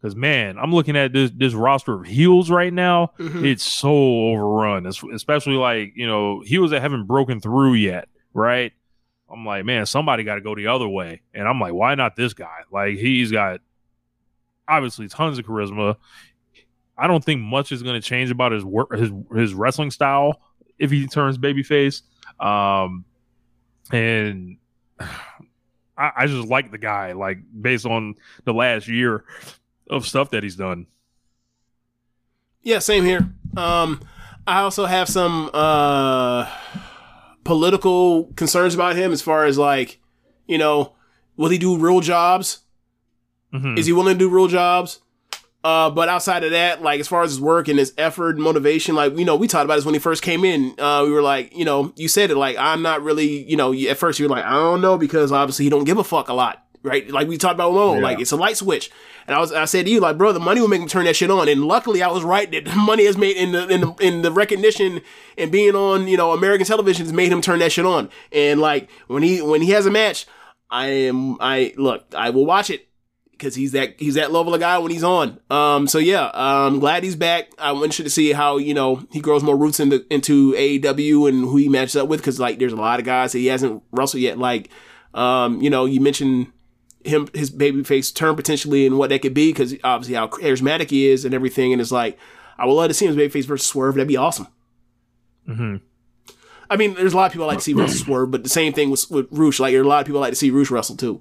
Because 0.00 0.16
man, 0.16 0.58
I'm 0.58 0.74
looking 0.74 0.96
at 0.96 1.12
this 1.12 1.30
this 1.30 1.54
roster 1.54 2.00
of 2.00 2.06
heels 2.06 2.50
right 2.50 2.72
now. 2.72 3.12
Mhm. 3.18 3.44
It's 3.46 3.62
so 3.62 3.90
overrun, 3.92 4.86
es- 4.86 5.04
especially 5.14 5.54
like 5.54 5.92
you 5.94 6.06
know 6.08 6.40
heels 6.44 6.72
that 6.72 6.80
haven't 6.82 7.06
broken 7.06 7.40
through 7.40 7.74
yet, 7.74 8.08
right? 8.34 8.72
I'm 9.30 9.46
like, 9.46 9.64
man, 9.64 9.86
somebody 9.86 10.24
got 10.24 10.34
to 10.34 10.40
go 10.40 10.54
the 10.56 10.66
other 10.66 10.88
way, 10.88 11.22
and 11.32 11.46
I'm 11.46 11.60
like, 11.60 11.72
why 11.72 11.94
not 11.94 12.16
this 12.16 12.34
guy? 12.34 12.62
Like 12.72 12.96
he's 12.98 13.30
got 13.30 13.60
obviously 14.68 15.06
tons 15.08 15.38
of 15.38 15.46
charisma. 15.46 15.96
I 17.02 17.08
don't 17.08 17.24
think 17.24 17.40
much 17.40 17.72
is 17.72 17.82
going 17.82 18.00
to 18.00 18.06
change 18.06 18.30
about 18.30 18.52
his 18.52 18.64
work, 18.64 18.92
his 18.96 19.10
his 19.34 19.54
wrestling 19.54 19.90
style 19.90 20.40
if 20.78 20.92
he 20.92 21.08
turns 21.08 21.36
babyface. 21.36 22.02
Um, 22.38 23.04
and 23.90 24.58
I, 25.00 26.12
I 26.16 26.26
just 26.28 26.46
like 26.48 26.70
the 26.70 26.78
guy, 26.78 27.10
like 27.12 27.38
based 27.60 27.86
on 27.86 28.14
the 28.44 28.54
last 28.54 28.86
year 28.86 29.24
of 29.90 30.06
stuff 30.06 30.30
that 30.30 30.44
he's 30.44 30.54
done. 30.54 30.86
Yeah, 32.62 32.78
same 32.78 33.04
here. 33.04 33.28
Um, 33.56 34.00
I 34.46 34.60
also 34.60 34.86
have 34.86 35.08
some 35.08 35.50
uh, 35.52 36.48
political 37.42 38.26
concerns 38.36 38.74
about 38.76 38.94
him 38.94 39.10
as 39.10 39.22
far 39.22 39.44
as 39.44 39.58
like, 39.58 39.98
you 40.46 40.56
know, 40.56 40.94
will 41.36 41.50
he 41.50 41.58
do 41.58 41.76
real 41.76 42.00
jobs? 42.00 42.60
Mhm. 43.52 43.76
Is 43.76 43.86
he 43.86 43.92
willing 43.92 44.14
to 44.14 44.18
do 44.18 44.28
real 44.30 44.46
jobs? 44.46 45.00
Uh, 45.64 45.88
but 45.90 46.08
outside 46.08 46.42
of 46.42 46.50
that, 46.50 46.82
like 46.82 46.98
as 46.98 47.06
far 47.06 47.22
as 47.22 47.30
his 47.30 47.40
work 47.40 47.68
and 47.68 47.78
his 47.78 47.94
effort 47.96 48.34
and 48.34 48.42
motivation, 48.42 48.94
like 48.96 49.16
you 49.16 49.24
know, 49.24 49.36
we 49.36 49.46
talked 49.46 49.64
about 49.64 49.76
this 49.76 49.84
when 49.84 49.94
he 49.94 50.00
first 50.00 50.20
came 50.22 50.44
in. 50.44 50.74
Uh, 50.78 51.02
we 51.06 51.12
were 51.12 51.22
like, 51.22 51.56
you 51.56 51.64
know, 51.64 51.92
you 51.96 52.08
said 52.08 52.30
it 52.32 52.36
like 52.36 52.56
I'm 52.58 52.82
not 52.82 53.02
really, 53.02 53.44
you 53.48 53.56
know, 53.56 53.72
at 53.72 53.96
first 53.96 54.18
you 54.18 54.24
were 54.24 54.34
like, 54.34 54.44
I 54.44 54.52
don't 54.54 54.80
know 54.80 54.98
because 54.98 55.30
obviously 55.30 55.64
he 55.66 55.70
don't 55.70 55.84
give 55.84 55.98
a 55.98 56.04
fuck 56.04 56.28
a 56.28 56.34
lot, 56.34 56.64
right? 56.82 57.08
Like 57.08 57.28
we 57.28 57.38
talked 57.38 57.54
about 57.54 57.72
Momo, 57.72 57.94
Yeah. 57.96 58.02
like 58.02 58.18
it's 58.20 58.32
a 58.32 58.36
light 58.36 58.56
switch. 58.56 58.90
And 59.28 59.36
I 59.36 59.38
was, 59.38 59.52
I 59.52 59.66
said 59.66 59.84
to 59.86 59.92
you, 59.92 60.00
like, 60.00 60.18
bro, 60.18 60.32
the 60.32 60.40
money 60.40 60.60
will 60.60 60.66
make 60.66 60.80
him 60.80 60.88
turn 60.88 61.04
that 61.04 61.14
shit 61.14 61.30
on. 61.30 61.48
And 61.48 61.64
luckily, 61.64 62.02
I 62.02 62.08
was 62.08 62.24
right 62.24 62.50
that 62.50 62.64
the 62.64 62.74
money 62.76 63.04
has 63.06 63.16
made 63.16 63.36
in 63.36 63.52
the 63.52 63.68
in 63.68 63.80
the 63.82 63.92
in 64.00 64.22
the 64.22 64.32
recognition 64.32 65.00
and 65.38 65.52
being 65.52 65.76
on, 65.76 66.08
you 66.08 66.16
know, 66.16 66.32
American 66.32 66.66
television 66.66 67.06
has 67.06 67.12
made 67.12 67.30
him 67.30 67.40
turn 67.40 67.60
that 67.60 67.70
shit 67.70 67.86
on. 67.86 68.10
And 68.32 68.60
like 68.60 68.88
when 69.06 69.22
he 69.22 69.40
when 69.40 69.62
he 69.62 69.70
has 69.70 69.86
a 69.86 69.92
match, 69.92 70.26
I 70.72 70.88
am 70.88 71.36
I 71.40 71.72
look, 71.76 72.04
I 72.16 72.30
will 72.30 72.46
watch 72.46 72.68
it 72.68 72.88
because 73.42 73.56
he's 73.56 73.72
that 73.72 73.94
he's 73.98 74.14
that 74.14 74.30
level 74.30 74.54
of 74.54 74.60
guy 74.60 74.78
when 74.78 74.92
he's 74.92 75.02
on. 75.02 75.40
Um, 75.50 75.88
so 75.88 75.98
yeah, 75.98 76.30
I'm 76.32 76.78
glad 76.78 77.02
he's 77.02 77.16
back. 77.16 77.50
I'm 77.58 77.76
interested 77.78 78.04
to 78.04 78.10
see 78.10 78.32
how 78.32 78.56
you 78.58 78.72
know 78.72 79.04
he 79.10 79.20
grows 79.20 79.42
more 79.42 79.56
roots 79.56 79.80
into 79.80 80.06
into 80.10 80.52
AEW 80.52 81.28
and 81.28 81.44
who 81.44 81.56
he 81.56 81.68
matches 81.68 81.96
up 81.96 82.06
with 82.08 82.20
because 82.20 82.38
like 82.38 82.60
there's 82.60 82.72
a 82.72 82.76
lot 82.76 83.00
of 83.00 83.04
guys 83.06 83.32
that 83.32 83.38
he 83.38 83.46
hasn't 83.46 83.82
wrestled 83.90 84.22
yet. 84.22 84.38
Like, 84.38 84.70
um, 85.12 85.60
you 85.60 85.70
know, 85.70 85.86
you 85.86 86.00
mentioned 86.00 86.52
him 87.04 87.28
his 87.34 87.50
babyface 87.50 88.14
turn 88.14 88.36
potentially 88.36 88.86
and 88.86 88.96
what 88.96 89.10
that 89.10 89.22
could 89.22 89.34
be 89.34 89.50
because 89.50 89.74
obviously 89.82 90.14
how 90.14 90.28
charismatic 90.28 90.90
he 90.90 91.08
is 91.08 91.24
and 91.24 91.34
everything. 91.34 91.72
And 91.72 91.82
it's 91.82 91.90
like 91.90 92.16
I 92.56 92.64
would 92.64 92.74
love 92.74 92.88
to 92.88 92.94
see 92.94 93.06
him 93.06 93.10
as 93.10 93.16
babyface 93.16 93.44
versus 93.44 93.66
Swerve. 93.66 93.96
That'd 93.96 94.06
be 94.06 94.16
awesome. 94.16 94.46
Mhm. 95.48 95.80
I 96.70 96.76
mean, 96.76 96.94
there's 96.94 97.12
a 97.12 97.16
lot 97.16 97.26
of 97.26 97.32
people 97.32 97.44
I 97.44 97.48
like 97.48 97.58
to 97.58 97.64
see 97.64 97.72
versus 97.72 98.00
Swerve, 98.00 98.30
but 98.30 98.44
the 98.44 98.48
same 98.48 98.72
thing 98.72 98.90
with 98.90 99.10
with 99.10 99.26
Rush. 99.32 99.58
Like, 99.58 99.74
a 99.74 99.82
lot 99.82 100.00
of 100.00 100.06
people 100.06 100.20
like 100.20 100.30
to 100.32 100.36
see 100.36 100.50
Rush 100.52 100.70
wrestle 100.70 100.96
too. 100.96 101.20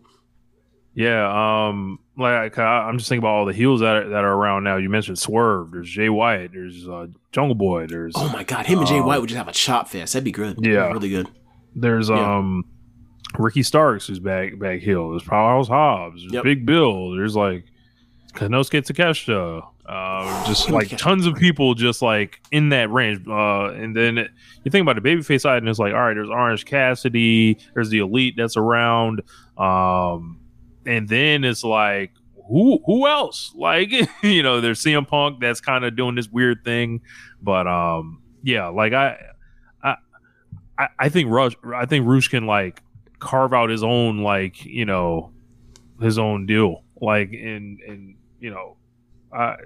Yeah, 0.93 1.67
um, 1.69 1.99
like 2.18 2.57
I, 2.59 2.64
I'm 2.88 2.97
just 2.97 3.09
thinking 3.09 3.24
about 3.24 3.36
all 3.36 3.45
the 3.45 3.53
heels 3.53 3.80
that 3.82 3.95
are, 3.95 4.09
that 4.09 4.24
are 4.24 4.34
around 4.34 4.64
now. 4.64 4.78
You 4.78 4.89
mentioned 4.89 5.18
Swerve. 5.20 5.72
There's 5.72 5.89
Jay 5.89 6.09
White. 6.09 6.51
There's 6.53 6.88
uh, 6.88 7.07
Jungle 7.32 7.55
Boy. 7.55 7.88
There's 7.88 8.14
Oh 8.16 8.30
my 8.34 8.43
god, 8.43 8.66
him 8.66 8.80
and 8.80 8.88
Jay 8.88 8.99
Um, 8.99 9.05
White 9.05 9.20
would 9.22 9.30
just 9.30 9.38
have 9.38 9.47
a 9.47 9.51
chop 9.53 9.88
fest. 9.88 10.14
That'd 10.14 10.24
be 10.26 10.32
good. 10.32 10.57
Yeah. 10.62 10.91
really 10.91 11.09
good. 11.09 11.28
There's 11.76 12.09
Yeah. 12.09 12.38
um 12.38 12.66
Ricky 13.39 13.64
Starks 13.64 14.07
who's 14.07 14.20
back 14.20 14.59
back 14.59 14.82
heel. 14.82 15.09
There's 15.12 15.24
Powerhouse 15.24 15.68
Hobbs. 15.70 16.22
There's 16.22 16.34
Yep. 16.34 16.43
Big 16.43 16.66
Bill. 16.66 17.12
There's 17.12 17.36
like 17.36 17.64
Konosuke 18.34 18.86
Takeshita. 18.86 19.68
Uh, 19.86 20.45
just 20.45 20.70
like 20.70 20.88
tons 20.97 21.26
of 21.26 21.36
people 21.36 21.74
just 21.74 22.01
like 22.01 22.39
in 22.51 22.70
that 22.70 22.89
range. 22.91 23.26
Uh, 23.28 23.72
and 23.72 23.95
then 23.95 24.18
it, 24.18 24.32
you 24.64 24.72
think 24.72 24.84
about 24.88 25.01
the 25.01 25.09
babyface 25.09 25.41
side, 25.41 25.57
and 25.57 25.68
it's 25.68 25.80
like, 25.80 25.93
all 25.93 25.99
right, 25.99 26.14
there's 26.14 26.30
Orange 26.30 26.66
Cassidy. 26.66 27.57
There's 27.74 27.89
the 27.89 27.99
Elite 27.99 28.36
that's 28.38 28.55
around. 28.55 29.22
Um, 29.57 30.39
and 30.86 31.07
then 31.07 31.43
it's 31.43 31.63
like. 31.63 32.11
Who 32.49 32.82
who 32.86 33.07
else? 33.07 33.53
Like 33.55 33.91
you 34.23 34.43
know, 34.43 34.59
there's 34.59 34.84
CM 34.84 35.07
Punk 35.07 35.39
that's 35.39 35.61
kind 35.61 35.86
of 35.86 35.95
doing 35.95 36.15
this 36.15 36.27
weird 36.27 36.65
thing, 36.65 36.99
but 37.41 37.65
um, 37.65 38.21
yeah, 38.43 38.67
like 38.67 38.91
I 38.91 39.15
I, 40.82 40.88
I 40.97 41.09
think 41.09 41.29
Rush, 41.29 41.53
I 41.75 41.86
think 41.86 42.07
Rush 42.07 42.27
can 42.27 42.47
like 42.47 42.82
carve 43.19 43.53
out 43.53 43.69
his 43.69 43.84
own 43.84 44.23
like 44.23 44.65
you 44.65 44.86
know 44.86 45.32
his 46.01 46.17
own 46.17 46.47
deal 46.47 46.84
like 46.99 47.32
and 47.34 47.79
and 47.82 48.15
you 48.39 48.49
know 48.49 48.77
I 49.32 49.57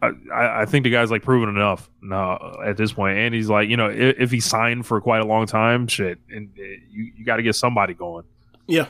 I, 0.00 0.62
I 0.62 0.64
think 0.66 0.84
the 0.84 0.90
guy's 0.90 1.10
like 1.10 1.22
proven 1.22 1.48
enough 1.48 1.90
now 2.00 2.60
at 2.64 2.76
this 2.76 2.92
point, 2.92 3.18
and 3.18 3.34
he's 3.34 3.48
like 3.48 3.68
you 3.68 3.76
know 3.76 3.88
if, 3.90 4.16
if 4.18 4.30
he 4.30 4.38
signed 4.38 4.86
for 4.86 5.00
quite 5.00 5.20
a 5.20 5.26
long 5.26 5.46
time, 5.46 5.88
shit, 5.88 6.18
and 6.30 6.50
uh, 6.58 6.62
you 6.90 7.12
you 7.16 7.24
got 7.24 7.36
to 7.36 7.42
get 7.42 7.56
somebody 7.56 7.94
going. 7.94 8.24
Yeah, 8.68 8.86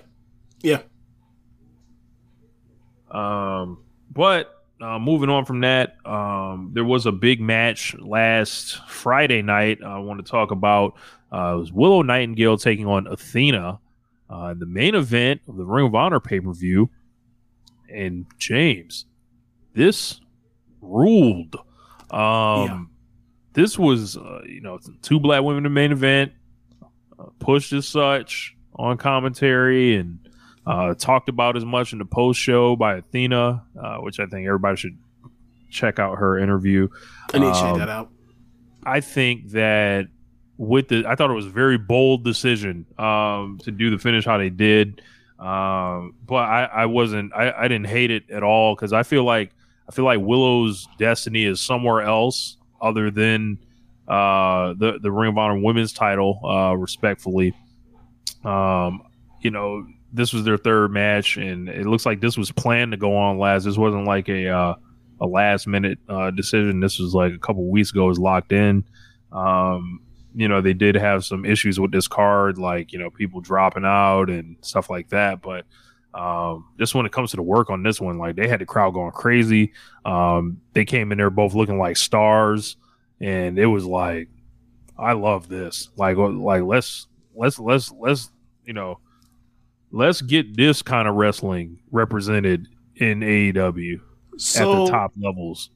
yeah. 0.61 0.83
Um, 3.15 3.79
but 4.11 4.65
uh, 4.81 4.99
moving 4.99 5.31
on 5.31 5.45
from 5.45 5.61
that, 5.61 5.97
um, 6.05 6.71
there 6.75 6.85
was 6.85 7.07
a 7.07 7.12
big 7.12 7.41
match 7.41 7.95
last 7.99 8.87
Friday 8.89 9.41
night. 9.43 9.79
I 9.85 9.99
want 9.99 10.24
to 10.24 10.31
talk 10.31 10.51
about 10.51 10.97
uh, 11.32 11.55
it 11.57 11.59
was 11.59 11.73
Willow 11.73 12.03
Nightingale 12.03 12.59
taking 12.59 12.86
on 12.86 13.07
Athena, 13.07 13.78
uh, 14.28 14.55
the 14.55 14.66
main 14.66 14.95
event 14.95 15.41
of 15.49 15.57
the 15.57 15.65
Ring 15.65 15.86
of 15.86 15.95
Honor 15.95 16.20
pay 16.20 16.41
per 16.41 16.53
view. 16.53 16.91
And 17.89 18.27
James, 18.39 19.07
this 19.74 20.20
ruled. 20.81 21.57
Um, 22.11 22.20
Yeah. 22.20 22.85
This 23.53 23.78
was, 23.78 24.16
uh, 24.16 24.41
you 24.49 24.61
know, 24.61 24.81
two 25.03 25.20
black 25.20 25.43
women 25.45 25.59
in 25.59 25.62
the 25.62 25.70
main 25.70 25.93
event, 25.93 26.32
uh, 27.16 27.27
pushed 27.39 27.73
as 27.73 27.86
such 27.86 28.57
on 28.74 28.97
commentary 28.97 29.95
and 29.95 30.24
uh, 30.66 30.95
talked 30.95 31.28
about 31.28 31.57
as 31.57 31.65
much 31.65 31.93
in 31.93 31.99
the 31.99 32.05
post 32.05 32.41
show 32.41 32.77
by 32.77 32.97
Athena, 32.97 33.65
uh, 33.82 33.97
which 33.99 34.19
I 34.20 34.27
think 34.27 34.47
everybody 34.47 34.77
should 34.77 34.97
check 35.70 35.99
out 35.99 36.19
her 36.19 36.39
interview. 36.39 36.89
I 37.32 37.39
need 37.39 37.53
to 37.53 37.61
check 37.61 37.73
Um, 37.73 37.78
that 37.81 37.89
out. 37.89 38.11
I 38.86 39.01
think 39.01 39.51
that 39.51 40.09
with 40.57 40.89
the, 40.89 41.05
I 41.07 41.15
thought 41.16 41.31
it 41.31 41.35
was 41.35 41.47
a 41.47 41.51
very 41.51 41.78
bold 41.78 42.24
decision 42.24 42.86
um, 42.99 43.59
to 43.65 43.70
do 43.70 43.91
the 43.91 43.99
finish 43.99 44.24
how 44.24 44.39
they 44.39 44.51
did. 44.51 45.03
Um, 45.39 46.15
but 46.24 46.36
I, 46.49 46.65
I 46.65 46.86
wasn't 46.86 47.35
I, 47.35 47.51
I 47.53 47.62
didn't 47.69 47.89
hate 47.89 48.11
it 48.12 48.31
at 48.31 48.43
all 48.43 48.74
because 48.77 48.93
I 48.93 49.03
feel 49.03 49.24
like 49.24 49.51
I 49.89 49.93
feel 49.93 50.05
like 50.05 50.20
Willow's 50.20 50.86
destiny 50.97 51.45
is 51.45 51.61
somewhere 51.61 52.03
else 52.03 52.57
other 52.81 53.11
than 53.11 53.59
uh, 54.07 54.74
the 54.78 54.99
the 55.03 55.11
Ring 55.11 55.31
of 55.31 55.39
Honor 55.39 55.59
Women's 55.59 55.93
title. 55.93 56.41
Uh, 56.45 56.74
respectfully, 56.77 57.53
um, 58.45 59.03
you 59.41 59.51
know, 59.51 59.86
this 60.15 60.32
was 60.32 60.45
their 60.45 60.57
third 60.57 60.93
match, 60.93 61.36
and 61.36 61.69
it 61.69 61.86
looks 61.86 62.07
like 62.07 62.20
this 62.20 62.39
was 62.39 62.53
planned 62.53 62.93
to 62.93 62.97
go 62.97 63.16
on 63.16 63.39
last. 63.39 63.65
This 63.65 63.77
wasn't 63.77 64.07
like 64.07 64.28
a 64.28 64.49
uh, 64.49 64.74
a 65.20 65.27
last 65.27 65.66
minute 65.66 65.99
uh, 66.09 66.31
decision. 66.31 66.81
This 66.81 67.01
was 67.01 67.15
like 67.15 67.32
a 67.32 67.39
couple 67.39 67.69
weeks 67.69 67.91
ago. 67.91 68.05
It 68.05 68.09
was 68.09 68.19
locked 68.20 68.53
in. 68.53 68.85
Um, 69.32 70.01
you 70.36 70.47
know, 70.47 70.61
they 70.61 70.73
did 70.73 70.95
have 70.95 71.24
some 71.24 71.45
issues 71.45 71.81
with 71.81 71.91
this 71.91 72.07
card, 72.07 72.59
like 72.59 72.93
you 72.93 72.99
know, 72.99 73.11
people 73.11 73.41
dropping 73.41 73.85
out 73.85 74.31
and 74.31 74.57
stuff 74.61 74.89
like 74.89 75.09
that. 75.09 75.43
But 75.43 75.66
um, 76.15 76.69
just 76.78 76.95
when 76.95 77.07
it 77.07 77.12
comes 77.12 77.31
to 77.31 77.36
the 77.36 77.43
work 77.43 77.69
on 77.69 77.82
this 77.82 78.01
one, 78.01 78.16
like 78.19 78.36
they 78.36 78.47
had 78.47 78.61
the 78.61 78.66
crowd 78.66 78.95
going 78.95 79.11
crazy. 79.11 79.73
Um, 80.05 80.61
they 80.74 80.85
came 80.85 81.11
in 81.11 81.19
there 81.19 81.31
both 81.31 81.55
looking 81.55 81.78
like 81.78 81.97
stars, 81.97 82.77
and 83.20 83.59
it 83.59 83.66
was 83.66 83.85
like, 83.85 84.28
I 84.97 85.15
love 85.15 85.49
this. 85.49 85.91
Like, 85.97 86.16
like 86.16 86.62
let's 86.62 87.09
let's 87.35 87.59
let's 87.59 87.91
let's 87.93 88.31
you 88.65 88.73
know, 88.73 89.01
let's 89.95 90.21
get 90.23 90.57
this 90.57 90.83
kind 90.83 91.07
of 91.09 91.15
wrestling 91.15 91.79
represented 91.93 92.66
in 92.97 93.21
AEW 93.21 94.01
So, 94.39 94.83
at 94.83 94.85
the 94.87 94.91
top 94.91 95.12
levels. 95.16 95.71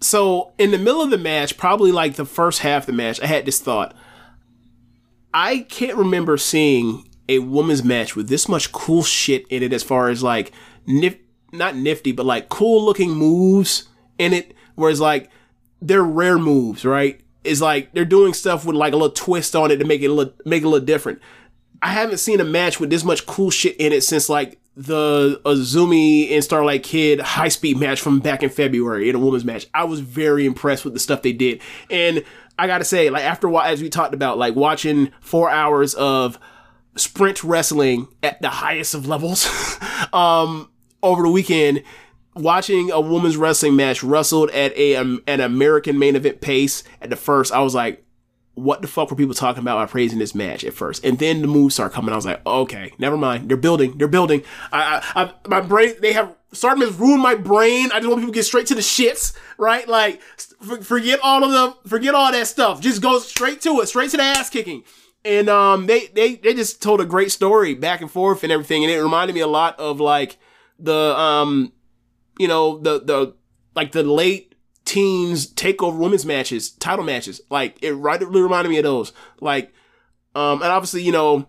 so 0.00 0.52
in 0.58 0.70
the 0.70 0.78
middle 0.78 1.02
of 1.02 1.10
the 1.10 1.18
match, 1.18 1.56
probably 1.56 1.92
like 1.92 2.14
the 2.14 2.24
first 2.24 2.60
half 2.60 2.82
of 2.82 2.86
the 2.86 2.92
match, 2.92 3.20
I 3.20 3.26
had 3.26 3.44
this 3.46 3.60
thought. 3.60 3.94
I 5.34 5.60
can't 5.68 5.96
remember 5.96 6.36
seeing 6.36 7.08
a 7.28 7.38
woman's 7.38 7.82
match 7.84 8.14
with 8.16 8.28
this 8.28 8.48
much 8.48 8.72
cool 8.72 9.02
shit 9.02 9.46
in 9.48 9.62
it 9.62 9.72
as 9.72 9.82
far 9.82 10.08
as 10.08 10.22
like 10.22 10.52
nif- 10.86 11.18
not 11.52 11.76
nifty, 11.76 12.12
but 12.12 12.26
like 12.26 12.48
cool 12.48 12.84
looking 12.84 13.10
moves 13.12 13.88
in 14.18 14.32
it. 14.32 14.54
Whereas 14.74 15.00
like 15.00 15.30
they're 15.80 16.02
rare 16.02 16.38
moves, 16.38 16.84
right? 16.84 17.20
It's 17.44 17.60
like 17.60 17.92
they're 17.92 18.04
doing 18.04 18.34
stuff 18.34 18.64
with 18.64 18.76
like 18.76 18.92
a 18.92 18.96
little 18.96 19.10
twist 19.14 19.56
on 19.56 19.70
it 19.70 19.78
to 19.78 19.84
make 19.84 20.02
it 20.02 20.10
look 20.10 20.44
make 20.46 20.62
it 20.62 20.68
look 20.68 20.84
different. 20.84 21.20
I 21.82 21.88
haven't 21.88 22.18
seen 22.18 22.40
a 22.40 22.44
match 22.44 22.78
with 22.78 22.90
this 22.90 23.04
much 23.04 23.26
cool 23.26 23.50
shit 23.50 23.76
in 23.76 23.92
it 23.92 24.02
since 24.04 24.28
like 24.28 24.58
the 24.76 25.40
Azumi 25.44 26.30
and 26.30 26.42
Starlight 26.42 26.84
Kid 26.84 27.20
high 27.20 27.48
speed 27.48 27.76
match 27.76 28.00
from 28.00 28.20
back 28.20 28.44
in 28.44 28.50
February 28.50 29.10
in 29.10 29.16
a 29.16 29.18
women's 29.18 29.44
match. 29.44 29.66
I 29.74 29.84
was 29.84 30.00
very 30.00 30.46
impressed 30.46 30.84
with 30.84 30.94
the 30.94 31.00
stuff 31.00 31.22
they 31.22 31.32
did. 31.32 31.60
And 31.90 32.24
I 32.56 32.68
gotta 32.68 32.84
say, 32.84 33.10
like 33.10 33.24
after 33.24 33.48
a 33.48 33.50
while, 33.50 33.64
as 33.64 33.82
we 33.82 33.90
talked 33.90 34.14
about, 34.14 34.38
like 34.38 34.54
watching 34.54 35.10
four 35.20 35.50
hours 35.50 35.94
of 35.94 36.38
sprint 36.94 37.42
wrestling 37.42 38.06
at 38.22 38.40
the 38.40 38.48
highest 38.48 38.94
of 38.94 39.08
levels, 39.08 39.48
um, 40.12 40.70
over 41.02 41.22
the 41.22 41.30
weekend, 41.30 41.82
watching 42.36 42.92
a 42.92 43.00
women's 43.00 43.36
wrestling 43.36 43.74
match 43.74 44.04
wrestled 44.04 44.50
at 44.50 44.76
a 44.76 44.94
um, 44.96 45.22
an 45.26 45.40
American 45.40 45.98
main 45.98 46.14
event 46.14 46.40
pace 46.40 46.84
at 47.00 47.10
the 47.10 47.16
first, 47.16 47.52
I 47.52 47.60
was 47.60 47.74
like, 47.74 48.04
what 48.54 48.82
the 48.82 48.88
fuck 48.88 49.10
were 49.10 49.16
people 49.16 49.34
talking 49.34 49.62
about 49.62 49.76
by 49.76 49.90
praising 49.90 50.18
this 50.18 50.34
match 50.34 50.62
at 50.64 50.74
first? 50.74 51.04
And 51.04 51.18
then 51.18 51.40
the 51.40 51.48
moves 51.48 51.74
start 51.74 51.92
coming. 51.92 52.12
I 52.12 52.16
was 52.16 52.26
like, 52.26 52.44
okay, 52.46 52.92
never 52.98 53.16
mind. 53.16 53.48
They're 53.48 53.56
building. 53.56 53.96
They're 53.96 54.08
building. 54.08 54.42
I, 54.70 55.02
I, 55.14 55.22
I 55.22 55.32
my 55.48 55.60
brain, 55.60 55.94
they 56.00 56.12
have 56.12 56.34
started 56.52 56.84
to 56.86 56.92
ruin 56.92 57.20
my 57.20 57.34
brain. 57.34 57.90
I 57.92 57.98
just 58.00 58.08
want 58.08 58.20
people 58.20 58.32
to 58.32 58.38
get 58.38 58.44
straight 58.44 58.66
to 58.66 58.74
the 58.74 58.82
shits, 58.82 59.34
right? 59.56 59.88
Like, 59.88 60.20
forget 60.82 61.18
all 61.22 61.42
of 61.44 61.50
the, 61.50 61.88
forget 61.88 62.14
all 62.14 62.30
that 62.30 62.46
stuff. 62.46 62.80
Just 62.80 63.00
go 63.00 63.18
straight 63.20 63.62
to 63.62 63.80
it, 63.80 63.86
straight 63.86 64.10
to 64.10 64.18
the 64.18 64.22
ass 64.22 64.50
kicking. 64.50 64.84
And, 65.24 65.48
um, 65.48 65.86
they, 65.86 66.08
they, 66.08 66.34
they 66.34 66.52
just 66.52 66.82
told 66.82 67.00
a 67.00 67.06
great 67.06 67.32
story 67.32 67.74
back 67.74 68.02
and 68.02 68.10
forth 68.10 68.42
and 68.42 68.52
everything. 68.52 68.84
And 68.84 68.92
it 68.92 69.00
reminded 69.00 69.34
me 69.34 69.40
a 69.40 69.46
lot 69.46 69.78
of 69.80 69.98
like 69.98 70.36
the, 70.78 71.16
um, 71.18 71.72
you 72.38 72.48
know, 72.48 72.78
the, 72.78 73.00
the, 73.00 73.34
like 73.74 73.92
the 73.92 74.02
late 74.02 74.51
teens 74.84 75.52
takeover 75.52 75.96
women's 75.96 76.26
matches, 76.26 76.70
title 76.70 77.04
matches. 77.04 77.40
Like 77.50 77.78
it 77.82 77.92
right 77.92 78.20
really 78.20 78.42
reminded 78.42 78.70
me 78.70 78.78
of 78.78 78.84
those. 78.84 79.12
Like, 79.40 79.72
um, 80.34 80.62
and 80.62 80.70
obviously, 80.70 81.02
you 81.02 81.12
know, 81.12 81.48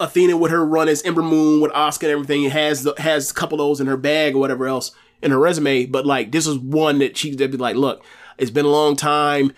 Athena 0.00 0.36
with 0.36 0.50
her 0.50 0.64
run 0.64 0.88
as 0.88 1.02
Ember 1.02 1.22
Moon 1.22 1.60
with 1.60 1.72
Oscar 1.72 2.06
and 2.06 2.12
everything 2.12 2.50
has 2.50 2.82
the, 2.82 2.94
has 2.98 3.30
a 3.30 3.34
couple 3.34 3.60
of 3.60 3.66
those 3.66 3.80
in 3.80 3.86
her 3.86 3.96
bag 3.96 4.34
or 4.34 4.38
whatever 4.38 4.66
else 4.66 4.92
in 5.22 5.30
her 5.30 5.38
resume. 5.38 5.86
But 5.86 6.06
like 6.06 6.32
this 6.32 6.46
is 6.46 6.58
one 6.58 6.98
that 6.98 7.16
she 7.16 7.34
would 7.34 7.50
be 7.50 7.56
like, 7.56 7.76
look, 7.76 8.04
it's 8.38 8.50
been 8.50 8.66
a 8.66 8.70
long 8.70 8.96
time. 8.96 9.52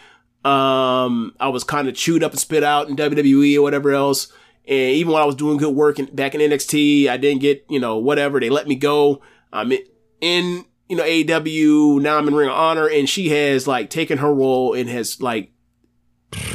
Um, 0.44 1.34
I 1.40 1.48
was 1.48 1.64
kind 1.64 1.88
of 1.88 1.94
chewed 1.94 2.22
up 2.22 2.32
and 2.32 2.40
spit 2.40 2.62
out 2.62 2.88
in 2.88 2.96
WWE 2.96 3.56
or 3.56 3.62
whatever 3.62 3.92
else. 3.92 4.30
And 4.66 4.96
even 4.96 5.12
when 5.12 5.22
I 5.22 5.26
was 5.26 5.34
doing 5.34 5.56
good 5.56 5.74
work 5.74 5.98
in, 5.98 6.06
back 6.14 6.34
in 6.34 6.40
NXT, 6.40 7.08
I 7.08 7.16
didn't 7.16 7.40
get, 7.40 7.64
you 7.68 7.80
know, 7.80 7.96
whatever. 7.96 8.40
They 8.40 8.50
let 8.50 8.66
me 8.66 8.74
go. 8.74 9.22
I'm 9.52 9.72
in, 9.72 9.80
in 10.20 10.64
you 10.89 10.97
know, 10.97 11.02
AEW, 11.02 12.01
now 12.02 12.19
I'm 12.19 12.28
in 12.28 12.35
Ring 12.35 12.48
of 12.48 12.55
Honor, 12.55 12.89
and 12.89 13.09
she 13.09 13.31
has 13.31 13.66
like 13.66 13.90
taken 13.90 14.19
her 14.19 14.32
role 14.32 14.74
and 14.74 14.89
has 14.89 15.20
like 15.20 15.51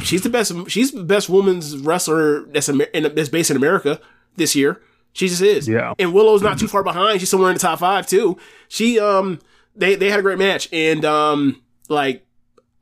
she's 0.02 0.22
the 0.22 0.28
best 0.28 0.52
she's 0.68 0.92
the 0.92 1.04
best 1.04 1.28
woman's 1.28 1.76
wrestler 1.78 2.44
that's 2.46 2.68
Amer- 2.68 2.88
that's 2.92 3.28
based 3.28 3.50
in 3.50 3.56
America 3.56 4.00
this 4.36 4.54
year. 4.54 4.80
She 5.12 5.28
just 5.28 5.42
is. 5.42 5.66
Yeah. 5.68 5.94
And 5.98 6.12
Willow's 6.14 6.42
not 6.42 6.58
too 6.58 6.68
far 6.68 6.84
behind. 6.84 7.20
She's 7.20 7.28
somewhere 7.28 7.50
in 7.50 7.54
the 7.54 7.60
top 7.60 7.80
five 7.80 8.06
too. 8.06 8.38
She 8.68 9.00
um 9.00 9.40
they 9.74 9.94
they 9.96 10.10
had 10.10 10.20
a 10.20 10.22
great 10.22 10.38
match 10.38 10.68
and 10.72 11.04
um 11.04 11.60
like 11.88 12.24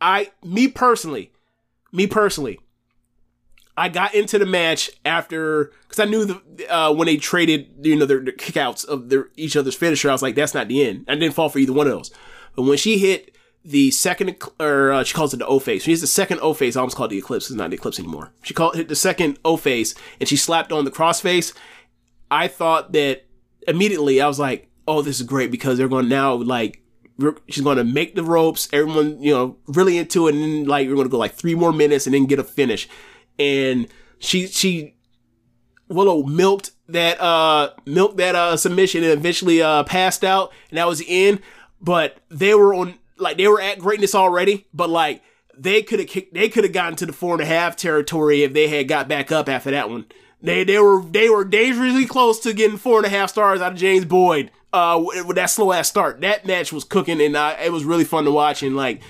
I 0.01 0.31
me 0.45 0.69
personally, 0.69 1.33
me 1.93 2.07
personally, 2.07 2.61
I 3.79 3.89
got 3.89 4.15
into 4.15 4.39
the 4.39 4.47
match 4.47 4.91
after 5.05 5.73
because 5.83 6.01
I 6.01 6.05
knew 6.05 6.25
the 6.25 6.75
uh, 6.75 6.93
when 6.93 7.07
they 7.07 7.17
traded 7.17 7.87
you 7.87 7.97
know 7.97 8.07
their, 8.07 8.21
their 8.21 8.35
kickouts 8.35 8.85
of 8.85 9.09
their 9.09 9.29
each 9.37 9.57
other's 9.57 9.77
finisher. 9.77 10.11
I 10.11 10.13
was 10.13 10.23
like, 10.23 10.35
that's 10.35 10.55
not 10.55 10.69
the 10.69 10.87
end. 10.87 11.05
I 11.09 11.15
didn't 11.15 11.35
fall 11.35 11.49
for 11.49 11.59
either 11.59 11.73
one 11.73 11.87
of 11.87 11.93
those. 11.93 12.11
But 12.57 12.63
when 12.63 12.77
she 12.77 12.99
hit 12.99 13.37
the 13.65 13.91
second, 13.91 14.43
or 14.59 14.93
uh, 14.93 15.05
she 15.05 15.15
calls 15.15 15.35
it 15.35 15.39
the 15.39 15.47
O 15.47 15.59
face. 15.59 15.83
She 15.83 15.91
hits 15.91 16.01
the 16.01 16.07
second 16.07 16.41
O 16.41 16.55
face. 16.55 16.75
I 16.75 16.81
almost 16.81 16.97
called 16.97 17.13
it 17.13 17.17
the 17.17 17.19
eclipse. 17.19 17.47
It's 17.47 17.55
not 17.55 17.71
the 17.71 17.77
eclipse 17.77 17.99
anymore. 17.99 18.33
She 18.43 18.55
called 18.55 18.77
hit 18.77 18.89
the 18.89 18.97
second 18.97 19.39
O 19.45 19.57
face, 19.57 19.95
and 20.19 20.29
she 20.29 20.37
slapped 20.37 20.73
on 20.73 20.85
the 20.85 20.91
cross 20.91 21.21
face. 21.21 21.53
I 22.31 22.49
thought 22.49 22.93
that 22.93 23.27
immediately. 23.67 24.21
I 24.21 24.27
was 24.27 24.39
like, 24.39 24.69
oh, 24.87 25.03
this 25.03 25.21
is 25.21 25.27
great 25.27 25.51
because 25.51 25.79
they're 25.79 25.89
going 25.89 26.05
to 26.05 26.11
now 26.11 26.35
like 26.35 26.83
she's 27.49 27.65
going 27.65 27.77
to 27.77 27.85
make 27.85 28.15
the 28.15 28.25
ropes. 28.25 28.69
Everyone, 28.73 29.21
you 29.23 29.33
know, 29.33 29.57
really 29.67 29.99
into 29.99 30.29
it, 30.29 30.35
and 30.35 30.43
then 30.43 30.65
like 30.65 30.89
we're 30.89 30.95
going 30.95 31.07
to 31.07 31.13
go 31.13 31.19
like 31.19 31.35
three 31.35 31.55
more 31.55 31.73
minutes 31.73 32.07
and 32.07 32.15
then 32.15 32.27
get 32.27 32.39
a 32.39 32.45
finish. 32.45 32.89
And 33.39 33.89
she 34.19 34.47
she 34.47 34.97
Willow 35.89 36.23
milked 36.25 36.73
that 36.89 37.21
uh 37.21 37.71
milked 37.87 38.17
that 38.19 38.35
uh 38.35 38.57
submission 38.57 39.03
and 39.05 39.13
eventually 39.13 39.63
uh 39.63 39.85
passed 39.85 40.25
out, 40.25 40.53
and 40.71 40.79
that 40.79 40.87
was 40.87 40.99
the 40.99 41.29
end. 41.29 41.41
But 41.81 42.19
they 42.29 42.55
were 42.55 42.75
on 42.75 42.99
like 43.19 43.37
they 43.37 43.49
were 43.49 43.61
at 43.61 43.79
greatness 43.79 44.15
already, 44.15 44.67
but 44.73 44.91
like 44.91 45.23
they 45.57 45.83
could 45.83 45.99
have 45.99 46.09
kicked 46.09 46.35
they 46.35 46.49
could 46.49 46.65
have 46.65 46.73
gotten 46.73 46.97
to 46.97 47.07
the 47.07 47.13
four 47.13 47.35
and 47.35 47.43
a 47.43 47.47
half 47.47 47.77
territory 47.77 48.43
if 48.43 48.53
they 48.53 48.69
had 48.69 48.89
got 48.89 49.09
back 49.09 49.33
up 49.33 49.49
after 49.49 49.71
that 49.71 49.91
one. 49.91 50.07
They 50.41 50.65
they 50.65 50.79
were 50.79 51.03
they 51.03 51.29
were 51.29 51.45
dangerously 51.45 52.07
close 52.07 52.39
to 52.41 52.53
getting 52.53 52.79
four 52.79 52.99
and 52.99 53.07
a 53.07 53.11
half 53.11 53.31
stars 53.31 53.61
out 53.61 53.73
of 53.73 53.79
James 53.79 54.05
Boyd. 54.05 54.51
Uh, 54.71 55.03
with, 55.03 55.37
that 55.37 55.49
slow 55.49 55.73
ass 55.73 55.89
start, 55.89 56.21
that 56.21 56.45
match 56.45 56.75
was 56.75 56.85
cooking, 56.85 57.23
and 57.23 57.35
uh, 57.35 57.57
it 57.65 57.73
was 57.73 57.85
really 57.85 58.05
fun 58.05 58.27
to 58.27 58.31
watch. 58.31 58.63
And 58.63 58.77
like, 58.77 59.01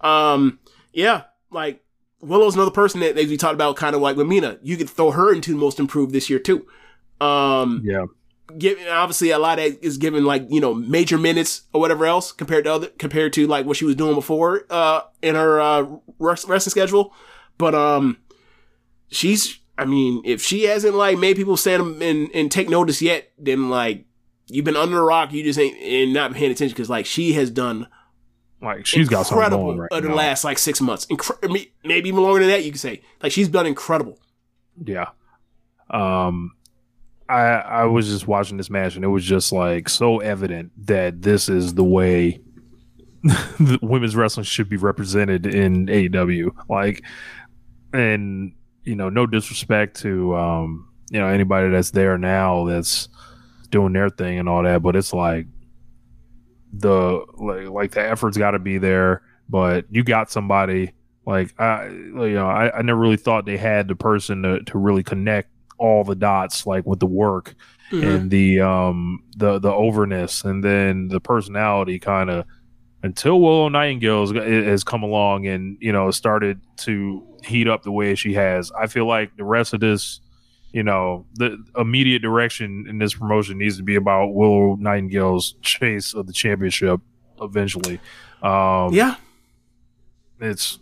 um, 0.00 0.58
yeah, 0.92 1.22
like 1.52 1.83
Willow's 2.24 2.54
another 2.54 2.70
person 2.70 3.00
that, 3.00 3.14
we 3.16 3.36
talked 3.36 3.54
about, 3.54 3.76
kind 3.76 3.94
of 3.94 4.02
like 4.02 4.16
with 4.16 4.26
Mina, 4.26 4.58
you 4.62 4.76
could 4.76 4.90
throw 4.90 5.10
her 5.10 5.32
into 5.32 5.52
the 5.52 5.58
most 5.58 5.78
improved 5.78 6.12
this 6.12 6.28
year 6.30 6.38
too. 6.38 6.66
Um, 7.20 7.82
Yeah. 7.84 8.06
given 8.58 8.86
obviously 8.88 9.30
a 9.30 9.38
lot 9.38 9.58
of 9.58 9.64
that 9.72 9.84
is 9.84 9.96
given 9.96 10.24
like 10.24 10.44
you 10.50 10.60
know 10.60 10.74
major 10.74 11.16
minutes 11.16 11.62
or 11.72 11.80
whatever 11.80 12.04
else 12.04 12.30
compared 12.32 12.64
to 12.64 12.72
other 12.72 12.86
compared 12.98 13.32
to 13.32 13.46
like 13.46 13.64
what 13.66 13.76
she 13.76 13.84
was 13.86 13.96
doing 13.96 14.14
before 14.14 14.66
uh 14.68 15.00
in 15.22 15.34
her 15.34 15.60
uh 15.60 15.86
rest, 16.18 16.46
wrestling 16.46 16.70
schedule 16.70 17.14
but 17.56 17.74
um 17.74 18.18
she's 19.08 19.58
i 19.78 19.84
mean 19.86 20.20
if 20.26 20.42
she 20.42 20.64
hasn't 20.64 20.94
like 20.94 21.18
made 21.18 21.36
people 21.36 21.56
stand 21.56 22.02
and 22.02 22.28
and 22.34 22.52
take 22.52 22.68
notice 22.68 23.00
yet 23.00 23.32
then 23.38 23.70
like 23.70 24.04
you've 24.48 24.64
been 24.64 24.76
under 24.76 24.98
a 24.98 25.04
rock 25.04 25.32
you 25.32 25.42
just 25.42 25.58
ain't 25.58 25.78
and 25.80 26.12
not 26.12 26.34
paying 26.34 26.50
attention 26.52 26.74
because 26.74 26.90
like 26.90 27.06
she 27.06 27.32
has 27.32 27.50
done 27.50 27.86
Like 28.64 28.86
she's 28.86 29.08
got 29.08 29.26
something 29.26 29.38
incredible 29.44 29.64
going 29.66 29.78
right 29.78 30.02
the 30.02 30.08
now. 30.08 30.14
last 30.14 30.44
like 30.44 30.58
six 30.58 30.80
months 30.80 31.06
Incre- 31.06 31.68
maybe 31.84 32.08
even 32.08 32.22
longer 32.22 32.40
than 32.40 32.48
that 32.48 32.64
you 32.64 32.72
could 32.72 32.80
say 32.80 33.02
like 33.22 33.30
she's 33.32 33.48
done 33.48 33.66
incredible 33.66 34.18
Yeah. 34.84 35.08
Um 35.90 36.52
I 37.28 37.40
I 37.42 37.84
was 37.84 38.08
just 38.08 38.26
watching 38.26 38.56
this 38.56 38.70
match 38.70 38.96
and 38.96 39.04
it 39.04 39.08
was 39.08 39.24
just 39.24 39.52
like 39.52 39.88
so 39.88 40.18
evident 40.20 40.72
that 40.86 41.22
this 41.22 41.48
is 41.48 41.74
the 41.74 41.84
way 41.84 42.40
the 43.22 43.78
women's 43.82 44.14
wrestling 44.16 44.44
should 44.44 44.68
be 44.68 44.76
represented 44.76 45.46
in 45.46 45.86
AEW. 45.86 46.50
Like 46.68 47.02
and 47.92 48.52
you 48.82 48.94
know, 48.96 49.08
no 49.08 49.26
disrespect 49.26 50.00
to 50.02 50.36
um, 50.36 50.88
you 51.10 51.18
know, 51.18 51.28
anybody 51.28 51.70
that's 51.70 51.90
there 51.92 52.18
now 52.18 52.64
that's 52.66 53.08
doing 53.70 53.92
their 53.94 54.10
thing 54.10 54.38
and 54.38 54.48
all 54.48 54.62
that, 54.62 54.82
but 54.82 54.94
it's 54.96 55.12
like 55.14 55.46
the 56.78 57.24
like, 57.34 57.68
like 57.68 57.90
the 57.92 58.02
effort's 58.02 58.36
got 58.36 58.52
to 58.52 58.58
be 58.58 58.78
there, 58.78 59.22
but 59.48 59.86
you 59.90 60.04
got 60.04 60.30
somebody 60.30 60.92
like 61.26 61.58
I 61.60 61.86
you 61.88 62.34
know 62.34 62.48
I, 62.48 62.78
I 62.78 62.82
never 62.82 63.00
really 63.00 63.16
thought 63.16 63.46
they 63.46 63.56
had 63.56 63.88
the 63.88 63.96
person 63.96 64.42
to, 64.42 64.62
to 64.64 64.78
really 64.78 65.02
connect 65.02 65.48
all 65.78 66.04
the 66.04 66.14
dots, 66.14 66.66
like 66.66 66.86
with 66.86 67.00
the 67.00 67.06
work 67.06 67.54
Mm-hmm. 67.90 68.08
and 68.08 68.30
the 68.30 68.60
um 68.60 69.22
the 69.36 69.58
the 69.58 69.70
overness, 69.70 70.42
and 70.44 70.64
then 70.64 71.08
the 71.08 71.20
personality 71.20 71.98
kind 71.98 72.30
of 72.30 72.46
until 73.02 73.38
Willow 73.38 73.68
Nightingale 73.68 74.26
has, 74.26 74.30
has 74.66 74.84
come 74.84 75.02
along 75.02 75.46
and 75.46 75.76
you 75.80 75.92
know 75.92 76.10
started 76.10 76.60
to 76.78 77.22
heat 77.44 77.68
up 77.68 77.82
the 77.82 77.92
way 77.92 78.14
she 78.14 78.32
has. 78.32 78.72
I 78.72 78.86
feel 78.86 79.06
like 79.06 79.36
the 79.36 79.44
rest 79.44 79.74
of 79.74 79.80
this, 79.80 80.20
you 80.74 80.82
know, 80.82 81.24
the 81.34 81.56
immediate 81.78 82.20
direction 82.20 82.84
in 82.88 82.98
this 82.98 83.14
promotion 83.14 83.56
needs 83.58 83.76
to 83.76 83.82
be 83.84 83.94
about 83.94 84.34
Willow 84.34 84.74
Nightingale's 84.74 85.54
chase 85.62 86.12
of 86.14 86.26
the 86.26 86.32
championship 86.32 87.00
eventually. 87.40 88.00
Um, 88.42 88.92
Yeah. 88.92 89.14
it's 90.40 90.78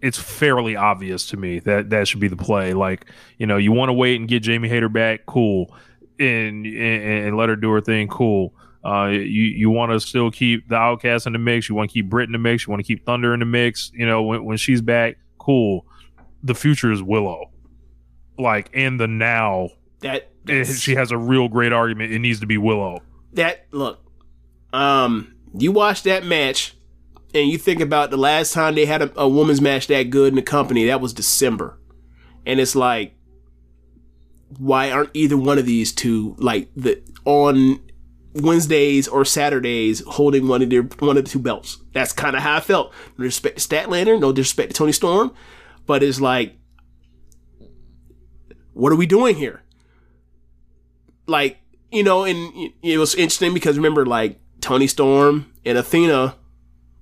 it's 0.00 0.18
fairly 0.18 0.74
obvious 0.74 1.26
to 1.26 1.36
me 1.36 1.58
that 1.60 1.90
that 1.90 2.08
should 2.08 2.18
be 2.20 2.26
the 2.28 2.36
play. 2.36 2.74
Like, 2.74 3.06
you 3.38 3.46
know, 3.46 3.56
you 3.56 3.70
want 3.72 3.88
to 3.90 3.92
wait 3.92 4.18
and 4.18 4.28
get 4.28 4.42
Jamie 4.42 4.68
Hayter 4.68 4.88
back, 4.88 5.26
cool, 5.26 5.74
and, 6.18 6.66
and 6.66 7.26
and 7.26 7.36
let 7.36 7.48
her 7.48 7.56
do 7.56 7.70
her 7.70 7.80
thing, 7.80 8.08
cool. 8.08 8.54
Uh, 8.84 9.06
you 9.12 9.20
you 9.44 9.70
want 9.70 9.92
to 9.92 10.00
still 10.00 10.30
keep 10.30 10.68
the 10.68 10.74
Outcast 10.74 11.26
in 11.28 11.32
the 11.32 11.38
mix. 11.38 11.68
You 11.68 11.74
want 11.76 11.90
to 11.90 11.94
keep 11.94 12.08
Brit 12.08 12.28
in 12.28 12.32
the 12.32 12.38
mix. 12.38 12.66
You 12.66 12.70
want 12.72 12.80
to 12.80 12.86
keep 12.86 13.04
Thunder 13.06 13.32
in 13.32 13.38
the 13.40 13.46
mix. 13.46 13.92
You 13.94 14.06
know, 14.06 14.22
when 14.22 14.44
when 14.44 14.56
she's 14.56 14.80
back, 14.80 15.18
cool. 15.38 15.86
The 16.42 16.54
future 16.54 16.90
is 16.90 17.00
Willow. 17.00 17.51
Like 18.38 18.70
in 18.72 18.96
the 18.96 19.06
now, 19.08 19.70
That 20.00 20.30
eh, 20.48 20.64
she 20.64 20.94
has 20.94 21.10
a 21.10 21.18
real 21.18 21.48
great 21.48 21.72
argument. 21.72 22.12
It 22.12 22.18
needs 22.18 22.40
to 22.40 22.46
be 22.46 22.58
Willow. 22.58 23.02
that 23.34 23.66
look. 23.70 24.00
Um, 24.72 25.34
you 25.58 25.70
watch 25.70 26.02
that 26.04 26.24
match, 26.24 26.74
and 27.34 27.48
you 27.48 27.58
think 27.58 27.80
about 27.80 28.10
the 28.10 28.16
last 28.16 28.52
time 28.54 28.74
they 28.74 28.86
had 28.86 29.02
a, 29.02 29.12
a 29.20 29.28
women's 29.28 29.60
match 29.60 29.86
that 29.88 30.04
good 30.10 30.28
in 30.28 30.34
the 30.36 30.42
company. 30.42 30.86
That 30.86 31.00
was 31.00 31.12
December, 31.12 31.78
and 32.46 32.58
it's 32.58 32.74
like, 32.74 33.14
why 34.58 34.90
aren't 34.90 35.10
either 35.14 35.36
one 35.36 35.58
of 35.58 35.66
these 35.66 35.92
two 35.92 36.34
like 36.38 36.70
the 36.74 37.02
on 37.26 37.80
Wednesdays 38.34 39.08
or 39.08 39.24
Saturdays 39.26 40.02
holding 40.06 40.48
one 40.48 40.62
of 40.62 40.70
their 40.70 40.82
one 40.82 41.18
of 41.18 41.24
the 41.24 41.30
two 41.30 41.38
belts? 41.38 41.78
That's 41.92 42.12
kind 42.14 42.34
of 42.34 42.42
how 42.42 42.56
I 42.56 42.60
felt. 42.60 42.92
No 43.18 43.24
respect 43.24 43.58
to 43.58 43.68
Statlander, 43.68 44.18
no 44.18 44.32
disrespect 44.32 44.70
to 44.70 44.74
Toni 44.78 44.92
Storm, 44.92 45.34
but 45.86 46.02
it's 46.02 46.20
like, 46.20 46.56
what 48.74 48.92
are 48.92 48.96
we 48.96 49.06
doing 49.06 49.36
here? 49.36 49.62
Like, 51.26 51.58
you 51.90 52.02
know, 52.02 52.24
and 52.24 52.72
it 52.82 52.98
was 52.98 53.14
interesting 53.14 53.54
because 53.54 53.76
remember, 53.76 54.04
like 54.06 54.38
Toni 54.60 54.86
Storm 54.86 55.52
and 55.64 55.78
Athena 55.78 56.36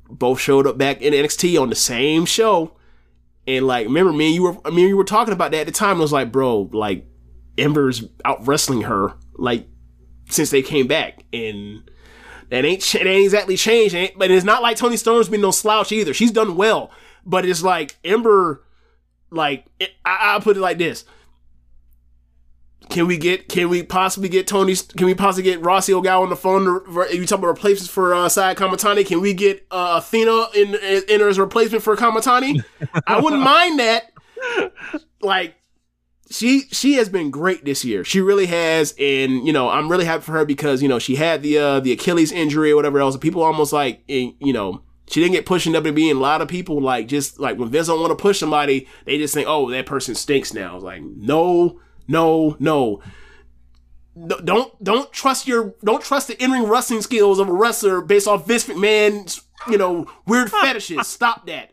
both 0.08 0.40
showed 0.40 0.66
up 0.66 0.76
back 0.76 1.00
in 1.00 1.14
NXT 1.14 1.60
on 1.60 1.70
the 1.70 1.76
same 1.76 2.26
show, 2.26 2.72
and 3.46 3.66
like, 3.66 3.86
remember 3.86 4.12
me 4.12 4.26
and 4.26 4.34
you 4.34 4.42
were, 4.42 4.56
I 4.64 4.70
mean, 4.70 4.88
you 4.88 4.96
were 4.96 5.04
talking 5.04 5.32
about 5.32 5.52
that 5.52 5.60
at 5.60 5.66
the 5.66 5.72
time. 5.72 5.98
I 5.98 6.00
was 6.00 6.12
like, 6.12 6.30
bro, 6.32 6.68
like 6.72 7.06
Ember's 7.56 8.04
out 8.24 8.46
wrestling 8.46 8.82
her, 8.82 9.14
like 9.34 9.66
since 10.28 10.50
they 10.50 10.62
came 10.62 10.86
back, 10.86 11.24
and 11.32 11.88
that 12.50 12.64
ain't 12.64 12.82
that 12.92 13.06
ain't 13.06 13.24
exactly 13.24 13.56
changed. 13.56 13.94
Ain't- 13.94 14.18
But 14.18 14.30
it's 14.30 14.44
not 14.44 14.62
like 14.62 14.76
Toni 14.76 14.96
Storm's 14.96 15.28
been 15.28 15.40
no 15.40 15.50
slouch 15.50 15.92
either. 15.92 16.12
She's 16.12 16.32
done 16.32 16.56
well, 16.56 16.90
but 17.24 17.44
it's 17.46 17.62
like 17.62 17.96
Ember, 18.04 18.64
like 19.30 19.64
it, 19.78 19.90
I, 20.04 20.32
I'll 20.32 20.40
put 20.40 20.56
it 20.56 20.60
like 20.60 20.78
this. 20.78 21.04
Can 22.88 23.06
we 23.06 23.18
get? 23.18 23.48
Can 23.48 23.68
we 23.68 23.82
possibly 23.82 24.28
get 24.28 24.46
Toni? 24.48 24.74
Can 24.74 25.06
we 25.06 25.14
possibly 25.14 25.44
get 25.44 25.62
Rossy 25.62 25.92
Ogawa 25.94 26.22
on 26.22 26.30
the 26.30 26.36
phone? 26.36 26.64
To, 26.64 27.06
you 27.14 27.24
talk 27.26 27.38
about 27.38 27.48
replacements 27.48 27.92
for 27.92 28.14
uh, 28.14 28.28
Sai 28.28 28.54
Kamitani. 28.54 29.06
Can 29.06 29.20
we 29.20 29.32
get 29.32 29.66
uh, 29.70 30.00
Athena 30.02 30.46
in, 30.54 30.74
in, 31.08 31.20
as 31.20 31.38
a 31.38 31.42
replacement 31.42 31.84
for 31.84 31.94
Kamitani? 31.96 32.64
I 33.06 33.20
wouldn't 33.20 33.42
mind 33.44 33.78
that. 33.78 34.12
Like 35.20 35.54
she 36.30 36.62
she 36.72 36.94
has 36.94 37.08
been 37.08 37.30
great 37.30 37.64
this 37.64 37.84
year. 37.84 38.02
She 38.02 38.20
really 38.20 38.46
has, 38.46 38.94
and 38.98 39.46
you 39.46 39.52
know 39.52 39.68
I'm 39.68 39.88
really 39.88 40.04
happy 40.04 40.22
for 40.22 40.32
her 40.32 40.44
because 40.44 40.82
you 40.82 40.88
know 40.88 40.98
she 40.98 41.16
had 41.16 41.42
the 41.42 41.58
uh, 41.58 41.80
the 41.80 41.92
Achilles 41.92 42.32
injury 42.32 42.72
or 42.72 42.76
whatever 42.76 42.98
else. 43.00 43.16
People 43.16 43.42
almost 43.42 43.72
like 43.72 44.02
you 44.08 44.52
know 44.52 44.82
she 45.10 45.20
didn't 45.20 45.32
get 45.32 45.44
pushed 45.44 45.66
in 45.66 45.72
WWE. 45.72 46.10
And 46.10 46.18
a 46.18 46.22
lot 46.22 46.40
of 46.40 46.48
people 46.48 46.80
like 46.80 47.08
just 47.08 47.40
like 47.40 47.58
when 47.58 47.68
Vince 47.68 47.88
don't 47.88 48.00
want 48.00 48.16
to 48.16 48.20
push 48.20 48.38
somebody, 48.38 48.86
they 49.04 49.18
just 49.18 49.34
think, 49.34 49.48
oh 49.48 49.68
that 49.70 49.86
person 49.86 50.14
stinks 50.14 50.54
now. 50.54 50.78
Like 50.78 51.02
no 51.02 51.80
no 52.08 52.56
no. 52.58 53.00
No, 54.16 54.38
Don't 54.40 54.84
don't 54.84 55.12
trust 55.12 55.46
your 55.46 55.74
don't 55.84 56.02
trust 56.02 56.28
the 56.28 56.42
in 56.42 56.50
ring 56.50 56.64
wrestling 56.64 57.00
skills 57.00 57.38
of 57.38 57.48
a 57.48 57.52
wrestler 57.52 58.00
based 58.00 58.26
off 58.26 58.46
Vince 58.46 58.66
McMahon's 58.66 59.42
you 59.70 59.78
know 59.78 60.06
weird 60.26 60.50
fetishes. 60.62 61.06
Stop 61.06 61.46
that. 61.46 61.70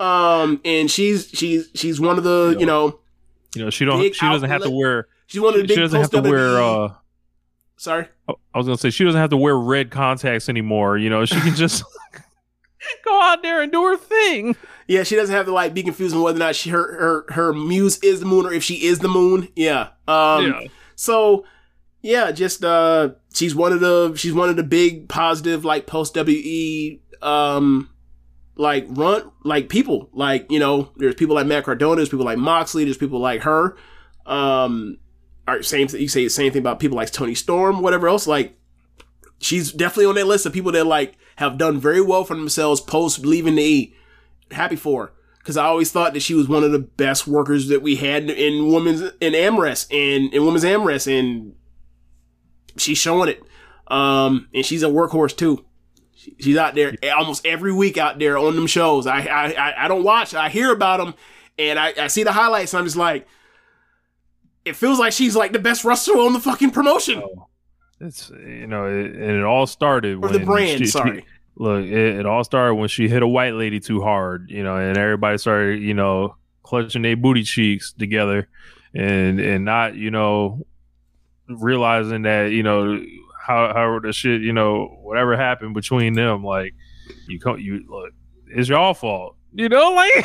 Um, 0.00 0.60
and 0.64 0.90
she's 0.90 1.28
she's 1.34 1.68
she's 1.74 2.00
one 2.00 2.18
of 2.18 2.24
the 2.24 2.56
you 2.58 2.66
know 2.66 3.00
You 3.54 3.64
know, 3.64 3.70
she 3.70 3.84
don't. 3.84 4.00
She 4.14 4.26
doesn't 4.26 4.48
have 4.48 4.62
to 4.62 4.70
wear. 4.70 5.08
she's 5.26 5.40
one 5.40 5.54
of 5.54 5.60
the 5.62 5.68
She 5.68 5.74
big 5.74 5.78
doesn't 5.78 6.00
have 6.00 6.10
to 6.10 6.22
wear. 6.22 6.62
Uh 6.62 6.88
Sorry. 7.76 8.06
I 8.28 8.58
was 8.58 8.66
gonna 8.66 8.78
say 8.78 8.90
she 8.90 9.04
doesn't 9.04 9.20
have 9.20 9.30
to 9.30 9.36
wear 9.36 9.56
red 9.58 9.90
contacts 9.90 10.48
anymore. 10.48 10.96
You 10.98 11.10
know, 11.10 11.24
she 11.24 11.40
can 11.40 11.54
just 11.56 11.82
go 13.04 13.22
out 13.22 13.42
there 13.42 13.62
and 13.62 13.70
do 13.70 13.82
her 13.84 13.96
thing. 13.96 14.56
Yeah, 14.86 15.02
she 15.04 15.16
doesn't 15.16 15.34
have 15.34 15.46
to 15.46 15.52
like 15.52 15.74
be 15.74 15.82
confused 15.82 16.14
on 16.14 16.22
whether 16.22 16.36
or 16.36 16.40
not 16.40 16.56
she 16.56 16.70
her 16.70 17.24
her 17.26 17.32
her 17.32 17.52
muse 17.52 17.98
is 17.98 18.20
the 18.20 18.26
moon 18.26 18.46
or 18.46 18.52
if 18.52 18.62
she 18.62 18.84
is 18.86 18.98
the 18.98 19.08
moon. 19.08 19.48
Yeah. 19.56 19.88
Um 20.08 20.46
Yeah. 20.46 20.60
so 20.96 21.44
yeah, 22.02 22.32
just 22.32 22.64
uh 22.64 23.10
she's 23.32 23.54
one 23.54 23.72
of 23.72 23.80
the 23.80 24.14
she's 24.16 24.32
one 24.34 24.48
of 24.48 24.56
the 24.56 24.62
big 24.64 25.08
positive 25.08 25.64
like 25.64 25.86
post 25.86 26.14
WE 26.16 27.00
um 27.22 27.88
like 28.56 28.86
run 28.88 29.30
like 29.44 29.68
people. 29.68 30.10
Like, 30.12 30.50
you 30.50 30.58
know, 30.58 30.90
there's 30.96 31.14
people 31.14 31.36
like 31.36 31.46
Matt 31.46 31.64
Cardona, 31.64 31.96
there's 31.96 32.08
people 32.08 32.26
like 32.26 32.38
Moxley, 32.38 32.84
there's 32.84 32.98
people 32.98 33.20
like 33.20 33.42
her. 33.42 33.76
Um 34.26 34.98
or 35.48 35.62
same 35.62 35.88
you 35.92 36.08
say 36.08 36.24
the 36.24 36.30
same 36.30 36.52
thing 36.52 36.60
about 36.60 36.80
people 36.80 36.96
like 36.96 37.10
Toni 37.10 37.34
Storm, 37.34 37.80
whatever 37.82 38.08
else. 38.08 38.26
Like 38.26 38.58
she's 39.38 39.72
definitely 39.72 40.06
on 40.06 40.14
that 40.16 40.26
list 40.26 40.44
of 40.44 40.52
people 40.52 40.72
that 40.72 40.84
like 40.84 41.16
have 41.36 41.58
done 41.58 41.78
very 41.78 42.00
well 42.00 42.24
for 42.24 42.34
themselves 42.36 42.80
post 42.80 43.24
leaving 43.24 43.56
the 43.56 43.62
E. 43.62 43.94
Happy 44.50 44.76
for 44.76 45.06
her. 45.06 45.12
Cause 45.44 45.56
I 45.56 45.64
always 45.64 45.90
thought 45.90 46.12
that 46.14 46.20
she 46.20 46.34
was 46.34 46.48
one 46.48 46.62
of 46.62 46.70
the 46.70 46.78
best 46.78 47.26
workers 47.26 47.66
that 47.68 47.82
we 47.82 47.96
had 47.96 48.30
in 48.30 48.70
women's 48.72 49.00
in 49.20 49.32
AmRest 49.32 49.86
and 49.90 50.32
in 50.32 50.44
women's 50.44 50.62
AmRest 50.62 51.18
and 51.18 51.54
she's 52.76 52.98
showing 52.98 53.28
it. 53.28 53.42
Um 53.88 54.48
and 54.54 54.64
she's 54.64 54.82
a 54.84 54.88
workhorse 54.88 55.36
too. 55.36 55.64
She- 56.14 56.36
She's 56.38 56.56
out 56.56 56.76
there 56.76 56.94
almost 57.16 57.44
every 57.44 57.72
week 57.72 57.98
out 57.98 58.20
there 58.20 58.38
on 58.38 58.54
them 58.54 58.68
shows. 58.68 59.08
I 59.08 59.22
I 59.22 59.84
I- 59.84 59.88
don't 59.88 60.04
watch. 60.04 60.32
I 60.34 60.48
hear 60.48 60.70
about 60.72 60.98
them, 60.98 61.14
and 61.58 61.76
I, 61.76 61.92
I 61.98 62.06
see 62.06 62.22
the 62.22 62.30
highlights. 62.30 62.72
I'm 62.74 62.84
just 62.84 62.96
like, 62.96 63.26
it 64.64 64.76
feels 64.76 65.00
like 65.00 65.12
she's 65.12 65.34
like 65.34 65.50
the 65.52 65.58
best 65.58 65.84
wrestler 65.84 66.18
on 66.18 66.32
the 66.32 66.38
fucking 66.38 66.70
promotion 66.70 67.20
It's 68.02 68.30
you 68.30 68.66
know, 68.66 68.86
it, 68.86 69.06
and 69.12 69.30
it 69.30 69.44
all 69.44 69.66
started 69.66 70.16
or 70.16 70.20
when 70.20 70.32
the 70.32 70.40
brand. 70.40 70.78
she- 70.78 70.84
she- 70.86 70.90
sorry. 70.90 71.24
look, 71.56 71.84
it, 71.84 72.18
it 72.20 72.26
all 72.26 72.42
started 72.44 72.74
when 72.74 72.88
she 72.88 73.08
hit 73.08 73.22
a 73.22 73.28
white 73.28 73.54
lady 73.54 73.78
too 73.80 74.02
hard. 74.02 74.50
You 74.50 74.62
know, 74.64 74.76
and 74.76 74.98
everybody 74.98 75.38
started 75.38 75.80
you 75.82 75.94
know 75.94 76.36
clutching 76.62 77.02
their 77.02 77.16
booty 77.16 77.42
cheeks 77.44 77.92
together, 77.92 78.48
and 78.94 79.38
and 79.40 79.64
not 79.64 79.94
you 79.94 80.10
know 80.10 80.66
realizing 81.48 82.22
that 82.22 82.50
you 82.52 82.62
know 82.62 83.00
how 83.40 83.72
how 83.74 83.98
the 84.00 84.12
shit 84.12 84.40
you 84.40 84.52
know 84.52 84.86
whatever 85.02 85.36
happened 85.36 85.74
between 85.74 86.14
them 86.14 86.44
like 86.44 86.74
you 87.28 87.38
come 87.40 87.58
you 87.58 87.84
look 87.88 88.12
it's 88.46 88.68
y'all 88.68 88.94
fault 88.94 89.36
you 89.52 89.68
know 89.68 89.92
like 89.92 90.24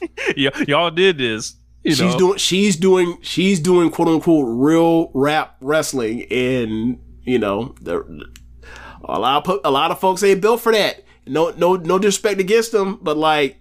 y- 0.36 0.50
y'all 0.66 0.90
did 0.90 1.18
this 1.18 1.54
you 1.84 1.92
she's 1.92 2.00
know? 2.00 2.18
doing 2.18 2.38
she's 2.38 2.76
doing 2.76 3.18
she's 3.22 3.60
doing 3.60 3.90
quote 3.90 4.08
unquote 4.08 4.46
real 4.48 5.10
rap 5.14 5.56
wrestling 5.60 6.24
and 6.30 7.00
you 7.22 7.38
know 7.38 7.74
the 7.80 8.26
a 9.04 9.18
lot 9.18 9.48
of 9.48 9.60
a 9.64 9.70
lot 9.70 9.90
of 9.90 9.98
folks 10.00 10.22
ain't 10.22 10.40
built 10.40 10.60
for 10.60 10.72
that. 10.72 11.04
No 11.26 11.50
no 11.50 11.76
no 11.76 11.98
disrespect 11.98 12.40
against 12.40 12.72
them 12.72 12.98
but 13.00 13.16
like 13.16 13.60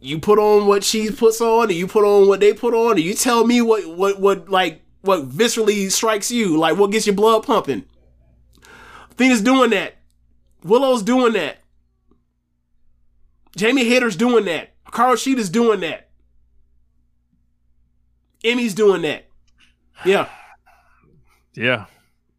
you 0.00 0.18
put 0.18 0.38
on 0.38 0.66
what 0.66 0.84
she 0.84 1.10
puts 1.10 1.40
on 1.40 1.70
and 1.70 1.78
you 1.78 1.86
put 1.86 2.04
on 2.04 2.28
what 2.28 2.40
they 2.40 2.52
put 2.52 2.74
on 2.74 2.92
and 2.92 3.00
you 3.00 3.14
tell 3.14 3.46
me 3.46 3.62
what 3.62 3.86
what 3.86 4.20
what 4.20 4.48
like 4.48 4.82
what 5.00 5.28
viscerally 5.28 5.90
strikes 5.90 6.30
you 6.30 6.56
like 6.58 6.76
what 6.76 6.90
gets 6.90 7.06
your 7.06 7.14
blood 7.14 7.42
pumping. 7.44 7.84
Athena's 9.10 9.40
doing 9.42 9.70
that. 9.70 9.94
Willow's 10.62 11.02
doing 11.02 11.34
that. 11.34 11.58
Jamie 13.56 13.84
Hayter's 13.84 14.16
doing 14.16 14.44
that. 14.46 14.73
Carl 14.94 15.16
Sheeta's 15.16 15.50
doing 15.50 15.80
that. 15.80 16.08
Emmy's 18.44 18.74
doing 18.74 19.02
that. 19.02 19.26
Yeah. 20.06 20.28
Yeah. 21.54 21.86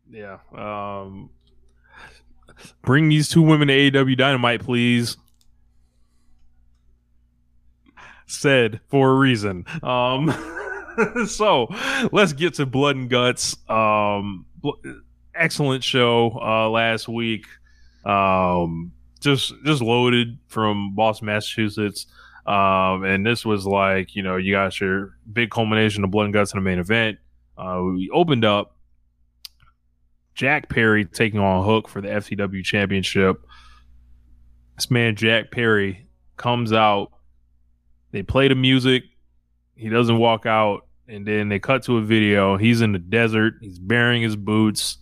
Yeah. 0.10 0.38
Um 0.54 1.30
bring 2.82 3.10
these 3.10 3.28
two 3.28 3.42
women 3.42 3.68
to 3.68 3.74
AEW 3.74 4.18
Dynamite, 4.18 4.64
please. 4.64 5.18
Said 8.26 8.80
for 8.88 9.12
a 9.12 9.16
reason. 9.16 9.66
Um 9.84 10.34
so 11.28 11.68
let's 12.14 12.32
get 12.32 12.54
to 12.54 12.66
blood 12.66 12.96
and 12.96 13.10
guts. 13.10 13.58
Um 13.70 14.46
bl- 14.62 14.80
excellent 15.36 15.84
show 15.84 16.40
uh 16.42 16.70
last 16.70 17.10
week. 17.10 17.48
Um 18.06 18.94
just 19.20 19.54
just 19.66 19.82
loaded 19.82 20.38
from 20.48 20.96
Boston, 20.96 21.26
Massachusetts. 21.26 22.06
Um, 22.46 23.04
and 23.04 23.26
this 23.26 23.44
was 23.44 23.66
like, 23.66 24.16
you 24.16 24.22
know, 24.22 24.38
you 24.38 24.54
got 24.54 24.80
your 24.80 25.18
big 25.32 25.50
culmination 25.50 26.04
of 26.04 26.12
blood 26.12 26.26
and 26.26 26.34
guts 26.34 26.54
in 26.54 26.58
the 26.58 26.62
main 26.62 26.80
event. 26.80 27.18
Uh, 27.58 27.82
we 27.84 28.10
opened 28.12 28.46
up 28.46 28.76
Jack 30.36 30.70
Perry 30.70 31.06
taking 31.06 31.40
on 31.40 31.66
Hook 31.66 31.88
for 31.88 32.02
the 32.02 32.10
FTW 32.10 32.64
championship. 32.64 33.46
This 34.76 34.92
man, 34.92 35.16
Jack 35.16 35.52
Perry, 35.52 36.08
comes 36.38 36.72
out. 36.72 37.12
They 38.12 38.22
play 38.22 38.48
the 38.48 38.56
music. 38.56 39.04
He 39.76 39.90
doesn't 39.90 40.18
walk 40.18 40.46
out. 40.46 40.86
And 41.08 41.26
then 41.26 41.50
they 41.50 41.60
cut 41.60 41.84
to 41.84 41.98
a 41.98 42.02
video. 42.02 42.58
He's 42.58 42.82
in 42.82 42.92
the 42.92 43.00
desert. 43.00 43.56
He's 43.62 43.80
burying 43.80 44.22
his 44.22 44.36
boots. 44.36 44.98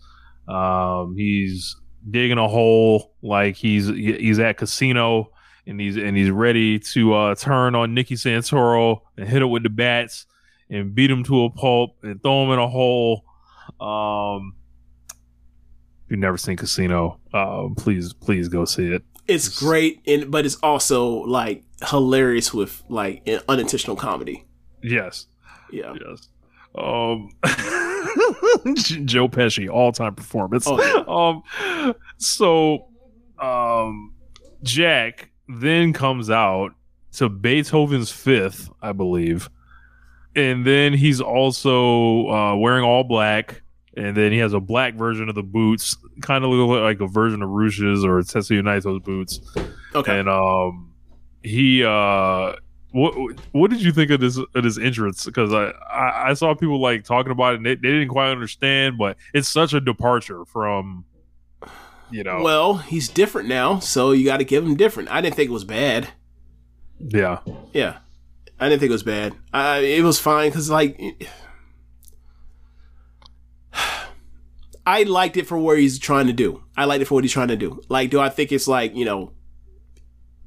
Um, 0.47 1.15
he's 1.15 1.75
digging 2.09 2.37
a 2.37 2.47
hole 2.47 3.13
like 3.21 3.55
he's 3.55 3.87
he's 3.87 4.37
at 4.39 4.57
casino 4.57 5.31
and 5.67 5.79
he's 5.79 5.95
and 5.97 6.15
he's 6.17 6.29
ready 6.29 6.79
to 6.79 7.13
uh, 7.13 7.35
turn 7.35 7.75
on 7.75 7.93
Nicky 7.93 8.15
Santoro 8.15 9.01
and 9.17 9.27
hit 9.27 9.41
it 9.41 9.45
with 9.45 9.63
the 9.63 9.69
bats 9.69 10.25
and 10.69 10.93
beat 10.95 11.09
him 11.11 11.23
to 11.25 11.43
a 11.45 11.49
pulp 11.49 11.97
and 12.03 12.21
throw 12.21 12.45
him 12.45 12.51
in 12.51 12.59
a 12.59 12.67
hole. 12.67 13.23
Um, 13.79 14.55
if 16.05 16.11
you've 16.11 16.19
never 16.19 16.37
seen 16.37 16.57
Casino, 16.57 17.19
um, 17.33 17.75
please 17.75 18.13
please 18.13 18.47
go 18.49 18.65
see 18.65 18.87
it. 18.87 19.03
It's 19.27 19.47
great, 19.59 20.01
and 20.05 20.29
but 20.31 20.45
it's 20.45 20.55
also 20.63 21.07
like 21.23 21.63
hilarious 21.87 22.53
with 22.53 22.83
like 22.89 23.27
unintentional 23.47 23.95
comedy. 23.95 24.45
Yes, 24.81 25.27
Yeah. 25.71 25.93
yes. 26.05 26.27
Um, 26.75 27.29
Joe 29.05 29.27
Pesci 29.29 29.69
all 29.69 29.91
time 29.91 30.15
performance. 30.15 30.65
Oh, 30.67 31.43
Um, 31.85 31.93
so, 32.17 32.87
um, 33.39 34.13
Jack 34.63 35.29
then 35.47 35.93
comes 35.93 36.29
out 36.29 36.71
to 37.13 37.29
Beethoven's 37.29 38.11
Fifth, 38.11 38.69
I 38.81 38.91
believe, 38.91 39.49
and 40.35 40.65
then 40.65 40.93
he's 40.93 41.21
also 41.21 42.27
uh, 42.29 42.55
wearing 42.55 42.83
all 42.83 43.03
black, 43.03 43.61
and 43.95 44.17
then 44.17 44.31
he 44.31 44.39
has 44.39 44.53
a 44.53 44.59
black 44.59 44.95
version 44.95 45.29
of 45.29 45.35
the 45.35 45.43
boots, 45.43 45.95
kind 46.21 46.43
of 46.43 46.49
look 46.49 46.81
like 46.81 46.99
a 47.01 47.07
version 47.07 47.41
of 47.43 47.49
Rush's 47.49 48.03
or 48.03 48.19
Tetsuya 48.21 48.61
Naito's 48.61 48.99
boots, 49.03 49.39
Okay. 49.93 50.19
and 50.19 50.29
um, 50.29 50.91
he 51.43 51.83
uh. 51.83 52.53
What 52.95 53.15
what 53.53 53.71
did 53.71 53.81
you 53.81 53.91
think 53.91 54.11
of 54.11 54.19
this 54.19 54.37
of 54.37 54.63
this 54.63 54.77
entrance? 54.77 55.25
Because 55.25 55.51
I, 55.51 55.71
I 55.91 56.29
I 56.29 56.33
saw 56.35 56.53
people 56.53 56.79
like 56.79 57.03
talking 57.03 57.31
about 57.31 57.53
it 57.53 57.57
and 57.57 57.65
they, 57.65 57.73
they 57.73 57.89
didn't 57.89 58.09
quite 58.09 58.29
understand, 58.29 58.99
but 58.99 59.17
it's 59.33 59.47
such 59.47 59.73
a 59.73 59.81
departure 59.81 60.45
from 60.45 61.03
you 62.13 62.23
know 62.23 62.41
Well, 62.43 62.75
he's 62.77 63.09
different 63.09 63.49
now, 63.49 63.79
so 63.79 64.11
you 64.11 64.23
got 64.25 64.37
to 64.37 64.43
give 64.45 64.63
him 64.63 64.75
different. 64.75 65.09
I 65.09 65.19
didn't 65.21 65.35
think 65.35 65.49
it 65.49 65.53
was 65.53 65.63
bad. 65.63 66.09
yeah 66.99 67.39
Yeah, 67.73 67.97
I 68.59 68.69
didn't 68.69 68.79
think 68.79 68.91
it 68.91 68.93
was 68.93 69.03
bad. 69.03 69.33
I, 69.51 69.79
it 69.79 70.03
was 70.03 70.19
fine 70.19 70.49
because 70.49 70.69
like 70.69 70.99
I 74.85 75.03
liked 75.03 75.37
it 75.37 75.47
for 75.47 75.57
what 75.57 75.79
he's 75.79 75.97
trying 75.97 76.27
to 76.27 76.33
do. 76.33 76.63
I 76.77 76.85
liked 76.85 77.01
it 77.01 77.05
for 77.05 77.15
what 77.15 77.23
he's 77.23 77.33
trying 77.33 77.47
to 77.47 77.55
do. 77.57 77.81
Like, 77.89 78.09
do 78.09 78.19
I 78.19 78.29
think 78.29 78.51
it's 78.51 78.67
like 78.67 78.95
you 78.95 79.05
know? 79.05 79.33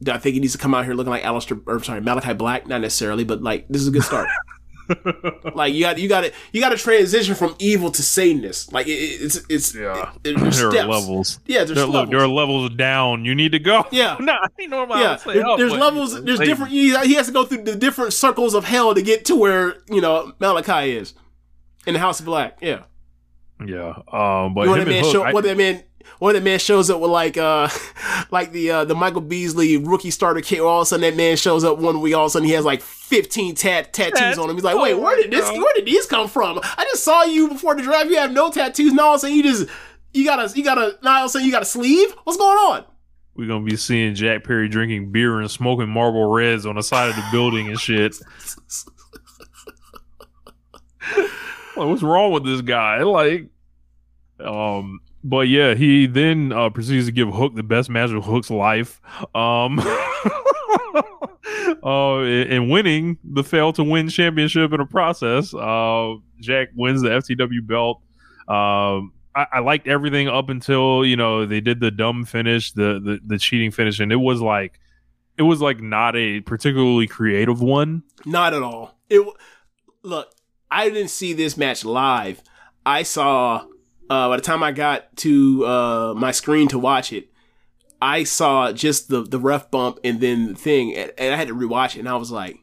Do 0.02 0.12
I 0.12 0.18
think 0.18 0.34
he 0.34 0.40
needs 0.40 0.52
to 0.52 0.58
come 0.58 0.74
out 0.74 0.84
here 0.84 0.92
looking 0.92 1.10
like 1.10 1.22
Aleister 1.22 1.62
or 1.66 1.82
sorry 1.82 2.02
Malachi 2.02 2.34
Black? 2.34 2.66
Not 2.66 2.82
necessarily, 2.82 3.24
but 3.24 3.42
like 3.42 3.66
this 3.68 3.82
is 3.82 3.88
a 3.88 3.90
good 3.90 4.04
start. 4.04 4.28
like 5.54 5.74
you 5.74 5.80
got 5.80 5.98
you 5.98 6.08
got 6.08 6.22
to 6.22 6.32
you 6.52 6.60
got 6.60 6.70
to 6.70 6.76
transition 6.76 7.34
from 7.34 7.54
evil 7.58 7.90
to 7.90 8.02
Satanness. 8.02 8.72
Like 8.72 8.86
it, 8.86 8.90
it's 8.92 9.40
it's 9.48 9.74
Yeah. 9.74 10.12
it- 10.24 10.38
there's 10.38 10.58
there 10.58 10.70
steps. 10.70 10.84
are 10.84 10.88
levels. 10.88 11.40
Yeah, 11.46 11.64
there's 11.64 11.76
There, 11.76 11.86
look, 11.86 11.94
levels. 11.94 12.10
there 12.10 12.20
are 12.20 12.28
levels 12.28 12.70
down. 12.76 13.24
You 13.24 13.34
need 13.34 13.52
to 13.52 13.58
go. 13.58 13.84
Yeah. 13.90 14.16
no, 14.20 14.32
I 14.32 14.48
ain't 14.60 14.70
normal. 14.70 14.98
yeah, 14.98 15.16
there- 15.24 15.44
there's 15.56 15.72
levels. 15.72 16.22
There's 16.24 16.38
different. 16.38 16.70
He, 16.72 16.96
he 17.06 17.14
has 17.14 17.26
to 17.26 17.32
go 17.32 17.44
through 17.44 17.64
the 17.64 17.74
different 17.76 18.12
circles 18.12 18.54
of 18.54 18.64
hell 18.64 18.94
to 18.94 19.02
get 19.02 19.24
to 19.26 19.36
where 19.36 19.76
you 19.90 20.00
know 20.00 20.32
Malachi 20.40 20.96
is 20.96 21.14
in 21.86 21.94
the 21.94 22.00
House 22.00 22.20
of 22.20 22.26
Black. 22.26 22.58
Yeah, 22.60 22.82
Yeah, 23.64 23.94
um, 24.12 24.54
but 24.54 24.62
you 24.62 24.66
know 24.66 24.74
him 24.74 24.78
that 24.80 24.86
man 24.88 25.02
Hook, 25.04 25.12
show. 25.12 25.22
I- 25.22 25.32
what 25.32 25.44
that 25.44 25.56
man. 25.56 25.82
What 26.18 26.32
that 26.32 26.42
man 26.42 26.58
shows 26.58 26.90
up 26.90 27.00
with 27.00 27.10
like 27.10 27.36
uh 27.36 27.68
like 28.30 28.52
the 28.52 28.70
uh 28.70 28.84
the 28.84 28.94
Michael 28.94 29.20
Beasley 29.20 29.76
rookie 29.76 30.10
starter 30.10 30.40
kit. 30.40 30.60
Where 30.60 30.68
all 30.68 30.80
of 30.80 30.84
a 30.84 30.86
sudden 30.86 31.02
that 31.02 31.16
man 31.16 31.36
shows 31.36 31.64
up 31.64 31.78
one 31.78 32.00
week. 32.00 32.14
All 32.14 32.24
of 32.24 32.28
a 32.28 32.30
sudden 32.30 32.48
he 32.48 32.54
has 32.54 32.64
like 32.64 32.82
15 32.82 33.54
tat- 33.54 33.92
tattoos 33.92 34.38
on 34.38 34.50
him. 34.50 34.56
He's 34.56 34.64
like, 34.64 34.78
wait, 34.78 34.94
where 34.94 35.16
did 35.16 35.30
this? 35.30 35.50
Where 35.50 35.74
did 35.74 35.86
these 35.86 36.06
come 36.06 36.28
from? 36.28 36.60
I 36.62 36.84
just 36.90 37.04
saw 37.04 37.24
you 37.24 37.48
before 37.48 37.74
the 37.74 37.82
draft. 37.82 38.10
You 38.10 38.16
have 38.16 38.32
no 38.32 38.50
tattoos. 38.50 38.92
Now 38.92 39.06
all 39.06 39.14
of 39.14 39.18
a 39.18 39.20
sudden 39.20 39.36
you 39.36 39.42
just 39.42 39.68
you 40.12 40.24
got 40.24 40.38
a 40.38 40.56
you 40.56 40.64
got 40.64 40.78
a 40.78 40.98
now 41.02 41.18
all 41.18 41.24
of 41.24 41.26
a 41.26 41.28
sudden 41.30 41.46
you 41.46 41.52
got 41.52 41.62
a 41.62 41.66
sleeve. 41.66 42.12
What's 42.24 42.38
going 42.38 42.56
on? 42.56 42.84
we're 43.36 43.46
gonna 43.46 43.64
be 43.64 43.76
seeing 43.76 44.14
Jack 44.14 44.44
Perry 44.44 44.68
drinking 44.68 45.12
beer 45.12 45.40
and 45.40 45.50
smoking 45.50 45.88
marble 45.88 46.26
Reds 46.26 46.64
on 46.64 46.76
the 46.76 46.82
side 46.82 47.10
of 47.10 47.16
the 47.16 47.24
building 47.30 47.68
and 47.68 47.78
shit. 47.78 48.16
like, 51.16 51.30
what's 51.76 52.02
wrong 52.02 52.32
with 52.32 52.44
this 52.44 52.62
guy? 52.62 53.02
Like, 53.02 53.48
um, 54.40 55.00
but 55.28 55.48
yeah, 55.48 55.74
he 55.74 56.06
then 56.06 56.52
uh, 56.52 56.70
proceeds 56.70 57.06
to 57.06 57.12
give 57.12 57.28
Hook 57.28 57.56
the 57.56 57.64
best 57.64 57.90
match 57.90 58.10
of 58.10 58.24
Hook's 58.24 58.50
life. 58.50 59.00
Um, 59.34 59.80
uh, 61.82 62.20
and 62.20 62.70
winning 62.70 63.18
the 63.24 63.42
fail 63.42 63.72
to 63.72 63.82
win 63.82 64.08
championship 64.08 64.72
in 64.72 64.80
a 64.80 64.86
process. 64.86 65.52
Uh, 65.52 66.14
Jack 66.38 66.68
wins 66.76 67.02
the 67.02 67.08
FTW 67.08 67.66
belt. 67.66 68.00
Um, 68.46 69.12
I, 69.34 69.46
I 69.54 69.58
liked 69.58 69.88
everything 69.88 70.28
up 70.28 70.48
until 70.48 71.04
you 71.04 71.16
know 71.16 71.44
they 71.44 71.60
did 71.60 71.80
the 71.80 71.90
dumb 71.90 72.24
finish, 72.24 72.70
the 72.72 73.00
the, 73.02 73.18
the 73.26 73.38
cheating 73.38 73.72
finish, 73.72 73.98
and 73.98 74.12
it 74.12 74.16
was 74.16 74.40
like 74.40 74.78
it 75.36 75.42
was 75.42 75.60
like 75.60 75.80
not 75.80 76.14
a 76.14 76.40
particularly 76.42 77.08
creative 77.08 77.60
one. 77.60 78.04
Not 78.24 78.54
at 78.54 78.62
all. 78.62 78.96
It 79.10 79.26
look. 80.02 80.32
I 80.70 80.88
didn't 80.88 81.10
see 81.10 81.32
this 81.32 81.56
match 81.56 81.84
live. 81.84 82.42
I 82.84 83.02
saw 83.02 83.66
uh, 84.08 84.28
by 84.28 84.36
the 84.36 84.42
time 84.42 84.62
I 84.62 84.72
got 84.72 85.16
to 85.18 85.66
uh, 85.66 86.14
my 86.16 86.30
screen 86.30 86.68
to 86.68 86.78
watch 86.78 87.12
it, 87.12 87.28
I 88.00 88.24
saw 88.24 88.72
just 88.72 89.08
the 89.08 89.22
the 89.22 89.38
ref 89.38 89.70
bump 89.70 89.98
and 90.04 90.20
then 90.20 90.48
the 90.48 90.54
thing, 90.54 90.94
and, 90.94 91.12
and 91.18 91.34
I 91.34 91.36
had 91.36 91.48
to 91.48 91.54
rewatch 91.54 91.96
it, 91.96 92.00
and 92.00 92.08
I 92.08 92.16
was 92.16 92.30
like, 92.30 92.58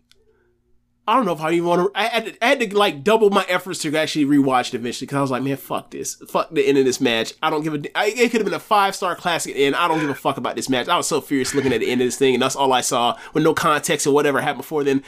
I 1.05 1.15
don't 1.15 1.25
know 1.25 1.33
if 1.33 1.41
I 1.41 1.51
even 1.51 1.67
want 1.67 1.93
to. 1.93 1.99
I 1.99 2.05
had 2.05 2.25
to, 2.25 2.45
I 2.45 2.47
had 2.47 2.59
to 2.61 2.77
like 2.77 3.03
double 3.03 3.29
my 3.29 3.45
efforts 3.49 3.79
to 3.79 3.95
actually 3.97 4.25
rewatch 4.25 4.69
it 4.69 4.75
eventually 4.75 5.05
because 5.05 5.17
I 5.17 5.21
was 5.21 5.31
like, 5.31 5.43
man, 5.43 5.57
fuck 5.57 5.91
this, 5.91 6.15
fuck 6.29 6.49
the 6.51 6.65
end 6.65 6.77
of 6.77 6.85
this 6.85 7.01
match. 7.01 7.33
I 7.43 7.49
don't 7.49 7.63
give 7.63 7.73
a. 7.73 7.97
I, 7.97 8.07
it 8.07 8.31
could 8.31 8.39
have 8.39 8.45
been 8.45 8.53
a 8.53 8.59
five 8.59 8.95
star 8.95 9.15
classic, 9.15 9.55
and 9.57 9.75
I 9.75 9.89
don't 9.89 9.99
give 9.99 10.09
a 10.09 10.15
fuck 10.15 10.37
about 10.37 10.55
this 10.55 10.69
match. 10.69 10.87
I 10.87 10.95
was 10.95 11.07
so 11.07 11.19
furious 11.19 11.53
looking 11.53 11.73
at 11.73 11.81
the 11.81 11.89
end 11.89 11.99
of 11.99 12.07
this 12.07 12.17
thing, 12.17 12.35
and 12.35 12.41
that's 12.41 12.55
all 12.55 12.71
I 12.71 12.81
saw 12.81 13.17
with 13.33 13.43
no 13.43 13.53
context 13.53 14.07
or 14.07 14.13
whatever 14.13 14.39
happened 14.39 14.59
before 14.59 14.83
then. 14.83 15.03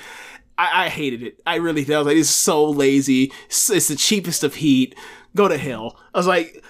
I, 0.57 0.85
I 0.85 0.89
hated 0.89 1.21
it. 1.23 1.41
I 1.45 1.55
really 1.55 1.83
did. 1.83 1.95
I 1.95 1.99
was 1.99 2.07
like, 2.07 2.17
it's 2.17 2.29
so 2.29 2.65
lazy. 2.65 3.31
It's, 3.47 3.69
it's 3.69 3.87
the 3.89 3.95
cheapest 3.95 4.43
of 4.43 4.55
heat. 4.55 4.95
Go 5.35 5.47
to 5.47 5.57
hell. 5.57 5.99
I 6.13 6.17
was 6.17 6.27
like, 6.27 6.63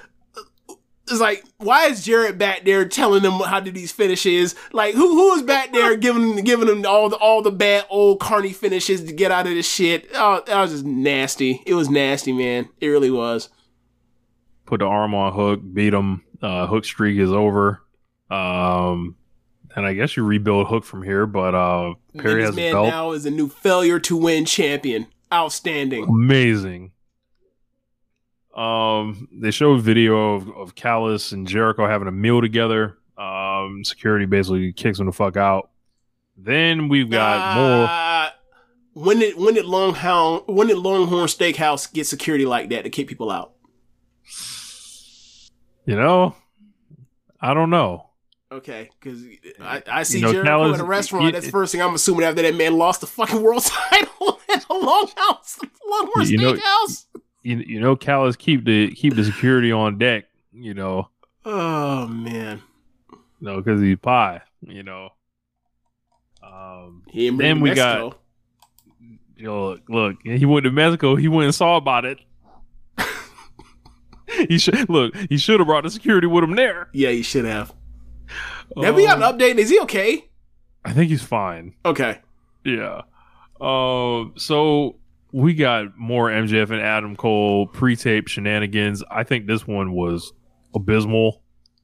it's 1.08 1.20
like, 1.20 1.44
why 1.58 1.86
is 1.86 2.04
Jarrett 2.04 2.38
back 2.38 2.66
there 2.66 2.84
telling 2.88 3.22
them 3.22 3.34
how 3.34 3.60
to 3.60 3.66
do 3.66 3.72
these 3.72 3.92
finishes? 3.92 4.56
Like, 4.74 4.96
who 4.96 5.08
who 5.08 5.36
is 5.36 5.44
back 5.44 5.72
there 5.72 5.96
giving 5.96 6.44
giving 6.44 6.68
them 6.68 6.84
all 6.86 7.10
the 7.10 7.18
all 7.18 7.42
the 7.44 7.52
bad 7.52 7.86
old 7.90 8.20
carny 8.20 8.54
finishes 8.54 9.04
to 9.04 9.14
get 9.14 9.32
out 9.32 9.46
of 9.46 9.54
this 9.54 9.70
shit? 9.72 10.10
Oh, 10.16 10.42
that 10.48 10.60
was 10.60 10.72
just 10.72 10.86
nasty. 10.86 11.62
It 11.66 11.76
was 11.76 11.90
nasty, 11.90 12.34
man. 12.34 12.70
It 12.82 12.88
really 12.88 13.12
was. 13.12 13.50
Put 14.66 14.80
the 14.80 14.86
arm 14.86 15.14
on 15.14 15.32
Hook, 15.34 15.62
beat 15.74 15.94
him. 15.94 16.24
Uh, 16.42 16.66
Hook 16.66 16.86
streak 16.86 17.20
is 17.20 17.32
over. 17.32 17.84
Um, 18.32 19.16
and 19.76 19.86
I 19.86 19.94
guess 19.94 20.18
you 20.18 20.24
rebuild 20.24 20.68
Hook 20.68 20.84
from 20.86 21.04
here, 21.04 21.28
but 21.28 21.54
uh, 21.54 21.94
Perry 22.18 22.42
has 22.42 22.56
this 22.56 22.58
a 22.58 22.62
man 22.62 22.74
belt. 22.74 22.88
now 22.88 23.12
is 23.12 23.28
a 23.28 23.32
new 23.32 23.48
failure 23.48 24.00
to 24.00 24.18
win 24.18 24.46
champion. 24.46 25.06
Outstanding. 25.32 26.06
amazing. 26.06 26.92
Um, 28.56 29.28
they 29.32 29.52
show 29.52 29.72
a 29.74 29.80
video 29.80 30.36
of, 30.36 30.50
of 30.56 30.76
Callis 30.76 31.32
and 31.34 31.46
Jericho 31.48 31.88
having 31.88 32.08
a 32.08 32.12
meal 32.12 32.40
together. 32.42 32.98
Um, 33.18 33.84
security 33.84 34.26
basically 34.26 34.72
kicks 34.74 34.98
them 34.98 35.08
the 35.08 35.14
fuck 35.14 35.36
out. 35.38 35.70
Then 36.38 36.88
we've 36.90 37.10
got 37.10 37.56
more. 37.56 37.88
Uh, 37.90 38.30
when 38.94 39.20
did 39.20 39.38
when 39.38 39.54
did 39.56 39.66
Longhorn 39.66 40.44
when 40.48 40.68
did 40.68 40.78
Longhorn 40.78 41.28
Steakhouse 41.28 41.92
get 41.92 42.08
security 42.08 42.46
like 42.46 42.70
that 42.70 42.84
to 42.84 42.90
kick 42.90 43.08
people 43.08 43.30
out? 43.32 43.54
You 45.86 45.96
know, 45.96 46.36
I 47.40 47.54
don't 47.54 47.70
know. 47.70 48.10
Okay, 48.52 48.90
because 49.00 49.24
I, 49.60 49.84
I 49.88 50.04
see 50.04 50.22
know, 50.22 50.32
Jericho 50.32 50.48
Callis- 50.50 50.76
in 50.80 50.82
a 50.86 50.88
restaurant. 50.88 51.26
you- 51.26 51.32
that's 51.32 51.46
the 51.46 51.52
first 51.52 51.72
thing 51.72 51.82
I'm 51.82 51.94
assuming 51.96 52.24
after 52.26 52.42
that 52.42 52.56
man 52.56 52.78
lost 52.78 53.02
the 53.02 53.08
fucking 53.08 53.42
world 53.42 53.64
title 53.92 54.40
at 54.54 54.62
the 54.62 54.74
Longhouse, 54.74 55.60
Longhorn 55.86 56.28
You 56.30 56.38
know- 56.38 56.54
Steakhouse. 56.54 57.06
You, 57.46 57.58
you 57.58 57.80
know, 57.80 57.96
Callis 57.96 58.36
keep 58.36 58.66
the 58.66 58.90
keep 58.92 59.16
the 59.16 59.24
security 59.24 59.72
on 59.72 59.98
deck. 60.00 60.26
You 60.52 60.74
know, 60.74 61.10
Oh 61.46 62.08
man, 62.08 62.62
you 63.12 63.18
know, 63.42 63.58
because 63.58 63.80
he's 63.82 63.98
pie. 63.98 64.42
You 64.62 64.82
know. 64.84 65.10
Um, 66.44 67.04
he 67.10 67.30
Then 67.30 67.60
we 67.60 67.74
got- 67.74 68.00
Mexico. 68.00 68.20
Yo, 69.38 69.68
look, 69.70 69.82
look, 69.90 70.16
he 70.24 70.46
went 70.46 70.64
to 70.64 70.72
Mexico. 70.72 71.16
He 71.18 71.28
went 71.28 71.46
and 71.46 71.54
saw 71.56 71.76
about 71.76 72.06
it. 72.06 72.20
he 74.48 74.58
should 74.58 74.90
look. 74.90 75.14
He 75.30 75.38
should 75.38 75.60
have 75.60 75.68
brought 75.68 75.84
the 75.84 75.90
security 75.92 76.26
with 76.28 76.44
him 76.44 76.56
there. 76.56 76.90
Yeah, 76.94 77.10
he 77.12 77.22
should 77.22 77.46
have. 77.46 77.74
Have 78.82 78.96
we 78.96 79.06
got 79.06 79.22
Um, 79.22 79.24
an 79.24 79.38
update? 79.38 79.58
Is 79.58 79.70
he 79.70 79.80
okay? 79.82 80.30
I 80.84 80.94
think 80.94 81.10
he's 81.12 81.22
fine. 81.22 81.74
Okay. 81.86 82.20
Yeah. 82.64 83.02
Uh, 83.60 84.26
so 84.36 84.96
we 85.36 85.54
got 85.54 85.98
more 85.98 86.30
MJF 86.30 86.70
and 86.70 86.80
Adam 86.82 87.16
Cole 87.18 87.68
pre-tape 87.68 88.30
shenanigans. 88.30 89.04
I 89.12 89.24
think 89.26 89.48
this 89.48 89.68
one 89.68 89.92
was 89.92 90.32
abysmal. 90.74 91.42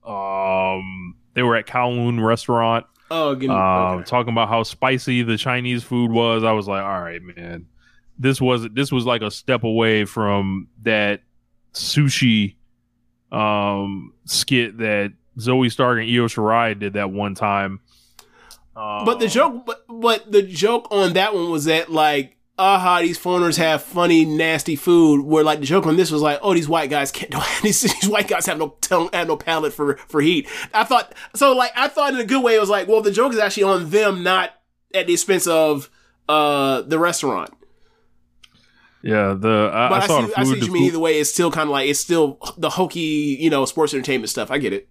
Um, 0.07 1.15
they 1.33 1.43
were 1.43 1.57
at 1.57 1.67
Kowloon 1.67 2.23
restaurant, 2.23 2.85
Oh, 3.09 3.35
give 3.35 3.49
me. 3.49 3.55
um, 3.55 3.61
okay. 3.99 4.03
talking 4.05 4.31
about 4.31 4.47
how 4.47 4.63
spicy 4.63 5.23
the 5.23 5.37
Chinese 5.37 5.83
food 5.83 6.11
was. 6.11 6.45
I 6.45 6.53
was 6.53 6.65
like, 6.67 6.81
all 6.81 7.01
right, 7.01 7.21
man, 7.21 7.65
this 8.17 8.39
was 8.39 8.69
this 8.71 8.89
was 8.89 9.05
like 9.05 9.21
a 9.21 9.29
step 9.29 9.63
away 9.65 10.05
from 10.05 10.69
that 10.83 11.21
sushi 11.73 12.55
um 13.33 14.13
skit 14.25 14.77
that 14.77 15.11
Zoey 15.37 15.71
Stark 15.71 15.99
and 15.99 16.07
Io 16.09 16.27
Shirai 16.27 16.77
did 16.79 16.93
that 16.93 17.11
one 17.11 17.35
time. 17.35 17.81
Um, 18.75 19.03
But 19.05 19.19
the 19.19 19.27
joke, 19.27 19.65
but, 19.65 19.83
but 19.89 20.31
the 20.31 20.41
joke 20.41 20.87
on 20.91 21.13
that 21.13 21.33
one 21.33 21.49
was 21.51 21.65
that 21.65 21.91
like, 21.91 22.37
aha, 22.61 23.01
these 23.01 23.17
foreigners 23.17 23.57
have 23.57 23.81
funny, 23.83 24.23
nasty 24.23 24.75
food. 24.75 25.25
Where 25.25 25.43
like 25.43 25.59
the 25.59 25.65
joke 25.65 25.85
on 25.87 25.97
this 25.97 26.11
was 26.11 26.21
like, 26.21 26.39
oh, 26.41 26.53
these 26.53 26.69
white 26.69 26.89
guys 26.89 27.11
can't. 27.11 27.33
These, 27.63 27.81
these 27.81 28.07
white 28.07 28.27
guys 28.27 28.45
have 28.45 28.57
no 28.57 28.75
tongue, 28.81 29.09
have 29.13 29.27
no 29.27 29.35
palate 29.37 29.73
for 29.73 29.97
for 30.07 30.21
heat. 30.21 30.47
I 30.73 30.83
thought 30.83 31.13
so. 31.35 31.53
Like 31.53 31.71
I 31.75 31.87
thought 31.87 32.13
in 32.13 32.19
a 32.19 32.25
good 32.25 32.43
way. 32.43 32.55
It 32.55 32.59
was 32.59 32.69
like, 32.69 32.87
well, 32.87 33.01
the 33.01 33.11
joke 33.11 33.33
is 33.33 33.39
actually 33.39 33.63
on 33.63 33.89
them, 33.89 34.23
not 34.23 34.51
at 34.93 35.07
the 35.07 35.13
expense 35.13 35.47
of 35.47 35.89
uh 36.29 36.81
the 36.81 36.99
restaurant. 36.99 37.51
yeah, 39.03 39.33
the 39.37 39.71
I, 39.73 39.89
But 39.89 40.01
I 40.01 40.03
I, 40.03 40.07
saw 40.07 40.27
see, 40.27 40.33
I 40.37 40.43
see 40.43 40.49
what 40.51 40.61
you 40.61 40.71
mean. 40.71 40.83
Either 40.85 40.99
way, 40.99 41.19
it's 41.19 41.31
still 41.31 41.51
kind 41.51 41.67
of 41.67 41.71
like 41.71 41.89
it's 41.89 41.99
still 41.99 42.37
the 42.57 42.69
hokey, 42.69 43.37
you 43.39 43.49
know, 43.49 43.65
sports 43.65 43.93
entertainment 43.93 44.29
stuff. 44.29 44.51
I 44.51 44.57
get 44.59 44.73
it. 44.73 44.87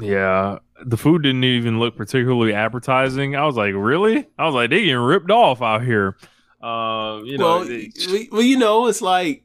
Yeah, 0.00 0.58
the 0.84 0.96
food 0.96 1.22
didn't 1.24 1.42
even 1.42 1.80
look 1.80 1.96
particularly 1.96 2.54
appetizing. 2.54 3.34
I 3.34 3.44
was 3.46 3.56
like, 3.56 3.74
really? 3.74 4.28
I 4.38 4.46
was 4.46 4.54
like, 4.54 4.70
they 4.70 4.80
getting 4.84 4.96
ripped 4.96 5.30
off 5.30 5.60
out 5.60 5.82
here. 5.82 6.16
Uh, 6.60 7.20
you 7.24 7.38
know, 7.38 7.58
well, 7.58 7.64
they, 7.64 7.90
well, 8.32 8.42
you 8.42 8.58
know, 8.58 8.86
it's 8.88 9.00
like 9.00 9.44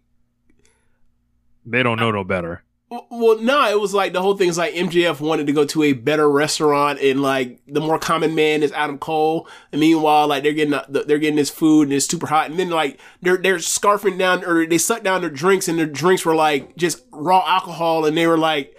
they 1.65 1.83
don't 1.83 1.99
know 1.99 2.11
no 2.11 2.23
better. 2.23 2.63
Well, 3.09 3.39
no, 3.39 3.69
it 3.69 3.79
was 3.79 3.93
like 3.93 4.13
the 4.13 4.21
whole 4.21 4.37
thing 4.37 4.49
is 4.49 4.57
like 4.57 4.75
MJF 4.75 5.19
wanted 5.19 5.47
to 5.47 5.53
go 5.53 5.65
to 5.65 5.83
a 5.83 5.93
better 5.93 6.29
restaurant, 6.29 6.99
and 6.99 7.21
like 7.21 7.59
the 7.67 7.81
more 7.81 7.97
common 7.97 8.35
man 8.35 8.61
is 8.61 8.71
Adam 8.71 8.97
Cole. 8.99 9.47
And 9.71 9.81
meanwhile, 9.81 10.27
like 10.27 10.43
they're 10.43 10.53
getting 10.53 10.71
the, 10.71 11.03
they're 11.07 11.17
getting 11.17 11.35
this 11.35 11.49
food 11.49 11.83
and 11.83 11.93
it's 11.93 12.07
super 12.07 12.27
hot, 12.27 12.49
and 12.49 12.59
then 12.59 12.69
like 12.69 12.99
they're 13.21 13.37
they're 13.37 13.57
scarfing 13.57 14.19
down 14.19 14.43
or 14.45 14.65
they 14.67 14.77
suck 14.77 15.03
down 15.03 15.21
their 15.21 15.29
drinks, 15.29 15.67
and 15.67 15.79
their 15.79 15.87
drinks 15.87 16.25
were 16.25 16.35
like 16.35 16.75
just 16.75 17.03
raw 17.11 17.43
alcohol, 17.47 18.05
and 18.05 18.15
they 18.15 18.27
were 18.27 18.37
like 18.37 18.75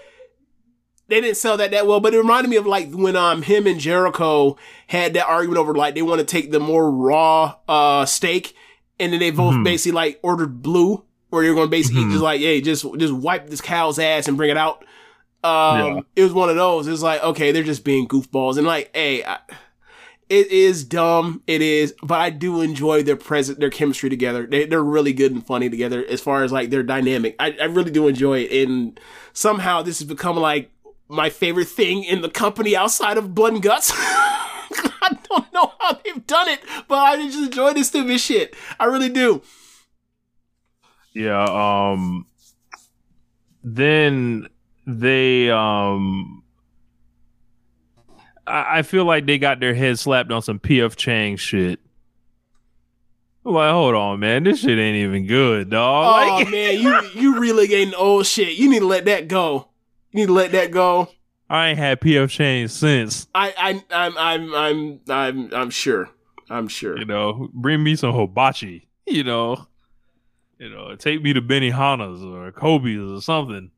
they 1.14 1.20
didn't 1.20 1.36
sell 1.36 1.56
that 1.56 1.70
that 1.70 1.86
well, 1.86 2.00
but 2.00 2.12
it 2.14 2.18
reminded 2.18 2.48
me 2.50 2.56
of 2.56 2.66
like 2.66 2.90
when 2.92 3.14
um 3.16 3.42
him 3.42 3.66
and 3.66 3.78
Jericho 3.80 4.56
had 4.88 5.14
that 5.14 5.26
argument 5.26 5.58
over 5.58 5.74
like 5.74 5.94
they 5.94 6.02
want 6.02 6.18
to 6.18 6.26
take 6.26 6.50
the 6.50 6.60
more 6.60 6.90
raw 6.90 7.54
uh 7.68 8.04
steak, 8.04 8.54
and 8.98 9.12
then 9.12 9.20
they 9.20 9.30
both 9.30 9.54
Mhm. 9.54 9.64
basically 9.64 9.92
like 9.94 10.18
ordered 10.22 10.62
blue, 10.62 11.04
where 11.30 11.44
you're 11.44 11.54
going 11.54 11.66
to 11.68 11.70
basically 11.70 12.02
Mhm. 12.02 12.10
just 12.12 12.22
like 12.22 12.40
hey 12.40 12.60
just 12.60 12.84
just 12.98 13.12
wipe 13.12 13.48
this 13.48 13.60
cow's 13.60 13.98
ass 13.98 14.28
and 14.28 14.36
bring 14.36 14.50
it 14.50 14.56
out. 14.56 14.84
Um, 15.44 15.78
Yeah. 15.78 16.00
it 16.16 16.22
was 16.24 16.32
one 16.32 16.48
of 16.48 16.56
those. 16.56 16.86
It's 16.88 17.02
like 17.02 17.22
okay, 17.22 17.52
they're 17.52 17.62
just 17.62 17.84
being 17.84 18.08
goofballs, 18.08 18.56
and 18.58 18.66
like 18.66 18.90
hey. 18.94 19.22
I, 19.24 19.38
it 20.30 20.50
is 20.50 20.84
dumb. 20.84 21.42
It 21.46 21.60
is, 21.60 21.92
but 22.02 22.18
I 22.18 22.30
do 22.30 22.62
enjoy 22.62 23.02
their 23.02 23.14
present, 23.14 23.60
their 23.60 23.68
chemistry 23.68 24.08
together. 24.08 24.46
They, 24.46 24.64
they're 24.64 24.82
really 24.82 25.12
good 25.12 25.32
and 25.32 25.46
funny 25.46 25.68
together 25.68 26.02
as 26.08 26.22
far 26.22 26.42
as 26.42 26.50
like 26.50 26.70
their 26.70 26.82
dynamic. 26.82 27.36
I, 27.38 27.54
I 27.60 27.64
really 27.66 27.90
do 27.90 28.08
enjoy 28.08 28.38
it. 28.40 28.66
And 28.66 28.98
somehow 29.34 29.82
this 29.82 29.98
has 29.98 30.08
become 30.08 30.36
like 30.38 30.70
my 31.09 31.31
favorite 31.31 31.68
thing 31.68 32.05
in 32.05 32.22
the 32.22 32.28
company 32.28 32.76
outside 32.76 33.18
of 33.18 33.35
Blood 33.35 33.55
and 33.55 33.62
Guts. 33.62 33.93
I 35.05 35.18
don't 35.28 35.52
know 35.52 35.72
how 35.78 35.98
they've 36.05 36.26
done 36.26 36.48
it, 36.48 36.60
but 36.89 36.97
I 36.97 37.16
just 37.16 37.39
enjoy 37.39 37.74
this 37.74 37.89
stupid 37.89 38.18
shit. 38.20 38.55
I 38.81 38.86
really 38.86 39.10
do. 39.10 39.43
Yeah. 41.12 41.44
Um. 41.44 42.26
Then 43.62 44.48
they 44.86 45.51
um. 45.51 46.43
I, 48.47 48.78
I 48.78 48.82
feel 48.82 49.05
like 49.05 49.26
they 49.26 49.39
got 49.39 49.60
their 49.60 49.74
head 49.74 49.98
slapped 49.98 50.32
on 50.32 50.43
some 50.43 50.59
PF 50.59 50.97
Chang 50.97 51.36
shit. 51.36 51.81
I'm 53.47 53.52
Like, 53.52 53.72
hold 53.72 53.94
on, 53.94 54.20
man, 54.20 54.44
this 54.44 54.60
shit 54.60 54.78
ain't 54.78 54.97
even 54.97 55.26
good, 55.26 55.70
dog. 55.70 56.05
Oh 56.06 56.36
Like, 56.36 56.51
man, 56.51 56.81
you 56.81 57.01
you 57.14 57.39
really 57.39 57.66
getting 57.66 57.94
old 57.94 58.26
shit. 58.26 58.56
You 58.56 58.70
need 58.70 58.81
to 58.81 58.86
let 58.86 59.05
that 59.05 59.28
go. 59.28 59.68
You 60.14 60.20
need 60.20 60.26
to 60.26 60.32
let 60.32 60.52
that 60.52 60.70
go. 60.70 61.08
I 61.50 61.70
ain't 61.70 61.78
had 61.78 62.00
PF 62.00 62.30
Chang 62.30 62.68
since. 62.68 63.26
I 63.34 63.52
I 63.58 63.84
I'm 63.90 64.16
I'm 64.16 64.54
I'm 64.54 65.00
I'm 65.08 65.52
I'm 65.52 65.70
sure. 65.70 66.08
I'm 66.48 66.68
sure. 66.68 66.96
You 66.96 67.04
know, 67.04 67.48
bring 67.52 67.82
me 67.82 67.96
some 67.96 68.14
hibachi. 68.14 68.86
You 69.06 69.24
know, 69.24 69.66
you 70.56 70.70
know, 70.70 70.94
take 70.94 71.20
me 71.20 71.32
to 71.32 71.42
Benihana's 71.42 72.22
or 72.22 72.52
Kobe's 72.52 73.10
or 73.10 73.20
something. 73.20 73.72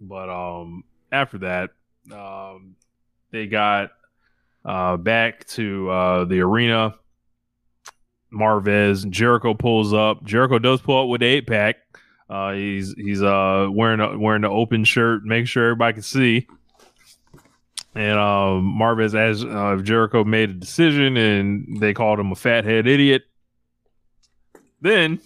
But 0.00 0.28
um, 0.28 0.82
after 1.12 1.38
that, 1.38 1.70
um, 2.12 2.74
they 3.30 3.46
got 3.46 3.90
uh 4.64 4.96
back 4.96 5.46
to 5.50 5.88
uh 5.90 6.24
the 6.24 6.40
arena. 6.40 6.96
Marvez 8.32 9.08
Jericho 9.08 9.54
pulls 9.54 9.94
up. 9.94 10.24
Jericho 10.24 10.58
does 10.58 10.80
pull 10.80 11.04
up 11.04 11.08
with 11.08 11.20
the 11.20 11.26
eight 11.28 11.46
pack. 11.46 11.76
Uh, 12.28 12.52
he's 12.52 12.92
he's 12.94 13.22
uh 13.22 13.68
wearing 13.70 14.00
a, 14.00 14.18
wearing 14.18 14.42
the 14.42 14.50
open 14.50 14.84
shirt, 14.84 15.24
make 15.24 15.46
sure 15.46 15.64
everybody 15.64 15.94
can 15.94 16.02
see. 16.02 16.46
And 17.94 18.18
um, 18.18 18.78
Marvez 18.78 19.14
as 19.14 19.42
uh, 19.42 19.80
Jericho 19.82 20.22
made 20.22 20.50
a 20.50 20.54
decision, 20.54 21.16
and 21.16 21.80
they 21.80 21.94
called 21.94 22.20
him 22.20 22.30
a 22.30 22.34
fathead 22.34 22.86
idiot. 22.86 23.22
Then 24.82 25.18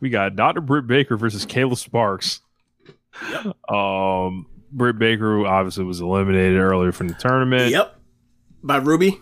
we 0.00 0.08
got 0.08 0.36
Dr. 0.36 0.60
Britt 0.60 0.86
Baker 0.86 1.16
versus 1.16 1.44
Kayla 1.46 1.76
Sparks. 1.76 2.40
Um, 3.68 4.46
Britt 4.70 4.98
Baker 4.98 5.46
obviously 5.46 5.84
was 5.84 6.00
eliminated 6.00 6.58
earlier 6.58 6.92
from 6.92 7.08
the 7.08 7.14
tournament. 7.14 7.72
Yep. 7.72 7.98
By 8.62 8.76
Ruby. 8.76 9.18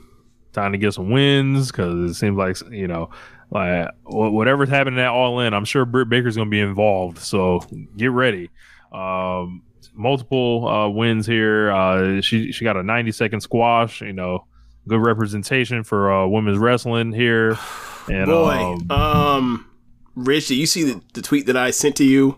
Time 0.53 0.73
to 0.73 0.79
get 0.79 0.95
some 0.95 1.11
wins 1.11 1.71
because 1.71 2.11
it 2.11 2.15
seems 2.15 2.37
like 2.37 2.59
you 2.71 2.87
know, 2.87 3.11
like 3.51 3.89
whatever's 4.05 4.69
happening 4.69 5.01
at 5.01 5.09
All 5.09 5.41
In, 5.41 5.55
I'm 5.55 5.65
sure 5.65 5.85
Britt 5.85 6.09
Baker's 6.09 6.37
going 6.37 6.49
to 6.49 6.51
be 6.51 6.61
involved. 6.61 7.19
So 7.19 7.61
get 7.97 8.11
ready. 8.11 8.51
Um, 8.93 9.63
multiple 9.95 10.69
uh, 10.69 10.89
wins 10.89 11.27
here. 11.27 11.71
Uh, 11.71 12.21
she 12.21 12.53
she 12.53 12.65
got 12.65 12.77
a 12.77 12.83
90 12.83 13.13
second 13.13 13.41
squash. 13.41 14.01
You 14.01 14.13
know, 14.13 14.47
good 14.89 15.01
representation 15.01 15.85
for 15.85 16.13
uh, 16.13 16.27
women's 16.27 16.59
wrestling 16.59 17.13
here. 17.13 17.59
And 18.07 18.27
Boy, 18.27 18.53
um, 18.53 18.91
um, 18.91 19.71
Rich, 20.15 20.49
did 20.49 20.57
you 20.57 20.67
see 20.67 20.83
the, 20.83 21.01
the 21.15 21.23
tweet 21.23 21.47
that 21.47 21.57
I 21.57 21.71
sent 21.71 21.97
to 21.97 22.05
you 22.05 22.37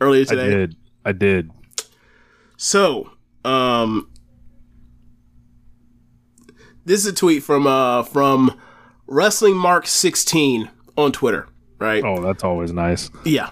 earlier 0.00 0.24
today? 0.24 0.46
I 0.46 0.50
did. 0.50 0.76
I 1.04 1.12
did. 1.12 1.50
So, 2.56 3.12
um, 3.44 4.10
this 6.86 6.98
is 6.98 7.06
a 7.06 7.14
tweet 7.14 7.44
from 7.44 7.68
uh 7.68 8.02
from 8.02 8.55
Wrestling 9.06 9.56
Mark 9.56 9.86
sixteen 9.86 10.70
on 10.96 11.12
Twitter. 11.12 11.48
Right? 11.78 12.02
Oh, 12.04 12.22
that's 12.22 12.42
always 12.42 12.72
nice. 12.72 13.10
Yeah. 13.24 13.50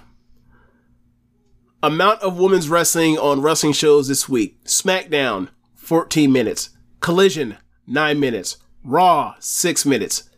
Amount 1.83 2.23
of 2.23 2.39
women's 2.39 2.69
wrestling 2.69 3.19
on 3.19 3.43
wrestling 3.43 3.73
shows 3.73 4.09
this 4.09 4.29
week: 4.29 4.65
SmackDown, 4.65 5.51
fourteen 5.75 6.33
minutes; 6.33 6.71
Collision, 7.01 7.59
nine 7.87 8.19
minutes; 8.19 8.57
Raw, 8.83 9.35
six 9.39 9.87
minutes; 9.87 10.29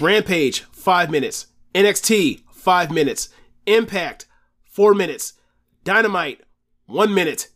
Rampage, 0.00 0.60
five 0.72 1.10
minutes; 1.10 1.46
NXT, 1.74 2.42
five 2.52 2.90
minutes; 2.90 3.30
Impact, 3.66 4.26
four 4.64 4.94
minutes; 4.94 5.32
Dynamite, 5.82 6.42
one 6.86 7.12
minute; 7.12 7.48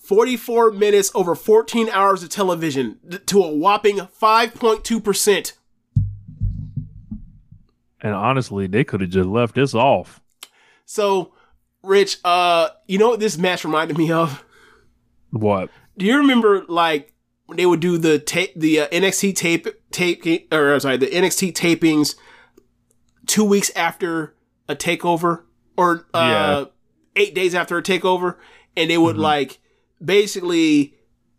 44 0.00 0.72
minutes 0.72 1.12
over 1.14 1.36
14 1.36 1.88
hours 1.90 2.24
of 2.24 2.28
television 2.28 2.98
to 3.26 3.42
a 3.44 3.54
whopping 3.54 3.98
5.2%. 3.98 5.52
And 8.02 8.14
honestly, 8.14 8.66
they 8.66 8.84
could 8.84 9.00
have 9.00 9.10
just 9.10 9.28
left 9.28 9.54
this 9.54 9.74
off. 9.74 10.20
So, 10.84 11.32
Rich, 11.82 12.18
uh, 12.24 12.68
you 12.86 12.98
know 12.98 13.08
what 13.10 13.20
this 13.20 13.38
match 13.38 13.64
reminded 13.64 13.96
me 13.96 14.10
of? 14.12 14.44
What? 15.30 15.70
Do 15.96 16.04
you 16.04 16.18
remember 16.18 16.64
like 16.68 17.14
when 17.46 17.56
they 17.56 17.64
would 17.66 17.80
do 17.80 17.96
the 17.98 18.18
tape, 18.18 18.52
the 18.56 18.80
uh, 18.80 18.88
NXT 18.88 19.34
tape, 19.36 19.66
tape, 19.90 20.52
or 20.52 20.78
sorry, 20.80 20.96
the 20.96 21.06
NXT 21.06 21.52
tapings 21.54 22.16
two 23.26 23.44
weeks 23.44 23.70
after 23.76 24.34
a 24.68 24.74
takeover, 24.74 25.42
or 25.76 26.06
uh, 26.12 26.18
Yeah. 26.18 26.64
eight 27.16 27.34
days 27.34 27.54
after 27.54 27.76
a 27.78 27.82
takeover, 27.82 28.36
and 28.76 28.90
they 28.90 28.98
would 28.98 29.16
like 29.16 29.58
basically 30.04 30.94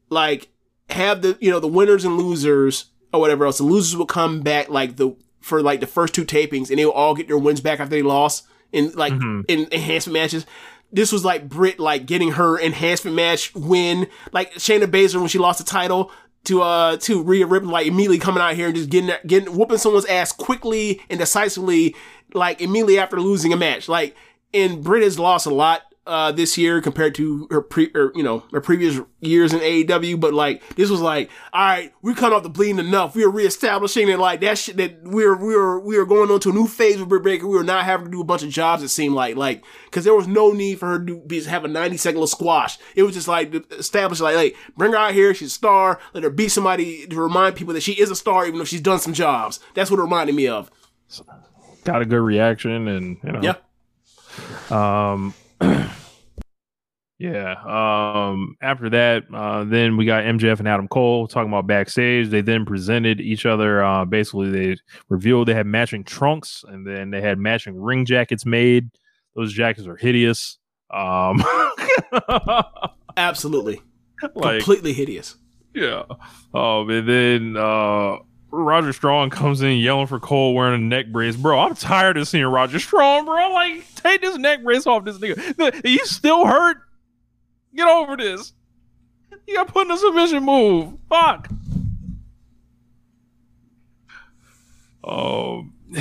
like 0.09 0.47
have 0.89 1.21
the 1.21 1.37
you 1.41 1.51
know 1.51 1.59
the 1.59 1.67
winners 1.67 2.05
and 2.05 2.17
losers 2.17 2.85
or 3.11 3.19
whatever 3.19 3.45
else. 3.45 3.57
The 3.57 3.63
losers 3.65 3.97
would 3.97 4.07
come 4.07 4.41
back 4.41 4.69
like 4.69 4.95
the 4.97 5.15
for 5.43 5.61
like 5.61 5.79
the 5.79 5.87
first 5.87 6.15
two 6.15 6.25
tapings, 6.25 6.69
and 6.69 6.79
they 6.79 6.85
will 6.85 6.93
all 6.93 7.13
get 7.13 7.27
their 7.27 7.37
wins 7.37 7.61
back 7.61 7.79
after 7.79 7.89
they 7.91 8.01
lost 8.01 8.45
in 8.71 8.91
like 8.95 9.13
Mhm. 9.13 9.43
in 9.47 9.67
enhancement 9.71 10.13
matches. 10.13 10.45
This 10.91 11.11
was 11.11 11.23
like 11.25 11.49
Britt 11.49 11.79
like 11.79 12.05
getting 12.05 12.31
her 12.33 12.59
enhancement 12.59 13.15
match 13.15 13.53
win, 13.55 14.07
like 14.31 14.53
Shayna 14.55 14.85
Baszler 14.85 15.19
when 15.19 15.27
she 15.27 15.37
lost 15.39 15.59
the 15.59 15.65
title. 15.65 16.11
to 16.45 16.61
uh 16.61 16.97
to 16.97 17.23
Rhea 17.23 17.45
Ripley 17.47 17.69
like 17.71 17.87
immediately 17.87 18.19
coming 18.19 18.43
out 18.43 18.53
here 18.55 18.67
and 18.67 18.75
just 18.75 18.89
getting 18.89 19.11
getting 19.25 19.55
whooping 19.57 19.77
someone's 19.77 20.03
ass 20.07 20.33
quickly 20.33 20.99
and 21.09 21.17
decisively 21.17 21.95
like 22.33 22.59
immediately 22.59 22.99
after 22.99 23.17
losing 23.21 23.53
a 23.53 23.55
match. 23.55 23.87
Like 23.87 24.13
and 24.53 24.83
Britt 24.83 25.03
has 25.03 25.17
lost 25.17 25.45
a 25.45 25.53
lot 25.53 25.83
uh 26.05 26.31
this 26.33 26.57
year 26.57 26.81
compared 26.81 27.15
to 27.15 27.47
her 27.49 27.61
pre 27.61 27.89
or 27.95 28.11
you 28.13 28.23
know 28.23 28.43
her 28.51 28.59
previous 28.59 28.99
years 29.21 29.53
in 29.53 29.59
AEW, 29.59 30.19
but 30.19 30.33
like 30.33 30.61
this 30.75 30.89
was 30.89 30.99
like 30.99 31.29
all 31.53 31.61
right, 31.65 31.93
we 32.01 32.13
cut 32.13 32.33
off 32.33 32.43
the 32.43 32.49
bleeding 32.49 32.79
enough. 32.79 33.15
We 33.15 33.23
are 33.23 33.29
reestablishing 33.29 34.09
it 34.09 34.19
like 34.19 34.41
that 34.41 34.57
shit 34.57 34.75
that 34.77 35.01
we 35.03 35.23
are 35.23 35.35
we 35.35 35.55
are 35.55 35.79
we 35.79 35.97
are 35.97 36.05
going 36.05 36.29
on 36.29 36.39
to 36.41 36.49
a 36.49 36.53
new 36.53 36.67
phase 36.67 36.99
with 36.99 37.07
Britt 37.09 37.23
Baker. 37.23 37.47
We 37.47 37.55
were 37.55 37.63
not 37.63 37.85
having 37.85 38.07
to 38.07 38.11
do 38.11 38.19
a 38.21 38.25
bunch 38.25 38.43
of 38.43 38.49
jobs. 38.49 38.83
It 38.83 38.89
seemed 38.89 39.15
like 39.15 39.37
like 39.37 39.63
because 39.85 40.03
there 40.03 40.13
was 40.13 40.27
no 40.27 40.51
need 40.51 40.79
for 40.79 40.87
her 40.87 41.05
to 41.05 41.19
be, 41.21 41.41
have 41.43 41.63
a 41.63 41.69
ninety 41.69 41.97
second 41.97 42.15
little 42.17 42.27
squash. 42.27 42.77
It 42.95 43.03
was 43.03 43.13
just 43.13 43.27
like 43.29 43.53
establish 43.71 44.19
like 44.19 44.35
hey, 44.35 44.53
bring 44.75 44.91
her 44.91 44.97
out 44.97 45.13
here. 45.13 45.33
She's 45.33 45.47
a 45.47 45.51
star. 45.51 45.99
Let 46.13 46.23
her 46.23 46.29
be 46.29 46.49
somebody 46.49 47.07
to 47.07 47.15
remind 47.15 47.55
people 47.55 47.73
that 47.75 47.83
she 47.83 47.93
is 47.93 48.11
a 48.11 48.15
star, 48.15 48.45
even 48.45 48.59
though 48.59 48.65
she's 48.65 48.81
done 48.81 48.99
some 48.99 49.13
jobs. 49.13 49.59
That's 49.73 49.89
what 49.89 49.99
it 49.99 50.03
reminded 50.03 50.35
me 50.35 50.47
of. 50.47 50.69
Got 51.85 52.01
a 52.01 52.05
good 52.05 52.21
reaction, 52.21 52.87
and 52.87 53.17
you 53.23 53.31
know, 53.31 53.41
Yeah. 53.41 53.55
Um, 54.69 55.33
yeah. 57.19 57.55
Um, 57.65 58.55
after 58.61 58.89
that, 58.89 59.23
uh, 59.33 59.63
then 59.63 59.97
we 59.97 60.05
got 60.05 60.23
MJF 60.23 60.59
and 60.59 60.67
Adam 60.67 60.87
Cole 60.87 61.27
talking 61.27 61.49
about 61.49 61.67
backstage. 61.67 62.29
They 62.29 62.41
then 62.41 62.65
presented 62.65 63.21
each 63.21 63.45
other. 63.45 63.83
Uh, 63.83 64.05
basically, 64.05 64.49
they 64.49 64.77
revealed 65.09 65.47
they 65.47 65.53
had 65.53 65.67
matching 65.67 66.03
trunks, 66.03 66.63
and 66.67 66.85
then 66.85 67.11
they 67.11 67.21
had 67.21 67.37
matching 67.39 67.79
ring 67.81 68.05
jackets 68.05 68.45
made. 68.45 68.89
Those 69.35 69.53
jackets 69.53 69.87
are 69.87 69.97
hideous. 69.97 70.57
Um, 70.91 71.43
Absolutely, 73.17 73.81
like 74.35 74.59
completely 74.59 74.93
hideous. 74.93 75.35
yeah. 75.73 76.03
Um, 76.53 76.89
and 76.89 77.07
then 77.09 77.57
uh, 77.57 78.17
Roderick 78.55 78.95
Strong 78.95 79.31
comes 79.31 79.63
in 79.63 79.77
yelling 79.79 80.05
for 80.05 80.19
Cole 80.19 80.53
wearing 80.53 80.75
a 80.75 80.85
neck 80.85 81.07
brace. 81.07 81.35
Bro, 81.35 81.59
I'm 81.59 81.75
tired 81.75 82.17
of 82.17 82.27
seeing 82.27 82.45
Roderick 82.45 82.83
Strong, 82.83 83.25
bro. 83.25 83.51
Like, 83.51 83.83
take 83.95 84.21
this 84.21 84.37
neck 84.37 84.63
brace 84.63 84.85
off 84.85 85.05
this 85.05 85.17
nigga. 85.17 85.81
You 85.83 86.05
still 86.05 86.45
hurt? 86.45 86.77
Get 87.75 87.87
over 87.87 88.15
this. 88.15 88.53
You 89.47 89.55
got 89.55 89.69
put 89.69 89.87
in 89.87 89.91
a 89.91 89.97
submission 89.97 90.43
move. 90.43 90.93
Fuck. 91.09 91.49
Oh, 95.03 95.65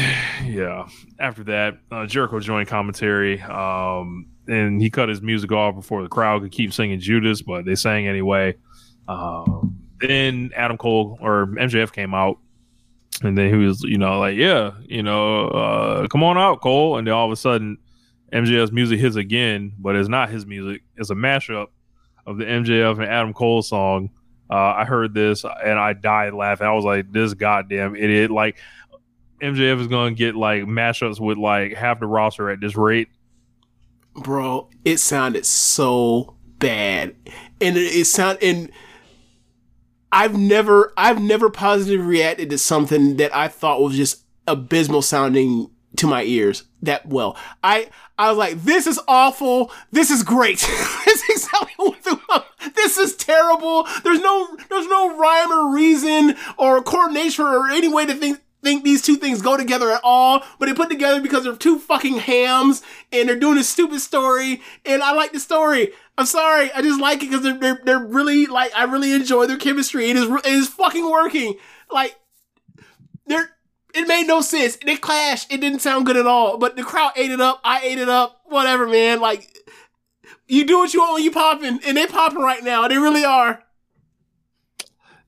yeah. 0.44 0.88
After 1.18 1.44
that, 1.44 1.78
uh, 1.90 2.04
Jericho 2.04 2.38
joined 2.38 2.68
commentary. 2.68 3.40
Um, 3.40 4.26
and 4.46 4.82
he 4.82 4.90
cut 4.90 5.08
his 5.08 5.22
music 5.22 5.50
off 5.52 5.74
before 5.74 6.02
the 6.02 6.08
crowd 6.10 6.42
could 6.42 6.52
keep 6.52 6.74
singing 6.74 7.00
Judas, 7.00 7.40
but 7.40 7.64
they 7.64 7.76
sang 7.76 8.06
anyway. 8.06 8.56
Um, 9.08 9.71
then 10.02 10.50
Adam 10.54 10.76
Cole 10.76 11.18
or 11.20 11.46
MJF 11.46 11.92
came 11.92 12.14
out, 12.14 12.38
and 13.22 13.36
then 13.36 13.48
he 13.52 13.64
was, 13.64 13.82
you 13.82 13.98
know, 13.98 14.18
like, 14.18 14.36
yeah, 14.36 14.72
you 14.84 15.02
know, 15.02 15.48
uh, 15.48 16.06
come 16.08 16.22
on 16.22 16.36
out, 16.36 16.60
Cole. 16.60 16.98
And 16.98 17.06
then 17.06 17.14
all 17.14 17.26
of 17.26 17.32
a 17.32 17.36
sudden, 17.36 17.78
MJF's 18.32 18.72
music 18.72 18.98
hits 18.98 19.16
again, 19.16 19.72
but 19.78 19.96
it's 19.96 20.08
not 20.08 20.30
his 20.30 20.46
music. 20.46 20.82
It's 20.96 21.10
a 21.10 21.14
mashup 21.14 21.68
of 22.26 22.38
the 22.38 22.44
MJF 22.44 22.94
and 22.94 23.04
Adam 23.04 23.32
Cole 23.32 23.62
song. 23.62 24.10
Uh, 24.50 24.74
I 24.76 24.84
heard 24.84 25.14
this 25.14 25.44
and 25.44 25.78
I 25.78 25.94
died 25.94 26.34
laughing. 26.34 26.66
I 26.66 26.72
was 26.72 26.84
like, 26.84 27.10
this 27.10 27.32
goddamn 27.34 27.96
idiot. 27.96 28.30
Like, 28.30 28.58
MJF 29.42 29.80
is 29.80 29.88
going 29.88 30.14
to 30.14 30.18
get 30.18 30.36
like 30.36 30.62
mashups 30.62 31.18
with 31.18 31.36
like 31.36 31.74
half 31.74 31.98
the 31.98 32.06
roster 32.06 32.48
at 32.48 32.60
this 32.60 32.76
rate. 32.76 33.08
bro, 34.14 34.68
it 34.84 34.98
sounded 34.98 35.44
so 35.44 36.36
bad, 36.58 37.16
and 37.60 37.76
it, 37.76 37.80
it 37.80 38.04
sound 38.06 38.38
and 38.40 38.70
I've 40.12 40.36
never 40.36 40.92
I've 40.96 41.20
never 41.20 41.48
positively 41.48 42.04
reacted 42.04 42.50
to 42.50 42.58
something 42.58 43.16
that 43.16 43.34
I 43.34 43.48
thought 43.48 43.80
was 43.80 43.96
just 43.96 44.24
abysmal 44.46 45.02
sounding 45.02 45.70
to 45.96 46.06
my 46.06 46.22
ears 46.22 46.64
that 46.82 47.06
well. 47.06 47.36
I 47.64 47.88
I 48.18 48.28
was 48.28 48.38
like, 48.38 48.62
this 48.62 48.86
is 48.86 49.00
awful. 49.08 49.72
This 49.90 50.10
is 50.10 50.22
great. 50.22 50.58
this 51.04 51.22
is 51.22 51.30
exactly 51.30 51.72
what 51.76 52.02
the, 52.04 52.44
this 52.74 52.98
is 52.98 53.16
terrible. 53.16 53.86
There's 54.04 54.20
no 54.20 54.56
there's 54.68 54.86
no 54.86 55.18
rhyme 55.18 55.50
or 55.50 55.74
reason 55.74 56.36
or 56.58 56.82
coordination 56.82 57.46
or 57.46 57.70
any 57.70 57.88
way 57.88 58.04
to 58.06 58.14
think 58.14 58.40
think 58.62 58.84
these 58.84 59.02
two 59.02 59.16
things 59.16 59.42
go 59.42 59.56
together 59.56 59.90
at 59.90 60.00
all, 60.04 60.42
but 60.58 60.66
they 60.66 60.74
put 60.74 60.88
together 60.88 61.20
because 61.20 61.44
they're 61.44 61.56
two 61.56 61.78
fucking 61.78 62.18
hams 62.18 62.82
and 63.10 63.28
they're 63.28 63.38
doing 63.38 63.58
a 63.58 63.64
stupid 63.64 64.00
story. 64.00 64.62
And 64.86 65.02
I 65.02 65.12
like 65.12 65.32
the 65.32 65.40
story. 65.40 65.92
I'm 66.22 66.26
sorry, 66.26 66.70
I 66.70 66.82
just 66.82 67.00
like 67.00 67.20
it 67.20 67.30
because 67.30 67.42
they're, 67.42 67.58
they're 67.58 67.80
they're 67.84 67.98
really 67.98 68.46
like 68.46 68.70
I 68.76 68.84
really 68.84 69.12
enjoy 69.12 69.46
their 69.46 69.56
chemistry. 69.56 70.08
It 70.08 70.16
is 70.16 70.30
it 70.30 70.46
is 70.46 70.68
fucking 70.68 71.10
working. 71.10 71.56
Like 71.90 72.14
they're 73.26 73.50
it 73.92 74.06
made 74.06 74.28
no 74.28 74.40
sense. 74.40 74.76
They 74.76 74.94
clashed. 74.94 75.52
It 75.52 75.60
didn't 75.60 75.80
sound 75.80 76.06
good 76.06 76.16
at 76.16 76.28
all. 76.28 76.58
But 76.58 76.76
the 76.76 76.84
crowd 76.84 77.10
ate 77.16 77.32
it 77.32 77.40
up. 77.40 77.60
I 77.64 77.80
ate 77.80 77.98
it 77.98 78.08
up. 78.08 78.40
Whatever, 78.44 78.86
man. 78.86 79.20
Like 79.20 79.52
you 80.46 80.64
do 80.64 80.78
what 80.78 80.94
you 80.94 81.00
want 81.00 81.14
when 81.14 81.24
you 81.24 81.32
popping, 81.32 81.80
and 81.84 81.96
they 81.96 82.06
popping 82.06 82.38
right 82.38 82.62
now. 82.62 82.86
They 82.86 82.98
really 82.98 83.24
are. 83.24 83.60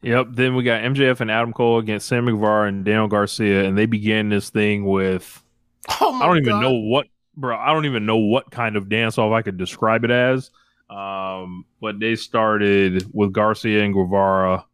Yep. 0.02 0.28
Then 0.30 0.54
we 0.54 0.62
got 0.62 0.82
MJF 0.82 1.18
and 1.18 1.30
Adam 1.30 1.52
Cole 1.52 1.80
against 1.80 2.06
Sam 2.06 2.26
Guevara 2.26 2.68
and 2.68 2.84
Daniel 2.84 3.08
Garcia, 3.08 3.64
and 3.64 3.76
they 3.76 3.86
began 3.86 4.28
this 4.28 4.48
thing 4.48 4.84
with 4.84 5.42
Oh 6.00 6.12
my 6.12 6.24
I 6.24 6.28
don't 6.28 6.38
even 6.38 6.60
know 6.60 6.74
what, 6.74 7.08
bro. 7.36 7.56
I 7.56 7.72
don't 7.72 7.86
even 7.86 8.06
know 8.06 8.18
what 8.18 8.52
kind 8.52 8.76
of 8.76 8.88
dance 8.88 9.18
off 9.18 9.32
I 9.32 9.42
could 9.42 9.56
describe 9.56 10.04
it 10.04 10.12
as. 10.12 10.52
Um, 10.90 11.64
but 11.80 11.98
they 11.98 12.14
started 12.16 13.06
with 13.12 13.32
Garcia 13.32 13.82
and 13.84 13.94
Guevara. 13.94 14.66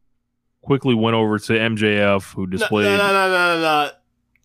Quickly 0.63 0.95
went 0.95 1.15
over 1.15 1.39
to 1.39 1.53
MJF, 1.53 2.35
who 2.35 2.43
No, 2.43 2.47
displayed. 2.47 2.85
no, 2.85 2.97
no, 2.97 3.13
no, 3.13 3.29
no, 3.31 3.61
no. 3.61 3.91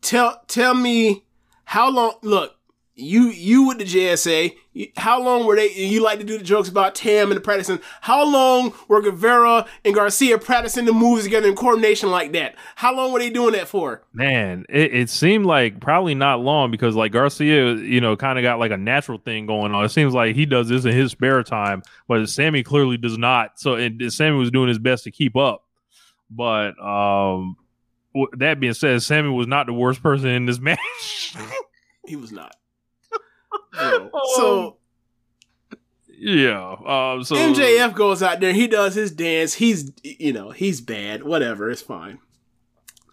Tell 0.02 0.42
tell 0.48 0.74
me 0.74 1.24
how 1.66 1.90
long. 1.90 2.14
Look, 2.22 2.55
you 2.96 3.24
you 3.24 3.68
with 3.68 3.78
the 3.78 3.84
JSA. 3.84 4.56
How 4.96 5.22
long 5.22 5.46
were 5.46 5.56
they? 5.56 5.74
You 5.74 6.02
like 6.02 6.20
to 6.20 6.26
do 6.26 6.38
the 6.38 6.44
jokes 6.44 6.70
about 6.70 6.96
Tam 6.96 7.30
and 7.30 7.38
the 7.38 7.42
practicing. 7.42 7.80
How 8.02 8.26
long 8.26 8.74
were 8.88 9.02
Guevara 9.02 9.66
and 9.84 9.94
Garcia 9.94 10.38
practicing 10.38 10.86
the 10.86 10.94
moves 10.94 11.26
together 11.26 11.50
in 11.50 11.56
coordination 11.56 12.10
like 12.10 12.32
that? 12.34 12.56
How 12.76 12.96
long 12.96 13.12
were 13.12 13.20
they 13.20 13.30
doing 13.30 13.54
that 13.54 13.68
for? 13.68 14.02
Man, 14.14 14.66
it, 14.70 14.94
it 14.94 15.10
seemed 15.10 15.46
like 15.46 15.82
probably 15.82 16.16
not 16.16 16.40
long 16.40 16.72
because 16.72 16.96
like 16.96 17.12
Garcia, 17.12 17.76
you 17.76 18.00
know, 18.00 18.16
kind 18.16 18.40
of 18.40 18.44
got 18.44 18.60
like 18.60 18.72
a 18.72 18.78
natural 18.78 19.18
thing 19.18 19.46
going 19.46 19.74
on. 19.74 19.84
It 19.84 19.90
seems 19.90 20.14
like 20.14 20.36
he 20.36 20.46
does 20.46 20.70
this 20.70 20.86
in 20.86 20.94
his 20.94 21.12
spare 21.12 21.44
time, 21.44 21.84
but 22.08 22.28
Sammy 22.30 22.64
clearly 22.64 22.96
does 22.96 23.18
not. 23.18 23.60
So 23.60 23.76
and 23.76 24.12
Sammy 24.12 24.38
was 24.38 24.52
doing 24.52 24.70
his 24.70 24.80
best 24.80 25.04
to 25.04 25.12
keep 25.12 25.36
up. 25.36 25.64
But 26.30 26.80
um 26.82 27.58
that 28.38 28.62
being 28.62 28.74
said, 28.74 29.04
Sammy 29.04 29.30
was 29.30 29.48
not 29.48 29.66
the 29.66 29.74
worst 29.74 30.02
person 30.02 30.30
in 30.30 30.46
this 30.46 30.60
match. 30.62 31.36
He 32.08 32.16
was 32.16 32.32
not. 32.32 32.56
Bro. 33.76 34.10
So 34.36 34.78
yeah. 36.10 36.76
Um 36.86 37.24
so 37.24 37.36
MJF 37.36 37.94
goes 37.94 38.24
out 38.24 38.40
there, 38.40 38.54
he 38.54 38.68
does 38.68 38.96
his 38.96 39.12
dance. 39.12 39.56
He's 39.56 39.92
you 40.04 40.34
know 40.34 40.52
he's 40.52 40.82
bad. 40.82 41.24
Whatever, 41.24 41.70
it's 41.70 41.82
fine. 41.82 42.20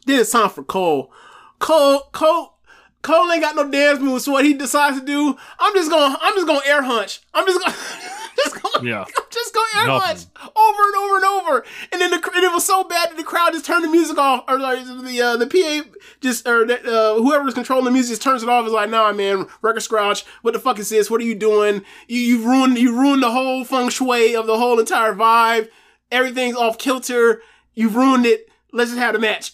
Then 0.06 0.20
it's 0.20 0.30
time 0.30 0.50
for 0.50 0.64
Cole. 0.64 1.12
Cole, 1.58 2.08
Cole, 2.12 2.58
Cole 3.02 3.30
ain't 3.30 3.42
got 3.42 3.54
no 3.54 3.70
dance 3.70 4.00
moves. 4.00 4.24
So 4.24 4.32
what 4.32 4.44
he 4.44 4.54
decides 4.54 4.98
to 4.98 5.06
do, 5.06 5.36
I'm 5.58 5.74
just 5.74 5.90
gonna, 5.90 6.18
I'm 6.20 6.34
just 6.34 6.46
gonna 6.46 6.60
air 6.66 6.82
hunch. 6.82 7.20
I'm 7.32 7.46
just 7.46 7.60
gonna, 7.60 7.76
just 8.44 8.62
gonna, 8.62 8.88
Yeah. 8.88 9.04
Just 9.30 9.56
air 9.76 9.86
Nothing. 9.86 10.26
over 10.54 10.82
and 10.82 10.94
over 10.96 11.16
and 11.16 11.24
over. 11.24 11.64
And 11.92 12.00
then 12.00 12.10
the, 12.10 12.16
and 12.34 12.44
it 12.44 12.52
was 12.52 12.64
so 12.66 12.84
bad 12.84 13.10
that 13.10 13.16
the 13.16 13.24
crowd 13.24 13.52
just 13.52 13.64
turned 13.64 13.84
the 13.84 13.88
music 13.88 14.18
off, 14.18 14.44
or 14.48 14.58
like 14.58 14.84
the 14.84 15.20
uh, 15.22 15.36
the 15.38 15.46
PA 15.46 15.88
just 16.20 16.46
or 16.46 16.66
the, 16.66 16.78
uh, 16.80 17.14
whoever's 17.14 17.54
controlling 17.54 17.86
the 17.86 17.90
music 17.90 18.12
just 18.12 18.22
turns 18.22 18.42
it 18.42 18.48
off. 18.48 18.66
Is 18.66 18.72
like, 18.72 18.90
nah, 18.90 19.12
man, 19.12 19.46
record 19.62 19.80
scratch. 19.80 20.24
What 20.42 20.52
the 20.52 20.60
fuck 20.60 20.78
is 20.78 20.90
this? 20.90 21.10
What 21.10 21.20
are 21.20 21.24
you 21.24 21.34
doing? 21.34 21.82
You 22.08 22.20
you 22.20 22.46
ruined 22.46 22.78
you 22.78 22.92
ruined 22.98 23.22
the 23.22 23.30
whole 23.30 23.64
feng 23.64 23.88
shui 23.88 24.36
of 24.36 24.46
the 24.46 24.58
whole 24.58 24.78
entire 24.78 25.14
vibe. 25.14 25.68
Everything's 26.10 26.56
off 26.56 26.76
kilter. 26.76 27.42
You 27.74 27.88
ruined 27.88 28.26
it. 28.26 28.48
Let's 28.72 28.90
just 28.90 29.00
have 29.00 29.14
a 29.14 29.18
match. 29.18 29.52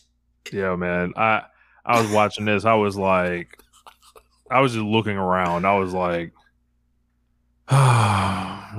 Yeah, 0.52 0.74
man. 0.74 1.12
I 1.16 1.42
I 1.86 2.00
was 2.00 2.10
watching 2.10 2.44
this. 2.44 2.64
I 2.64 2.74
was 2.74 2.96
like, 2.96 3.62
I 4.50 4.60
was 4.60 4.72
just 4.72 4.84
looking 4.84 5.16
around. 5.16 5.64
I 5.64 5.78
was 5.78 5.94
like, 5.94 6.32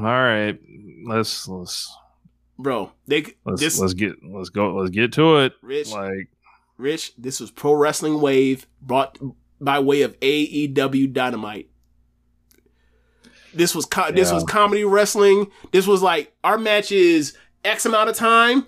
all 0.06 0.24
right, 0.24 0.60
let's 1.06 1.48
let's 1.48 1.96
Bro, 2.58 2.92
they 3.08 3.26
let's 3.46 3.62
this 3.62 3.80
let's 3.80 3.94
get 3.94 4.14
let's 4.24 4.50
go 4.50 4.76
let's 4.76 4.92
get 4.92 5.14
to 5.14 5.38
it. 5.40 5.54
Rich. 5.62 5.92
Like, 5.92 6.30
Rich, 6.78 7.14
this 7.18 7.40
was 7.40 7.52
Pro 7.52 7.74
Wrestling 7.74 8.20
Wave 8.22 8.68
brought 8.82 9.18
by 9.62 9.80
way 9.80 10.02
of 10.02 10.20
AEW 10.20 11.14
Dynamite. 11.14 11.70
This 13.54 13.74
was 13.74 13.86
co- 13.86 14.12
this 14.12 14.32
was 14.32 14.44
comedy 14.44 14.84
wrestling. 14.84 15.48
This 15.72 15.88
was 15.88 16.02
like 16.02 16.34
our 16.44 16.58
match 16.58 16.92
is 16.92 17.36
X 17.64 17.86
amount 17.86 18.10
of 18.10 18.16
time. 18.16 18.68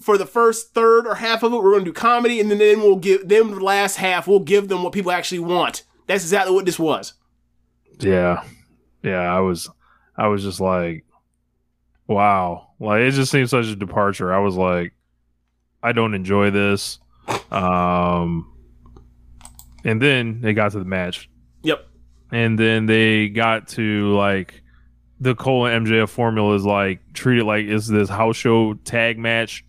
For 0.00 0.16
the 0.16 0.26
first 0.26 0.74
third 0.74 1.08
or 1.08 1.16
half 1.16 1.42
of 1.42 1.52
it, 1.52 1.60
we're 1.60 1.72
gonna 1.72 1.84
do 1.84 1.92
comedy, 1.92 2.40
and 2.40 2.48
then, 2.48 2.58
then 2.58 2.80
we'll 2.80 2.96
give 2.96 3.28
them 3.28 3.50
the 3.50 3.60
last 3.60 3.96
half. 3.96 4.28
We'll 4.28 4.38
give 4.38 4.68
them 4.68 4.84
what 4.84 4.92
people 4.92 5.10
actually 5.10 5.40
want. 5.40 5.82
That's 6.06 6.22
exactly 6.22 6.54
what 6.54 6.64
this 6.64 6.78
was. 6.78 7.14
yeah, 7.98 8.44
yeah. 9.02 9.22
I 9.22 9.40
was 9.40 9.68
I 10.18 10.26
was 10.28 10.42
just 10.42 10.60
like, 10.60 11.04
wow. 12.06 12.68
Like 12.80 13.00
it 13.02 13.12
just 13.12 13.30
seemed 13.32 13.48
such 13.50 13.66
a 13.66 13.76
departure. 13.76 14.32
I 14.34 14.38
was 14.40 14.56
like, 14.56 14.92
I 15.82 15.92
don't 15.92 16.14
enjoy 16.14 16.50
this. 16.50 16.98
Um, 17.50 18.52
and 19.84 20.02
then 20.02 20.40
they 20.40 20.52
got 20.54 20.72
to 20.72 20.78
the 20.78 20.84
match, 20.84 21.30
Yep. 21.62 21.86
and 22.32 22.58
then 22.58 22.86
they 22.86 23.28
got 23.28 23.68
to 23.68 24.14
like 24.14 24.62
the 25.20 25.34
Cole 25.34 25.66
and 25.66 25.86
MJF 25.86 26.08
formula 26.08 26.54
is 26.56 26.64
like 26.64 27.00
treated 27.12 27.44
like 27.44 27.66
it's 27.66 27.86
this 27.86 28.08
house 28.08 28.36
show 28.36 28.74
tag 28.74 29.18
match, 29.18 29.64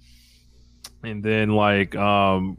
and 1.04 1.24
then 1.24 1.50
like 1.52 1.96
um 1.96 2.58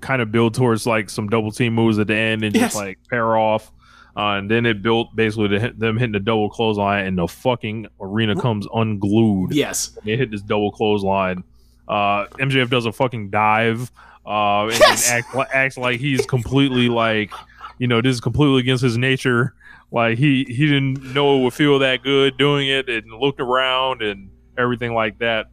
kind 0.00 0.20
of 0.20 0.32
build 0.32 0.54
towards 0.54 0.86
like 0.86 1.08
some 1.08 1.28
double 1.28 1.52
team 1.52 1.74
moves 1.74 1.98
at 1.98 2.08
the 2.08 2.16
end 2.16 2.42
and 2.44 2.54
Yes. 2.54 2.72
just 2.72 2.76
like 2.76 2.98
pair 3.08 3.36
off. 3.36 3.70
Uh, 4.14 4.36
and 4.36 4.50
then 4.50 4.66
it 4.66 4.82
built 4.82 5.14
basically 5.16 5.48
to 5.48 5.72
them 5.76 5.96
hitting 5.96 6.12
the 6.12 6.20
double 6.20 6.50
clothesline, 6.50 7.06
and 7.06 7.16
the 7.16 7.26
fucking 7.26 7.86
arena 8.00 8.36
comes 8.38 8.66
unglued. 8.74 9.54
Yes. 9.54 9.96
They 10.04 10.16
hit 10.16 10.30
this 10.30 10.42
double 10.42 10.70
clothesline. 10.70 11.44
Uh, 11.88 12.26
MJF 12.38 12.68
does 12.70 12.84
a 12.86 12.92
fucking 12.92 13.30
dive, 13.30 13.90
uh, 14.26 14.64
and, 14.64 14.72
Yes! 14.78 15.10
and 15.10 15.24
act, 15.34 15.54
acts 15.54 15.78
like 15.78 15.98
he's 15.98 16.26
completely 16.26 16.88
like, 16.88 17.32
you 17.78 17.86
know, 17.86 18.00
this 18.02 18.14
is 18.14 18.20
completely 18.20 18.60
against 18.60 18.82
his 18.82 18.98
nature. 18.98 19.54
Like 19.90 20.16
he 20.16 20.44
he 20.44 20.66
didn't 20.66 21.12
know 21.12 21.38
it 21.38 21.44
would 21.44 21.54
feel 21.54 21.78
that 21.80 22.02
good 22.02 22.38
doing 22.38 22.68
it, 22.68 22.88
and 22.88 23.12
looked 23.12 23.40
around 23.40 24.00
and 24.00 24.30
everything 24.56 24.94
like 24.94 25.18
that. 25.18 25.46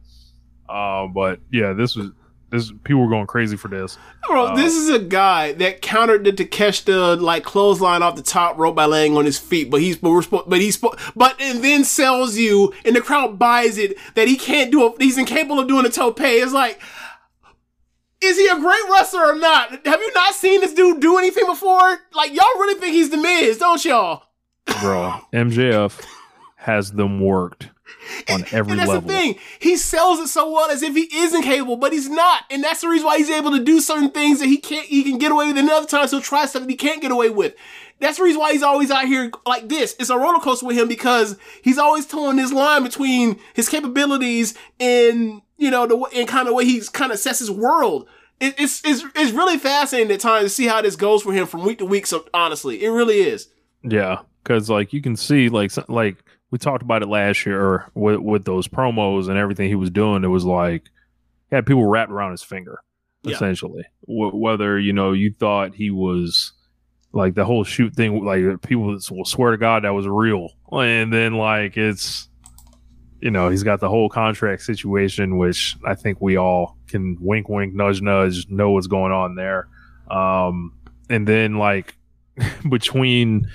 Uh, 0.68 1.08
but 1.08 1.40
yeah, 1.50 1.72
this 1.72 1.96
was 1.96 2.10
this 2.50 2.72
people 2.84 3.02
were 3.02 3.08
going 3.08 3.26
crazy 3.26 3.56
for 3.56 3.68
this. 3.68 3.96
Bro, 4.26 4.46
Uh, 4.46 4.56
this 4.56 4.74
is 4.74 4.88
a 4.88 4.98
guy 4.98 5.52
that 5.52 5.82
countered 5.82 6.24
the 6.24 6.32
Takeshita 6.32 7.20
like 7.20 7.44
clothesline 7.44 8.02
off 8.02 8.16
the 8.16 8.22
top 8.22 8.58
rope 8.58 8.74
by 8.74 8.86
laying 8.86 9.16
on 9.16 9.24
his 9.24 9.38
feet, 9.38 9.70
but 9.70 9.80
he's 9.80 9.96
but 9.96 10.10
we're 10.10 10.22
supposed 10.22 10.48
but 10.50 10.60
he's 10.60 10.76
spo- 10.76 10.98
but 11.14 11.40
and 11.40 11.62
then 11.62 11.84
sells 11.84 12.36
you 12.36 12.72
and 12.84 12.94
the 12.96 13.00
crowd 13.00 13.38
buys 13.38 13.78
it 13.78 13.96
that 14.14 14.26
he 14.28 14.36
can't 14.36 14.70
do 14.72 14.84
a 14.86 14.92
he's 14.98 15.16
incapable 15.18 15.58
of 15.60 15.68
doing 15.68 15.86
a 15.86 15.90
tope. 15.90 16.20
It's 16.20 16.52
like 16.52 16.80
is 18.22 18.36
he 18.36 18.46
a 18.48 18.56
great 18.60 18.82
wrestler 18.90 19.26
or 19.32 19.34
not? 19.36 19.70
Have 19.86 20.00
you 20.00 20.12
not 20.14 20.34
seen 20.34 20.60
this 20.60 20.74
dude 20.74 21.00
do 21.00 21.16
anything 21.18 21.46
before? 21.46 21.98
Like 22.12 22.30
y'all 22.34 22.58
really 22.58 22.78
think 22.78 22.92
he's 22.92 23.10
the 23.10 23.16
Miz, 23.16 23.58
don't 23.58 23.82
y'all? 23.84 24.24
bro. 24.80 25.14
MJF 25.32 26.04
has 26.56 26.92
them 26.92 27.20
worked 27.20 27.70
on 28.30 28.44
every 28.52 28.72
And 28.72 28.80
that's 28.80 28.88
level. 28.88 29.00
the 29.08 29.14
thing. 29.14 29.36
He 29.58 29.76
sells 29.76 30.18
it 30.18 30.28
so 30.28 30.50
well 30.52 30.70
as 30.70 30.82
if 30.82 30.94
he 30.94 31.02
is 31.14 31.34
incapable, 31.34 31.76
but 31.76 31.92
he's 31.92 32.08
not. 32.08 32.44
And 32.50 32.62
that's 32.62 32.80
the 32.80 32.88
reason 32.88 33.06
why 33.06 33.18
he's 33.18 33.30
able 33.30 33.50
to 33.52 33.62
do 33.62 33.80
certain 33.80 34.10
things 34.10 34.40
that 34.40 34.46
he 34.46 34.56
can't 34.58 34.86
he 34.86 35.02
can 35.02 35.18
get 35.18 35.32
away 35.32 35.46
with 35.48 35.58
and 35.58 35.68
other 35.70 35.86
times 35.86 36.10
he'll 36.10 36.20
try 36.20 36.46
stuff 36.46 36.62
that 36.62 36.70
he 36.70 36.76
can't 36.76 37.02
get 37.02 37.10
away 37.12 37.30
with. 37.30 37.54
That's 38.00 38.16
the 38.16 38.24
reason 38.24 38.40
why 38.40 38.52
he's 38.52 38.62
always 38.62 38.90
out 38.90 39.04
here 39.04 39.30
like 39.44 39.68
this. 39.68 39.94
It's 39.98 40.08
a 40.08 40.16
roller 40.16 40.40
coaster 40.40 40.64
with 40.66 40.78
him 40.78 40.88
because 40.88 41.36
he's 41.62 41.76
always 41.78 42.06
towing 42.06 42.36
this 42.36 42.50
line 42.52 42.82
between 42.82 43.38
his 43.54 43.68
capabilities 43.68 44.54
and 44.78 45.42
you 45.58 45.70
know 45.70 45.86
the 45.86 45.96
and 46.18 46.26
kind 46.26 46.48
of 46.48 46.54
way 46.54 46.64
he's 46.64 46.88
kind 46.88 47.12
of 47.12 47.18
sets 47.18 47.40
his 47.40 47.50
world. 47.50 48.08
It, 48.40 48.54
it's 48.58 48.80
it's 48.86 49.04
it's 49.14 49.32
really 49.32 49.58
fascinating 49.58 50.10
at 50.12 50.20
times 50.20 50.44
to 50.44 50.48
see 50.48 50.66
how 50.66 50.80
this 50.80 50.96
goes 50.96 51.22
for 51.22 51.32
him 51.34 51.46
from 51.46 51.62
week 51.66 51.76
to 51.78 51.84
week. 51.84 52.06
So 52.06 52.24
honestly, 52.32 52.82
it 52.82 52.88
really 52.88 53.20
is. 53.20 53.48
Yeah, 53.82 54.20
because 54.42 54.70
like 54.70 54.94
you 54.94 55.02
can 55.02 55.14
see, 55.14 55.50
like 55.50 55.70
like 55.90 56.16
we 56.50 56.58
talked 56.58 56.82
about 56.82 57.02
it 57.02 57.08
last 57.08 57.46
year 57.46 57.86
with 57.94 58.18
with 58.20 58.44
those 58.44 58.66
promos 58.68 59.28
and 59.28 59.38
everything 59.38 59.68
he 59.68 59.74
was 59.76 59.90
doing. 59.90 60.24
It 60.24 60.28
was 60.28 60.44
like 60.44 60.84
he 61.48 61.56
had 61.56 61.66
people 61.66 61.84
wrapped 61.86 62.10
around 62.12 62.32
his 62.32 62.42
finger, 62.42 62.80
Yeah. 63.22 63.34
essentially. 63.34 63.84
Wh- 64.02 64.34
whether 64.34 64.78
you 64.78 64.92
know 64.92 65.12
you 65.12 65.32
thought 65.38 65.74
he 65.74 65.90
was 65.90 66.52
like 67.12 67.34
the 67.34 67.44
whole 67.44 67.64
shoot 67.64 67.94
thing, 67.94 68.24
like 68.24 68.62
people 68.62 68.84
will 68.84 69.24
swear 69.24 69.50
to 69.52 69.56
God 69.58 69.84
that 69.84 69.94
was 69.94 70.06
real, 70.06 70.50
and 70.72 71.12
then 71.12 71.34
like 71.34 71.76
it's 71.76 72.28
you 73.20 73.30
know 73.30 73.48
he's 73.48 73.62
got 73.62 73.80
the 73.80 73.88
whole 73.88 74.08
contract 74.08 74.62
situation, 74.62 75.36
which 75.38 75.76
I 75.84 75.94
think 75.94 76.20
we 76.20 76.36
all 76.36 76.76
can 76.88 77.16
wink, 77.20 77.48
wink, 77.48 77.74
nudge, 77.74 78.00
nudge, 78.00 78.48
know 78.48 78.70
what's 78.72 78.86
going 78.86 79.12
on 79.12 79.34
there. 79.34 79.68
Um, 80.10 80.72
and 81.08 81.26
then 81.28 81.58
like 81.58 81.96
between 82.68 83.48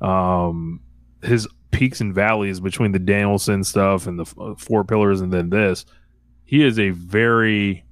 um 0.00 0.80
his 1.22 1.48
peaks 1.70 2.00
and 2.00 2.14
valleys 2.14 2.60
between 2.60 2.92
the 2.92 2.98
Danielson 2.98 3.64
stuff 3.64 4.06
and 4.06 4.18
the 4.18 4.40
uh, 4.40 4.54
four 4.56 4.84
pillars 4.84 5.20
and 5.20 5.32
then 5.32 5.50
this 5.50 5.84
he 6.44 6.64
is 6.64 6.78
a 6.78 6.90
very 6.90 7.84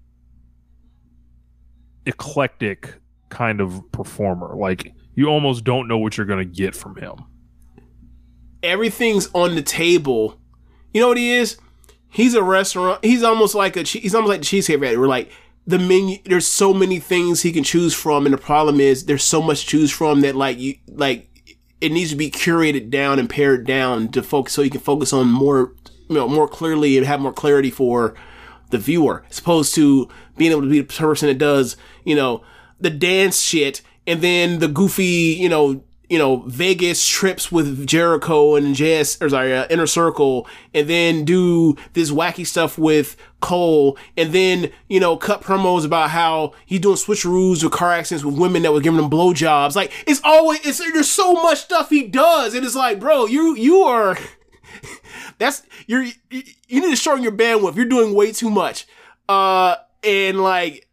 eclectic 2.06 2.94
kind 3.28 3.60
of 3.60 3.82
performer 3.92 4.54
like 4.56 4.92
you 5.14 5.26
almost 5.26 5.64
don't 5.64 5.88
know 5.88 5.98
what 5.98 6.16
you're 6.16 6.26
going 6.26 6.38
to 6.38 6.44
get 6.44 6.74
from 6.74 6.96
him 6.96 7.24
everything's 8.66 9.28
on 9.32 9.54
the 9.54 9.62
table. 9.62 10.38
You 10.92 11.00
know 11.00 11.08
what 11.08 11.16
he 11.16 11.32
is? 11.32 11.56
He's 12.08 12.34
a 12.34 12.42
restaurant. 12.42 13.04
He's 13.04 13.22
almost 13.22 13.54
like 13.54 13.76
a. 13.76 13.82
He's 13.82 14.14
almost 14.14 14.30
like 14.30 14.40
the 14.40 14.46
cheesecake 14.46 14.80
factory. 14.80 14.98
We're 14.98 15.06
like 15.06 15.30
the 15.66 15.78
menu. 15.78 16.18
There's 16.24 16.46
so 16.46 16.72
many 16.72 16.98
things 16.98 17.42
he 17.42 17.52
can 17.52 17.64
choose 17.64 17.94
from, 17.94 18.26
and 18.26 18.32
the 18.32 18.38
problem 18.38 18.80
is 18.80 19.06
there's 19.06 19.24
so 19.24 19.42
much 19.42 19.66
choose 19.66 19.90
from 19.90 20.20
that 20.22 20.34
like 20.34 20.58
you 20.58 20.76
like 20.88 21.35
it 21.86 21.92
needs 21.92 22.10
to 22.10 22.16
be 22.16 22.32
curated 22.32 22.90
down 22.90 23.20
and 23.20 23.30
pared 23.30 23.64
down 23.64 24.08
to 24.08 24.20
focus 24.20 24.52
so 24.52 24.60
you 24.60 24.70
can 24.70 24.80
focus 24.80 25.12
on 25.12 25.28
more 25.28 25.72
you 26.08 26.16
know 26.16 26.26
more 26.26 26.48
clearly 26.48 26.96
and 26.96 27.06
have 27.06 27.20
more 27.20 27.32
clarity 27.32 27.70
for 27.70 28.12
the 28.70 28.78
viewer 28.78 29.24
as 29.30 29.38
opposed 29.38 29.72
to 29.72 30.08
being 30.36 30.50
able 30.50 30.62
to 30.62 30.68
be 30.68 30.80
the 30.80 30.84
person 30.84 31.28
that 31.28 31.38
does 31.38 31.76
you 32.04 32.16
know 32.16 32.42
the 32.80 32.90
dance 32.90 33.40
shit 33.40 33.82
and 34.04 34.20
then 34.20 34.58
the 34.58 34.66
goofy 34.66 35.36
you 35.38 35.48
know 35.48 35.80
you 36.08 36.18
know 36.18 36.38
Vegas 36.46 37.06
trips 37.06 37.50
with 37.50 37.86
Jericho 37.86 38.56
and 38.56 38.74
JS 38.74 39.20
or 39.20 39.28
sorry 39.28 39.54
uh, 39.54 39.66
Inner 39.68 39.86
Circle 39.86 40.46
and 40.74 40.88
then 40.88 41.24
do 41.24 41.76
this 41.92 42.10
wacky 42.10 42.46
stuff 42.46 42.78
with 42.78 43.16
Cole 43.40 43.98
and 44.16 44.32
then 44.32 44.70
you 44.88 45.00
know 45.00 45.16
cut 45.16 45.42
promos 45.42 45.84
about 45.84 46.10
how 46.10 46.52
he's 46.64 46.80
doing 46.80 46.96
switcheroos 46.96 47.62
with 47.62 47.72
car 47.72 47.92
accidents 47.92 48.24
with 48.24 48.38
women 48.38 48.62
that 48.62 48.72
were 48.72 48.80
giving 48.80 48.98
him 49.00 49.10
blowjobs 49.10 49.76
like 49.76 49.92
it's 50.06 50.20
always 50.24 50.64
it's 50.64 50.78
there's 50.78 51.10
so 51.10 51.34
much 51.34 51.58
stuff 51.58 51.90
he 51.90 52.06
does 52.06 52.54
and 52.54 52.64
it's 52.64 52.76
like 52.76 53.00
bro 53.00 53.26
you 53.26 53.56
you 53.56 53.78
are 53.78 54.16
that's 55.38 55.62
you're 55.86 56.02
you, 56.02 56.14
you 56.68 56.80
need 56.80 56.90
to 56.90 56.96
shorten 56.96 57.22
your 57.22 57.32
bandwidth. 57.32 57.76
You're 57.76 57.84
doing 57.86 58.14
way 58.14 58.32
too 58.32 58.50
much. 58.50 58.86
Uh, 59.28 59.76
and 60.04 60.40
like, 60.40 60.88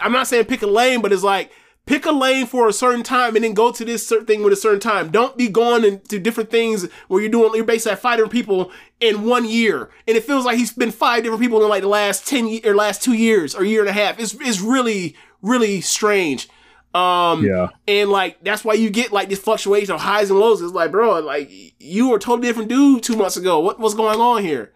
I'm 0.00 0.12
not 0.12 0.26
saying 0.26 0.46
pick 0.46 0.62
a 0.62 0.66
lane, 0.66 1.00
but 1.00 1.12
it's 1.12 1.22
like 1.22 1.52
pick 1.86 2.06
a 2.06 2.12
lane 2.12 2.46
for 2.46 2.68
a 2.68 2.72
certain 2.72 3.02
time 3.02 3.34
and 3.34 3.44
then 3.44 3.54
go 3.54 3.72
to 3.72 3.84
this 3.84 4.06
certain 4.06 4.26
thing 4.26 4.42
with 4.42 4.52
a 4.52 4.56
certain 4.56 4.80
time. 4.80 5.10
Don't 5.10 5.36
be 5.36 5.48
going 5.48 5.84
into 5.84 6.18
different 6.18 6.50
things 6.50 6.88
where 7.08 7.20
you're 7.20 7.30
doing 7.30 7.52
you're 7.54 7.64
basically 7.64 7.92
at 7.92 7.98
five 7.98 8.16
different 8.18 8.32
people 8.32 8.70
in 9.00 9.24
one 9.24 9.48
year, 9.48 9.90
and 10.06 10.16
it 10.16 10.24
feels 10.24 10.44
like 10.44 10.58
he's 10.58 10.72
been 10.72 10.92
five 10.92 11.22
different 11.22 11.42
people 11.42 11.62
in 11.62 11.68
like 11.68 11.82
the 11.82 11.88
last 11.88 12.26
ten 12.26 12.60
or 12.64 12.74
last 12.74 13.02
two 13.02 13.14
years 13.14 13.54
or 13.54 13.64
year 13.64 13.80
and 13.80 13.90
a 13.90 13.92
half. 13.92 14.18
It's 14.20 14.34
it's 14.34 14.60
really 14.60 15.16
really 15.40 15.80
strange. 15.80 16.48
Um, 16.94 17.42
yeah 17.42 17.68
and 17.88 18.10
like 18.10 18.44
that's 18.44 18.66
why 18.66 18.74
you 18.74 18.90
get 18.90 19.12
like 19.12 19.30
this 19.30 19.38
fluctuation 19.38 19.94
of 19.94 20.00
highs 20.02 20.28
and 20.28 20.38
lows. 20.38 20.60
It's 20.60 20.74
like, 20.74 20.90
bro, 20.90 21.20
like 21.20 21.50
you 21.80 22.10
were 22.10 22.16
a 22.16 22.20
totally 22.20 22.46
different 22.46 22.68
dude 22.68 23.02
two 23.02 23.16
months 23.16 23.36
ago. 23.38 23.60
What 23.60 23.80
what's 23.80 23.94
going 23.94 24.20
on 24.20 24.42
here? 24.42 24.72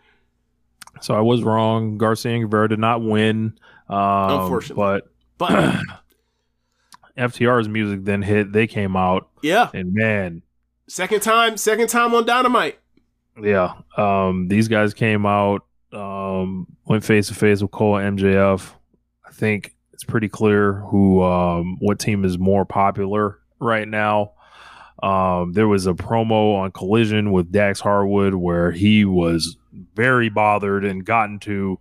so 1.02 1.12
i 1.14 1.20
was 1.20 1.42
wrong 1.42 1.98
garcia 1.98 2.32
and 2.32 2.44
Guevara 2.44 2.70
did 2.70 2.78
not 2.78 3.02
win 3.02 3.52
um 3.90 4.40
Unfortunately. 4.40 4.76
but 4.76 5.08
But 5.36 5.80
ftr's 7.16 7.68
music 7.68 8.04
then 8.04 8.22
hit 8.22 8.52
they 8.52 8.66
came 8.66 8.96
out 8.96 9.28
yeah, 9.42 9.70
and 9.72 9.92
man 9.94 10.42
second 10.88 11.20
time, 11.20 11.56
second 11.56 11.88
time 11.88 12.14
on 12.14 12.26
Dynamite. 12.26 12.78
Yeah. 13.40 13.74
Um, 13.96 14.48
these 14.48 14.68
guys 14.68 14.94
came 14.94 15.26
out, 15.26 15.64
um, 15.92 16.66
went 16.84 17.04
face 17.04 17.28
to 17.28 17.34
face 17.34 17.62
with 17.62 17.70
Cole 17.70 17.96
and 17.96 18.18
MJF. 18.18 18.72
I 19.24 19.30
think 19.30 19.74
it's 19.92 20.04
pretty 20.04 20.28
clear 20.28 20.74
who, 20.74 21.22
um, 21.22 21.76
what 21.80 21.98
team 21.98 22.24
is 22.24 22.38
more 22.38 22.64
popular 22.64 23.38
right 23.58 23.86
now. 23.86 24.32
Um, 25.02 25.52
there 25.52 25.68
was 25.68 25.86
a 25.86 25.92
promo 25.92 26.56
on 26.56 26.72
Collision 26.72 27.30
with 27.32 27.52
Dax 27.52 27.80
Harwood 27.80 28.34
where 28.34 28.70
he 28.70 29.04
was 29.04 29.58
very 29.94 30.30
bothered 30.30 30.84
and 30.86 31.04
gotten 31.04 31.38
to 31.40 31.78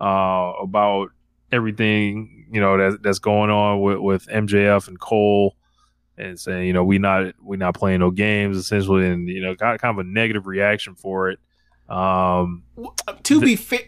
uh, 0.00 0.52
about 0.62 1.10
everything 1.52 2.33
you 2.50 2.60
know 2.60 2.76
that, 2.78 3.02
that's 3.02 3.18
going 3.18 3.50
on 3.50 3.80
with, 3.80 3.98
with 3.98 4.26
MJF 4.28 4.88
and 4.88 4.98
Cole 5.00 5.56
and 6.16 6.38
saying, 6.38 6.66
you 6.66 6.72
know, 6.72 6.84
we 6.84 6.98
not 6.98 7.34
we 7.42 7.56
not 7.56 7.74
playing 7.74 8.00
no 8.00 8.10
games 8.10 8.56
essentially, 8.56 9.08
and 9.08 9.28
you 9.28 9.40
know, 9.40 9.54
got 9.54 9.80
kind 9.80 9.98
of 9.98 10.06
a 10.06 10.08
negative 10.08 10.46
reaction 10.46 10.94
for 10.94 11.30
it. 11.30 11.38
Um, 11.88 12.62
Uh, 13.08 13.12
To 13.24 13.40
be 13.40 13.56
fair, 13.56 13.80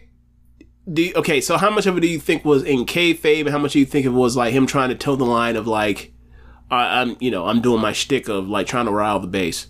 do 0.91 1.01
you- 1.03 1.13
okay. 1.15 1.41
So 1.41 1.57
how 1.57 1.69
much 1.69 1.85
of 1.85 1.97
it 1.97 2.01
do 2.01 2.07
you 2.07 2.19
think 2.19 2.43
was 2.45 2.63
in 2.63 2.85
kayfabe, 2.85 3.41
and 3.41 3.49
how 3.49 3.57
much 3.57 3.73
do 3.73 3.79
you 3.79 3.85
think 3.85 4.05
it 4.05 4.09
was 4.09 4.35
like 4.35 4.53
him 4.53 4.67
trying 4.67 4.89
to 4.89 4.95
toe 4.95 5.15
the 5.15 5.25
line 5.25 5.55
of 5.55 5.67
like, 5.67 6.13
I, 6.69 7.01
I'm 7.01 7.15
you 7.19 7.31
know 7.31 7.45
I'm 7.45 7.61
doing 7.61 7.81
my 7.81 7.93
shtick 7.93 8.27
of 8.27 8.47
like 8.49 8.67
trying 8.67 8.85
to 8.87 8.91
rile 8.91 9.19
the 9.19 9.27
base 9.27 9.67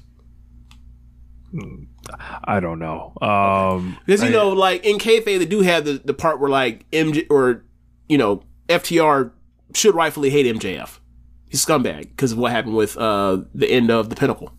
I 2.43 2.59
don't 2.59 2.79
know. 2.79 3.13
Um, 3.21 3.97
because 4.05 4.21
you 4.21 4.29
I- 4.29 4.31
know 4.31 4.49
like 4.49 4.85
in 4.85 4.97
kayfabe 4.97 5.39
they 5.39 5.45
do 5.45 5.61
have 5.61 5.85
the 5.85 6.01
the 6.03 6.13
part 6.13 6.39
where 6.39 6.49
like 6.49 6.89
MJ 6.91 7.25
or 7.29 7.65
you 8.09 8.17
know 8.17 8.43
FTR 8.67 9.31
should 9.73 9.95
rightfully 9.95 10.29
hate 10.29 10.45
MJF. 10.55 10.99
He's 11.49 11.63
a 11.63 11.67
scumbag 11.67 12.09
because 12.09 12.33
of 12.33 12.37
what 12.37 12.51
happened 12.51 12.75
with 12.75 12.97
uh 12.97 13.41
the 13.53 13.69
end 13.69 13.89
of 13.89 14.09
the 14.09 14.15
Pinnacle. 14.15 14.51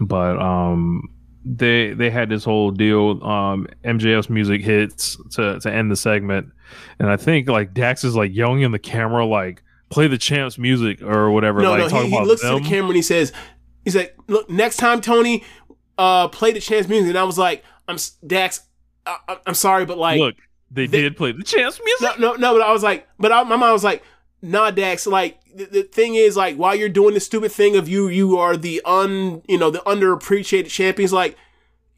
but 0.00 0.38
um, 0.40 1.08
they 1.44 1.92
they 1.92 2.10
had 2.10 2.28
this 2.28 2.44
whole 2.44 2.70
deal. 2.70 3.22
Um, 3.24 3.66
MJF's 3.84 4.30
music 4.30 4.62
hits 4.62 5.16
to 5.32 5.58
to 5.60 5.72
end 5.72 5.90
the 5.90 5.96
segment, 5.96 6.48
and 6.98 7.10
I 7.10 7.16
think 7.16 7.48
like 7.48 7.74
Dax 7.74 8.04
is 8.04 8.14
like 8.16 8.34
yelling 8.34 8.62
in 8.62 8.72
the 8.72 8.78
camera, 8.78 9.24
like 9.26 9.62
play 9.90 10.08
the 10.08 10.18
champs 10.18 10.56
music 10.58 11.02
or 11.02 11.30
whatever. 11.30 11.60
No, 11.60 11.70
like 11.70 11.78
no, 11.80 11.88
talking 11.88 12.10
he, 12.10 12.16
he 12.18 12.24
looks 12.24 12.42
them. 12.42 12.58
to 12.58 12.62
the 12.62 12.68
camera 12.68 12.88
and 12.88 12.96
he 12.96 13.02
says, 13.02 13.32
he's 13.84 13.94
like, 13.94 14.16
look, 14.26 14.48
next 14.48 14.78
time, 14.78 15.00
Tony, 15.00 15.44
uh, 15.98 16.28
play 16.28 16.52
the 16.52 16.60
champs 16.60 16.88
music. 16.88 17.10
And 17.10 17.18
I 17.18 17.24
was 17.24 17.36
like, 17.38 17.62
I'm 17.86 17.98
Dax, 18.26 18.62
I, 19.04 19.38
I'm 19.46 19.54
sorry, 19.54 19.84
but 19.84 19.98
like, 19.98 20.18
Look, 20.18 20.36
they, 20.72 20.86
they- 20.86 21.02
did 21.02 21.16
play 21.16 21.32
the 21.32 21.42
champs 21.42 21.80
music. 21.84 22.18
no, 22.18 22.32
no, 22.32 22.36
no, 22.36 22.52
but 22.54 22.62
I 22.62 22.72
was 22.72 22.82
like, 22.82 23.08
but 23.18 23.30
I, 23.32 23.42
my 23.44 23.56
mind 23.56 23.72
was 23.72 23.84
like, 23.84 24.02
nah, 24.40 24.70
Dax, 24.70 25.06
like, 25.06 25.38
the, 25.54 25.66
the 25.66 25.82
thing 25.82 26.14
is, 26.14 26.36
like, 26.36 26.56
while 26.56 26.74
you're 26.74 26.88
doing 26.88 27.14
this 27.14 27.26
stupid 27.26 27.52
thing 27.52 27.76
of 27.76 27.88
you, 27.88 28.08
you 28.08 28.38
are 28.38 28.56
the 28.56 28.80
un, 28.84 29.42
you 29.48 29.58
know, 29.58 29.70
the 29.70 29.80
underappreciated 29.80 30.68
champions, 30.70 31.12
like, 31.12 31.36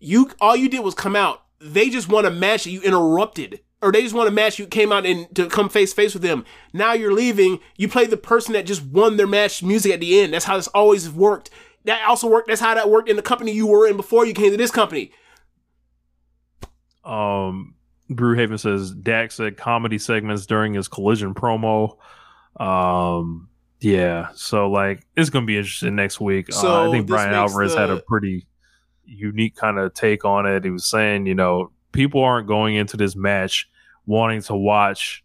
you, 0.01 0.31
all 0.41 0.57
you 0.57 0.69
did 0.69 0.81
was 0.81 0.95
come 0.95 1.17
out. 1.17 1.43
They 1.61 1.89
just 1.89 2.09
want 2.09 2.27
a 2.27 2.31
match 2.31 2.65
that 2.65 2.71
you 2.71 2.83
interrupted. 2.83 3.61
Or 3.81 3.93
they 3.93 4.03
just 4.03 4.15
want 4.15 4.29
a 4.29 4.33
match 4.33 4.59
you 4.59 4.67
came 4.67 4.93
out 4.93 5.05
and 5.05 5.33
to 5.37 5.47
come 5.49 5.69
face 5.69 5.91
to 5.91 5.97
face 5.97 6.15
with 6.15 6.23
them. 6.23 6.47
Now 6.73 6.95
you're 6.95 7.13
leaving. 7.13 7.61
You 7.77 7.87
play 7.87 8.07
the 8.07 8.17
person 8.17 8.55
that 8.55 8.65
just 8.65 8.83
won 8.83 9.19
their 9.19 9.27
match 9.27 9.63
music 9.63 9.93
at 9.93 10.01
the 10.01 10.21
end. 10.21 10.33
That's 10.33 10.47
how 10.47 10.57
this 10.57 10.69
always 10.69 11.11
worked. 11.11 11.51
That 11.85 12.03
also 12.09 12.27
worked. 12.27 12.49
That's 12.49 12.63
how 12.63 12.75
that 12.75 12.89
worked 12.89 13.11
in 13.11 13.17
the 13.17 13.23
company 13.23 13.53
you 13.53 13.67
were 13.67 13.87
in 13.87 13.97
before 13.99 14.25
you 14.25 14.33
came 14.33 14.51
to 14.53 14.57
this 14.57 14.71
company. 14.71 15.13
Um, 17.05 17.74
Brewhaven 18.11 18.59
says 18.59 18.91
Dax 18.91 19.37
said 19.37 19.57
comedy 19.57 19.99
segments 19.99 20.47
during 20.47 20.75
his 20.75 20.89
collision 20.89 21.35
promo. 21.35 21.97
Um, 22.61 23.49
yeah, 23.81 24.29
so 24.35 24.71
like 24.71 25.07
it's 25.17 25.31
gonna 25.31 25.47
be 25.47 25.57
interesting 25.57 25.97
next 25.97 26.21
week. 26.21 26.49
uh, 26.85 26.89
I 26.89 26.93
think 26.93 27.07
Bryan 27.07 27.35
Alvarez 27.35 27.75
had 27.75 27.91
a 27.91 28.01
pretty 28.01 28.47
unique 29.05 29.57
kind 29.57 29.79
of 29.79 29.95
take 29.95 30.25
on 30.25 30.47
it. 30.47 30.65
He 30.65 30.71
was 30.71 30.89
saying, 30.89 31.27
you 31.27 31.35
know, 31.35 31.71
people 31.93 32.23
aren't 32.23 32.47
going 32.47 32.77
into 32.77 32.97
this 32.97 33.17
match 33.17 33.69
wanting 34.07 34.43
to 34.43 34.55
watch 34.55 35.25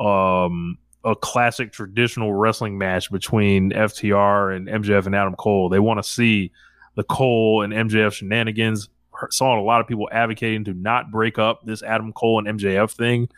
um 0.00 0.78
a 1.04 1.14
classic 1.14 1.72
traditional 1.72 2.34
wrestling 2.34 2.76
match 2.76 3.12
between 3.12 3.70
FTR 3.70 4.56
and 4.56 4.66
MJF 4.66 5.06
and 5.06 5.14
Adam 5.14 5.36
Cole. 5.36 5.68
They 5.68 5.78
want 5.78 6.02
to 6.02 6.02
see 6.02 6.50
the 6.96 7.04
Cole 7.04 7.62
and 7.62 7.72
MJF 7.72 8.12
shenanigans. 8.12 8.88
Saw 9.30 9.58
a 9.58 9.62
lot 9.62 9.80
of 9.80 9.86
people 9.86 10.08
advocating 10.12 10.64
to 10.64 10.74
not 10.74 11.10
break 11.10 11.38
up 11.38 11.64
this 11.64 11.82
Adam 11.82 12.12
Cole 12.12 12.38
and 12.44 12.58
MJF 12.58 12.90
thing. 12.92 13.28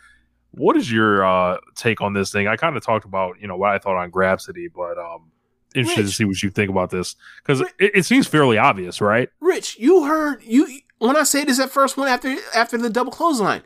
What 0.53 0.77
is 0.77 0.91
your 0.91 1.25
uh, 1.25 1.59
take 1.75 2.01
on 2.01 2.15
this 2.15 2.33
thing? 2.33 2.49
I 2.49 2.57
kind 2.57 2.77
of 2.77 2.85
talked 2.85 3.05
about 3.05 3.41
you 3.41 3.47
know 3.47 3.57
what 3.57 3.71
I 3.71 3.79
thought 3.79 3.97
on 3.97 4.11
Grapsity, 4.11 4.69
but 4.75 4.99
um, 4.99 5.31
interested 5.75 6.03
to 6.03 6.13
see 6.13 6.25
what 6.25 6.43
you 6.43 6.51
think 6.51 6.71
about 6.71 6.91
this 6.91 7.17
because 7.43 7.61
it, 7.61 7.93
it 7.95 8.05
seems 8.05 8.27
fairly 8.27 8.59
obvious, 8.59 9.01
right? 9.01 9.29
Rich, 9.41 9.79
you 9.79 10.05
heard 10.05 10.43
you 10.43 10.81
when 10.99 11.17
I 11.17 11.23
say 11.23 11.45
this 11.45 11.61
at 11.61 11.71
first 11.71 11.97
one 11.97 12.09
after 12.09 12.37
after 12.55 12.79
the 12.79 12.91
double 12.91 13.13
clothesline. 13.13 13.63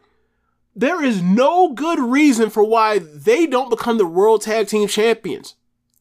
There 0.74 1.04
is 1.04 1.20
no 1.20 1.72
good 1.72 1.98
reason 1.98 2.48
for 2.48 2.64
why 2.64 2.98
they 2.98 3.46
don't 3.46 3.68
become 3.68 3.98
the 3.98 4.06
world 4.06 4.40
tag 4.40 4.68
team 4.68 4.88
champions. 4.88 5.54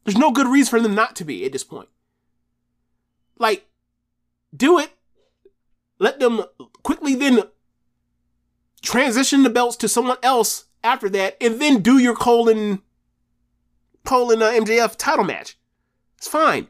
There's 0.05 0.17
no 0.17 0.31
good 0.31 0.47
reason 0.47 0.69
for 0.69 0.79
them 0.79 0.95
not 0.95 1.15
to 1.17 1.25
be 1.25 1.45
at 1.45 1.51
this 1.51 1.65
point. 1.65 1.89
Like, 3.38 3.67
do 4.55 4.79
it. 4.79 4.91
Let 6.01 6.19
them 6.19 6.43
quickly 6.81 7.13
then 7.13 7.43
transition 8.81 9.43
the 9.43 9.51
belts 9.51 9.75
to 9.77 9.87
someone 9.87 10.17
else 10.23 10.65
after 10.83 11.07
that, 11.09 11.37
and 11.39 11.61
then 11.61 11.83
do 11.83 11.99
your 11.99 12.15
Cole 12.15 12.49
and 12.49 12.79
Cole 14.03 14.31
and 14.31 14.41
uh, 14.41 14.51
MJF 14.51 14.95
title 14.97 15.25
match. 15.25 15.59
It's 16.17 16.27
fine. 16.27 16.69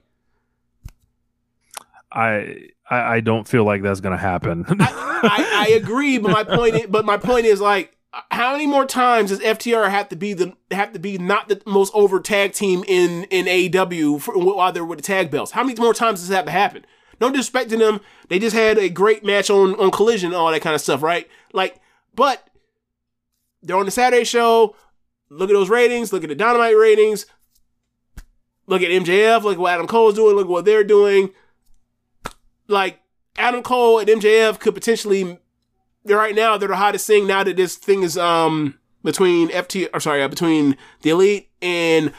I 2.11 2.71
I, 2.89 3.15
I 3.15 3.19
don't 3.21 3.47
feel 3.47 3.63
like 3.63 3.81
that's 3.81 4.01
gonna 4.01 4.17
happen. 4.17 4.65
I, 4.67 5.67
I 5.69 5.71
agree, 5.77 6.17
but 6.17 6.31
my 6.31 6.43
point 6.43 6.75
is, 6.75 6.87
but 6.89 7.05
my 7.05 7.15
point 7.15 7.45
is 7.45 7.61
like 7.61 7.95
how 8.31 8.51
many 8.51 8.67
more 8.67 8.85
times 8.85 9.29
does 9.29 9.39
FTR 9.39 9.89
have 9.89 10.09
to 10.09 10.17
be 10.17 10.33
the 10.33 10.57
have 10.71 10.91
to 10.91 10.99
be 10.99 11.17
not 11.17 11.47
the 11.47 11.61
most 11.65 11.93
over 11.95 12.19
tag 12.19 12.51
team 12.51 12.83
in 12.85 13.23
in 13.25 13.45
AEW 13.45 14.19
for, 14.19 14.37
while 14.37 14.73
they're 14.73 14.83
with 14.83 14.99
the 14.99 15.03
tag 15.03 15.31
belts? 15.31 15.51
How 15.51 15.63
many 15.63 15.79
more 15.79 15.93
times 15.93 16.19
does 16.19 16.27
that 16.27 16.35
have 16.35 16.45
to 16.47 16.51
happen? 16.51 16.85
No 17.21 17.29
disrespect 17.29 17.69
to 17.69 17.77
them, 17.77 18.01
they 18.29 18.39
just 18.39 18.55
had 18.55 18.79
a 18.79 18.89
great 18.89 19.23
match 19.23 19.49
on 19.49 19.75
on 19.75 19.91
Collision, 19.91 20.33
all 20.33 20.51
that 20.51 20.61
kind 20.61 20.75
of 20.75 20.81
stuff, 20.81 21.03
right? 21.03 21.29
Like, 21.53 21.79
but 22.15 22.49
they're 23.61 23.77
on 23.77 23.85
the 23.85 23.91
Saturday 23.91 24.23
show. 24.23 24.75
Look 25.29 25.49
at 25.49 25.53
those 25.53 25.69
ratings. 25.69 26.11
Look 26.11 26.23
at 26.23 26.29
the 26.29 26.35
Dynamite 26.35 26.75
ratings. 26.75 27.27
Look 28.65 28.81
at 28.81 28.89
MJF. 28.89 29.43
Look 29.43 29.53
at 29.53 29.59
what 29.59 29.73
Adam 29.73 29.87
Cole's 29.87 30.15
doing. 30.15 30.35
Look 30.35 30.47
at 30.47 30.51
what 30.51 30.65
they're 30.65 30.83
doing. 30.83 31.29
Like 32.67 32.99
Adam 33.37 33.61
Cole 33.61 33.99
and 33.99 34.09
MJF 34.09 34.59
could 34.59 34.73
potentially 34.73 35.37
right 36.05 36.33
now 36.33 36.57
they're 36.57 36.69
the 36.69 36.75
hottest 36.75 37.05
thing 37.05 37.27
now 37.27 37.43
that 37.43 37.55
this 37.55 37.75
thing 37.75 38.01
is 38.01 38.17
um 38.17 38.79
between 39.03 39.49
FT 39.49 39.89
or 39.93 39.99
sorry 39.99 40.23
uh, 40.23 40.27
between 40.27 40.75
the 41.03 41.11
Elite 41.11 41.49
and 41.61 42.11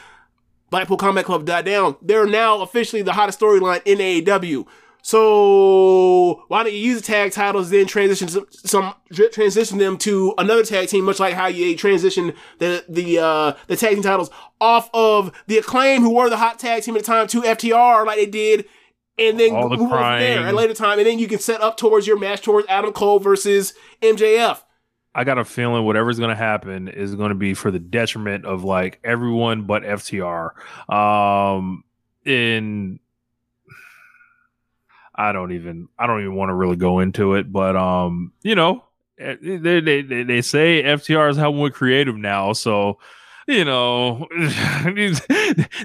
Blackpool 0.69 0.97
Combat 0.97 1.25
Club 1.25 1.45
died 1.45 1.65
down. 1.65 1.97
They're 2.01 2.25
now 2.25 2.61
officially 2.61 3.01
the 3.01 3.13
hottest 3.13 3.39
storyline 3.39 3.81
in 3.85 3.99
AEW. 3.99 4.65
So 5.05 6.45
why 6.47 6.63
don't 6.63 6.71
you 6.71 6.79
use 6.79 7.01
the 7.01 7.05
tag 7.05 7.33
titles 7.33 7.69
then 7.69 7.87
transition 7.87 8.29
some, 8.29 8.47
some 8.49 8.95
transition 9.11 9.77
them 9.77 9.97
to 9.97 10.33
another 10.37 10.63
tag 10.63 10.87
team, 10.87 11.03
much 11.03 11.19
like 11.19 11.33
how 11.33 11.47
you 11.47 11.75
transitioned 11.75 12.35
the 12.59 12.85
the 12.87 13.19
uh 13.19 13.53
the 13.67 13.75
tag 13.75 13.95
team 13.95 14.03
titles 14.03 14.29
off 14.61 14.89
of 14.93 15.33
the 15.47 15.57
acclaim 15.57 16.01
who 16.01 16.13
were 16.13 16.29
the 16.29 16.37
hot 16.37 16.57
tag 16.57 16.83
team 16.83 16.95
at 16.95 17.01
the 17.01 17.05
time 17.05 17.27
to 17.27 17.41
FTR 17.41 18.05
like 18.05 18.17
they 18.17 18.25
did 18.25 18.65
and 19.19 19.39
then 19.39 19.53
All 19.53 19.69
the 19.69 19.77
move 19.77 19.91
there 19.91 20.39
at 20.39 20.53
a 20.53 20.57
later 20.57 20.73
time, 20.73 20.97
and 20.97 21.05
then 21.05 21.19
you 21.19 21.27
can 21.27 21.39
set 21.39 21.61
up 21.61 21.77
towards 21.77 22.07
your 22.07 22.17
match 22.17 22.41
towards 22.41 22.67
Adam 22.67 22.93
Cole 22.93 23.19
versus 23.19 23.73
MJF. 24.01 24.63
I 25.13 25.23
got 25.23 25.37
a 25.37 25.45
feeling 25.45 25.85
whatever's 25.85 26.17
going 26.17 26.31
to 26.31 26.35
happen 26.35 26.87
is 26.87 27.13
going 27.13 27.29
to 27.29 27.35
be 27.35 27.53
for 27.53 27.69
the 27.69 27.77
detriment 27.77 28.45
of 28.45 28.63
like 28.63 28.99
everyone 29.03 29.63
but 29.63 29.83
FTR. 29.83 30.51
Um, 30.91 31.83
in 32.25 32.99
I 35.15 35.31
don't 35.31 35.51
even 35.51 35.87
I 35.97 36.07
don't 36.07 36.21
even 36.21 36.35
want 36.35 36.49
to 36.49 36.53
really 36.55 36.75
go 36.75 36.99
into 36.99 37.35
it, 37.35 37.51
but 37.51 37.75
um, 37.75 38.33
you 38.41 38.55
know, 38.55 38.83
eh, 39.19 39.35
they 39.41 39.79
they 39.79 40.01
they, 40.01 40.23
they 40.23 40.41
say 40.41 40.83
FTR 40.83 41.29
is 41.29 41.37
helping 41.37 41.61
with 41.61 41.73
creative 41.73 42.15
now, 42.17 42.53
so 42.53 42.97
you 43.47 43.65
know, 43.65 44.27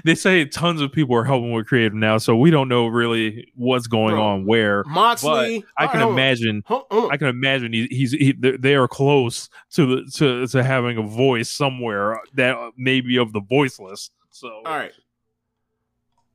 they 0.05 0.15
say 0.15 0.45
tons 0.45 0.81
of 0.81 0.91
people 0.91 1.15
are 1.15 1.25
helping 1.25 1.51
with 1.51 1.67
creative 1.67 1.93
now, 1.93 2.17
so 2.17 2.35
we 2.35 2.51
don't 2.51 2.69
know 2.69 2.87
really 2.87 3.51
what's 3.55 3.87
going 3.87 4.15
Bro, 4.15 4.23
on 4.23 4.45
where. 4.45 4.83
Moxley, 4.85 5.65
I 5.77 5.87
can 5.87 5.99
right, 5.99 6.03
hold 6.03 6.13
on. 6.13 6.19
imagine 6.19 6.63
Hold- 6.65 6.85
on. 6.89 7.11
I 7.11 7.17
can 7.17 7.27
imagine 7.27 7.73
he, 7.73 7.87
he's 7.87 8.11
he, 8.13 8.31
they 8.31 8.51
they 8.57 8.75
are 8.75 8.87
close 8.87 9.49
to 9.71 9.85
the 10.05 10.11
to, 10.11 10.47
to 10.47 10.63
having 10.63 10.97
a 10.97 11.01
voice 11.01 11.49
somewhere 11.51 12.21
that 12.35 12.55
may 12.77 13.01
be 13.01 13.17
of 13.17 13.33
the 13.33 13.41
voiceless. 13.41 14.09
So 14.31 14.47
All 14.65 14.77
right. 14.77 14.93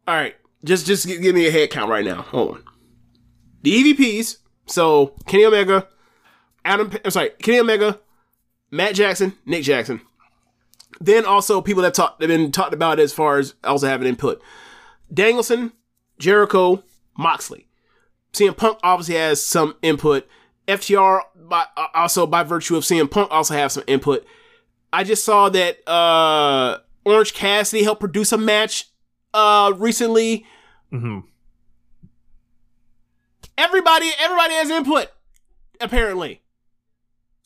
All 0.07 0.15
right. 0.15 0.37
Just 0.63 0.87
just 0.87 1.07
give 1.07 1.35
me 1.35 1.47
a 1.47 1.51
head 1.51 1.71
count 1.71 1.91
right 1.91 2.05
now. 2.05 2.23
Hold 2.23 2.57
on. 2.57 2.65
The 3.65 3.95
EVPs. 3.95 4.37
So 4.67 5.15
Kenny 5.27 5.45
Omega, 5.47 5.89
Adam. 6.65 6.93
I'm 7.05 7.11
sorry, 7.11 7.31
Kenny 7.43 7.59
Omega, 7.61 7.99
Matt 8.71 8.95
Jackson, 8.95 9.35
Nick 9.47 9.65
Jackson. 9.65 10.01
Then 11.01 11.25
also 11.25 11.61
people 11.61 11.83
that 11.83 11.95
talk 11.95 12.21
have 12.21 12.29
been 12.29 12.53
talked 12.53 12.73
about 12.75 13.01
as 13.01 13.13
far 13.13 13.39
as 13.39 13.55
also 13.65 13.89
having 13.89 14.07
input. 14.07 14.41
Danielson, 15.13 15.73
Jericho, 16.19 16.85
Moxley. 17.19 17.67
CM 18.33 18.57
Punk 18.57 18.79
obviously 18.83 19.15
has 19.17 19.43
some 19.45 19.75
input. 19.83 20.29
FTR 20.69 21.21
by 21.37 21.65
also 21.95 22.27
by 22.27 22.43
virtue 22.43 22.77
of 22.77 22.85
CM 22.85 23.11
Punk 23.11 23.29
also 23.31 23.55
have 23.55 23.73
some 23.73 23.85
input. 23.87 24.25
I 24.93 25.05
just 25.05 25.25
saw 25.25 25.49
that 25.49 25.87
uh 25.89 26.79
Orange 27.05 27.33
Cassidy 27.35 27.83
helped 27.83 28.01
produce 28.01 28.33
a 28.33 28.39
match 28.39 28.89
uh 29.33 29.73
recently. 29.77 30.47
mhm. 30.93 31.25
Everybody 33.57 34.11
everybody 34.19 34.55
has 34.55 34.71
input 34.71 35.09
apparently. 35.81 36.41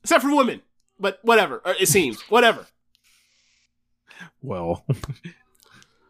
Except 0.03 0.23
for 0.23 0.35
women. 0.35 0.63
But 1.01 1.21
whatever, 1.23 1.63
it 1.79 1.89
seems. 1.89 2.21
Whatever. 2.23 2.67
well, 4.43 4.85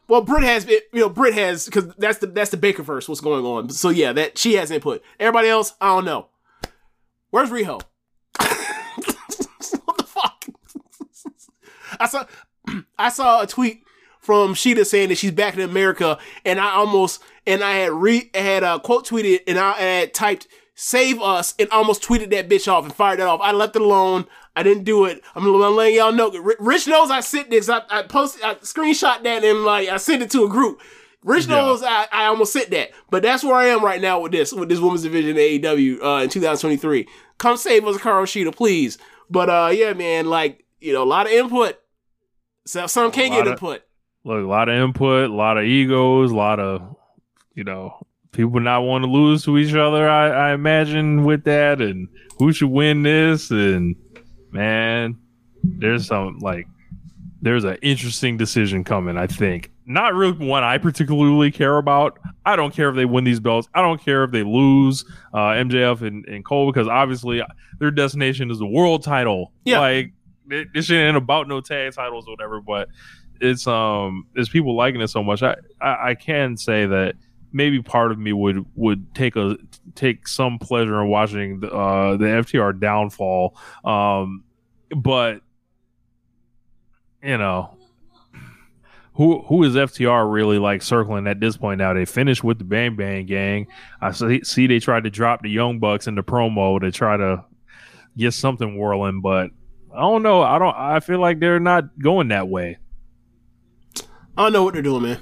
Well, 0.09 0.23
Brit 0.23 0.43
has, 0.43 0.67
you 0.67 0.81
know, 0.95 1.11
Brit 1.11 1.35
has 1.35 1.67
because 1.67 1.95
that's 1.99 2.19
the 2.19 2.29
that's 2.29 2.51
the 2.51 2.57
Bakerverse. 2.57 3.09
What's 3.09 3.21
going 3.21 3.45
on? 3.45 3.69
So 3.69 3.91
yeah, 3.91 4.15
that 4.15 4.39
she 4.39 4.55
has 4.55 4.71
input. 4.71 5.03
Everybody 5.21 5.49
else, 5.49 5.75
I 5.83 5.89
don't 5.89 6.07
know. 6.07 6.29
Where's 7.31 7.51
Riho? 7.51 7.83
what 8.39 9.99
the 9.99 10.05
fuck? 10.05 10.47
I 12.01 12.07
saw 12.07 12.25
I 12.99 13.11
saw 13.11 13.43
a 13.43 13.47
tweet 13.47 13.85
from 14.29 14.53
Shida 14.53 14.85
saying 14.85 15.09
that 15.09 15.17
she's 15.17 15.31
back 15.31 15.55
in 15.55 15.61
America, 15.63 16.19
and 16.45 16.61
I 16.61 16.73
almost 16.73 17.23
and 17.47 17.65
I 17.65 17.71
had 17.77 17.93
re 17.93 18.31
had 18.35 18.63
uh, 18.63 18.79
quote 18.79 19.07
tweeted 19.09 19.41
and 19.47 19.59
I 19.59 19.73
had 19.73 20.13
typed 20.13 20.47
"save 20.75 21.19
us" 21.23 21.55
and 21.59 21.67
almost 21.71 22.03
tweeted 22.03 22.29
that 22.33 22.47
bitch 22.47 22.71
off 22.71 22.85
and 22.85 22.95
fired 22.95 23.21
that 23.21 23.27
off. 23.27 23.41
I 23.43 23.53
left 23.53 23.75
it 23.75 23.81
alone. 23.81 24.27
I 24.55 24.63
didn't 24.63 24.85
do 24.85 25.07
it. 25.07 25.23
I'm, 25.35 25.47
I'm 25.47 25.75
letting 25.77 25.95
y'all 25.95 26.13
know. 26.13 26.31
Rich 26.61 26.87
knows 26.89 27.11
I 27.11 27.21
sent 27.21 27.49
this. 27.49 27.71
I, 27.71 27.81
I 27.89 28.03
posted, 28.03 28.43
I 28.43 28.57
screenshot 28.57 29.23
that 29.23 29.45
and 29.45 29.65
like 29.65 29.89
I 29.89 29.97
sent 29.97 30.21
it 30.23 30.31
to 30.33 30.45
a 30.45 30.49
group. 30.51 30.83
Rich 31.25 31.47
Yeah. 31.47 31.55
knows 31.57 31.83
I, 31.83 32.07
I 32.13 32.27
almost 32.27 32.53
said 32.53 32.71
that, 32.73 32.91
but 33.09 33.23
that's 33.23 33.43
where 33.43 33.55
I 33.55 33.69
am 33.69 33.83
right 33.83 34.03
now 34.03 34.21
with 34.21 34.33
this 34.33 34.53
with 34.53 34.69
this 34.69 34.79
women's 34.79 35.05
division 35.05 35.37
AEW 35.39 36.03
uh, 36.03 36.23
in 36.25 36.29
2023. 36.29 37.09
Come 37.39 37.57
save 37.57 37.87
us, 37.87 37.97
Carl 37.97 38.27
Shida, 38.27 38.55
please. 38.55 38.99
But 39.31 39.49
uh, 39.49 39.71
yeah, 39.73 39.95
man, 39.95 40.27
like 40.27 40.67
you 40.81 40.93
know, 40.93 41.03
a 41.03 41.11
lot 41.17 41.25
of 41.25 41.33
input. 41.33 41.79
So 42.67 42.87
some 42.87 43.11
can't 43.11 43.33
get 43.33 43.47
of- 43.47 43.55
input. 43.55 43.85
Look, 44.25 44.45
a 44.45 44.49
lot 44.49 44.69
of 44.69 44.75
input, 44.75 45.31
a 45.31 45.35
lot 45.35 45.59
of 45.59 45.65
egos, 45.65 46.31
a 46.31 46.37
lot 46.37 46.61
of 46.61 46.97
you 47.55 47.65
know 47.65 48.07
people 48.33 48.61
not 48.61 48.83
want 48.83 49.05
to 49.05 49.11
lose 49.11 49.45
to 49.45 49.59
each 49.59 49.75
other. 49.75 50.09
I, 50.09 50.51
I 50.51 50.55
imagine 50.55 51.25
with 51.25 51.45
that, 51.45 51.81
and 51.81 52.09
who 52.39 52.53
should 52.53 52.71
win 52.71 53.03
this, 53.03 53.51
and 53.51 53.97
man, 54.51 55.19
there's 55.63 56.07
some 56.07 56.39
like 56.41 56.67
there's 57.41 57.65
an 57.65 57.79
interesting 57.83 58.37
decision 58.37 58.85
coming. 58.85 59.17
I 59.17 59.27
think 59.27 59.71
not 59.89 60.15
really 60.15 60.47
one 60.47 60.63
I 60.63 60.79
particularly 60.79 61.51
care 61.51 61.79
about. 61.79 62.19
I 62.45 62.57
don't 62.57 62.75
care 62.75 62.91
if 62.91 62.97
they 62.97 63.07
win 63.07 63.25
these 63.25 63.41
belts. 63.41 63.69
I 63.75 63.81
don't 63.81 64.01
care 64.01 64.23
if 64.25 64.31
they 64.31 64.43
lose 64.43 65.05
uh, 65.33 65.53
MJF 65.55 66.03
and, 66.03 66.27
and 66.27 66.45
Cole 66.45 66.71
because 66.71 66.87
obviously 66.87 67.43
their 67.79 67.91
destination 67.91 68.51
is 68.51 68.59
the 68.59 68.67
world 68.67 69.03
title. 69.03 69.53
Yeah. 69.65 69.81
like 69.81 70.13
this 70.47 70.87
shit 70.87 70.97
ain't 70.97 71.17
about 71.17 71.49
no 71.49 71.61
tag 71.61 71.93
titles 71.95 72.27
or 72.29 72.33
whatever. 72.33 72.61
But 72.61 72.89
it's 73.41 73.67
um, 73.67 74.27
it's 74.35 74.49
people 74.49 74.77
liking 74.77 75.01
it 75.01 75.09
so 75.09 75.23
much. 75.23 75.43
I, 75.43 75.57
I 75.81 76.11
I 76.11 76.15
can 76.15 76.57
say 76.57 76.87
that 76.87 77.15
maybe 77.53 77.83
part 77.83 78.13
of 78.13 78.19
me 78.19 78.33
would 78.33 78.65
would 78.75 79.15
take 79.15 79.37
a 79.37 79.57
take 79.95 80.29
some 80.29 80.59
pleasure 80.59 81.01
in 81.03 81.09
watching 81.09 81.61
the 81.61 81.71
uh, 81.71 82.17
the 82.17 82.25
FTR 82.25 82.79
downfall. 82.79 83.57
Um, 83.85 84.45
but 84.97 85.41
you 87.23 87.39
know, 87.39 87.77
who 89.15 89.43
who 89.43 89.65
is 89.65 89.75
FTR 89.75 90.31
really 90.31 90.59
like 90.59 90.83
circling 90.83 91.27
at 91.27 91.41
this 91.41 91.57
point 91.57 91.79
now? 91.79 91.93
They 91.93 92.05
finished 92.05 92.45
with 92.45 92.59
the 92.59 92.65
Bang 92.65 92.97
Bang 92.97 93.27
Gang. 93.27 93.67
I 94.01 94.13
see, 94.13 94.43
see 94.45 94.67
they 94.67 94.79
tried 94.79 95.05
to 95.05 95.11
drop 95.11 95.43
the 95.43 95.51
Young 95.51 95.79
Bucks 95.79 96.07
in 96.07 96.15
the 96.15 96.23
promo 96.23 96.81
to 96.81 96.93
try 96.93 97.17
to 97.17 97.45
get 98.17 98.35
something 98.35 98.77
whirling, 98.77 99.21
but 99.21 99.51
I 99.95 100.01
don't 100.01 100.23
know. 100.23 100.43
I 100.43 100.59
don't. 100.59 100.77
I 100.77 101.01
feel 101.01 101.19
like 101.19 101.41
they're 101.41 101.61
not 101.61 101.99
going 101.99 102.29
that 102.29 102.49
way. 102.49 102.79
I 104.39 104.45
don't 104.45 104.53
know 104.53 104.63
what 104.63 104.73
they're 104.75 104.83
doing, 104.83 105.03
man. 105.03 105.19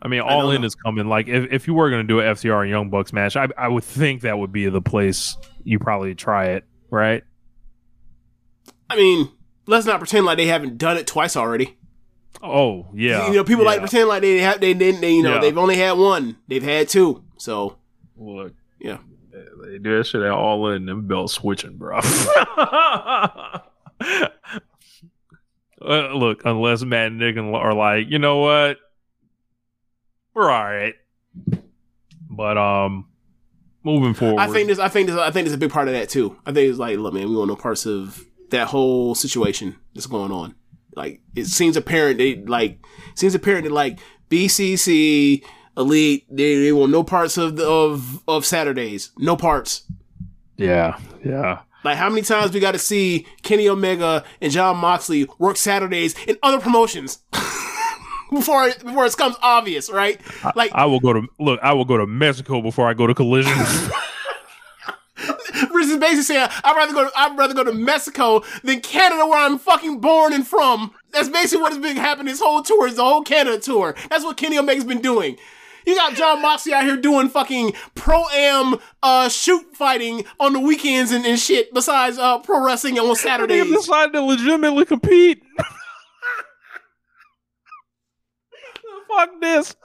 I 0.00 0.08
mean, 0.08 0.20
All 0.20 0.42
don't 0.42 0.54
In 0.56 0.60
know. 0.62 0.66
is 0.66 0.74
coming. 0.74 1.06
Like, 1.08 1.28
if, 1.28 1.52
if 1.52 1.66
you 1.66 1.74
were 1.74 1.90
going 1.90 2.06
to 2.06 2.08
do 2.08 2.20
an 2.20 2.26
FTR 2.34 2.62
and 2.62 2.70
Young 2.70 2.88
Bucks 2.90 3.12
match, 3.12 3.36
I, 3.36 3.48
I 3.56 3.68
would 3.68 3.84
think 3.84 4.22
that 4.22 4.38
would 4.38 4.52
be 4.52 4.68
the 4.68 4.80
place 4.80 5.36
you 5.64 5.78
probably 5.78 6.14
try 6.14 6.46
it, 6.46 6.64
right? 6.90 7.22
I 8.90 8.96
mean, 8.96 9.30
let's 9.66 9.86
not 9.86 9.98
pretend 9.98 10.26
like 10.26 10.38
they 10.38 10.46
haven't 10.46 10.78
done 10.78 10.96
it 10.96 11.06
twice 11.06 11.36
already. 11.36 11.76
Oh, 12.42 12.88
yeah. 12.94 13.28
you 13.28 13.34
know, 13.34 13.44
people 13.44 13.64
like 13.64 13.76
yeah. 13.76 13.82
to 13.86 13.88
pretend 13.88 14.08
like 14.08 14.22
they 14.22 14.38
have 14.38 14.60
they 14.60 14.74
didn't. 14.74 15.00
They, 15.00 15.12
you 15.12 15.22
know, 15.22 15.34
Yeah. 15.34 15.40
they've 15.40 15.58
only 15.58 15.76
had 15.76 15.92
one. 15.92 16.36
They've 16.48 16.62
had 16.62 16.88
two. 16.88 17.22
So 17.38 17.76
Look, 18.16 18.54
yeah, 18.80 18.98
they 19.64 19.78
do 19.78 19.96
that 19.98 20.06
shit 20.06 20.22
at 20.22 20.30
All 20.30 20.68
In 20.70 20.86
them 20.86 21.06
belt 21.06 21.30
switching, 21.30 21.76
bro. 21.76 22.00
Uh, 25.84 26.14
look, 26.14 26.42
unless 26.44 26.82
Matt 26.84 27.08
and 27.08 27.18
Nick 27.18 27.36
and- 27.36 27.54
are 27.54 27.74
like, 27.74 28.08
you 28.08 28.18
know 28.18 28.38
what, 28.38 28.78
we're 30.34 30.50
all 30.50 30.64
right. 30.64 30.94
But 32.30 32.56
um, 32.56 33.08
moving 33.82 34.14
forward, 34.14 34.40
I 34.40 34.46
think 34.48 34.68
this. 34.68 34.78
I 34.78 34.88
think 34.88 35.08
this. 35.08 35.16
I 35.18 35.30
think 35.30 35.46
there's 35.46 35.54
a 35.54 35.58
big 35.58 35.70
part 35.70 35.88
of 35.88 35.94
that 35.94 36.08
too. 36.08 36.36
I 36.46 36.52
think 36.52 36.70
it's 36.70 36.78
like, 36.78 36.98
look, 36.98 37.12
man, 37.14 37.28
we 37.28 37.36
want 37.36 37.48
no 37.48 37.56
parts 37.56 37.84
of 37.86 38.24
that 38.50 38.68
whole 38.68 39.14
situation 39.14 39.76
that's 39.94 40.06
going 40.06 40.32
on. 40.32 40.54
Like, 40.94 41.20
it 41.34 41.46
seems 41.46 41.76
apparent 41.76 42.18
they 42.18 42.36
like 42.36 42.78
seems 43.14 43.34
apparent 43.34 43.64
that 43.64 43.72
like 43.72 43.98
BCC 44.30 45.42
Elite 45.76 46.26
they, 46.30 46.56
they 46.56 46.72
want 46.72 46.92
no 46.92 47.02
parts 47.02 47.36
of 47.38 47.56
the, 47.56 47.66
of 47.66 48.22
of 48.28 48.44
Saturdays, 48.46 49.10
no 49.18 49.36
parts. 49.36 49.84
yeah, 50.56 50.98
yeah. 51.24 51.60
Like, 51.84 51.96
how 51.96 52.08
many 52.08 52.22
times 52.22 52.52
we 52.52 52.60
got 52.60 52.72
to 52.72 52.78
see 52.78 53.26
Kenny 53.42 53.68
Omega 53.68 54.24
and 54.40 54.52
Jon 54.52 54.76
Moxley 54.76 55.28
work 55.38 55.56
Saturdays 55.56 56.14
in 56.26 56.38
other 56.42 56.60
promotions 56.60 57.18
before 58.32 58.68
it, 58.68 58.84
before 58.84 59.06
it 59.06 59.12
becomes 59.12 59.36
obvious, 59.42 59.90
right? 59.90 60.20
Like, 60.54 60.72
I 60.74 60.86
will 60.86 61.00
go 61.00 61.12
to 61.12 61.26
look. 61.38 61.60
I 61.62 61.72
will 61.72 61.84
go 61.84 61.96
to 61.96 62.06
Mexico 62.06 62.62
before 62.62 62.88
I 62.88 62.94
go 62.94 63.06
to 63.06 63.14
Collision. 63.14 63.52
Rich 65.70 65.88
is 65.88 65.98
basically 65.98 66.22
saying, 66.22 66.48
I'd 66.64 66.76
rather 66.76 66.92
go. 66.92 67.04
To, 67.04 67.10
I'd 67.16 67.36
rather 67.38 67.54
go 67.54 67.64
to 67.64 67.72
Mexico 67.72 68.42
than 68.62 68.80
Canada, 68.80 69.26
where 69.26 69.38
I'm 69.44 69.58
fucking 69.58 70.00
born 70.00 70.32
and 70.32 70.46
from. 70.46 70.92
That's 71.12 71.28
basically 71.28 71.62
what 71.62 71.72
has 71.72 71.80
been 71.80 71.96
happening 71.96 72.32
this 72.32 72.40
whole 72.40 72.62
tour. 72.62 72.86
Is 72.88 72.96
the 72.96 73.04
whole 73.04 73.22
Canada 73.22 73.58
tour. 73.58 73.94
That's 74.08 74.24
what 74.24 74.36
Kenny 74.36 74.58
Omega's 74.58 74.84
been 74.84 75.00
doing. 75.00 75.36
You 75.86 75.94
got 75.96 76.14
Jon 76.14 76.40
Moxley 76.42 76.72
out 76.72 76.84
here 76.84 76.96
doing 76.96 77.28
fucking 77.28 77.72
pro 77.94 78.24
am 78.34 78.76
uh 79.02 79.28
shoot 79.28 79.74
fighting 79.74 80.24
on 80.38 80.52
the 80.52 80.60
weekends 80.60 81.10
and, 81.12 81.24
and 81.26 81.38
shit. 81.38 81.72
Besides 81.74 82.18
uh 82.18 82.38
pro 82.38 82.64
wrestling 82.64 82.98
on 82.98 83.08
they 83.08 83.14
Saturdays. 83.14 83.70
decided 83.70 84.12
to 84.12 84.22
legitimately 84.22 84.84
compete. 84.84 85.42
Fuck 89.08 89.30
this! 89.42 89.76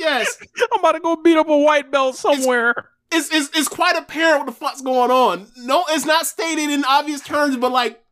yes, 0.00 0.36
I'm 0.72 0.80
about 0.80 0.92
to 0.92 1.00
go 1.00 1.14
beat 1.16 1.36
up 1.36 1.48
a 1.48 1.56
white 1.56 1.92
belt 1.92 2.16
somewhere. 2.16 2.90
it's, 3.12 3.32
it's 3.32 3.56
it's 3.56 3.68
quite 3.68 3.96
apparent 3.96 4.40
what 4.40 4.46
the 4.46 4.52
fuck's 4.52 4.80
going 4.80 5.12
on. 5.12 5.46
No, 5.58 5.84
it's 5.90 6.04
not 6.04 6.26
stated 6.26 6.70
in 6.70 6.84
obvious 6.84 7.20
terms, 7.20 7.56
but 7.56 7.70
like 7.70 8.03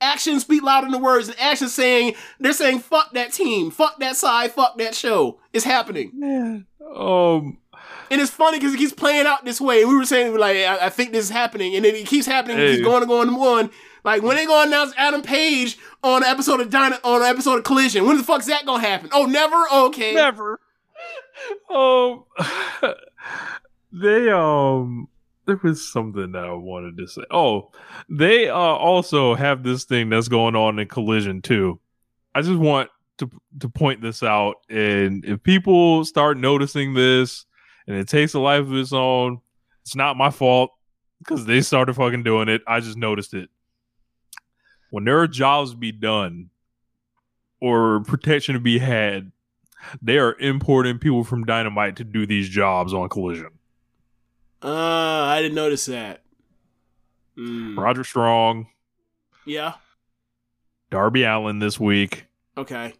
actions 0.00 0.42
speak 0.42 0.62
louder 0.62 0.90
than 0.90 1.00
words. 1.02 1.28
And 1.28 1.38
actions 1.40 1.74
saying 1.74 2.14
they're 2.40 2.52
saying 2.52 2.80
fuck 2.80 3.12
that 3.12 3.32
team, 3.32 3.70
fuck 3.70 3.98
that 4.00 4.16
side, 4.16 4.52
fuck 4.52 4.78
that 4.78 4.94
show. 4.94 5.38
It's 5.52 5.64
happening, 5.64 6.12
Man, 6.14 6.66
um, 6.94 7.58
and 8.10 8.20
it's 8.20 8.30
funny 8.30 8.58
because 8.58 8.74
it 8.74 8.78
keeps 8.78 8.92
playing 8.92 9.26
out 9.26 9.44
this 9.44 9.60
way. 9.60 9.84
We 9.84 9.96
were 9.96 10.04
saying 10.04 10.36
like 10.36 10.56
I, 10.58 10.86
I 10.86 10.88
think 10.90 11.12
this 11.12 11.24
is 11.24 11.30
happening, 11.30 11.74
and 11.76 11.84
then 11.84 11.94
it 11.94 12.06
keeps 12.06 12.26
happening. 12.26 12.58
It 12.58 12.76
keeps 12.76 12.84
going 12.84 13.02
and 13.02 13.08
going 13.08 13.28
and 13.28 13.36
going. 13.36 13.70
Like 14.04 14.22
when 14.22 14.36
they 14.36 14.46
gonna 14.46 14.68
announce 14.68 14.92
Adam 14.96 15.20
Page 15.22 15.78
on 16.04 16.22
an 16.22 16.28
episode 16.28 16.60
of 16.60 16.70
Dyna- 16.70 17.00
on 17.02 17.22
an 17.22 17.28
episode 17.28 17.56
of 17.58 17.64
Collision, 17.64 18.06
when 18.06 18.16
the 18.16 18.22
fuck's 18.22 18.46
that 18.46 18.64
gonna 18.64 18.80
happen? 18.86 19.10
Oh, 19.12 19.26
never. 19.26 19.56
Okay, 19.88 20.14
never. 20.14 20.60
Um, 21.68 22.24
they 23.92 24.30
um, 24.30 25.08
there 25.46 25.60
was 25.62 25.90
something 25.90 26.32
that 26.32 26.44
I 26.44 26.52
wanted 26.52 26.96
to 26.98 27.06
say. 27.06 27.22
Oh, 27.30 27.70
they 28.08 28.48
uh 28.48 28.54
also 28.54 29.34
have 29.34 29.62
this 29.62 29.84
thing 29.84 30.10
that's 30.10 30.28
going 30.28 30.56
on 30.56 30.78
in 30.78 30.88
Collision 30.88 31.42
too. 31.42 31.80
I 32.34 32.42
just 32.42 32.58
want 32.58 32.90
to 33.18 33.30
to 33.60 33.68
point 33.68 34.02
this 34.02 34.22
out, 34.22 34.56
and 34.68 35.24
if 35.24 35.42
people 35.42 36.04
start 36.04 36.36
noticing 36.36 36.94
this, 36.94 37.46
and 37.86 37.96
it 37.96 38.08
takes 38.08 38.34
a 38.34 38.40
life 38.40 38.62
of 38.62 38.74
its 38.74 38.92
own, 38.92 39.40
it's 39.82 39.96
not 39.96 40.16
my 40.16 40.30
fault 40.30 40.70
because 41.18 41.46
they 41.46 41.60
started 41.60 41.94
fucking 41.94 42.22
doing 42.24 42.48
it. 42.48 42.62
I 42.66 42.80
just 42.80 42.96
noticed 42.96 43.34
it. 43.34 43.48
When 44.90 45.04
there 45.04 45.20
are 45.20 45.28
jobs 45.28 45.72
to 45.72 45.76
be 45.76 45.92
done 45.92 46.50
or 47.60 48.00
protection 48.00 48.54
to 48.54 48.60
be 48.60 48.78
had, 48.78 49.32
they 50.02 50.18
are 50.18 50.38
importing 50.38 50.98
people 50.98 51.24
from 51.24 51.44
Dynamite 51.44 51.96
to 51.96 52.04
do 52.04 52.26
these 52.26 52.48
jobs 52.48 52.92
on 52.92 53.08
Collision. 53.08 53.55
Uh, 54.62 54.68
I 55.28 55.40
didn't 55.42 55.54
notice 55.54 55.86
that. 55.86 56.22
Mm, 57.38 57.76
Roderick 57.76 58.06
Strong, 58.06 58.68
Yeah. 59.44 59.74
Darby 60.90 61.24
Allin 61.24 61.58
this 61.58 61.78
week. 61.78 62.24
Okay. 62.56 62.94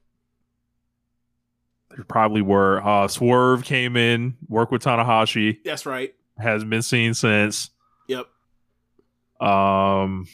There 1.90 2.04
probably 2.04 2.42
were. 2.42 2.82
Uh, 2.86 3.08
Swerve 3.08 3.64
came 3.64 3.96
in, 3.96 4.36
worked 4.48 4.70
with 4.72 4.82
Tanahashi, 4.82 5.58
That's 5.64 5.86
right. 5.86 6.14
hasn't 6.36 6.70
been 6.70 6.82
seen 6.82 7.14
since. 7.14 7.70
Yep. 8.08 8.26
Um, 9.40 10.26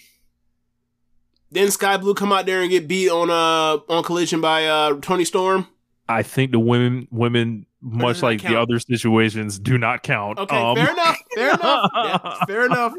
Then 1.53 1.71
Skye 1.71 1.99
Blue 1.99 2.15
come 2.15 2.33
out 2.33 2.47
there 2.47 2.63
and 2.63 2.71
get 2.71 2.89
beat 2.89 3.11
on 3.11 3.31
uh 3.31 3.79
on 3.93 4.03
collision 4.03 4.41
by 4.41 4.67
uh 4.67 4.95
Toni 5.01 5.25
Storm. 5.25 5.69
I 6.09 6.23
think 6.25 6.51
the 6.51 6.59
women, 6.59 7.07
women, 7.13 7.67
much 7.83 8.23
like 8.23 8.41
the 8.43 8.59
other 8.59 8.79
situations, 8.79 9.59
do 9.59 9.77
not 9.77 10.03
count. 10.03 10.39
Okay, 10.39 10.57
Um, 10.57 10.77
fair 10.77 10.93
enough. 10.93 11.17
Fair 11.35 11.55
enough. 11.55 11.91
Yeah, 11.95 12.45
fair 12.47 12.67
enough. 12.67 12.95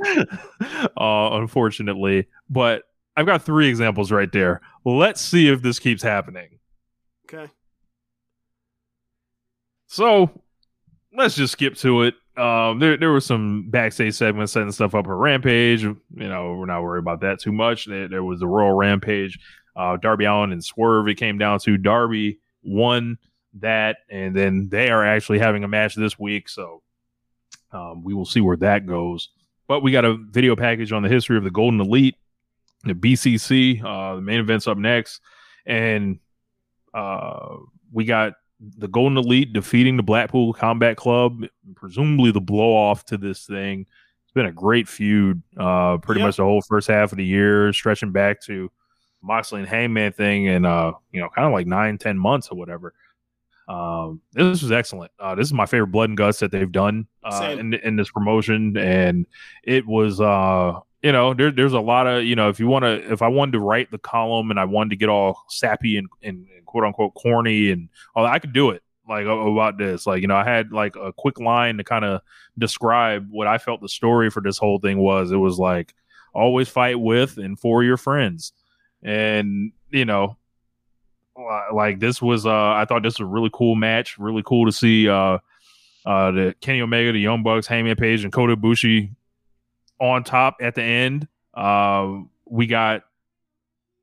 uh, 0.97 1.29
unfortunately, 1.39 2.27
but 2.49 2.83
I've 3.15 3.25
got 3.25 3.43
three 3.43 3.67
examples 3.69 4.11
right 4.11 4.31
there. 4.31 4.61
Let's 4.85 5.21
see 5.21 5.47
if 5.47 5.61
this 5.61 5.79
keeps 5.79 6.03
happening. 6.03 6.59
Okay. 7.31 7.49
So 9.87 10.29
let's 11.15 11.35
just 11.35 11.53
skip 11.53 11.75
to 11.77 12.03
it. 12.03 12.15
Um, 12.35 12.79
there 12.79 12.97
there 12.97 13.11
were 13.11 13.21
some 13.21 13.69
backstage 13.69 14.15
segments 14.15 14.51
setting 14.53 14.71
stuff 14.71 14.95
up 14.95 15.05
for 15.05 15.15
Rampage. 15.15 15.83
You 15.83 15.97
know, 16.15 16.55
we're 16.55 16.65
not 16.65 16.81
worried 16.81 16.99
about 16.99 17.21
that 17.21 17.39
too 17.39 17.51
much. 17.51 17.85
There, 17.85 18.07
there 18.07 18.23
was 18.23 18.39
the 18.39 18.47
Royal 18.47 18.73
Rampage. 18.73 19.39
Uh, 19.75 19.97
Darby 19.97 20.25
Allin 20.25 20.51
and 20.51 20.63
Swerve. 20.63 21.07
It 21.07 21.15
came 21.15 21.37
down 21.37 21.59
to 21.59 21.77
Darby 21.77 22.39
won 22.63 23.17
that, 23.59 23.97
and 24.09 24.35
then 24.35 24.69
they 24.69 24.89
are 24.89 25.05
actually 25.05 25.39
having 25.39 25.63
a 25.63 25.67
match 25.67 25.95
this 25.95 26.17
week. 26.17 26.49
So 26.49 26.81
um, 27.71 28.03
we 28.03 28.13
will 28.13 28.25
see 28.25 28.41
where 28.41 28.57
that 28.57 28.85
goes. 28.85 29.29
But 29.67 29.81
we 29.81 29.91
got 29.91 30.05
a 30.05 30.15
video 30.17 30.55
package 30.55 30.91
on 30.91 31.03
the 31.03 31.09
history 31.09 31.37
of 31.37 31.43
the 31.43 31.51
Golden 31.51 31.79
Elite, 31.79 32.15
the 32.83 32.93
BCC. 32.93 33.83
Uh, 33.83 34.15
the 34.15 34.21
main 34.21 34.39
event's 34.39 34.67
up 34.67 34.77
next, 34.77 35.21
and 35.65 36.19
uh, 36.93 37.55
we 37.91 38.05
got 38.05 38.33
the 38.77 38.87
Golden 38.87 39.17
Elite 39.17 39.53
defeating 39.53 39.97
the 39.97 40.03
Blackpool 40.03 40.53
Combat 40.53 40.97
Club, 40.97 41.43
presumably 41.75 42.31
the 42.31 42.41
blow 42.41 42.75
off 42.75 43.05
to 43.05 43.17
this 43.17 43.45
thing. 43.45 43.85
It's 44.23 44.31
been 44.33 44.45
a 44.45 44.51
great 44.51 44.87
feud, 44.87 45.41
uh, 45.57 45.97
pretty 45.97 46.19
Yep. 46.21 46.27
much 46.27 46.37
the 46.37 46.43
whole 46.43 46.61
first 46.61 46.87
half 46.87 47.11
of 47.11 47.17
the 47.17 47.25
year, 47.25 47.71
stretching 47.73 48.11
back 48.11 48.41
to 48.43 48.71
Moxley 49.21 49.59
and 49.61 49.69
Hangman 49.69 50.11
thing, 50.13 50.47
and 50.49 50.65
uh, 50.65 50.93
you 51.11 51.21
know, 51.21 51.29
kind 51.29 51.47
of 51.47 51.53
like 51.53 51.67
nine, 51.67 51.97
ten 51.97 52.17
months 52.17 52.49
or 52.49 52.57
whatever. 52.57 52.93
Um, 53.67 54.21
this 54.33 54.61
was 54.61 54.71
excellent. 54.71 55.11
Uh, 55.19 55.35
this 55.35 55.47
is 55.47 55.53
my 55.53 55.65
favorite 55.65 55.87
blood 55.87 56.09
and 56.09 56.17
guts 56.17 56.39
that 56.39 56.51
they've 56.51 56.71
done 56.71 57.07
uh, 57.23 57.55
in 57.57 57.73
in 57.75 57.95
this 57.95 58.11
promotion, 58.11 58.75
and 58.77 59.25
it 59.63 59.85
was 59.87 60.19
uh, 60.19 60.79
you 61.03 61.11
know, 61.11 61.33
there, 61.33 61.51
there's 61.51 61.73
a 61.73 61.79
lot 61.81 62.07
of 62.07 62.23
you 62.23 62.35
know, 62.35 62.49
if 62.49 62.59
you 62.59 62.67
want 62.67 62.83
to, 62.83 63.11
if 63.11 63.21
I 63.21 63.27
wanted 63.27 63.51
to 63.53 63.59
write 63.59 63.91
the 63.91 63.97
column 63.97 64.49
and 64.49 64.59
I 64.59 64.65
wanted 64.65 64.91
to 64.91 64.95
get 64.95 65.09
all 65.09 65.43
sappy 65.49 65.97
and, 65.97 66.07
and, 66.23 66.47
and 66.55 66.65
quote 66.65 66.85
unquote 66.85 67.13
corny 67.13 67.71
and 67.71 67.89
all, 68.15 68.23
that, 68.23 68.31
I 68.31 68.39
could 68.39 68.53
do 68.53 68.69
it 68.71 68.81
like 69.07 69.25
about 69.25 69.77
this. 69.77 70.07
Like 70.07 70.21
you 70.21 70.27
know, 70.27 70.35
I 70.37 70.45
had 70.45 70.71
like 70.71 70.95
a 70.95 71.11
quick 71.11 71.39
line 71.39 71.77
to 71.77 71.83
kind 71.83 72.05
of 72.05 72.21
describe 72.57 73.27
what 73.29 73.47
I 73.47 73.57
felt 73.57 73.81
the 73.81 73.89
story 73.89 74.29
for 74.29 74.41
this 74.41 74.57
whole 74.57 74.79
thing 74.79 74.97
was. 74.97 75.31
It 75.31 75.37
was 75.37 75.59
like 75.59 75.93
always 76.33 76.69
fight 76.69 76.99
with 76.99 77.37
and 77.37 77.59
for 77.59 77.83
your 77.83 77.97
friends, 77.97 78.53
and 79.03 79.73
you 79.89 80.05
know, 80.05 80.37
like 81.73 81.99
this 81.99 82.21
was 82.21 82.45
uh 82.45 82.71
I 82.71 82.85
thought 82.85 83.03
this 83.03 83.15
was 83.19 83.21
a 83.21 83.25
really 83.25 83.49
cool 83.53 83.75
match. 83.75 84.17
Really 84.19 84.43
cool 84.45 84.65
to 84.65 84.71
see 84.71 85.09
uh 85.09 85.39
uh 86.05 86.31
the 86.31 86.55
Kenny 86.61 86.81
Omega, 86.81 87.11
the 87.11 87.19
Young 87.19 87.43
Bucks, 87.43 87.67
Hangman 87.67 87.95
Page, 87.95 88.23
and 88.23 88.31
Kota 88.33 88.55
Ibushi 88.55 89.11
on 89.99 90.23
top 90.23 90.57
at 90.61 90.75
the 90.75 90.83
end. 90.83 91.27
Uh, 91.53 92.19
we 92.45 92.67
got 92.67 93.03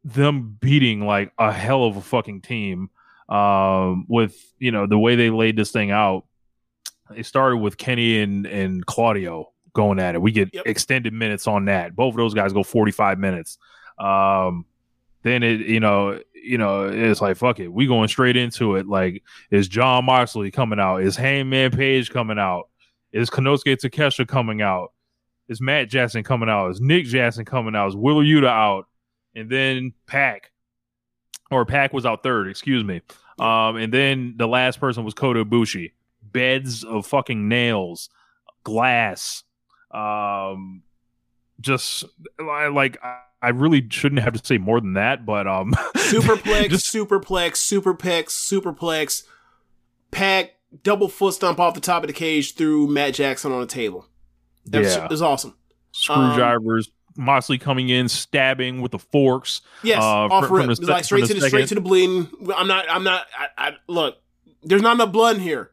them 0.04 0.56
beating 0.60 1.04
like 1.06 1.32
a 1.38 1.52
hell 1.52 1.84
of 1.84 1.96
a 1.96 2.00
fucking 2.00 2.40
team. 2.42 2.90
Um, 3.28 4.06
with 4.08 4.36
you 4.58 4.72
know 4.72 4.86
the 4.86 4.98
way 4.98 5.14
they 5.14 5.30
laid 5.30 5.56
this 5.56 5.70
thing 5.70 5.90
out. 5.90 6.24
It 7.16 7.26
started 7.26 7.58
with 7.58 7.76
Kenny 7.76 8.20
and 8.20 8.46
and 8.46 8.84
Claudio 8.86 9.52
going 9.72 10.00
at 10.00 10.14
it. 10.16 10.22
We 10.22 10.32
get 10.32 10.52
Yep. 10.52 10.64
extended 10.66 11.12
minutes 11.12 11.46
on 11.46 11.66
that. 11.66 11.94
Both 11.94 12.14
of 12.14 12.16
those 12.18 12.34
guys 12.34 12.52
go 12.52 12.62
forty 12.64 12.90
five 12.92 13.18
minutes. 13.20 13.56
Um, 13.98 14.64
then 15.22 15.42
it 15.42 15.60
you 15.60 15.80
know 15.80 16.18
you 16.34 16.58
know 16.58 16.84
it's 16.84 17.20
like 17.20 17.36
fuck 17.36 17.60
it 17.60 17.68
we 17.68 17.86
going 17.86 18.08
straight 18.08 18.36
into 18.36 18.76
it. 18.76 18.86
Like 18.86 19.22
is 19.50 19.68
jon 19.68 20.04
moxley 20.04 20.50
coming 20.50 20.80
out 20.80 21.02
is 21.02 21.16
hangman 21.16 21.70
page 21.70 22.10
coming 22.10 22.38
out 22.38 22.68
is 23.12 23.30
konosuke 23.30 23.76
takeshita 23.76 24.26
coming 24.26 24.62
out 24.62 24.92
is 25.48 25.60
matt 25.60 25.88
jackson 25.88 26.22
coming 26.22 26.48
out 26.48 26.70
is 26.70 26.80
nick 26.80 27.04
jackson 27.04 27.44
coming 27.44 27.74
out 27.74 27.88
is 27.88 27.96
wheeler 27.96 28.22
yuta 28.24 28.46
out 28.46 28.86
and 29.34 29.50
then 29.50 29.92
pac 30.06 30.50
or 31.50 31.64
pac 31.64 31.92
was 31.92 32.06
out 32.06 32.22
third 32.22 32.48
excuse 32.48 32.84
me. 32.84 33.00
Um 33.38 33.76
and 33.76 33.92
then 33.92 34.34
the 34.36 34.46
last 34.46 34.80
person 34.80 35.04
was 35.04 35.14
kota 35.14 35.44
ibushi. 35.44 35.92
Beds 36.22 36.84
of 36.84 37.06
fucking 37.06 37.48
nails 37.48 38.08
glass 38.62 39.42
um 39.90 40.82
just 41.60 42.04
li- 42.38 42.68
like 42.68 42.96
I, 43.02 43.18
I 43.42 43.48
really 43.50 43.86
shouldn't 43.90 44.20
have 44.22 44.32
to 44.34 44.44
say 44.44 44.58
more 44.58 44.80
than 44.80 44.94
that 44.94 45.24
but 45.26 45.46
um 45.46 45.72
Superplex, 45.96 46.70
Just- 46.70 46.92
superplex, 46.94 47.52
superplex, 47.52 48.24
superplex, 48.30 49.22
Pac, 50.10 50.50
double 50.82 51.08
foot 51.08 51.34
stomp 51.34 51.60
off 51.60 51.74
the 51.74 51.80
top 51.80 52.02
of 52.02 52.08
the 52.08 52.12
cage 52.12 52.54
through 52.54 52.88
Matt 52.88 53.14
Jackson 53.14 53.52
on 53.52 53.60
the 53.60 53.66
table. 53.66 54.06
That 54.66 54.80
was, 54.82 54.96
Yeah. 54.96 55.04
it 55.04 55.10
was 55.10 55.22
awesome. 55.22 55.54
screwdrivers 55.92 56.90
moxley 57.16 57.58
coming 57.58 57.88
in 57.88 58.08
stabbing 58.08 58.80
with 58.80 58.92
the 58.92 58.98
forks 58.98 59.60
Yes, 59.82 60.02
Uh, 60.02 60.06
off 60.06 60.46
from- 60.46 60.68
rip. 60.68 60.76
from 60.76 60.86
like 60.86 61.04
straight 61.04 61.26
to 61.26 61.34
the 61.34 61.40
straight 61.48 61.68
to 61.68 61.74
the 61.74 61.80
bleeding. 61.80 62.28
I'm 62.56 62.66
not. 62.68 62.86
I'm 62.88 63.04
not. 63.04 63.26
I, 63.38 63.68
I 63.68 63.72
look. 63.88 64.16
There's 64.62 64.82
not 64.82 64.94
enough 64.94 65.12
blood 65.12 65.36
in 65.36 65.42
here. 65.42 65.70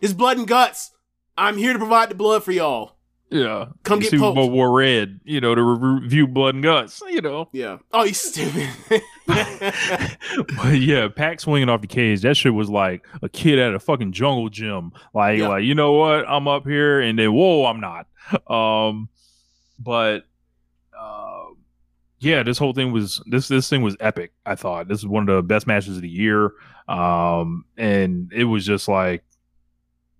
There's 0.00 0.14
blood 0.14 0.38
and 0.38 0.46
guts. 0.46 0.92
I'm 1.36 1.56
here 1.56 1.72
to 1.72 1.78
provide 1.78 2.08
the 2.08 2.14
blood 2.14 2.42
for 2.42 2.52
y'all. 2.52 2.96
Yeah 3.30 3.66
Come 3.82 3.98
get 4.00 4.10
Super. 4.10 4.32
Bowl 4.32 4.66
red 4.72 5.20
you 5.24 5.40
know 5.40 5.54
to 5.54 5.62
review 5.62 6.26
blood 6.26 6.54
and 6.54 6.64
guts 6.64 7.02
you 7.08 7.20
know 7.20 7.48
Yeah. 7.52 7.78
Oh, 7.92 8.04
you 8.04 8.14
stupid. 8.14 8.68
but 9.26 10.78
yeah, 10.78 11.08
Pac 11.08 11.40
swinging 11.40 11.68
off 11.68 11.80
the 11.82 11.86
cage. 11.86 12.22
That 12.22 12.36
shit 12.36 12.54
was 12.54 12.70
like 12.70 13.06
a 13.22 13.28
kid 13.28 13.58
at 13.58 13.74
a 13.74 13.78
fucking 13.78 14.12
jungle 14.12 14.48
gym. 14.48 14.92
Like, 15.14 15.38
Yeah. 15.38 15.48
like 15.48 15.64
you 15.64 15.74
know 15.74 15.92
what? 15.92 16.24
I'm 16.28 16.48
up 16.48 16.66
here, 16.66 17.00
and 17.00 17.18
then 17.18 17.32
whoa, 17.32 17.66
I'm 17.66 17.80
not. 17.80 18.06
Um, 18.50 19.08
but 19.78 20.24
uh, 20.98 21.44
yeah, 22.20 22.42
this 22.42 22.58
whole 22.58 22.72
thing 22.72 22.92
was 22.92 23.22
this 23.26 23.48
this 23.48 23.68
thing 23.68 23.82
was 23.82 23.96
epic. 24.00 24.32
I 24.46 24.54
thought 24.54 24.88
this 24.88 24.98
is 24.98 25.06
one 25.06 25.28
of 25.28 25.36
the 25.36 25.42
best 25.42 25.66
matches 25.66 25.96
of 25.96 26.02
the 26.02 26.08
year. 26.08 26.52
Um, 26.88 27.64
and 27.76 28.32
it 28.32 28.44
was 28.44 28.64
just 28.64 28.88
like 28.88 29.22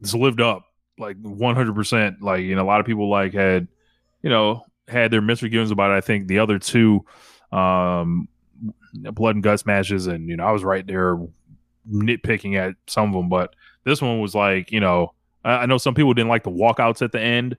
this 0.01 0.15
lived 0.15 0.41
up 0.41 0.67
like 0.99 1.17
100. 1.21 1.75
percent 1.75 2.23
Like 2.23 2.43
you 2.43 2.55
know, 2.55 2.63
a 2.63 2.67
lot 2.67 2.81
of 2.81 2.87
people 2.87 3.09
like 3.09 3.33
had 3.33 3.69
you 4.23 4.31
know 4.31 4.65
had 4.87 5.11
their 5.11 5.23
misforgiveness 5.23 5.71
about 5.71 5.91
it. 5.91 5.95
I 5.95 6.01
think 6.01 6.29
the 6.29 6.39
other 6.39 6.59
two 6.59 7.05
um 7.53 8.29
blood 8.93 9.37
and 9.37 9.43
guts 9.43 9.65
matches 9.65 10.07
and 10.07 10.29
you 10.29 10.37
know 10.37 10.45
i 10.45 10.51
was 10.51 10.65
right 10.65 10.87
there 10.87 11.17
nitpicking 11.91 12.57
at 12.57 12.75
some 12.87 13.09
of 13.09 13.15
them 13.15 13.29
but 13.29 13.55
this 13.85 14.03
one 14.03 14.21
was 14.21 14.35
like 14.35 14.71
you 14.73 14.81
know 14.81 15.15
i, 15.45 15.53
I 15.53 15.67
know 15.67 15.79
some 15.79 15.95
people 15.95 16.13
didn't 16.13 16.29
like 16.29 16.43
the 16.43 16.51
walkouts 16.51 17.01
at 17.01 17.13
the 17.13 17.21
end 17.21 17.57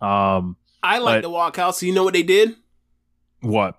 um 0.00 0.56
I 0.86 0.98
like 0.98 1.22
the 1.22 1.30
walkout. 1.30 1.74
So 1.74 1.86
you 1.86 1.92
know 1.92 2.04
what 2.04 2.14
they 2.14 2.22
did? 2.22 2.56
what 3.40 3.76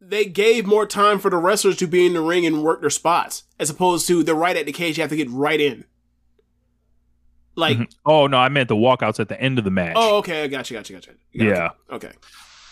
They 0.00 0.24
gave 0.24 0.66
more 0.66 0.86
time 0.86 1.18
for 1.18 1.30
the 1.30 1.36
wrestlers 1.36 1.76
to 1.78 1.86
be 1.86 2.06
in 2.06 2.14
the 2.14 2.20
ring 2.20 2.46
and 2.46 2.62
work 2.62 2.80
their 2.80 2.90
spots, 2.90 3.44
as 3.58 3.70
opposed 3.70 4.06
to 4.08 4.22
they're 4.22 4.34
right 4.34 4.56
at 4.56 4.66
the 4.66 4.72
cage. 4.72 4.96
You 4.96 5.02
have 5.02 5.10
to 5.10 5.16
get 5.16 5.30
right 5.30 5.60
in. 5.60 5.84
Like, 7.54 7.76
Mhm. 7.78 7.94
oh 8.06 8.26
no 8.26 8.38
i 8.38 8.48
meant 8.48 8.68
the 8.68 8.76
walkouts 8.76 9.20
at 9.20 9.28
the 9.28 9.38
end 9.40 9.58
of 9.58 9.64
the 9.64 9.70
match 9.70 9.94
oh, 9.96 10.16
okay, 10.18 10.44
I 10.44 10.46
got 10.48 10.70
you, 10.70 10.76
got 10.76 10.88
you, 10.88 10.96
got 10.96 11.06
you. 11.06 11.12
Got 11.12 11.44
you. 11.44 11.50
yeah 11.50 11.68
Okay. 11.90 12.12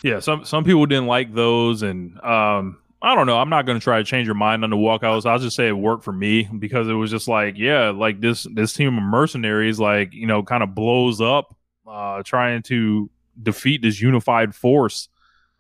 yeah 0.02 0.20
some 0.20 0.44
some 0.44 0.64
people 0.64 0.86
didn't 0.86 1.06
like 1.06 1.34
those 1.34 1.82
and 1.82 2.18
um 2.20 2.78
i 3.02 3.14
don't 3.14 3.26
know 3.26 3.38
i'm 3.38 3.50
not 3.50 3.66
going 3.66 3.78
to 3.78 3.84
try 3.84 3.98
to 3.98 4.04
change 4.04 4.26
your 4.26 4.34
mind 4.34 4.64
on 4.64 4.70
the 4.70 4.76
walkouts 4.76 5.26
i'll 5.26 5.38
just 5.38 5.54
say 5.56 5.68
it 5.68 5.72
worked 5.72 6.02
for 6.04 6.12
me 6.12 6.44
because 6.58 6.88
it 6.88 6.94
was 6.94 7.10
just 7.10 7.28
like 7.28 7.58
yeah 7.58 7.90
like 7.90 8.20
this 8.20 8.46
this 8.54 8.72
team 8.72 8.96
of 8.96 9.02
mercenaries 9.02 9.78
like 9.78 10.14
you 10.14 10.26
know 10.26 10.42
kind 10.42 10.62
of 10.62 10.74
blows 10.74 11.20
up 11.20 11.54
uh 11.86 12.22
trying 12.22 12.62
to 12.62 13.10
defeat 13.42 13.82
this 13.82 14.00
unified 14.00 14.54
force 14.54 15.08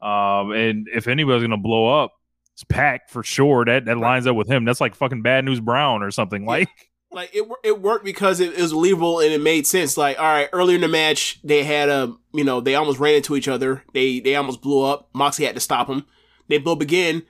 um 0.00 0.52
and 0.52 0.88
if 0.94 1.08
anybody's 1.08 1.40
going 1.42 1.50
to 1.50 1.56
blow 1.56 2.02
up 2.02 2.12
it's 2.54 2.64
pac 2.64 3.08
for 3.10 3.22
sure 3.22 3.64
that 3.64 3.84
that 3.84 3.98
lines 3.98 4.26
up 4.26 4.34
with 4.36 4.48
him 4.48 4.64
that's 4.64 4.80
like 4.80 4.94
fucking 4.94 5.20
bad 5.22 5.44
news 5.44 5.60
brown 5.60 6.02
or 6.02 6.10
something 6.10 6.44
like 6.46 6.68
like 7.12 7.34
it, 7.34 7.48
it 7.64 7.80
worked 7.80 8.04
because 8.04 8.40
it, 8.40 8.54
it 8.54 8.60
was 8.62 8.72
believable 8.72 9.20
and 9.20 9.32
it 9.32 9.40
made 9.40 9.66
sense. 9.66 9.96
Like, 9.96 10.18
all 10.18 10.24
right, 10.24 10.48
earlier 10.52 10.76
in 10.76 10.80
the 10.80 10.88
match, 10.88 11.40
they 11.42 11.64
had 11.64 11.88
a, 11.88 12.14
you 12.32 12.44
know, 12.44 12.60
they 12.60 12.74
almost 12.74 13.00
ran 13.00 13.16
into 13.16 13.36
each 13.36 13.48
other. 13.48 13.82
They 13.92 14.20
they 14.20 14.36
almost 14.36 14.60
blew 14.60 14.82
up. 14.82 15.08
Moxie 15.12 15.44
had 15.44 15.54
to 15.56 15.60
stop 15.60 15.88
them. 15.88 16.06
They 16.48 16.58
blew 16.58 16.72
up 16.72 16.80
again. 16.80 17.24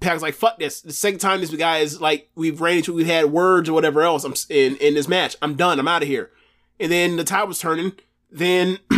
Pac's 0.00 0.22
like, 0.22 0.34
fuck 0.34 0.58
this. 0.58 0.80
The 0.80 0.92
second 0.92 1.18
time 1.18 1.40
this 1.40 1.54
guy 1.54 1.78
is 1.78 2.00
like, 2.00 2.30
we've 2.36 2.60
ran 2.60 2.78
into, 2.78 2.92
we've 2.92 3.06
had 3.06 3.26
words 3.32 3.68
or 3.68 3.72
whatever 3.72 4.02
else. 4.02 4.24
I'm 4.24 4.34
in 4.48 4.76
in 4.76 4.94
this 4.94 5.08
match. 5.08 5.36
I'm 5.42 5.54
done. 5.54 5.78
I'm 5.78 5.88
out 5.88 6.02
of 6.02 6.08
here. 6.08 6.30
And 6.78 6.90
then 6.92 7.16
the 7.16 7.24
tide 7.24 7.48
was 7.48 7.58
turning. 7.58 7.92
Then, 8.30 8.78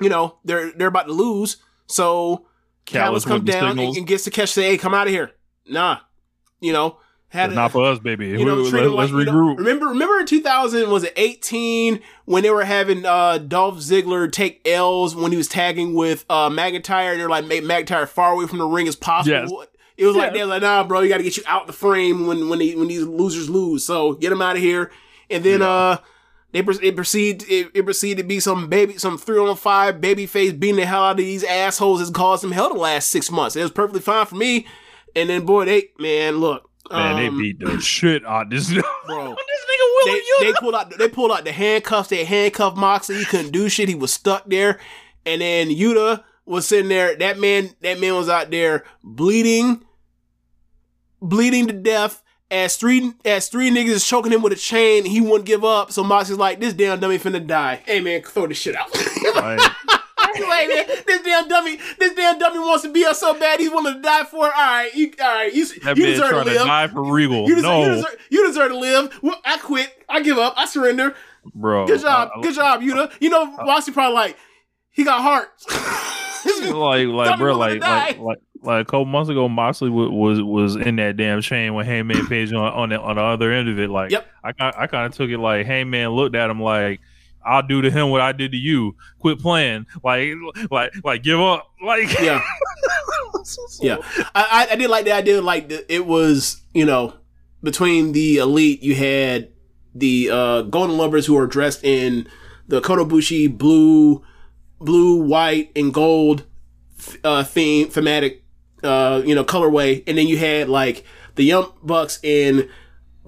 you 0.00 0.08
know, 0.08 0.38
they're 0.44 0.72
they're 0.72 0.88
about 0.88 1.06
to 1.06 1.12
lose. 1.12 1.56
So 1.86 2.46
Callus 2.84 3.24
comes 3.24 3.44
down 3.44 3.78
and, 3.78 3.96
and 3.96 4.06
gets 4.06 4.24
to 4.24 4.30
catch. 4.30 4.50
Say, 4.50 4.70
hey, 4.70 4.78
come 4.78 4.94
out 4.94 5.06
of 5.06 5.12
here. 5.12 5.32
Nah, 5.68 5.98
you 6.60 6.72
know, 6.72 6.98
had 7.28 7.50
It's 7.50 7.56
not 7.56 7.72
for 7.72 7.84
us 7.84 7.98
baby 7.98 8.28
you 8.28 8.44
know, 8.44 8.56
Let- 8.56 8.70
treat 8.70 8.84
'em 8.84 8.92
let's 8.92 9.12
like, 9.12 9.26
you 9.26 9.32
know, 9.32 9.32
regroup 9.32 9.58
remember, 9.58 9.86
remember 9.86 10.20
in 10.20 10.26
2000, 10.26 10.90
was 10.90 11.04
it 11.04 11.12
18 11.16 12.00
when 12.24 12.42
they 12.42 12.50
were 12.50 12.64
having 12.64 13.04
uh, 13.04 13.38
Dolph 13.38 13.78
Ziggler 13.78 14.30
take 14.30 14.66
L's 14.66 15.14
when 15.14 15.32
he 15.32 15.36
was 15.36 15.48
tagging 15.48 15.94
with 15.94 16.24
uh, 16.30 16.48
McIntyre 16.48 17.12
and 17.12 17.20
they're 17.20 17.28
like, 17.28 17.44
make 17.46 17.64
McIntyre 17.64 18.08
far 18.08 18.32
away 18.32 18.46
from 18.46 18.58
the 18.58 18.66
ring 18.66 18.88
as 18.88 18.96
possible. 18.96 19.64
It 19.96 20.04
was 20.04 20.14
like, 20.14 20.34
they're 20.34 20.44
like, 20.46 20.60
nah, 20.62 20.84
bro, 20.84 21.00
you 21.00 21.08
got 21.08 21.18
to 21.18 21.22
get 21.22 21.38
you 21.38 21.42
out 21.46 21.66
the 21.66 21.72
frame 21.72 22.26
when, 22.26 22.48
when, 22.50 22.58
they, 22.58 22.74
when 22.74 22.86
these 22.88 23.04
losers 23.04 23.48
lose. 23.48 23.84
So 23.84 24.12
get 24.12 24.28
them 24.28 24.42
out 24.42 24.56
of 24.56 24.62
here. 24.62 24.90
And 25.30 25.42
then, 25.42 25.62
uh, 25.62 25.98
they 26.52 26.60
it 26.60 26.96
proceed 26.96 27.44
it, 27.48 27.70
it 27.74 27.84
proceeded 27.84 28.22
to 28.22 28.26
be 28.26 28.40
some 28.40 28.68
baby 28.68 28.96
some 28.96 29.18
three 29.18 29.38
on 29.38 29.54
five 29.56 30.00
baby 30.00 30.26
face 30.26 30.52
beating 30.52 30.76
the 30.76 30.86
hell 30.86 31.04
out 31.04 31.10
of 31.12 31.16
these 31.18 31.44
assholes 31.44 32.00
has 32.00 32.08
caused 32.08 32.40
some 32.40 32.52
hell 32.52 32.72
the 32.72 32.78
last 32.78 33.08
six 33.08 33.30
months. 33.30 33.56
It 33.56 33.62
was 33.62 33.72
perfectly 33.72 34.00
fine 34.00 34.24
for 34.24 34.36
me. 34.36 34.66
And 35.14 35.28
then 35.28 35.44
boy, 35.44 35.66
they 35.66 35.90
man, 35.98 36.36
look, 36.38 36.65
man 36.90 37.16
they 37.16 37.28
um, 37.28 37.38
beat 37.38 37.58
the 37.58 37.80
shit 37.80 38.24
out 38.24 38.50
this 38.50 38.68
bro. 39.06 39.30
this 39.30 39.64
nigga 39.66 39.86
they, 40.04 40.10
Willie 40.10 40.22
they 40.40 40.52
pulled 40.58 40.74
out 40.74 40.98
they 40.98 41.08
pulled 41.08 41.32
out 41.32 41.44
the 41.44 41.52
handcuffs. 41.52 42.08
They 42.08 42.24
handcuffed 42.24 42.76
Moxley. 42.76 43.16
He 43.16 43.24
couldn't 43.24 43.50
do 43.50 43.68
shit. 43.68 43.88
He 43.88 43.94
was 43.94 44.12
stuck 44.12 44.44
there. 44.46 44.78
And 45.24 45.40
then 45.40 45.68
Yuta 45.68 46.22
was 46.44 46.66
sitting 46.66 46.88
there. 46.88 47.16
That 47.16 47.38
man 47.38 47.70
that 47.80 48.00
man 48.00 48.14
was 48.14 48.28
out 48.28 48.50
there 48.50 48.84
bleeding, 49.02 49.84
bleeding 51.20 51.66
to 51.66 51.72
death. 51.72 52.22
As 52.48 52.76
three 52.76 53.12
as 53.24 53.48
three 53.48 53.70
niggas 53.70 53.88
is 53.88 54.06
choking 54.06 54.30
him 54.30 54.40
with 54.40 54.52
a 54.52 54.56
chain, 54.56 55.04
he 55.04 55.20
wouldn't 55.20 55.46
give 55.46 55.64
up. 55.64 55.90
So 55.90 56.04
Moxley's 56.04 56.38
like, 56.38 56.60
"This 56.60 56.74
damn 56.74 57.00
dummy 57.00 57.18
finna 57.18 57.44
die." 57.44 57.82
Hey 57.84 58.00
man, 58.00 58.22
throw 58.22 58.46
this 58.46 58.58
shit 58.58 58.76
out. 58.76 58.88
Like, 60.48 60.68
man, 60.68 60.86
this 61.06 61.22
damn 61.22 61.48
dummy, 61.48 61.76
this 61.98 62.14
damn 62.14 62.38
dummy 62.38 62.58
wants 62.58 62.82
to 62.84 62.92
be 62.92 63.04
us 63.04 63.18
so 63.20 63.38
bad 63.38 63.60
he's 63.60 63.70
willing 63.70 63.94
to 63.94 64.00
die 64.00 64.24
for 64.24 64.46
it. 64.46 64.52
All 64.56 64.64
right, 64.64 64.94
you, 64.94 65.12
all 65.20 65.26
right, 65.26 65.52
you, 65.52 65.66
That 65.80 65.96
you 65.96 66.06
deserve 66.06 66.26
to 66.28 66.30
trying 66.32 66.44
to 66.46 66.50
live. 66.52 66.66
die 66.66 66.86
for 66.88 67.04
Regal. 67.12 67.48
You 67.48 67.54
deserve, 67.56 67.62
no, 67.70 67.82
you, 67.84 67.88
deserve, 67.94 68.16
you 68.30 68.46
deserve 68.46 68.70
to 68.72 68.78
live. 68.78 69.18
Well, 69.22 69.40
I 69.44 69.58
quit. 69.58 69.92
I 70.08 70.20
give 70.22 70.38
up. 70.38 70.54
I 70.56 70.66
surrender. 70.66 71.14
bro. 71.54 71.86
Good 71.86 72.00
job. 72.02 72.30
I- 72.34 72.38
I- 72.38 72.42
Good 72.42 72.54
job, 72.54 72.80
Yuta. 72.82 73.12
You 73.20 73.30
know, 73.30 73.46
Moxie 73.46 73.92
probably 73.92 74.14
like, 74.14 74.36
he 74.90 75.04
got 75.04 75.20
heart. 75.22 75.48
like, 76.72 77.06
like, 77.08 77.38
bro, 77.38 77.56
like, 77.56 77.80
like, 77.80 78.18
like, 78.18 78.38
like, 78.62 78.82
a 78.82 78.84
couple 78.84 79.04
months 79.04 79.30
ago, 79.30 79.48
Moxley 79.48 79.90
wa- 79.90 80.08
was 80.08 80.40
was 80.42 80.76
in 80.76 80.96
that 80.96 81.16
damn 81.16 81.40
chain 81.40 81.74
with 81.74 81.86
Hangman 81.86 82.26
Page 82.26 82.52
on 82.52 82.72
on 82.72 82.88
the, 82.90 83.00
on 83.00 83.16
the 83.16 83.22
other 83.22 83.52
end 83.52 83.68
of 83.68 83.78
it. 83.78 83.90
Like, 83.90 84.10
Yep. 84.10 84.26
I 84.44 84.52
I 84.76 84.86
kind 84.86 85.06
of 85.06 85.14
took 85.14 85.30
it 85.30 85.38
like 85.38 85.66
Hangman 85.66 86.10
looked 86.10 86.34
at 86.36 86.50
him 86.50 86.60
like. 86.62 87.00
I'll 87.46 87.66
do 87.66 87.80
to 87.82 87.90
him 87.90 88.10
what 88.10 88.20
I 88.20 88.32
did 88.32 88.52
to 88.52 88.58
you. 88.58 88.96
Quit 89.20 89.38
playing, 89.40 89.86
like, 90.02 90.32
like, 90.70 90.92
like, 91.04 91.22
give 91.22 91.40
up, 91.40 91.70
like, 91.82 92.12
yeah. 92.20 92.42
Yeah, 93.80 93.98
I, 94.34 94.66
I, 94.68 94.72
I 94.72 94.76
did 94.76 94.90
like 94.90 95.04
the 95.04 95.12
idea. 95.12 95.40
Like 95.40 95.68
the, 95.68 95.92
it 95.92 96.04
was, 96.04 96.62
you 96.74 96.84
know, 96.84 97.14
between 97.62 98.12
the 98.12 98.38
elite, 98.38 98.82
you 98.82 98.94
had 98.96 99.50
the 99.94 100.30
uh, 100.32 100.62
Golden 100.62 100.96
Lovers 100.96 101.26
who 101.26 101.38
are 101.38 101.46
dressed 101.46 101.84
in 101.84 102.28
the 102.66 102.80
Kota 102.80 103.04
Ibushi 103.04 103.56
blue, 103.56 104.24
blue, 104.80 105.22
white, 105.22 105.70
and 105.76 105.94
gold 105.94 106.44
uh, 107.22 107.44
theme 107.44 107.88
thematic, 107.88 108.42
uh, 108.82 109.22
you 109.24 109.34
know, 109.34 109.44
colorway, 109.44 110.02
and 110.06 110.18
then 110.18 110.26
you 110.26 110.38
had 110.38 110.68
like 110.68 111.04
the 111.36 111.44
Young 111.44 111.72
Bucks 111.82 112.18
in 112.22 112.68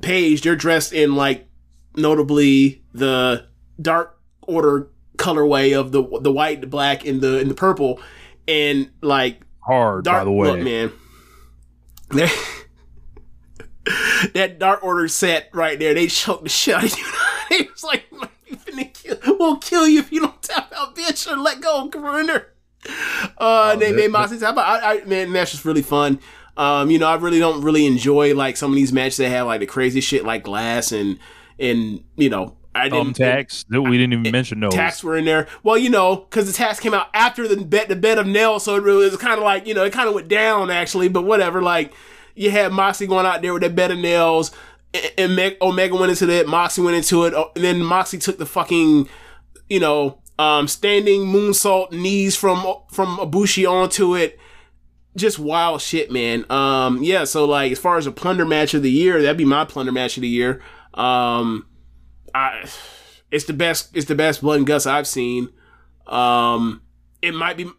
Page. 0.01 0.43
They're 0.43 0.57
dressed 0.57 0.93
in 0.93 1.15
like 1.15 1.49
notably 1.97 2.82
the 2.93 3.48
Dark 3.81 4.19
Order 4.43 4.89
colorway 5.17 5.79
of 5.79 5.93
the 5.93 6.03
the 6.21 6.33
white, 6.33 6.61
the 6.61 6.67
black, 6.67 7.05
and 7.07 7.21
the 7.21 7.39
and 7.39 7.51
the 7.51 7.55
purple, 7.55 8.01
and 8.47 8.91
like 9.03 9.43
hard 9.61 10.05
Dark, 10.05 10.21
by 10.21 10.25
the 10.25 10.33
way. 10.33 10.51
Look, 10.51 10.61
man. 10.61 10.93
that 14.35 14.59
Dark 14.59 14.83
Order 14.83 15.09
set 15.09 15.51
right 15.53 15.79
there, 15.79 15.95
they 15.95 16.07
choked 16.07 16.45
the 16.45 16.49
shit 16.49 16.75
out 16.75 16.85
of 16.85 16.99
you. 16.99 17.05
they 17.51 17.69
was 17.71 17.85
like, 17.85 18.07
"We 18.11 18.57
finna 18.57 18.93
kill, 18.95 19.19
we'll 19.39 19.59
kill 19.59 19.87
you 19.87 20.01
if 20.01 20.11
you 20.11 20.21
don't 20.21 20.43
tap 20.43 20.73
out, 20.75 20.97
bitch, 20.97 21.31
or 21.31 21.37
let 21.37 21.61
go, 21.61 21.91
surrender. 21.93 22.55
Uh, 23.37 23.77
they 23.77 23.93
made 23.93 24.11
Moxley 24.11 24.39
tap 24.39 24.57
out. 24.57 24.83
I, 24.83 25.01
I, 25.01 25.05
man, 25.05 25.33
that's 25.33 25.51
just 25.51 25.65
really 25.65 25.83
fun. 25.83 26.21
Um, 26.57 26.91
you 26.91 26.99
know, 26.99 27.07
I 27.07 27.17
really 27.17 27.39
don't 27.39 27.63
really 27.63 27.87
enjoy 27.87 28.35
like 28.35 28.57
some 28.57 28.71
of 28.71 28.77
these 28.77 28.93
matches 28.93 29.19
that 29.19 29.29
have 29.29 29.47
like 29.47 29.61
the 29.61 29.67
crazy 29.67 30.01
shit 30.01 30.25
like 30.25 30.43
glass 30.43 30.91
and 30.93 31.19
and 31.59 32.03
you 32.17 32.31
know 32.31 32.57
I 32.79 32.89
didn't 32.89 33.17
Thumbtacks. 33.17 33.65
that 33.69 33.83
we 33.83 33.99
didn't 33.99 34.15
even 34.15 34.33
mention 34.33 34.61
no 34.61 34.71
Tacks 34.71 35.03
were 35.05 35.17
in 35.17 35.25
there. 35.25 35.47
Well, 35.63 35.77
you 35.79 35.91
know, 35.91 36.17
because 36.17 36.47
the 36.47 36.53
tacks 36.53 36.81
came 36.81 36.95
out 36.95 37.09
after 37.15 37.47
the 37.49 37.57
bed, 37.65 37.89
the 37.89 37.97
bed 37.97 38.19
of 38.19 38.27
nails, 38.27 38.65
so 38.65 38.77
it 38.77 38.83
really 38.83 39.05
was 39.09 39.17
kind 39.17 39.39
of 39.39 39.45
like 39.45 39.67
you 39.67 39.75
know, 39.75 39.85
it 39.85 39.93
kind 39.93 40.09
of 40.09 40.15
went 40.15 40.29
down 40.29 40.71
actually. 40.71 41.09
But 41.09 41.23
whatever, 41.23 41.63
like 41.63 41.93
you 42.35 42.51
had 42.51 42.73
Moxley 42.73 43.07
going 43.07 43.27
out 43.27 43.43
there 43.43 43.53
with 43.53 43.63
that 43.63 43.75
bed 43.75 43.91
of 43.91 43.99
nails, 43.99 44.53
and, 44.95 45.13
and 45.19 45.37
Meg- 45.37 45.57
Omega 45.61 45.95
went 45.95 46.11
into 46.11 46.27
that, 46.27 46.47
Moxley 46.47 46.85
went 46.85 46.97
into 46.97 47.25
it, 47.25 47.35
oh, 47.35 47.51
and 47.55 47.65
then 47.65 47.83
Moxley 47.83 48.19
took 48.19 48.39
the 48.39 48.47
fucking, 48.47 49.09
you 49.69 49.81
know, 49.81 50.21
um, 50.39 50.69
standing 50.69 51.23
moonsault 51.27 51.93
knees 51.93 52.37
from 52.37 52.65
from 52.91 53.19
Ibushi 53.19 53.69
onto 53.71 54.15
it. 54.15 54.39
Just 55.17 55.39
wild 55.39 55.81
shit, 55.83 56.13
man. 56.13 56.45
Um, 56.49 57.03
yeah. 57.03 57.25
So 57.25 57.45
like, 57.45 57.73
as 57.73 57.79
far 57.79 57.97
as 57.97 58.07
a 58.07 58.13
plunder 58.13 58.45
match 58.45 58.73
of 58.75 58.83
the 58.83 58.91
year, 58.91 59.21
that'd 59.21 59.37
be 59.37 59.45
my 59.45 59.65
plunder 59.65 59.91
match 59.91 60.17
of 60.17 60.21
the 60.21 60.29
year. 60.29 60.61
Um, 60.95 61.67
I, 62.35 62.69
it's 63.31 63.45
the 63.45 63.53
best. 63.53 63.97
It's 63.97 64.07
the 64.07 64.15
best 64.15 64.41
blood 64.41 64.59
and 64.59 64.67
guts 64.67 64.87
I've 64.87 65.07
seen. 65.07 65.51
Um, 66.07 66.83
it 67.23 67.35
might 67.35 67.57
be. 67.57 67.71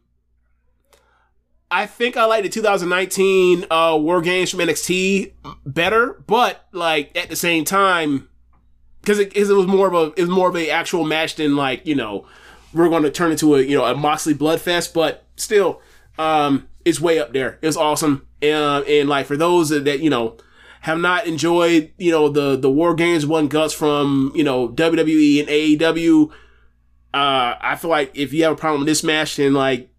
I 1.72 1.86
think 1.86 2.18
I 2.18 2.26
like 2.26 2.44
the 2.44 2.50
2019 2.50 3.66
uh, 3.70 3.98
War 4.02 4.22
Games 4.22 4.50
from 4.50 4.60
NXT 4.60 5.34
better, 5.66 6.24
but 6.26 6.66
like 6.72 7.16
at 7.16 7.30
the 7.30 7.36
same 7.36 7.64
time, 7.64 8.28
because 9.02 9.20
it, 9.20 9.36
it 9.36 9.46
was 9.48 9.68
more 9.68 9.88
of 9.88 9.94
a 9.94 10.14
it 10.20 10.22
was 10.22 10.30
more 10.30 10.50
of 10.50 10.56
a 10.56 10.70
actual 10.70 11.04
match 11.04 11.36
than 11.36 11.56
like 11.56 11.86
you 11.86 11.96
know 11.96 12.26
we're 12.74 12.90
going 12.90 13.04
to 13.04 13.12
turn 13.12 13.32
into 13.32 13.56
a 13.56 13.62
you 13.62 13.78
know 13.78 13.86
a 13.86 13.96
Moxley 13.96 14.34
bloodfest, 14.34 14.94
but 14.94 15.26
still, 15.36 15.82
um, 16.18 16.68
it's 16.86 17.00
way 17.00 17.20
up 17.20 17.34
there. 17.34 17.60
It 17.62 17.68
was 17.68 17.78
awesome, 17.78 18.28
uh, 18.42 18.82
and 18.88 19.10
like 19.10 19.26
for 19.26 19.38
those 19.38 19.70
that 19.70 20.00
you 20.00 20.10
know 20.10 20.38
have 20.82 21.00
not 21.00 21.28
enjoyed, 21.28 21.92
you 21.98 22.12
know, 22.12 22.30
the 22.30 22.56
the 22.56 22.70
War 22.70 22.94
Games 22.94 23.26
one 23.26 23.48
guts 23.48 23.74
from, 23.74 24.32
you 24.36 24.44
know, 24.44 24.70
WWE 24.70 25.40
and 25.40 25.50
AEW, 25.50 26.32
uh, 27.14 27.56
I 27.60 27.76
feel 27.76 27.90
like 27.90 28.12
if 28.14 28.34
you 28.34 28.44
have 28.44 28.54
a 28.54 28.56
problem 28.56 28.82
with 28.82 28.88
this 28.88 29.04
match, 29.04 29.38
then 29.38 29.54
like 29.54 29.90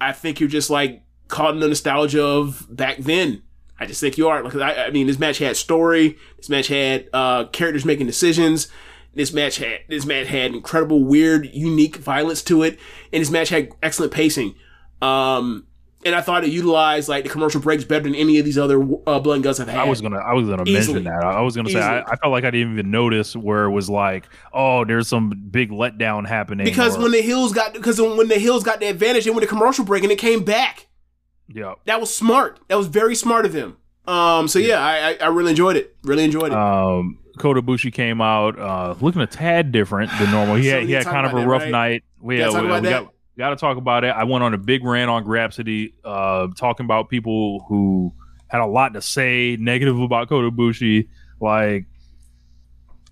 I 0.00 0.12
think 0.12 0.40
you're 0.40 0.48
just 0.48 0.70
like 0.70 1.02
caught 1.28 1.54
in 1.54 1.60
the 1.60 1.68
nostalgia 1.68 2.24
of 2.24 2.66
back 2.74 2.98
then. 2.98 3.42
I 3.78 3.86
just 3.86 4.00
think 4.00 4.16
you 4.16 4.28
are 4.28 4.42
because 4.42 4.60
I, 4.60 4.86
I 4.86 4.90
mean 4.90 5.06
this 5.06 5.18
match 5.18 5.38
had 5.38 5.56
story, 5.56 6.16
this 6.36 6.48
match 6.48 6.68
had 6.68 7.08
uh 7.12 7.46
characters 7.46 7.84
making 7.84 8.06
decisions, 8.06 8.68
this 9.14 9.32
match 9.32 9.58
had 9.58 9.80
this 9.88 10.06
match 10.06 10.26
had 10.28 10.54
incredible, 10.54 11.04
weird, 11.04 11.50
unique 11.52 11.96
violence 11.96 12.42
to 12.44 12.62
it, 12.62 12.78
and 13.12 13.20
this 13.20 13.30
match 13.30 13.50
had 13.50 13.72
excellent 13.82 14.12
pacing. 14.12 14.54
Um, 15.02 15.66
and 16.04 16.14
I 16.14 16.20
thought 16.20 16.44
it 16.44 16.50
utilized 16.50 17.08
like 17.08 17.24
the 17.24 17.30
commercial 17.30 17.60
breaks 17.60 17.84
better 17.84 18.04
than 18.04 18.14
any 18.14 18.38
of 18.38 18.44
these 18.44 18.58
other 18.58 18.80
uh, 19.06 19.18
blood 19.20 19.34
and 19.36 19.44
guts 19.44 19.60
I've 19.60 19.68
had. 19.68 19.78
I 19.78 19.84
was 19.88 20.00
gonna, 20.00 20.18
I 20.18 20.32
was 20.34 20.48
gonna 20.48 20.64
Easily. 20.66 21.02
mention 21.02 21.04
that. 21.04 21.24
I 21.24 21.40
was 21.40 21.56
gonna 21.56 21.70
say, 21.70 21.80
I, 21.80 22.00
I 22.00 22.16
felt 22.16 22.32
like 22.32 22.44
I 22.44 22.50
didn't 22.50 22.72
even 22.74 22.90
notice 22.90 23.34
where 23.34 23.64
it 23.64 23.70
was 23.70 23.88
like, 23.88 24.28
oh, 24.52 24.84
there's 24.84 25.08
some 25.08 25.30
big 25.50 25.70
letdown 25.70 26.26
happening. 26.28 26.64
because 26.64 26.96
or- 26.96 27.02
when 27.02 27.12
the 27.12 27.22
Hills 27.22 27.52
got 27.52 27.72
because 27.72 28.00
when 28.00 28.28
the 28.28 28.38
Hills 28.38 28.62
got 28.64 28.80
the 28.80 28.86
advantage, 28.86 29.24
they 29.24 29.30
went 29.30 29.42
to 29.42 29.48
commercial 29.48 29.84
break 29.84 30.02
and 30.02 30.12
it 30.12 30.18
came 30.18 30.44
back. 30.44 30.86
yeah, 31.48 31.74
That 31.86 32.00
was 32.00 32.14
smart. 32.14 32.60
That 32.68 32.76
was 32.76 32.86
very 32.86 33.14
smart 33.14 33.46
of 33.46 33.52
them. 33.52 33.76
Um. 34.06 34.48
So 34.48 34.58
yeah, 34.58 34.80
I 34.84 35.10
I, 35.12 35.16
I 35.22 35.26
really 35.28 35.50
enjoyed 35.50 35.76
it. 35.76 35.96
Really 36.02 36.24
enjoyed 36.24 36.52
it. 36.52 36.58
um, 36.58 37.18
Kota 37.38 37.62
Ibushi 37.62 37.90
came 37.92 38.20
out 38.20 38.58
uh, 38.58 38.94
looking 39.00 39.22
a 39.22 39.26
tad 39.26 39.72
different 39.72 40.10
than 40.18 40.30
normal. 40.30 40.56
He 40.56 40.64
So 40.68 40.70
had, 40.80 40.82
he 40.84 40.92
had 40.92 41.04
kind 41.04 41.26
of 41.26 41.32
a 41.32 41.46
rough 41.46 41.62
right? 41.62 41.70
night. 41.70 42.04
We, 42.20 42.38
yeah, 42.38 42.50
we, 42.50 42.60
we 42.66 42.80
that? 42.80 42.82
got 42.82 43.13
got 43.38 43.50
to 43.50 43.56
talk 43.56 43.76
about 43.76 44.04
it. 44.04 44.08
I 44.08 44.24
went 44.24 44.44
on 44.44 44.54
a 44.54 44.58
big 44.58 44.84
rant 44.84 45.10
on 45.10 45.24
Grapsity, 45.24 45.92
uh, 46.04 46.48
talking 46.56 46.84
about 46.84 47.08
people 47.08 47.64
who 47.68 48.12
had 48.48 48.60
a 48.60 48.66
lot 48.66 48.94
to 48.94 49.02
say 49.02 49.56
negative 49.58 49.98
about 49.98 50.28
Kota 50.28 50.50
Ibushi. 50.50 51.08
Like, 51.40 51.86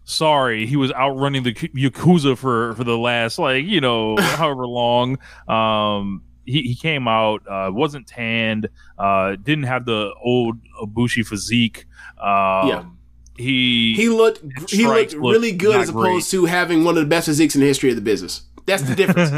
sorry, 0.04 0.66
he 0.66 0.76
was 0.76 0.92
outrunning 0.92 1.42
the 1.42 1.52
Yakuza 1.54 2.36
for 2.36 2.74
for 2.74 2.84
the 2.84 2.96
last 2.96 3.38
like 3.38 3.64
you 3.64 3.80
know 3.80 4.16
however 4.18 4.66
long. 4.66 5.18
Um, 5.48 6.22
he, 6.44 6.62
he 6.62 6.74
came 6.74 7.06
out 7.06 7.42
uh, 7.48 7.70
wasn't 7.72 8.06
tanned, 8.06 8.68
uh, 8.98 9.36
didn't 9.36 9.64
have 9.64 9.84
the 9.84 10.12
old 10.22 10.58
Ibushi 10.82 11.24
physique. 11.26 11.86
Um, 12.20 12.68
Yeah. 12.68 12.84
he 13.36 13.94
he 13.94 14.08
looked 14.08 14.42
he 14.70 14.82
strikes 14.82 15.14
looked 15.14 15.32
really 15.32 15.52
good 15.52 15.80
as 15.80 15.88
opposed 15.88 16.30
to 16.32 16.44
having 16.46 16.84
one 16.84 16.96
of 16.96 17.02
the 17.02 17.08
best 17.08 17.26
physiques 17.26 17.54
in 17.54 17.60
the 17.60 17.66
history 17.66 17.90
of 17.90 17.96
the 17.96 18.02
business. 18.02 18.42
That's 18.66 18.82
the 18.82 18.94
difference. 18.94 19.30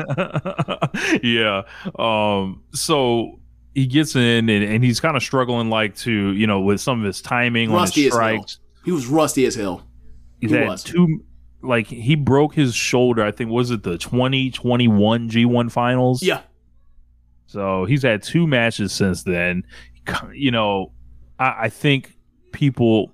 yeah. 1.22 1.62
Um. 1.98 2.62
So 2.72 3.40
he 3.74 3.86
gets 3.86 4.14
in 4.14 4.48
and, 4.48 4.64
and 4.64 4.84
he's 4.84 5.00
kind 5.00 5.16
of 5.16 5.22
struggling, 5.22 5.70
like 5.70 5.96
to 5.96 6.12
you 6.32 6.46
know, 6.46 6.60
with 6.60 6.80
some 6.80 7.00
of 7.00 7.06
his 7.06 7.20
timing 7.20 7.72
Rusty 7.72 8.02
on 8.02 8.04
his 8.04 8.12
strikes. 8.12 8.58
he 8.84 8.92
was 8.92 9.06
rusty 9.06 9.46
as 9.46 9.54
hell. 9.54 9.86
He 10.40 10.48
had 10.48 10.68
was. 10.68 10.82
two. 10.82 11.24
Like 11.62 11.86
he 11.86 12.14
broke 12.14 12.54
his 12.54 12.74
shoulder. 12.74 13.24
I 13.24 13.30
think 13.30 13.50
was 13.50 13.70
it 13.70 13.82
the 13.82 13.96
twenty 13.96 14.50
twenty 14.50 14.88
one 14.88 15.28
G 15.28 15.46
one 15.46 15.70
finals. 15.70 16.22
Yeah. 16.22 16.42
So 17.46 17.84
he's 17.86 18.02
had 18.02 18.22
two 18.22 18.46
matches 18.46 18.92
since 18.92 19.22
then. 19.22 19.64
You 20.34 20.50
know, 20.50 20.92
I, 21.38 21.54
I 21.62 21.68
think 21.70 22.18
people 22.52 23.13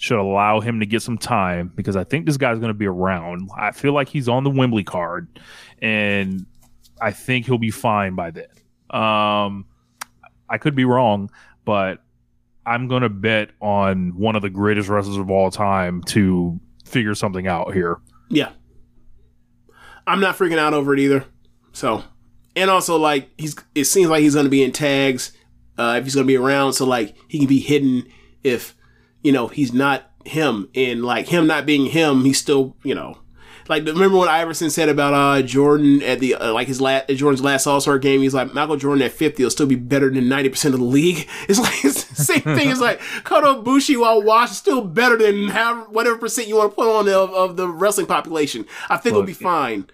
should 0.00 0.18
allow 0.18 0.60
him 0.60 0.80
to 0.80 0.86
get 0.86 1.02
some 1.02 1.18
time 1.18 1.70
because 1.74 1.94
I 1.94 2.04
think 2.04 2.24
this 2.24 2.38
guy's 2.38 2.58
going 2.58 2.70
to 2.70 2.74
be 2.74 2.86
around. 2.86 3.50
I 3.54 3.70
feel 3.70 3.92
like 3.92 4.08
he's 4.08 4.30
on 4.30 4.44
the 4.44 4.50
Wembley 4.50 4.82
card, 4.82 5.28
and 5.82 6.46
I 7.02 7.10
think 7.10 7.44
he'll 7.44 7.58
be 7.58 7.70
fine 7.70 8.14
by 8.14 8.30
then. 8.30 8.46
Um, 8.88 9.66
I 10.48 10.56
could 10.56 10.74
be 10.74 10.86
wrong, 10.86 11.30
but 11.66 12.02
I'm 12.64 12.88
going 12.88 13.02
to 13.02 13.10
bet 13.10 13.50
on 13.60 14.16
one 14.16 14.36
of 14.36 14.42
the 14.42 14.48
greatest 14.48 14.88
wrestlers 14.88 15.18
of 15.18 15.30
all 15.30 15.50
time 15.50 16.02
to 16.04 16.58
figure 16.86 17.14
something 17.14 17.46
out 17.46 17.74
here. 17.74 17.98
Yeah. 18.30 18.52
I'm 20.06 20.20
not 20.20 20.38
freaking 20.38 20.58
out 20.58 20.72
over 20.72 20.94
it 20.94 21.00
either. 21.00 21.26
So, 21.72 22.04
and 22.56 22.70
also 22.70 22.96
like 22.96 23.28
he's, 23.36 23.54
it 23.74 23.84
seems 23.84 24.08
like 24.08 24.22
he's 24.22 24.32
going 24.34 24.46
to 24.46 24.50
be 24.50 24.62
in 24.62 24.72
tags 24.72 25.32
uh, 25.76 25.96
if 25.98 26.04
he's 26.04 26.14
going 26.14 26.26
to 26.26 26.30
be 26.30 26.38
around. 26.38 26.72
So 26.72 26.86
like 26.86 27.14
he 27.28 27.36
can 27.36 27.46
be 27.46 27.60
hidden 27.60 28.06
if 28.42 28.74
you 29.22 29.32
know 29.32 29.48
he's 29.48 29.72
not 29.72 30.10
him, 30.24 30.68
and 30.74 31.04
like 31.04 31.28
him 31.28 31.46
not 31.46 31.66
being 31.66 31.86
him, 31.86 32.24
he's 32.24 32.38
still 32.38 32.76
you 32.82 32.94
know. 32.94 33.18
Like 33.68 33.86
remember 33.86 34.16
what 34.16 34.28
Iverson 34.28 34.68
said 34.68 34.88
about 34.88 35.14
uh 35.14 35.42
Jordan 35.42 36.02
at 36.02 36.18
the 36.18 36.34
uh, 36.34 36.52
like 36.52 36.66
his 36.66 36.80
last 36.80 37.08
Jordan's 37.10 37.40
last 37.40 37.68
All 37.68 37.80
Star 37.80 38.00
game. 38.00 38.20
He's 38.20 38.34
like 38.34 38.52
Michael 38.52 38.76
Jordan 38.76 39.02
at 39.02 39.12
fifty 39.12 39.44
will 39.44 39.50
still 39.50 39.66
be 39.66 39.76
better 39.76 40.10
than 40.10 40.28
ninety 40.28 40.48
percent 40.48 40.74
of 40.74 40.80
the 40.80 40.86
league. 40.86 41.28
It's 41.48 41.60
like 41.60 41.84
it's 41.84 42.04
the 42.04 42.14
same 42.16 42.40
thing. 42.40 42.68
It's 42.68 42.80
like 42.80 43.00
Kota 43.22 43.60
Ibushi 43.62 44.00
while 44.00 44.22
washed 44.22 44.52
is 44.52 44.58
still 44.58 44.82
better 44.82 45.16
than 45.16 45.48
how 45.48 45.84
whatever 45.84 46.16
percent 46.16 46.48
you 46.48 46.56
want 46.56 46.72
to 46.72 46.74
put 46.74 46.88
on 46.88 47.06
the, 47.06 47.16
of, 47.16 47.30
of 47.32 47.56
the 47.56 47.68
wrestling 47.68 48.06
population. 48.06 48.66
I 48.88 48.96
think 48.96 49.12
it'll 49.12 49.22
be 49.22 49.32
fine. 49.32 49.88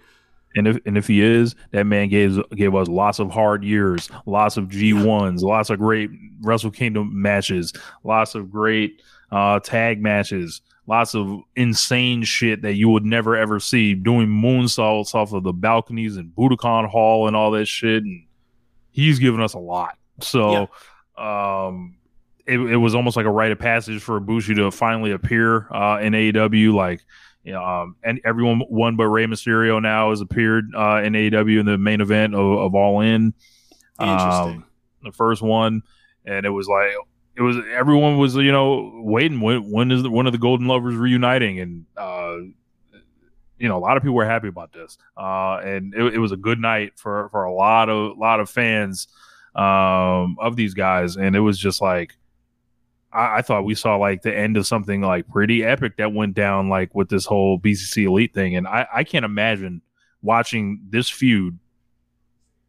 And 0.55 0.67
if 0.67 0.79
and 0.85 0.97
if 0.97 1.07
he 1.07 1.21
is, 1.21 1.55
that 1.71 1.85
man 1.85 2.09
gave 2.09 2.41
gave 2.55 2.73
us 2.73 2.87
lots 2.87 3.19
of 3.19 3.29
hard 3.29 3.63
years, 3.63 4.09
lots 4.25 4.57
of 4.57 4.69
G 4.69 4.93
ones, 4.93 5.43
lots 5.43 5.69
of 5.69 5.77
great 5.77 6.09
Wrestle 6.41 6.71
Kingdom 6.71 7.21
matches, 7.21 7.73
lots 8.03 8.33
of 8.33 8.49
great 8.49 9.01
uh, 9.31 9.59
tag 9.59 10.01
matches, 10.01 10.61
lots 10.87 11.13
of 11.13 11.41
insane 11.55 12.23
shit 12.23 12.61
that 12.63 12.73
you 12.73 12.89
would 12.89 13.05
never 13.05 13.35
ever 13.35 13.59
see. 13.59 13.93
Doing 13.93 14.27
moonsaults 14.27 15.13
off 15.13 15.33
of 15.33 15.43
the 15.43 15.53
balconies 15.53 16.17
and 16.17 16.33
Budokan 16.35 16.89
Hall 16.89 17.27
and 17.27 17.35
all 17.35 17.51
that 17.51 17.67
shit, 17.67 18.03
and 18.03 18.25
he's 18.91 19.19
given 19.19 19.41
us 19.41 19.53
a 19.53 19.59
lot. 19.59 19.97
So, 20.21 20.69
um, 21.17 21.97
it, 22.47 22.59
it 22.59 22.77
was 22.77 22.95
almost 22.95 23.17
like 23.17 23.25
a 23.25 23.31
rite 23.31 23.51
of 23.51 23.59
passage 23.59 24.01
for 24.01 24.19
Ibushi 24.19 24.55
to 24.55 24.71
finally 24.71 25.11
appear 25.11 25.71
uh, 25.71 25.99
in 26.01 26.13
AEW. 26.13 26.73
Like, 26.73 27.01
um, 27.53 27.95
and 28.03 28.19
everyone 28.25 28.61
won 28.69 28.95
but 28.95 29.07
Rey 29.07 29.25
Mysterio 29.25 29.81
now 29.81 30.09
has 30.09 30.21
appeared 30.21 30.71
uh, 30.75 31.01
in 31.03 31.13
AEW 31.13 31.59
in 31.59 31.65
the 31.65 31.77
main 31.77 32.01
event 32.01 32.33
of, 32.33 32.59
of 32.59 32.75
All 32.75 33.01
In. 33.01 33.33
Interesting. 33.99 34.55
Um, 34.57 34.65
the 35.03 35.11
first 35.11 35.41
one, 35.41 35.83
and 36.25 36.45
it 36.45 36.49
was 36.49 36.67
like 36.67 36.91
it 37.35 37.41
was 37.41 37.57
everyone 37.71 38.17
was 38.17 38.35
you 38.35 38.51
know 38.51 38.91
waiting 38.95 39.39
when 39.39 39.71
when 39.71 39.91
is 39.91 40.03
the, 40.03 40.09
one 40.09 40.25
of 40.25 40.33
the 40.33 40.39
Golden 40.39 40.67
Lovers 40.67 40.95
reuniting, 40.95 41.59
and 41.59 41.85
uh, 41.95 42.37
you 43.57 43.67
know 43.67 43.77
a 43.77 43.79
lot 43.79 43.97
of 43.97 44.03
people 44.03 44.15
were 44.15 44.25
happy 44.25 44.47
about 44.47 44.73
this, 44.73 44.97
uh, 45.15 45.57
and 45.63 45.93
it, 45.93 46.15
it 46.15 46.19
was 46.19 46.31
a 46.31 46.37
good 46.37 46.59
night 46.59 46.93
for 46.95 47.29
for 47.29 47.43
a 47.43 47.53
lot 47.53 47.89
of 47.89 48.17
lot 48.17 48.39
of 48.39 48.49
fans 48.49 49.07
um, 49.55 50.37
of 50.39 50.55
these 50.55 50.73
guys, 50.73 51.15
and 51.15 51.35
it 51.35 51.41
was 51.41 51.57
just 51.57 51.81
like. 51.81 52.17
I, 53.17 53.37
I 53.37 53.41
thought 53.41 53.65
we 53.65 53.75
saw 53.75 53.95
like 53.95 54.21
the 54.21 54.35
end 54.35 54.57
of 54.57 54.67
something 54.67 55.01
like 55.01 55.27
pretty 55.27 55.63
epic 55.63 55.97
that 55.97 56.13
went 56.13 56.35
down 56.35 56.69
like 56.69 56.93
with 56.93 57.09
this 57.09 57.25
whole 57.25 57.59
BCC 57.59 58.05
elite 58.05 58.33
thing, 58.33 58.55
and 58.55 58.67
I, 58.67 58.87
I 58.93 59.03
can't 59.03 59.25
imagine 59.25 59.81
watching 60.21 60.81
this 60.89 61.09
feud 61.09 61.57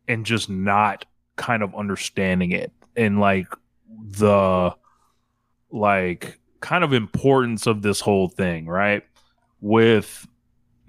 and 0.09 0.25
just 0.25 0.49
not 0.49 1.05
kind 1.37 1.62
of 1.62 1.75
understanding 1.75 2.53
it 2.53 2.73
and 2.97 3.20
like 3.20 3.47
the 3.89 4.75
like 5.70 6.39
kind 6.61 6.83
of 6.83 6.93
importance 6.93 7.66
of 7.66 7.83
this 7.83 8.01
whole 8.01 8.29
thing, 8.29 8.66
right? 8.66 9.05
With 9.61 10.27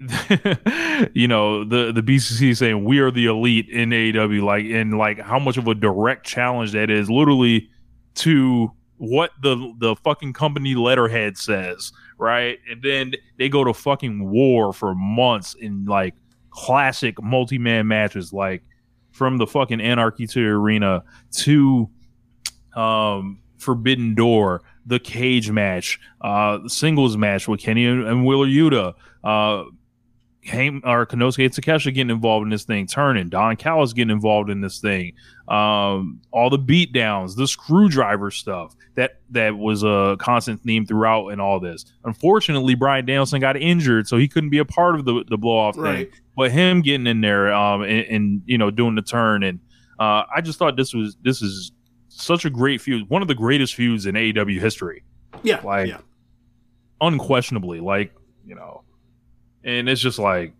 you 1.12 1.28
know 1.28 1.64
the 1.64 1.92
the 1.92 2.02
BCC 2.02 2.56
saying 2.56 2.84
we 2.84 3.00
are 3.00 3.10
the 3.10 3.26
elite 3.26 3.68
in 3.68 3.90
AEW, 3.90 4.42
like 4.42 4.64
and 4.64 4.96
like 4.96 5.20
how 5.20 5.38
much 5.38 5.56
of 5.56 5.68
a 5.68 5.74
direct 5.74 6.26
challenge 6.26 6.72
that 6.72 6.90
is, 6.90 7.10
literally 7.10 7.68
to 8.16 8.72
what 9.00 9.30
the 9.40 9.74
the 9.78 9.96
fucking 9.96 10.34
company 10.34 10.74
letterhead 10.74 11.38
says, 11.38 11.90
right? 12.18 12.58
And 12.70 12.82
then 12.82 13.14
they 13.38 13.48
go 13.48 13.64
to 13.64 13.72
fucking 13.72 14.28
war 14.28 14.74
for 14.74 14.94
months 14.94 15.54
in 15.54 15.86
like 15.86 16.14
classic 16.50 17.20
multi 17.22 17.56
man 17.56 17.88
matches, 17.88 18.30
like 18.30 18.62
from 19.10 19.38
the 19.38 19.46
fucking 19.46 19.80
Anarchy 19.80 20.26
to 20.26 20.46
Arena 20.46 21.02
to 21.38 21.88
um, 22.76 23.38
Forbidden 23.56 24.14
Door, 24.14 24.64
the 24.84 24.98
cage 24.98 25.50
match, 25.50 25.98
uh, 26.20 26.58
the 26.58 26.68
singles 26.68 27.16
match 27.16 27.48
with 27.48 27.60
Kenny 27.60 27.86
and, 27.86 28.06
and 28.06 28.26
Yuta, 28.26 28.92
uh, 29.24 29.64
Haim, 30.42 30.80
or 30.84 31.04
Konosuke 31.06 31.44
and 31.44 31.52
Takeshita 31.54 31.92
getting 31.94 32.10
involved 32.10 32.44
in 32.44 32.50
this 32.50 32.64
thing, 32.64 32.86
turning, 32.86 33.28
Don 33.28 33.56
Callis 33.56 33.92
getting 33.92 34.10
involved 34.10 34.48
in 34.48 34.62
this 34.62 34.78
thing, 34.80 35.12
um, 35.48 36.20
all 36.30 36.48
the 36.48 36.58
beatdowns, 36.58 37.36
the 37.36 37.46
screwdriver 37.46 38.30
stuff 38.30 38.74
that 38.94 39.20
that 39.30 39.56
was 39.58 39.82
a 39.82 40.16
constant 40.18 40.62
theme 40.62 40.86
throughout 40.86 41.28
in 41.28 41.40
all 41.40 41.60
this. 41.60 41.84
Unfortunately, 42.04 42.74
Bryan 42.74 43.04
Danielson 43.04 43.40
got 43.40 43.56
injured, 43.58 44.08
so 44.08 44.16
he 44.16 44.28
couldn't 44.28 44.50
be 44.50 44.58
a 44.58 44.64
part 44.64 44.94
of 44.94 45.04
the 45.04 45.24
the 45.28 45.36
blow 45.36 45.58
off 45.58 45.76
Right. 45.76 46.10
thing. 46.10 46.20
But 46.36 46.52
him 46.52 46.80
getting 46.80 47.06
in 47.06 47.20
there 47.20 47.52
um, 47.52 47.82
and, 47.82 48.06
and 48.06 48.42
you 48.46 48.56
know 48.56 48.70
doing 48.70 48.94
the 48.94 49.02
turn 49.02 49.42
and 49.42 49.60
uh, 49.98 50.24
I 50.34 50.40
just 50.40 50.58
thought 50.58 50.76
this 50.76 50.94
was 50.94 51.18
this 51.22 51.42
is 51.42 51.72
such 52.08 52.46
a 52.46 52.50
great 52.50 52.80
feud, 52.80 53.10
one 53.10 53.20
of 53.20 53.28
the 53.28 53.34
greatest 53.34 53.74
feuds 53.74 54.06
in 54.06 54.14
AEW 54.14 54.58
history, 54.58 55.02
Yeah. 55.42 55.60
Like- 55.62 55.88
yeah. 55.88 55.98
unquestionably. 57.00 57.80
Like 57.80 58.14
you 58.46 58.54
know, 58.54 58.82
and 59.64 59.88
it's 59.88 60.00
just 60.00 60.18
like 60.18 60.52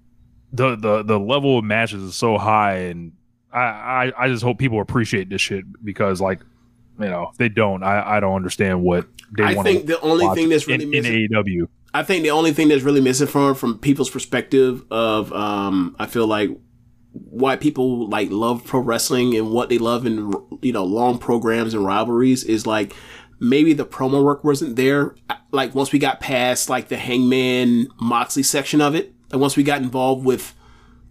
the 0.52 0.76
the 0.76 1.02
the 1.02 1.18
level 1.18 1.58
of 1.58 1.64
matches 1.64 2.02
is 2.02 2.14
so 2.14 2.38
high, 2.38 2.76
and 2.76 3.12
I 3.52 3.60
I, 3.60 4.12
I 4.24 4.28
just 4.28 4.42
hope 4.42 4.58
people 4.58 4.80
appreciate 4.80 5.28
this 5.28 5.40
shit 5.40 5.64
because 5.84 6.20
like 6.20 6.40
you 6.98 7.08
know 7.08 7.28
if 7.32 7.38
they 7.38 7.48
don't, 7.48 7.82
I 7.82 8.16
I 8.16 8.20
don't 8.20 8.36
understand 8.36 8.82
what 8.82 9.06
they 9.36 9.44
I 9.44 9.54
want. 9.54 9.66
think 9.66 9.86
the 9.86 10.00
only 10.00 10.28
thing 10.34 10.48
that's 10.48 10.66
really 10.66 10.84
in, 10.96 11.04
in. 11.04 11.28
AEW. 11.30 11.68
I 11.92 12.04
think 12.04 12.22
the 12.22 12.30
only 12.30 12.52
thing 12.52 12.68
that's 12.68 12.82
really 12.82 13.00
missing 13.00 13.26
from 13.26 13.54
from 13.54 13.78
people's 13.78 14.10
perspective 14.10 14.84
of 14.90 15.32
um 15.32 15.96
I 15.98 16.06
feel 16.06 16.26
like 16.26 16.50
why 17.12 17.56
people 17.56 18.08
like 18.08 18.30
love 18.30 18.64
pro 18.64 18.80
wrestling 18.80 19.36
and 19.36 19.50
what 19.50 19.68
they 19.68 19.78
love 19.78 20.06
in 20.06 20.32
you 20.62 20.72
know 20.72 20.84
long 20.84 21.18
programs 21.18 21.74
and 21.74 21.84
rivalries 21.84 22.44
is 22.44 22.66
like 22.66 22.94
maybe 23.40 23.72
the 23.72 23.84
promo 23.84 24.22
work 24.22 24.44
wasn't 24.44 24.76
there 24.76 25.14
like 25.50 25.74
once 25.74 25.92
we 25.92 25.98
got 25.98 26.20
past 26.20 26.68
like 26.68 26.88
the 26.88 26.96
Hangman 26.96 27.88
Moxley 28.00 28.42
section 28.42 28.80
of 28.80 28.94
it 28.94 29.14
like 29.32 29.40
once 29.40 29.56
we 29.56 29.62
got 29.62 29.82
involved 29.82 30.24
with 30.24 30.54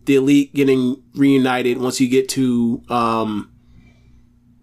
the 0.06 0.15
elite 0.15 0.53
getting 0.53 1.01
reunited 1.15 1.77
once 1.80 1.99
you 1.99 2.07
get 2.07 2.30
to 2.30 2.84
um 2.89 3.51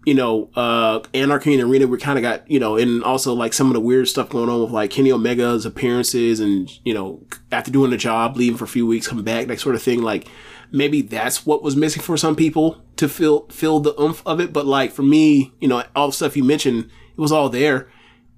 you 0.07 0.13
know, 0.13 0.49
uh, 0.55 1.01
Anarchy 1.13 1.57
the 1.57 1.63
Arena, 1.63 1.85
we 1.85 1.97
kind 1.97 2.17
of 2.17 2.23
got, 2.23 2.49
you 2.49 2.61
know, 2.61 2.77
and 2.77 3.03
also 3.03 3.33
like 3.33 3.51
some 3.51 3.67
of 3.67 3.73
the 3.73 3.81
weird 3.81 4.07
stuff 4.07 4.29
going 4.29 4.47
on 4.47 4.61
with 4.61 4.71
like 4.71 4.89
Kenny 4.89 5.11
Omega's 5.11 5.65
appearances 5.65 6.39
and, 6.39 6.71
you 6.85 6.93
know, 6.93 7.21
after 7.51 7.71
doing 7.71 7.91
the 7.91 7.97
job, 7.97 8.37
leaving 8.37 8.57
for 8.57 8.63
a 8.63 8.69
few 8.69 8.87
weeks, 8.87 9.05
coming 9.05 9.25
back, 9.25 9.47
that 9.47 9.59
sort 9.59 9.75
of 9.75 9.83
thing. 9.83 10.01
Like 10.01 10.29
maybe 10.71 11.01
that's 11.01 11.45
what 11.45 11.61
was 11.61 11.75
missing 11.75 12.01
for 12.01 12.15
some 12.15 12.37
people 12.37 12.81
to 12.95 13.09
feel, 13.09 13.47
feel 13.49 13.81
the 13.81 14.01
oomph 14.01 14.23
of 14.25 14.39
it. 14.39 14.53
But 14.53 14.65
like 14.65 14.93
for 14.93 15.03
me, 15.03 15.53
you 15.59 15.67
know, 15.67 15.83
all 15.93 16.07
the 16.07 16.13
stuff 16.13 16.37
you 16.37 16.43
mentioned, 16.45 16.89
it 17.17 17.21
was 17.21 17.31
all 17.31 17.49
there. 17.49 17.89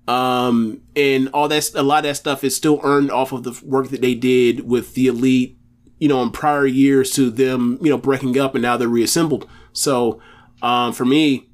Um, 0.07 0.81
and 0.95 1.29
all 1.29 1.47
that's, 1.47 1.75
a 1.75 1.83
lot 1.83 1.99
of 1.99 2.03
that 2.03 2.15
stuff 2.15 2.43
is 2.43 2.55
still 2.55 2.79
earned 2.83 3.11
off 3.11 3.31
of 3.31 3.43
the 3.43 3.59
work 3.63 3.89
that 3.89 4.01
they 4.01 4.15
did 4.15 4.67
with 4.67 4.95
the 4.95 5.07
elite, 5.07 5.57
you 5.99 6.07
know, 6.07 6.23
in 6.23 6.31
prior 6.31 6.65
years 6.65 7.11
to 7.11 7.29
them, 7.29 7.77
you 7.81 7.89
know, 7.89 7.97
breaking 7.97 8.39
up 8.39 8.55
and 8.55 8.61
now 8.63 8.75
they're 8.75 8.87
reassembled. 8.87 9.47
So, 9.73 10.19
um, 10.61 10.93
for 10.93 11.05
me, 11.05 11.49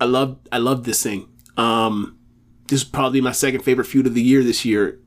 I 0.00 0.04
love 0.04 0.38
I 0.52 0.58
love 0.58 0.84
this 0.84 1.02
thing. 1.02 1.28
Um, 1.56 2.18
this 2.68 2.82
is 2.82 2.88
probably 2.88 3.20
my 3.20 3.32
second 3.32 3.62
favorite 3.62 3.86
feud 3.86 4.06
of 4.06 4.14
the 4.14 4.22
year 4.22 4.42
this 4.42 4.64
year. 4.64 5.00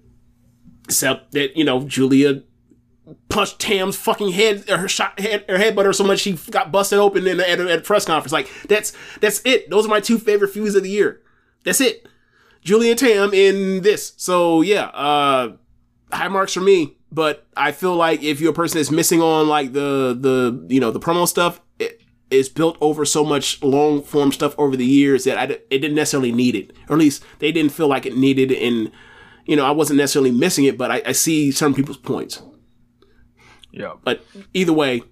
Except 0.85 1.31
that 1.31 1.55
you 1.55 1.63
know 1.63 1.83
Giulia 1.85 2.43
punched 3.29 3.59
Tam's 3.59 3.95
fucking 3.95 4.31
head 4.31 4.69
or 4.69 4.77
her 4.77 4.87
shot 4.87 5.19
head 5.19 5.45
her 5.47 5.57
head 5.57 5.75
butter 5.75 5.93
so 5.93 6.03
much 6.03 6.19
she 6.19 6.33
got 6.49 6.71
busted 6.71 6.99
open 6.99 7.25
in 7.27 7.39
at, 7.39 7.59
a, 7.59 7.71
at 7.71 7.79
a 7.79 7.81
press 7.81 8.05
conference. 8.05 8.33
Like 8.33 8.49
that's 8.67 8.93
that's 9.19 9.41
it. 9.45 9.69
Those 9.69 9.85
are 9.85 9.89
my 9.89 9.99
two 9.99 10.17
favorite 10.17 10.49
feuds 10.49 10.75
of 10.75 10.83
the 10.83 10.89
year. 10.89 11.21
That's 11.63 11.81
it. 11.81 12.07
Giulia 12.61 12.91
and 12.91 12.99
Tam 12.99 13.33
in 13.33 13.81
this. 13.81 14.13
So 14.17 14.61
yeah, 14.61 14.85
uh, 14.87 15.53
high 16.11 16.27
marks 16.27 16.53
for 16.53 16.61
me. 16.61 16.97
But 17.11 17.45
I 17.57 17.73
feel 17.73 17.95
like 17.95 18.23
if 18.23 18.39
you're 18.39 18.51
a 18.51 18.55
person 18.55 18.77
that's 18.77 18.91
missing 18.91 19.21
on 19.21 19.47
like 19.47 19.73
the 19.73 20.17
the 20.17 20.65
you 20.73 20.79
know 20.79 20.91
the 20.91 20.99
promo 20.99 21.27
stuff, 21.27 21.59
it, 21.77 22.01
it's 22.29 22.47
built 22.47 22.77
over 22.79 23.03
so 23.03 23.25
much 23.25 23.61
long 23.61 24.01
form 24.01 24.31
stuff 24.31 24.55
over 24.57 24.77
the 24.77 24.85
years 24.85 25.25
that 25.25 25.37
I, 25.37 25.43
it 25.43 25.69
didn't 25.69 25.95
necessarily 25.95 26.31
need 26.31 26.55
it, 26.55 26.71
or 26.87 26.95
at 26.95 26.99
least 26.99 27.23
they 27.39 27.51
didn't 27.51 27.73
feel 27.73 27.87
like 27.87 28.05
it 28.05 28.15
needed. 28.15 28.51
And 28.51 28.91
you 29.45 29.57
know, 29.57 29.65
I 29.65 29.71
wasn't 29.71 29.97
necessarily 29.97 30.31
missing 30.31 30.65
it, 30.65 30.77
but 30.77 30.91
I, 30.91 31.01
I 31.07 31.11
see 31.11 31.51
some 31.51 31.73
people's 31.73 31.97
points. 31.97 32.41
Yeah, 33.71 33.93
But 34.03 34.25
either 34.53 34.73
way, 34.73 35.03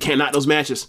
can't 0.00 0.18
knock 0.18 0.32
those 0.32 0.46
matches. 0.46 0.88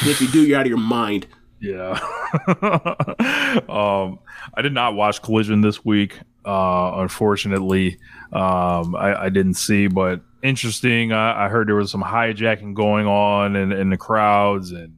And 0.00 0.10
if 0.10 0.20
you 0.20 0.28
do, 0.28 0.46
you're 0.46 0.58
out 0.58 0.66
of 0.66 0.70
your 0.70 0.78
mind. 0.78 1.26
Yeah. 1.60 1.92
um, 3.68 4.18
I 4.54 4.62
did 4.62 4.72
not 4.72 4.94
watch 4.94 5.22
Collision 5.22 5.60
this 5.60 5.84
week. 5.84 6.18
Uh, 6.44 6.92
unfortunately, 6.96 7.98
um, 8.32 8.96
I, 8.96 9.24
I 9.24 9.28
didn't 9.28 9.54
see, 9.54 9.86
but 9.86 10.20
interesting. 10.42 11.12
I, 11.12 11.46
I 11.46 11.48
heard 11.48 11.68
there 11.68 11.76
was 11.76 11.90
some 11.90 12.02
hijacking 12.02 12.74
going 12.74 13.06
on 13.06 13.54
in, 13.54 13.70
in 13.72 13.90
the 13.90 13.96
crowds, 13.96 14.72
and 14.72 14.96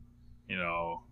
you 0.48 0.56
know, 0.56 1.02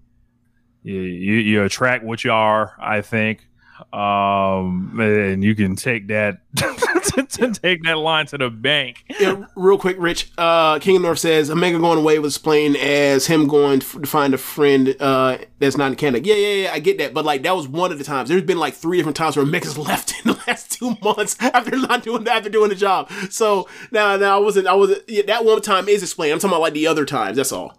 you, 0.83 1.01
you, 1.01 1.35
you 1.35 1.63
attract 1.65 2.05
what 2.05 2.25
you 2.25 2.33
are. 2.33 2.75
I 2.81 3.03
think, 3.03 3.47
um, 3.93 4.99
and 5.01 5.43
you 5.43 5.55
can 5.55 5.77
take 5.77 6.09
that 6.09 6.39
to, 6.57 7.53
take 7.53 7.83
that 7.85 7.99
line 7.99 8.27
to 8.27 8.39
the 8.39 8.51
bank. 8.51 9.05
Yeah, 9.21 9.45
real 9.57 9.79
quick, 9.79 9.97
Rich. 9.99 10.31
Uh, 10.37 10.79
King 10.79 10.97
of 10.97 11.03
North 11.03 11.19
says 11.19 11.51
Omega 11.51 11.79
going 11.79 11.99
away 11.99 12.19
was 12.19 12.37
explained 12.37 12.77
as 12.77 13.27
him 13.27 13.47
going 13.47 13.81
to 13.81 14.07
find 14.07 14.35
a 14.35 14.39
friend 14.39 14.97
uh, 15.01 15.39
that's 15.59 15.77
not 15.77 15.93
in 15.93 15.97
Canada. 15.97 16.27
Yeah, 16.27 16.35
yeah, 16.35 16.55
yeah. 16.65 16.73
I 16.73 16.79
get 16.79 16.99
that, 16.99 17.15
but 17.15 17.25
like 17.25 17.43
that 17.43 17.57
was 17.57 17.69
one 17.69 17.93
of 17.93 17.99
the 17.99 18.05
times. 18.05 18.29
There's 18.29 18.43
been 18.43 18.59
like 18.59 18.75
three 18.75 18.97
different 18.99 19.17
times 19.17 19.37
where 19.37 19.45
Omega's 19.45 19.79
left 19.79 20.15
in 20.25 20.33
the 20.33 20.41
last 20.47 20.73
two 20.73 20.97
months 21.03 21.37
after 21.41 21.77
not 21.77 22.03
doing 22.03 22.27
after 22.29 22.49
doing 22.49 22.69
the 22.69 22.75
job. 22.75 23.11
So 23.31 23.69
now, 23.91 24.17
now 24.17 24.37
I 24.37 24.41
wasn't. 24.41 24.67
I 24.67 24.75
wasn't. 24.75 25.03
Yeah, 25.09 25.23
that 25.27 25.45
one 25.45 25.61
time 25.63 25.89
is 25.89 26.03
explained. 26.03 26.33
I'm 26.33 26.39
talking 26.39 26.53
about 26.53 26.63
like 26.63 26.75
the 26.75 26.87
other 26.87 27.05
times. 27.05 27.37
That's 27.37 27.53
all. 27.53 27.79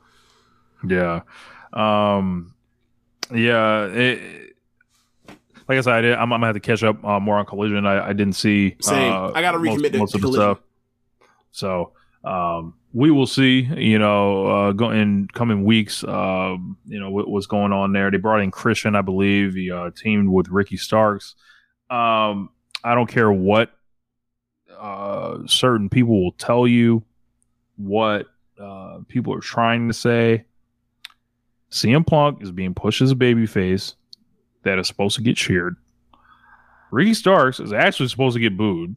Yeah. 0.87 1.21
Um, 1.71 2.53
yeah. 3.33 3.85
It, 3.85 4.42
like 5.67 5.77
I 5.77 5.81
said, 5.81 5.93
I 5.93 6.01
did, 6.01 6.13
I'm, 6.13 6.33
I'm 6.33 6.41
gonna 6.41 6.47
have 6.47 6.55
to 6.55 6.59
catch 6.59 6.83
up 6.83 7.03
uh, 7.03 7.19
more 7.19 7.37
on 7.37 7.45
Collision. 7.45 7.85
I, 7.85 8.09
I 8.09 8.13
didn't 8.13 8.33
see. 8.33 8.75
Same. 8.81 9.11
uh, 9.11 9.31
I 9.33 9.41
gotta 9.41 9.57
recommit 9.57 9.81
most, 9.81 9.91
to 9.91 9.97
most 9.97 10.15
of 10.15 10.21
the 10.21 10.27
Collision. 10.27 10.55
stuff. 10.55 10.59
So, 11.51 11.91
um, 12.23 12.75
we 12.93 13.11
will 13.11 13.27
see. 13.27 13.61
You 13.61 13.99
know, 13.99 14.45
uh, 14.47 14.71
go 14.71 14.91
in 14.91 15.27
coming 15.33 15.63
weeks. 15.63 16.03
Uh, 16.03 16.57
you 16.85 16.99
know 16.99 17.09
what, 17.09 17.29
what's 17.29 17.47
going 17.47 17.71
on 17.71 17.93
there. 17.93 18.11
They 18.11 18.17
brought 18.17 18.41
in 18.41 18.51
Christian, 18.51 18.95
I 18.95 19.01
believe. 19.01 19.55
He 19.55 19.71
uh, 19.71 19.91
teamed 19.95 20.29
with 20.29 20.49
Ricky 20.49 20.77
Starks. 20.77 21.35
Um, 21.89 22.49
I 22.83 22.95
don't 22.95 23.07
care 23.07 23.31
what 23.31 23.71
uh, 24.77 25.39
certain 25.45 25.89
people 25.89 26.23
will 26.23 26.33
tell 26.33 26.67
you, 26.67 27.03
what 27.77 28.27
uh, 28.59 28.99
people 29.07 29.33
are 29.33 29.41
trying 29.41 29.87
to 29.87 29.93
say. 29.93 30.45
CM 31.71 32.05
Punk 32.05 32.43
is 32.43 32.51
being 32.51 32.73
pushed 32.73 33.01
as 33.01 33.11
a 33.11 33.15
babyface 33.15 33.95
that 34.63 34.79
is 34.79 34.87
supposed 34.87 35.15
to 35.17 35.21
get 35.21 35.37
cheered. 35.37 35.75
Ricky 36.91 37.13
Starks 37.13 37.59
is 37.59 37.73
actually 37.73 38.09
supposed 38.09 38.35
to 38.35 38.39
get 38.39 38.55
booed. 38.57 38.95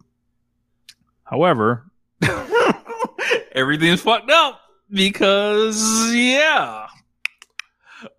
However, 1.24 1.84
everything's 3.52 4.02
fucked 4.02 4.30
up 4.30 4.60
because 4.90 6.12
yeah. 6.14 6.86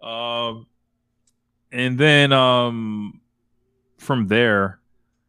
Um, 0.02 0.66
and 1.72 1.98
then 1.98 2.34
um, 2.34 3.22
from 3.98 4.28
there, 4.28 4.80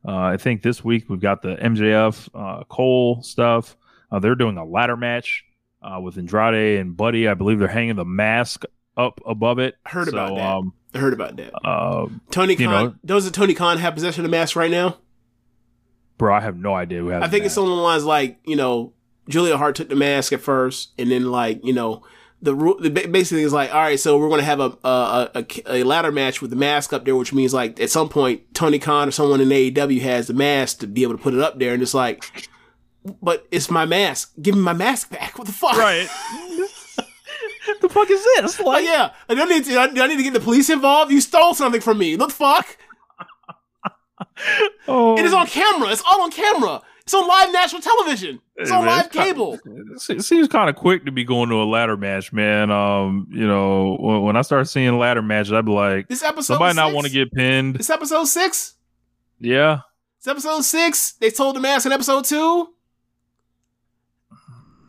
uh, 0.07 0.17
I 0.17 0.37
think 0.39 0.63
this 0.63 0.83
week 0.83 1.09
we've 1.09 1.21
got 1.21 1.43
the 1.43 1.57
MJF 1.57 2.29
uh, 2.35 2.65
Cole 2.65 3.23
stuff. 3.23 3.77
Uh, 4.11 4.19
they're 4.19 4.35
doing 4.35 4.57
a 4.57 4.65
ladder 4.65 4.97
match 4.97 5.45
uh, 5.83 6.01
with 6.01 6.17
Andrade 6.17 6.81
and 6.81 6.97
Buddy. 6.97 7.29
I 7.29 7.35
believe 7.35 7.59
they're 7.59 7.69
hanging 7.69 7.97
the 7.97 8.05
mask 8.05 8.65
up 8.97 9.21
above 9.27 9.59
it. 9.59 9.77
Heard 9.85 10.09
So, 10.09 10.13
about 10.13 10.35
that. 10.37 10.47
Um, 10.47 10.73
I 10.95 10.99
heard 10.99 11.13
about 11.13 11.37
that. 11.37 11.53
uh, 11.67 12.07
Tony 12.31 12.55
you 12.55 12.67
Khan 12.67 12.85
know- 12.87 12.95
doesn't 13.05 13.33
Tony 13.33 13.55
Khan 13.55 13.79
have 13.79 13.95
possession 13.95 14.25
of 14.25 14.31
the 14.31 14.37
mask 14.37 14.57
right 14.57 14.71
now? 14.71 14.97
bro, 16.17 16.35
I 16.35 16.41
have 16.41 16.57
no 16.57 16.75
idea 16.75 17.01
who 17.01 17.09
has. 17.09 17.23
I 17.23 17.29
think 17.29 17.43
the 17.43 17.47
it's 17.47 17.53
mask. 17.53 17.59
along 17.59 17.77
the 17.77 17.83
lines 17.83 18.05
like 18.05 18.39
you 18.45 18.57
know 18.57 18.93
Julia 19.29 19.57
Hart 19.57 19.77
took 19.77 19.89
the 19.89 19.97
mask 19.97 20.33
at 20.33 20.41
first, 20.41 20.91
and 20.99 21.11
then 21.11 21.31
like 21.31 21.61
you 21.65 21.73
know 21.73 22.03
the 22.41 22.55
rule 22.55 22.77
the, 22.81 22.89
basically 22.91 23.43
is 23.43 23.53
like 23.53 23.73
all 23.75 23.81
right, 23.83 24.01
so 24.01 24.19
we're 24.19 24.29
gonna 24.31 24.43
have 24.43 24.61
a 24.61 24.73
a, 24.85 25.31
a 25.35 25.47
a 25.67 25.83
ladder 25.85 26.11
match 26.11 26.41
with 26.41 26.51
the 26.51 26.57
mask 26.57 26.93
up 26.93 27.05
there, 27.05 27.15
which 27.17 27.33
means 27.33 27.53
like 27.55 27.79
at 27.81 27.91
some 27.91 28.09
point 28.09 28.43
Tony 28.55 28.79
Khan 28.79 29.09
or 29.09 29.11
someone 29.13 29.41
in 29.41 29.49
AEW 29.49 30.01
has 30.01 30.27
the 30.29 30.35
mask 30.35 30.79
to 30.81 30.87
be 30.87 31.03
able 31.03 31.17
to 31.17 31.23
put 31.23 31.35
it 31.35 31.41
up 31.41 31.59
there, 31.59 31.73
and 31.75 31.83
it's 31.83 31.95
like, 31.95 32.49
but 33.23 33.47
it's 33.51 33.71
my 33.71 33.85
mask. 33.85 34.33
Give 34.41 34.55
me 34.55 34.61
my 34.63 34.73
mask 34.73 35.11
back. 35.11 35.35
What 35.39 35.47
the 35.47 35.53
fuck? 35.53 35.77
right. 35.77 36.09
the 37.81 37.89
fuck 37.89 38.11
is 38.11 38.23
this? 38.37 38.59
Like, 38.59 38.67
Like, 38.67 38.85
yeah, 38.85 39.13
I 39.29 39.35
don't 39.35 39.49
need 39.49 39.65
to. 39.65 39.77
I, 39.77 39.85
I 39.85 40.07
need 40.07 40.17
to 40.17 40.23
get 40.23 40.33
the 40.33 40.41
police 40.41 40.71
involved. 40.71 41.13
You 41.13 41.21
stole 41.21 41.55
something 41.55 41.81
from 41.81 41.99
me. 41.99 42.17
What 42.17 42.31
the 42.31 42.35
fuck? 42.35 42.77
oh, 44.89 45.17
It 45.19 45.25
is 45.25 45.33
on 45.33 45.47
camera. 45.47 45.91
It's 45.91 46.03
all 46.07 46.23
on 46.23 46.31
camera. 46.31 46.83
It's 47.03 47.15
on 47.15 47.27
live 47.27 47.51
national 47.53 47.81
television. 47.81 48.41
It's 48.57 48.69
Hey, 48.71 48.77
on 48.77 48.85
man, 48.85 48.97
live 48.97 49.07
it's 49.07 49.17
cable. 49.17 49.59
It 50.11 50.23
seems 50.23 50.47
kind 50.49 50.69
of 50.69 50.77
quick 50.77 51.07
to 51.07 51.13
be 51.13 51.25
going 51.25 51.49
to 51.49 51.57
a 51.57 51.65
ladder 51.65 51.97
match, 51.97 52.33
man. 52.35 52.71
Um, 52.71 53.27
you 53.31 53.47
know, 53.47 53.97
when, 53.99 54.23
when 54.23 54.37
I 54.37 54.43
start 54.43 54.69
seeing 54.69 54.99
ladder 54.99 55.23
matches, 55.23 55.53
I'd 55.55 55.65
be 55.65 55.73
like, 55.73 56.09
This 56.09 56.23
episode. 56.23 56.55
somebody 56.55 56.77
not 56.77 56.93
want 56.93 57.07
to 57.07 57.13
get 57.13 57.33
pinned. 57.33 57.77
This 57.77 57.89
episode 57.91 58.27
six. 58.27 58.75
Yeah, 59.41 59.81
It's 60.19 60.27
episode 60.27 60.63
six. 60.63 61.13
They 61.13 61.31
told 61.31 61.57
the 61.57 61.61
mask 61.61 61.87
in 61.87 61.93
episode 61.93 62.25
two. 62.25 62.69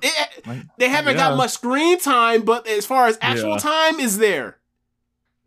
It- 0.01 0.47
I- 0.47 0.63
they 0.77 0.89
haven't 0.89 1.17
got 1.17 1.35
much 1.37 1.51
screen 1.51 1.99
time, 1.99 2.43
but 2.43 2.67
as 2.67 2.85
far 2.85 3.07
as 3.07 3.17
actual 3.21 3.51
Yeah. 3.51 3.57
time 3.57 3.99
is 3.99 4.17
there. 4.17 4.57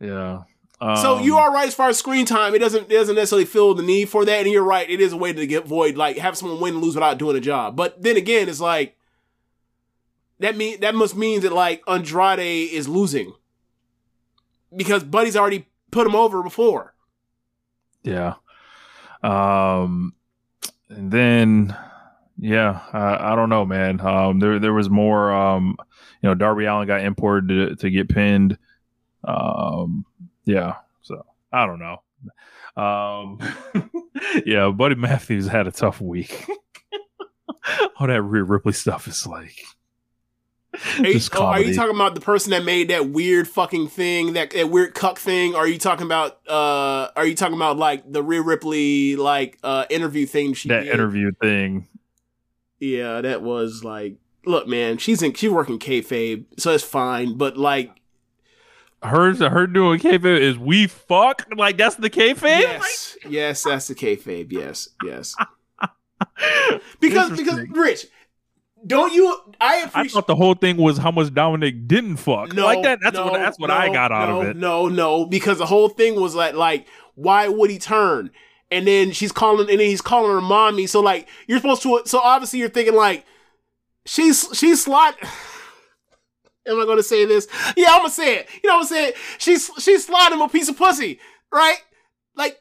yeah. 0.01 0.43
so 1.01 1.19
Um, 1.19 1.23
you 1.23 1.37
are 1.39 1.53
right 1.53 1.69
as 1.69 1.75
far 1.77 1.89
as 1.91 1.99
screen 1.99 2.27
time. 2.27 2.55
It 2.57 2.59
doesn't 2.59 2.91
it 2.91 2.95
doesn't 2.95 3.15
necessarily 3.15 3.45
feel 3.45 3.73
the 3.75 3.85
need 3.85 4.09
for 4.09 4.25
that, 4.25 4.41
and 4.43 4.51
you're 4.53 4.65
right. 4.65 4.89
It 4.91 5.01
is 5.01 5.13
a 5.13 5.17
way 5.17 5.33
to 5.33 5.47
get 5.47 5.65
void, 5.67 5.97
like 5.97 6.19
have 6.19 6.37
someone 6.37 6.59
win 6.61 6.75
and 6.75 6.83
lose 6.83 6.95
without 6.97 7.19
doing 7.19 7.37
a 7.37 7.41
job. 7.41 7.77
But 7.77 8.03
then 8.03 8.17
again, 8.17 8.49
it's 8.49 8.59
like 8.61 8.97
that 10.41 10.57
mean 10.57 10.81
that 10.81 10.95
must 10.97 11.15
mean 11.17 11.41
that 11.43 11.53
like 11.53 11.83
Andrade 11.87 12.41
is 12.73 12.89
losing 12.89 13.33
because 14.75 15.05
Buddy's 15.05 15.37
already 15.37 15.69
put 15.93 16.05
him 16.07 16.17
over 16.17 16.43
before. 16.43 16.95
Yeah. 18.03 18.35
Um, 19.23 20.15
and 20.89 21.13
then, 21.13 21.77
yeah, 22.43 22.81
I, 22.93 23.33
I 23.33 23.37
don't 23.37 23.49
know, 23.49 23.65
man. 23.65 24.01
Um, 24.01 24.41
there 24.41 24.59
there 24.59 24.73
was 24.73 24.91
more. 24.91 25.33
Um, 25.33 25.77
you 26.21 26.29
know, 26.29 26.35
Darby 26.35 26.65
Allin 26.65 26.89
got 26.89 27.01
imported 27.01 27.49
to, 27.49 27.77
to 27.77 27.91
get 27.91 28.09
pinned. 28.09 28.59
Um, 29.23 30.05
yeah. 30.45 30.75
So 31.03 31.25
I 31.53 31.67
don't 31.67 31.79
know. 31.79 32.03
Um, 32.83 33.39
yeah, 34.45 34.71
Buddy 34.71 34.97
Matthews 34.97 35.47
had 35.47 35.69
a 35.69 35.73
tough 35.73 36.01
week. 36.01 36.45
All 38.01 38.09
that 38.09 38.23
Rhea 38.23 38.43
Ripley 38.43 38.73
stuff 38.73 39.07
is 39.07 39.25
like. 39.25 39.55
Are 40.99 41.07
you, 41.07 41.21
oh, 41.35 41.45
are 41.45 41.61
you 41.61 41.75
talking 41.75 41.95
about 41.95 42.15
the 42.15 42.23
person 42.23 42.51
that 42.51 42.65
made 42.65 42.89
that 42.89 43.11
weird 43.11 43.47
fucking 43.47 43.89
thing, 43.89 44.33
that, 44.33 44.51
that 44.51 44.71
weird 44.71 44.95
cuck 44.95 45.19
thing? 45.19 45.55
Are 45.55 45.69
you 45.69 45.79
talking 45.79 46.07
about 46.07 46.41
uh 46.49 47.09
are 47.15 47.27
you 47.27 47.37
talking 47.37 47.57
about 47.57 47.77
like 47.77 48.11
the 48.11 48.23
Rhea 48.23 48.41
Ripley 48.41 49.15
like 49.17 49.59
uh 49.63 49.85
interview 49.91 50.25
thing 50.25 50.55
she 50.55 50.71
that 50.71 50.85
did? 50.85 50.95
interview 50.95 51.31
thing? 51.43 51.89
Yeah, 52.83 53.21
that 53.21 53.43
was 53.43 53.85
like 53.85 54.17
look, 54.45 54.67
man, 54.67 54.99
she's 54.99 55.23
in 55.23 55.35
she's 55.35 55.51
working 55.51 55.79
kayfabe, 55.79 56.47
so 56.59 56.73
it's 56.73 56.83
fine. 56.83 57.39
But 57.39 57.57
like 57.57 57.93
Her 59.05 59.33
her 59.35 59.69
doing 59.69 60.01
kayfabe 60.01 60.41
is 60.41 60.59
we 60.59 60.89
fuck 60.89 61.47
like 61.57 61.77
that's 61.77 61.95
the 61.95 62.11
kayfabe. 62.11 62.61
yes, 62.61 63.17
yes, 63.29 63.63
that's 63.63 63.87
the 63.87 63.95
kayfabe. 63.95 64.51
Yes, 64.51 64.89
yes. 65.05 65.37
Because 67.01 67.37
because 67.37 67.69
Rich, 67.71 68.07
don't 68.85 69.13
you 69.13 69.37
I 69.61 69.89
I 69.95 70.09
thought 70.09 70.27
the 70.27 70.35
whole 70.37 70.55
thing 70.55 70.77
was 70.77 70.99
how 70.99 71.13
much 71.13 71.33
Dominic 71.33 71.87
didn't 71.87 72.17
fuck. 72.17 72.53
No, 72.53 72.65
like 72.65 72.83
that. 72.83 72.99
That's 73.01 73.15
no, 73.15 73.27
what 73.27 73.39
that's 73.39 73.59
what 73.61 73.71
I 73.71 73.93
got 73.93 74.11
out 74.11 74.29
no, 74.29 74.41
of 74.41 74.49
it. 74.49 74.57
No, 74.57 74.89
no, 74.89 75.27
because 75.27 75.59
the 75.59 75.67
whole 75.67 75.89
thing 75.89 76.21
was 76.21 76.35
like, 76.35 76.55
like, 76.55 76.87
why 77.15 77.49
would 77.49 77.71
he 77.71 77.79
turn? 77.79 78.31
And 78.73 78.87
then 78.87 79.13
she's 79.13 79.33
calling, 79.33 79.71
and 79.71 79.81
then 79.81 79.87
he's 79.87 80.01
calling 80.01 80.31
her 80.31 80.41
mommy. 80.41 80.87
So 80.87 81.01
like, 81.01 81.29
you're 81.47 81.59
supposed 81.59 81.83
to. 81.83 82.03
So 82.07 82.19
obviously, 82.19 82.59
you're 82.59 82.69
thinking 82.69 82.95
like, 82.95 83.25
she's 84.07 84.49
she's 84.53 84.85
slot. 84.85 85.17
Am 86.67 86.81
I 86.81 86.85
going 86.85 86.97
to 86.97 87.03
say 87.03 87.25
this? 87.25 87.49
Yeah, 87.77 87.89
I'm 87.91 87.99
gonna 88.03 88.11
say 88.11 88.37
it. 88.37 88.49
You 88.63 88.71
know 88.71 88.77
what 88.77 88.83
I'm 88.83 88.89
saying? 88.89 89.13
She's 89.39 89.71
she's 89.79 90.07
sliding 90.07 90.39
him 90.39 90.43
a 90.43 90.49
piece 90.49 90.69
of 90.69 90.77
pussy, 90.79 91.19
right? 91.53 91.79
Like, 92.37 92.59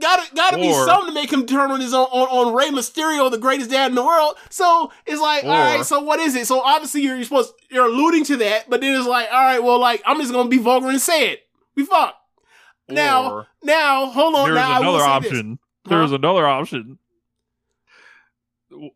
gotta 0.00 0.22
gotta 0.34 0.56
be 0.56 0.72
something 0.72 1.08
to 1.08 1.14
make 1.14 1.32
him 1.32 1.46
turn 1.46 1.70
on 1.70 1.80
his 1.80 1.92
own 1.92 2.06
on, 2.06 2.46
on 2.48 2.54
Rey 2.54 2.70
Mysterio, 2.70 3.30
the 3.30 3.38
greatest 3.38 3.70
dad 3.70 3.90
in 3.90 3.94
the 3.94 4.04
world. 4.04 4.36
So 4.50 4.90
it's 5.06 5.20
like, 5.20 5.44
all 5.44 5.50
right, 5.50 5.84
so 5.84 6.00
what 6.00 6.18
is 6.20 6.34
it? 6.34 6.46
So 6.46 6.60
obviously 6.60 7.02
you're, 7.02 7.14
you're 7.16 7.24
supposed 7.24 7.52
you're 7.70 7.86
alluding 7.86 8.24
to 8.24 8.36
that, 8.38 8.70
but 8.70 8.80
then 8.80 8.98
it's 8.98 9.06
like, 9.06 9.28
all 9.30 9.42
right, 9.42 9.62
well, 9.62 9.78
like 9.78 10.02
I'm 10.06 10.18
just 10.18 10.32
gonna 10.32 10.48
be 10.48 10.58
vulgar 10.58 10.88
and 10.88 11.00
say 11.00 11.30
it. 11.30 11.40
We 11.76 11.84
fuck. 11.84 12.16
Now, 12.88 13.46
now, 13.62 14.06
hold 14.06 14.34
on. 14.34 14.44
there's 14.46 14.56
now, 14.56 14.80
another 14.80 15.04
option. 15.04 15.58
There's 15.88 16.12
another 16.12 16.46
option. 16.46 16.98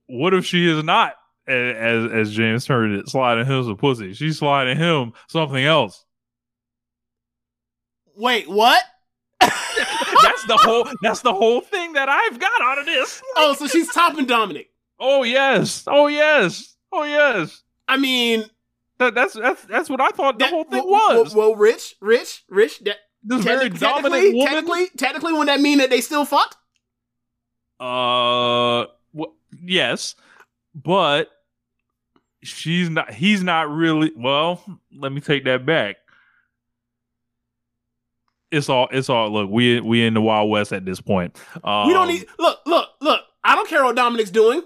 What 0.07 0.35
if 0.35 0.45
she 0.45 0.69
is 0.69 0.83
not, 0.85 1.15
as 1.47 2.11
as 2.11 2.33
James 2.33 2.65
turned 2.65 2.95
it, 2.95 3.09
sliding 3.09 3.47
him 3.47 3.69
a 3.69 3.77
pussy? 3.77 4.15
She's 4.15 4.39
sliding 4.39 4.77
him 4.77 5.13
something 5.29 5.63
else. 5.65 6.05
Wait, 8.17 8.49
what? 8.49 8.83
That's 9.41 10.45
the 10.47 10.57
whole. 10.57 10.89
That's 11.03 11.21
the 11.21 11.35
whole 11.35 11.61
thing 11.61 11.93
that 11.93 12.09
I've 12.09 12.39
got 12.39 12.63
out 12.63 12.79
of 12.79 12.87
this. 12.87 13.23
oh, 13.37 13.55
so 13.55 13.67
she's 13.67 13.93
topping 13.93 14.27
Dominic. 14.27 14.71
Oh 14.99 15.23
yes. 15.23 15.85
Oh 15.87 16.07
yes. 16.07 16.75
Oh 16.91 17.05
yes. 17.05 17.63
I 17.87 17.99
mean, 17.99 18.45
That, 18.99 19.15
that's 19.15 19.35
that's 19.35 19.63
that's 19.67 19.91
what 19.91 20.01
I 20.01 20.09
thought 20.11 20.39
the 20.39 20.45
that- 20.47 20.51
whole 20.53 20.65
thing 20.65 20.85
well, 20.87 21.23
was. 21.23 21.35
Well, 21.35 21.51
well, 21.51 21.59
Rich, 21.59 21.97
Rich, 22.01 22.45
Rich. 22.49 22.81
That, 22.81 22.97
this 23.23 23.45
very 23.45 23.69
dominant 23.69 24.15
technically, 24.15 24.35
woman. 24.35 24.47
technically, 24.47 24.89
technically, 24.97 25.33
would 25.33 25.49
that 25.49 25.61
mean 25.61 25.79
that 25.79 25.91
they 25.91 26.01
still 26.01 26.25
fucked? 26.25 26.57
Uh, 27.81 28.87
yes, 29.63 30.15
but 30.75 31.31
she's 32.43 32.89
not. 32.89 33.13
He's 33.13 33.43
not 33.43 33.71
really. 33.71 34.13
Well, 34.17 34.63
let 34.97 35.13
me 35.13 35.21
take 35.21 35.45
that 35.45 35.67
back. 35.67 35.97
It's 38.51 38.69
all. 38.69 38.89
It's 38.91 39.11
all. 39.11 39.31
Look, 39.31 39.51
we 39.51 39.81
we 39.81 40.07
in 40.07 40.15
the 40.15 40.21
Wild 40.21 40.51
West 40.51 40.73
at 40.73 40.85
this 40.85 41.01
point. 41.01 41.37
Um, 41.65 41.89
we 41.89 41.93
don't 41.93 42.09
need. 42.09 42.27
Look, 42.39 42.61
look, 42.67 42.89
look. 43.01 43.21
I 43.43 43.55
don't 43.55 43.69
care 43.69 43.85
what 43.85 43.97
Dominic's 43.97 44.31
doing. 44.31 44.63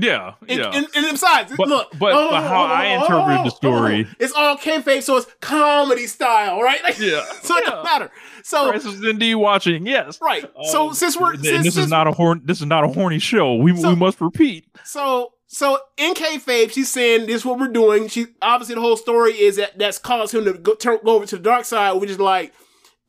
Yeah, 0.00 0.34
And, 0.48 0.58
yeah. 0.60 0.70
and, 0.72 0.86
and 0.94 1.10
besides, 1.10 1.52
But- 1.56 1.68
look. 1.68 1.88
but- 1.98 2.12
oh, 2.14 2.28
but 2.30 2.42
how 2.42 2.62
oh, 2.62 2.66
I 2.66 2.94
oh, 2.96 3.02
interpreted 3.02 3.40
oh, 3.40 3.44
the 3.44 3.50
story- 3.50 4.06
oh, 4.08 4.14
it's 4.20 4.32
all 4.32 4.56
kayfabe, 4.56 5.02
so 5.02 5.16
it's 5.16 5.26
comedy 5.40 6.06
style, 6.06 6.60
right? 6.62 6.80
Like, 6.84 6.98
Yeah, 7.00 7.24
so 7.42 7.56
it 7.56 7.64
doesn't 7.66 7.84
matter. 7.84 8.10
So 8.44 8.70
Chris 8.70 8.84
is 8.84 9.04
indeed 9.04 9.34
watching. 9.34 9.86
Yes. 9.86 10.18
right. 10.22 10.44
so 10.70 10.88
Um, 10.88 10.94
since 10.94 11.18
we're 11.18 11.34
since, 11.34 11.42
this 11.64 11.74
since- 11.74 11.76
is 11.76 11.88
not 11.90 12.06
a 12.06 12.12
horn. 12.12 12.42
This 12.44 12.60
is 12.60 12.66
not 12.66 12.84
a 12.84 12.88
horny 12.88 13.18
show. 13.18 13.54
We 13.56 13.76
So- 13.76 13.88
we 13.90 13.96
must 13.96 14.20
repeat. 14.20 14.66
So, 14.84 15.32
so 15.48 15.78
in 15.96 16.14
kayfabe, 16.14 16.70
she's 16.70 16.90
saying 16.90 17.26
this 17.26 17.36
is 17.36 17.44
what 17.44 17.58
we're 17.58 17.68
doing. 17.68 18.08
She 18.08 18.26
obviously 18.40 18.76
the 18.76 18.80
whole 18.80 18.96
story 18.96 19.32
is 19.32 19.56
that 19.56 19.78
that's 19.78 19.98
caused 19.98 20.32
him 20.34 20.44
to 20.44 20.52
go, 20.52 20.74
turn, 20.74 20.98
go 21.04 21.16
over 21.16 21.26
to 21.26 21.36
the 21.36 21.42
dark 21.42 21.64
side, 21.64 21.92
which 22.00 22.10
is 22.10 22.18
like 22.20 22.52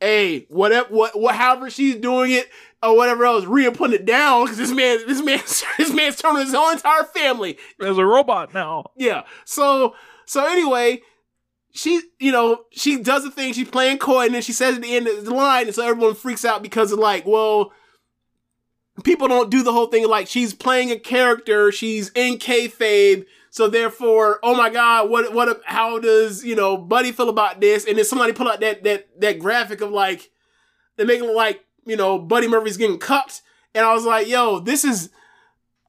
hey, 0.00 0.46
whatever, 0.48 0.88
what, 0.88 1.18
what, 1.18 1.34
however 1.34 1.70
she's 1.70 1.96
doing 1.96 2.32
it 2.32 2.48
or 2.82 2.96
whatever 2.96 3.24
else, 3.24 3.44
Rhea 3.44 3.70
putting 3.70 3.96
it 3.96 4.06
down 4.06 4.44
because 4.44 4.58
this 4.58 4.72
man, 4.72 5.06
this 5.06 5.22
man, 5.22 5.38
this 5.78 5.92
man's 5.92 6.16
turning 6.16 6.46
his 6.46 6.54
whole 6.54 6.70
entire 6.70 7.04
family. 7.04 7.58
There's 7.78 7.98
a 7.98 8.06
robot 8.06 8.54
now. 8.54 8.90
Yeah. 8.96 9.24
So, 9.44 9.94
so 10.24 10.44
anyway, 10.46 11.02
she, 11.72 12.02
you 12.18 12.32
know, 12.32 12.64
she 12.72 13.00
does 13.02 13.24
the 13.24 13.30
thing. 13.30 13.52
She's 13.52 13.68
playing 13.68 13.98
coy, 13.98 14.26
and 14.26 14.34
then 14.34 14.42
she 14.42 14.52
says 14.52 14.76
at 14.76 14.82
the 14.82 14.94
end 14.94 15.06
of 15.06 15.24
the 15.24 15.34
line, 15.34 15.66
and 15.66 15.74
so 15.74 15.86
everyone 15.86 16.14
freaks 16.14 16.44
out 16.44 16.62
because 16.62 16.92
of 16.92 16.98
like, 16.98 17.26
well, 17.26 17.72
people 19.04 19.28
don't 19.28 19.50
do 19.50 19.62
the 19.62 19.72
whole 19.72 19.86
thing 19.86 20.08
like 20.08 20.26
she's 20.26 20.54
playing 20.54 20.90
a 20.90 20.98
character, 20.98 21.70
she's 21.70 22.10
in 22.10 22.38
kayfabe. 22.38 23.26
So 23.50 23.66
therefore, 23.66 24.38
oh 24.44 24.56
my 24.56 24.70
God, 24.70 25.10
what 25.10 25.34
what 25.34 25.60
how 25.64 25.98
does 25.98 26.44
you 26.44 26.54
know 26.54 26.76
Buddy 26.76 27.10
feel 27.10 27.28
about 27.28 27.60
this? 27.60 27.84
And 27.84 27.98
then 27.98 28.04
somebody 28.04 28.32
put 28.32 28.46
out 28.46 28.60
that 28.60 28.84
that 28.84 29.20
that 29.20 29.38
graphic 29.40 29.80
of 29.80 29.90
like 29.90 30.30
they 30.96 31.04
make 31.04 31.20
it 31.20 31.24
look 31.24 31.36
like 31.36 31.64
you 31.84 31.96
know 31.96 32.18
Buddy 32.18 32.46
Murphy's 32.46 32.76
getting 32.76 32.98
cucked, 32.98 33.42
and 33.74 33.84
I 33.84 33.92
was 33.92 34.04
like, 34.04 34.28
yo, 34.28 34.60
this 34.60 34.84
is 34.84 35.10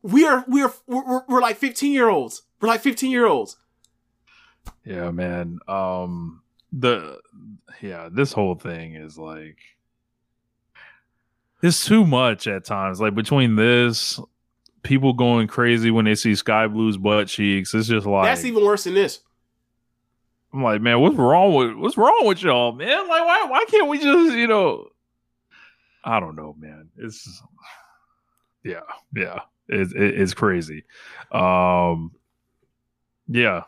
we 0.02 0.26
are 0.26 0.44
we 0.48 0.64
are 0.64 0.74
we're, 0.88 1.24
we're 1.28 1.42
like 1.42 1.58
fifteen 1.58 1.94
year 1.94 2.10
olds. 2.10 2.42
We're 2.60 2.68
like 2.68 2.82
fifteen 2.82 3.12
year 3.12 3.28
olds. 3.28 3.58
Yeah, 4.84 5.12
man. 5.12 5.60
Um, 5.68 6.42
the 6.72 7.20
yeah, 7.82 8.10
this 8.12 8.34
whole 8.34 8.56
thing 8.56 8.96
is 8.96 9.20
like 9.20 9.58
it's 11.62 11.86
too 11.86 12.06
much 12.06 12.48
at 12.48 12.66
times. 12.66 13.00
Like 13.00 13.14
between 13.14 13.56
this, 13.56 14.20
people 14.84 15.14
going 15.14 15.48
crazy 15.48 15.91
when 15.91 16.06
they 16.06 16.16
see 16.16 16.36
Skye 16.36 16.68
Blue's 16.68 16.98
butt 16.98 17.28
cheeks. 17.28 17.74
It's 17.74 17.88
just 17.88 18.06
like 18.06 18.26
That's 18.26 18.45
even 18.45 18.64
worse 18.64 18.84
than 18.86 18.94
this. 18.94 19.20
I'm 20.53 20.64
like, 20.64 20.82
man, 20.82 20.99
what's 20.99 21.16
wrong 21.16 21.53
with 21.53 21.76
what's 21.76 21.98
wrong 21.98 22.22
with 22.24 22.41
y'all, 22.44 22.74
man? 22.74 23.08
Like, 23.08 23.26
why 23.26 23.45
why 23.49 23.66
can't 23.70 23.88
we 23.88 23.99
just, 23.99 24.36
you 24.36 24.48
know? 24.48 24.88
I 26.03 26.20
don't 26.20 26.36
know, 26.36 26.56
man. 26.60 26.90
It's 26.98 27.41
yeah, 28.64 28.82
yeah. 29.16 29.41
It's 29.68 29.94
it, 29.94 30.20
it's 30.20 30.34
crazy. 30.34 30.84
Um, 31.32 32.12
yeah. 33.28 33.64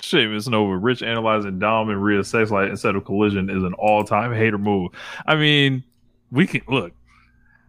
Sheamus 0.00 0.46
Nova, 0.46 0.76
Rich 0.76 1.02
analyzing 1.02 1.58
Dom 1.58 1.88
and 1.88 2.02
Rhea 2.02 2.22
sex 2.22 2.50
life 2.50 2.68
instead 2.68 2.96
of 2.96 3.04
collision 3.06 3.48
is 3.48 3.62
an 3.62 3.72
all 3.74 4.04
time 4.04 4.32
hater 4.34 4.58
move. 4.58 4.92
I 5.26 5.36
mean, 5.36 5.84
we 6.30 6.46
can 6.46 6.62
look. 6.68 6.92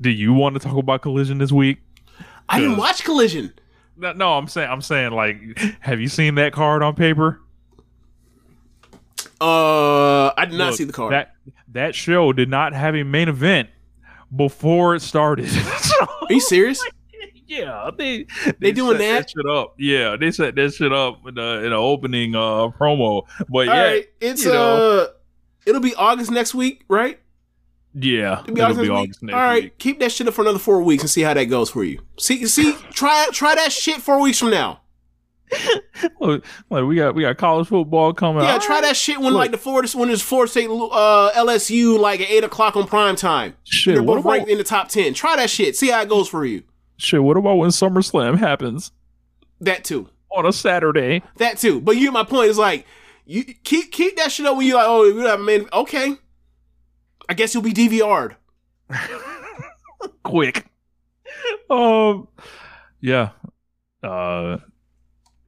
Do 0.01 0.09
you 0.09 0.33
want 0.33 0.55
to 0.55 0.59
talk 0.59 0.77
about 0.77 1.01
collision 1.01 1.37
this 1.37 1.51
week? 1.51 1.79
I 2.49 2.59
didn't 2.59 2.77
watch 2.77 3.03
Collision. 3.03 3.53
No, 3.97 4.13
no, 4.13 4.33
I'm 4.37 4.47
saying, 4.47 4.69
I'm 4.69 4.81
saying, 4.81 5.11
like, 5.11 5.39
have 5.79 5.99
you 5.99 6.07
seen 6.07 6.35
that 6.35 6.53
card 6.53 6.83
on 6.83 6.95
paper? 6.95 7.41
Uh, 9.39 10.31
I 10.37 10.45
did 10.49 10.57
not 10.57 10.69
Look, 10.69 10.77
see 10.77 10.83
the 10.83 10.93
card. 10.93 11.13
That 11.13 11.35
that 11.73 11.95
show 11.95 12.33
did 12.33 12.49
not 12.49 12.73
have 12.73 12.95
a 12.95 13.03
main 13.03 13.29
event 13.29 13.69
before 14.35 14.95
it 14.95 15.01
started. 15.01 15.49
Are 16.01 16.07
you 16.29 16.39
serious? 16.39 16.83
yeah, 17.47 17.89
they 17.97 18.25
They 18.59 18.71
doing 18.71 18.97
set 18.97 19.19
that? 19.21 19.29
shit 19.29 19.45
up. 19.49 19.75
Yeah, 19.77 20.15
they 20.15 20.31
set 20.31 20.55
that 20.55 20.73
shit 20.73 20.91
up 20.91 21.27
in 21.27 21.35
the 21.35 21.63
in 21.65 21.69
the 21.71 21.75
opening 21.75 22.35
uh 22.35 22.69
promo. 22.69 23.23
But 23.49 23.67
All 23.69 23.75
yeah, 23.75 23.83
right, 23.83 24.07
it's 24.19 24.43
you 24.43 24.51
know. 24.51 25.01
uh, 25.01 25.07
it'll 25.65 25.81
be 25.81 25.93
August 25.95 26.31
next 26.31 26.55
week, 26.55 26.83
right? 26.87 27.19
Yeah, 27.99 28.41
It'll 28.41 28.53
be 28.53 28.61
it'll 28.61 28.75
be 28.83 28.89
August 28.89 29.19
All 29.23 29.29
right, 29.29 29.63
week. 29.63 29.77
keep 29.79 29.99
that 29.99 30.11
shit 30.11 30.27
up 30.27 30.33
for 30.33 30.41
another 30.41 30.59
four 30.59 30.81
weeks 30.83 31.03
and 31.03 31.09
see 31.09 31.21
how 31.21 31.33
that 31.33 31.45
goes 31.45 31.69
for 31.69 31.83
you. 31.83 31.99
See, 32.19 32.45
see, 32.47 32.73
try 32.91 33.27
try 33.31 33.55
that 33.55 33.71
shit 33.71 34.01
four 34.01 34.21
weeks 34.21 34.39
from 34.39 34.51
now. 34.51 34.81
Look, 36.19 36.43
like 36.69 36.83
we 36.83 36.95
got 36.97 37.15
we 37.15 37.21
got 37.23 37.37
college 37.37 37.67
football 37.69 38.13
coming. 38.13 38.43
Yeah, 38.43 38.53
All 38.53 38.59
try 38.59 38.75
right. 38.75 38.83
that 38.83 38.97
shit 38.97 39.17
when 39.17 39.27
Look. 39.33 39.39
like 39.39 39.51
the 39.51 39.57
Florida 39.57 39.89
when 39.97 40.09
there's 40.09 40.21
Florida 40.21 40.51
State 40.51 40.69
uh, 40.69 41.31
LSU 41.35 41.97
like 41.97 42.19
at 42.21 42.29
eight 42.29 42.43
o'clock 42.43 42.75
on 42.75 42.85
prime 42.85 43.15
time. 43.15 43.55
Shit, 43.63 43.95
They're 43.95 44.03
what 44.03 44.15
both 44.15 44.25
about- 44.25 44.31
ranked 44.33 44.49
in 44.49 44.57
the 44.57 44.63
top 44.65 44.89
ten. 44.89 45.13
Try 45.13 45.35
that 45.37 45.49
shit. 45.49 45.75
See 45.77 45.89
how 45.89 46.01
it 46.01 46.09
goes 46.09 46.27
for 46.27 46.45
you. 46.45 46.63
Shit, 46.97 47.23
what 47.23 47.37
about 47.37 47.55
when 47.55 47.69
SummerSlam 47.69 48.37
happens 48.39 48.91
That 49.61 49.83
too. 49.85 50.09
on 50.35 50.45
a 50.45 50.51
Saturday? 50.51 51.21
That 51.37 51.57
too. 51.59 51.79
But 51.79 51.95
you 51.97 52.11
my 52.11 52.23
point. 52.23 52.49
Is 52.49 52.57
like 52.57 52.85
you 53.25 53.43
keep 53.45 53.91
keep 53.91 54.17
that 54.17 54.31
shit 54.31 54.45
up 54.45 54.57
when 54.57 54.67
you 54.67 54.75
like 54.75 54.85
oh 54.87 55.13
we 55.13 55.21
have 55.21 55.39
a 55.39 55.43
man. 55.43 55.65
Okay, 55.71 56.15
I 57.29 57.33
guess 57.33 57.53
you'll 57.53 57.63
be 57.63 57.73
DVR'd. 57.73 58.35
quick. 60.23 60.65
Um, 61.69 62.27
yeah. 63.01 63.29
Uh, 64.03 64.57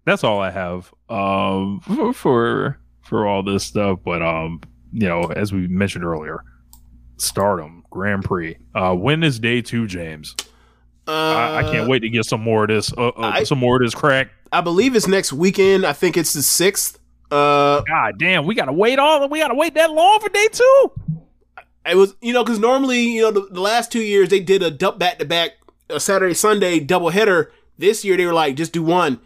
that's 0.05 0.23
all 0.23 0.39
I 0.39 0.49
have. 0.51 0.93
Um, 1.09 1.79
for 1.81 2.13
for, 2.13 2.79
for 3.01 3.27
all 3.27 3.43
this 3.43 3.63
stuff, 3.63 3.99
but 4.03 4.21
um, 4.21 4.61
you 4.91 5.07
know, 5.07 5.21
as 5.35 5.53
we 5.53 5.67
mentioned 5.67 6.03
earlier, 6.03 6.43
Stardom 7.17 7.83
Grand 7.89 8.23
Prix. 8.23 8.57
Uh, 8.75 8.93
when 8.95 9.23
is 9.23 9.39
day 9.39 9.61
two, 9.61 9.87
James? 9.87 10.35
Uh, 11.07 11.11
I, 11.11 11.57
I 11.59 11.63
can't 11.71 11.89
wait 11.89 11.99
to 11.99 12.09
get 12.09 12.25
some 12.25 12.41
more 12.41 12.63
of 12.63 12.69
this. 12.69 12.91
Uh, 12.93 13.07
uh, 13.09 13.31
I- 13.35 13.43
some 13.43 13.57
more 13.59 13.77
of 13.77 13.81
this 13.81 13.95
crack. 13.95 14.29
I 14.51 14.61
believe 14.61 14.95
it's 14.95 15.07
next 15.07 15.31
weekend. 15.31 15.85
I 15.85 15.93
think 15.93 16.17
it's 16.17 16.33
the 16.33 16.41
sixth. 16.41 16.97
Uh, 17.31 17.81
God 17.81 18.17
damn, 18.17 18.47
we 18.47 18.55
gotta 18.55 18.73
wait 18.73 18.97
all. 18.97 19.29
We 19.29 19.39
gotta 19.39 19.53
wait 19.53 19.75
that 19.75 19.91
long 19.91 20.19
for 20.19 20.29
day 20.29 20.47
two. 20.51 20.91
It 21.89 21.95
was 21.95 22.15
you 22.21 22.33
know 22.33 22.43
because 22.43 22.59
normally 22.59 23.01
you 23.01 23.21
know 23.21 23.31
the, 23.31 23.47
the 23.51 23.61
last 23.61 23.91
two 23.91 24.01
years 24.01 24.29
they 24.29 24.39
did 24.39 24.63
a 24.63 24.71
dump 24.71 24.99
back 24.99 25.19
to 25.19 25.25
back 25.25 25.51
a 25.89 25.99
Saturday 25.99 26.33
Sunday 26.33 26.79
double 26.79 27.09
header. 27.09 27.51
This 27.77 28.03
year 28.03 28.17
they 28.17 28.25
were 28.25 28.33
like 28.33 28.55
just 28.55 28.73
do 28.73 28.83
one. 28.83 29.19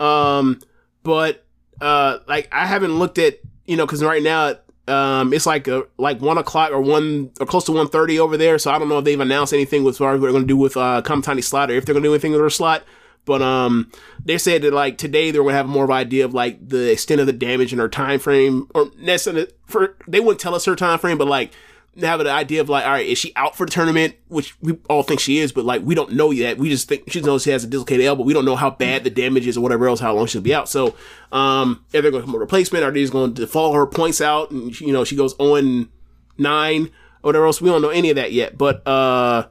Um, 0.00 0.60
but 1.02 1.44
uh, 1.80 2.18
like 2.26 2.48
I 2.52 2.66
haven't 2.66 2.98
looked 2.98 3.18
at 3.18 3.38
you 3.64 3.76
know 3.76 3.86
because 3.86 4.02
right 4.02 4.22
now 4.22 4.56
um 4.86 5.34
it's 5.34 5.44
like 5.44 5.68
a 5.68 5.84
like 5.98 6.20
one 6.20 6.38
o'clock 6.38 6.70
or 6.72 6.80
one 6.80 7.30
or 7.40 7.46
close 7.46 7.64
to 7.64 7.72
one 7.72 7.88
thirty 7.88 8.18
over 8.18 8.36
there. 8.36 8.58
So 8.58 8.70
I 8.70 8.78
don't 8.78 8.88
know 8.88 8.98
if 8.98 9.04
they've 9.04 9.20
announced 9.20 9.52
anything 9.52 9.84
with 9.84 10.00
what 10.00 10.18
they're 10.20 10.30
going 10.30 10.42
to 10.42 10.46
do 10.46 10.56
with 10.56 10.76
uh 10.76 11.02
Kamitani 11.04 11.44
slot 11.44 11.70
or 11.70 11.74
if 11.74 11.84
they're 11.84 11.92
going 11.94 12.02
to 12.02 12.08
do 12.08 12.14
anything 12.14 12.32
with 12.32 12.40
their 12.40 12.50
slot. 12.50 12.84
But 13.28 13.42
um, 13.42 13.92
they 14.24 14.38
said 14.38 14.62
that 14.62 14.72
like 14.72 14.96
today 14.96 15.30
they're 15.30 15.42
gonna 15.42 15.54
have 15.54 15.68
more 15.68 15.84
of 15.84 15.90
an 15.90 15.96
idea 15.96 16.24
of 16.24 16.32
like 16.32 16.66
the 16.66 16.90
extent 16.90 17.20
of 17.20 17.26
the 17.26 17.32
damage 17.34 17.74
in 17.74 17.78
her 17.78 17.88
time 17.88 18.18
frame, 18.18 18.70
or 18.74 18.90
necessarily 18.96 19.48
for 19.66 19.98
they 20.08 20.18
wouldn't 20.18 20.40
tell 20.40 20.54
us 20.54 20.64
her 20.64 20.74
time 20.74 20.98
frame, 20.98 21.18
but 21.18 21.28
like 21.28 21.52
have 22.00 22.20
an 22.20 22.26
idea 22.26 22.60
of 22.60 22.68
like, 22.68 22.84
all 22.84 22.92
right, 22.92 23.06
is 23.06 23.18
she 23.18 23.32
out 23.34 23.56
for 23.56 23.66
the 23.66 23.72
tournament? 23.72 24.14
Which 24.28 24.54
we 24.60 24.78
all 24.88 25.02
think 25.02 25.20
she 25.20 25.38
is, 25.38 25.52
but 25.52 25.64
like 25.64 25.82
we 25.82 25.94
don't 25.94 26.12
know 26.12 26.30
yet. 26.30 26.58
We 26.58 26.68
just 26.68 26.88
think 26.88 27.10
she 27.10 27.20
knows 27.20 27.42
she 27.42 27.50
has 27.50 27.64
a 27.64 27.66
dislocated 27.66 28.06
elbow. 28.06 28.22
We 28.22 28.32
don't 28.32 28.44
know 28.44 28.56
how 28.56 28.70
bad 28.70 29.04
the 29.04 29.10
damage 29.10 29.46
is 29.46 29.56
or 29.56 29.60
whatever 29.62 29.88
else, 29.88 30.00
how 30.00 30.14
long 30.14 30.26
she'll 30.26 30.40
be 30.42 30.54
out. 30.54 30.68
So 30.68 30.94
um, 31.32 31.84
if 31.92 32.02
they're 32.02 32.10
gonna 32.10 32.22
come 32.22 32.32
with 32.32 32.40
a 32.40 32.44
replacement, 32.44 32.84
are 32.84 32.90
they 32.90 33.00
just 33.00 33.12
gonna 33.12 33.32
default 33.32 33.74
her 33.74 33.86
points 33.86 34.20
out 34.20 34.50
and 34.50 34.78
you 34.80 34.92
know 34.92 35.04
she 35.04 35.16
goes 35.16 35.34
on 35.38 35.88
nine 36.36 36.90
or 37.22 37.28
whatever 37.28 37.46
else? 37.46 37.60
We 37.60 37.68
don't 37.68 37.82
know 37.82 37.90
any 37.90 38.10
of 38.10 38.16
that 38.16 38.32
yet, 38.32 38.56
but 38.56 38.86
uh. 38.86 39.48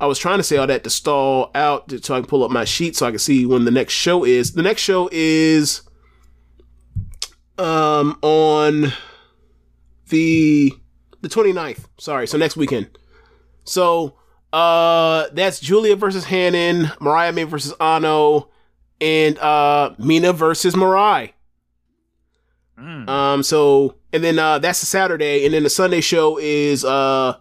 I 0.00 0.06
was 0.06 0.20
trying 0.20 0.38
to 0.38 0.44
say 0.44 0.56
all 0.56 0.66
that 0.68 0.84
to 0.84 0.90
stall 0.90 1.50
out 1.56 1.88
to, 1.88 2.00
so 2.00 2.14
I 2.14 2.20
can 2.20 2.28
pull 2.28 2.44
up 2.44 2.52
my 2.52 2.64
sheet 2.64 2.94
so 2.94 3.04
I 3.04 3.10
can 3.10 3.18
see 3.18 3.44
when 3.44 3.64
the 3.64 3.72
next 3.72 3.94
show 3.94 4.24
is. 4.24 4.52
The 4.52 4.62
next 4.62 4.80
show 4.82 5.08
is 5.10 5.82
um 7.58 8.16
on 8.22 8.92
the 10.10 10.72
the 11.28 11.34
29th. 11.34 11.84
Sorry, 11.98 12.26
so 12.26 12.38
next 12.38 12.56
weekend. 12.56 12.98
So 13.64 14.14
uh 14.52 15.26
that's 15.32 15.60
Giulia 15.60 15.94
versus 15.96 16.24
Hanan, 16.24 16.90
Mariah 17.00 17.32
May 17.32 17.44
versus 17.44 17.74
Anou, 17.74 18.48
and 19.00 19.38
uh 19.38 19.94
Mina 19.98 20.32
versus 20.32 20.74
Mariah. 20.74 21.28
Um 23.08 23.42
so 23.42 23.96
and 24.12 24.24
then 24.24 24.38
uh 24.38 24.58
that's 24.58 24.80
the 24.80 24.86
Saturday, 24.86 25.44
and 25.44 25.52
then 25.52 25.64
the 25.64 25.70
Sunday 25.70 26.00
show 26.00 26.38
is 26.38 26.84
uh 26.84 27.36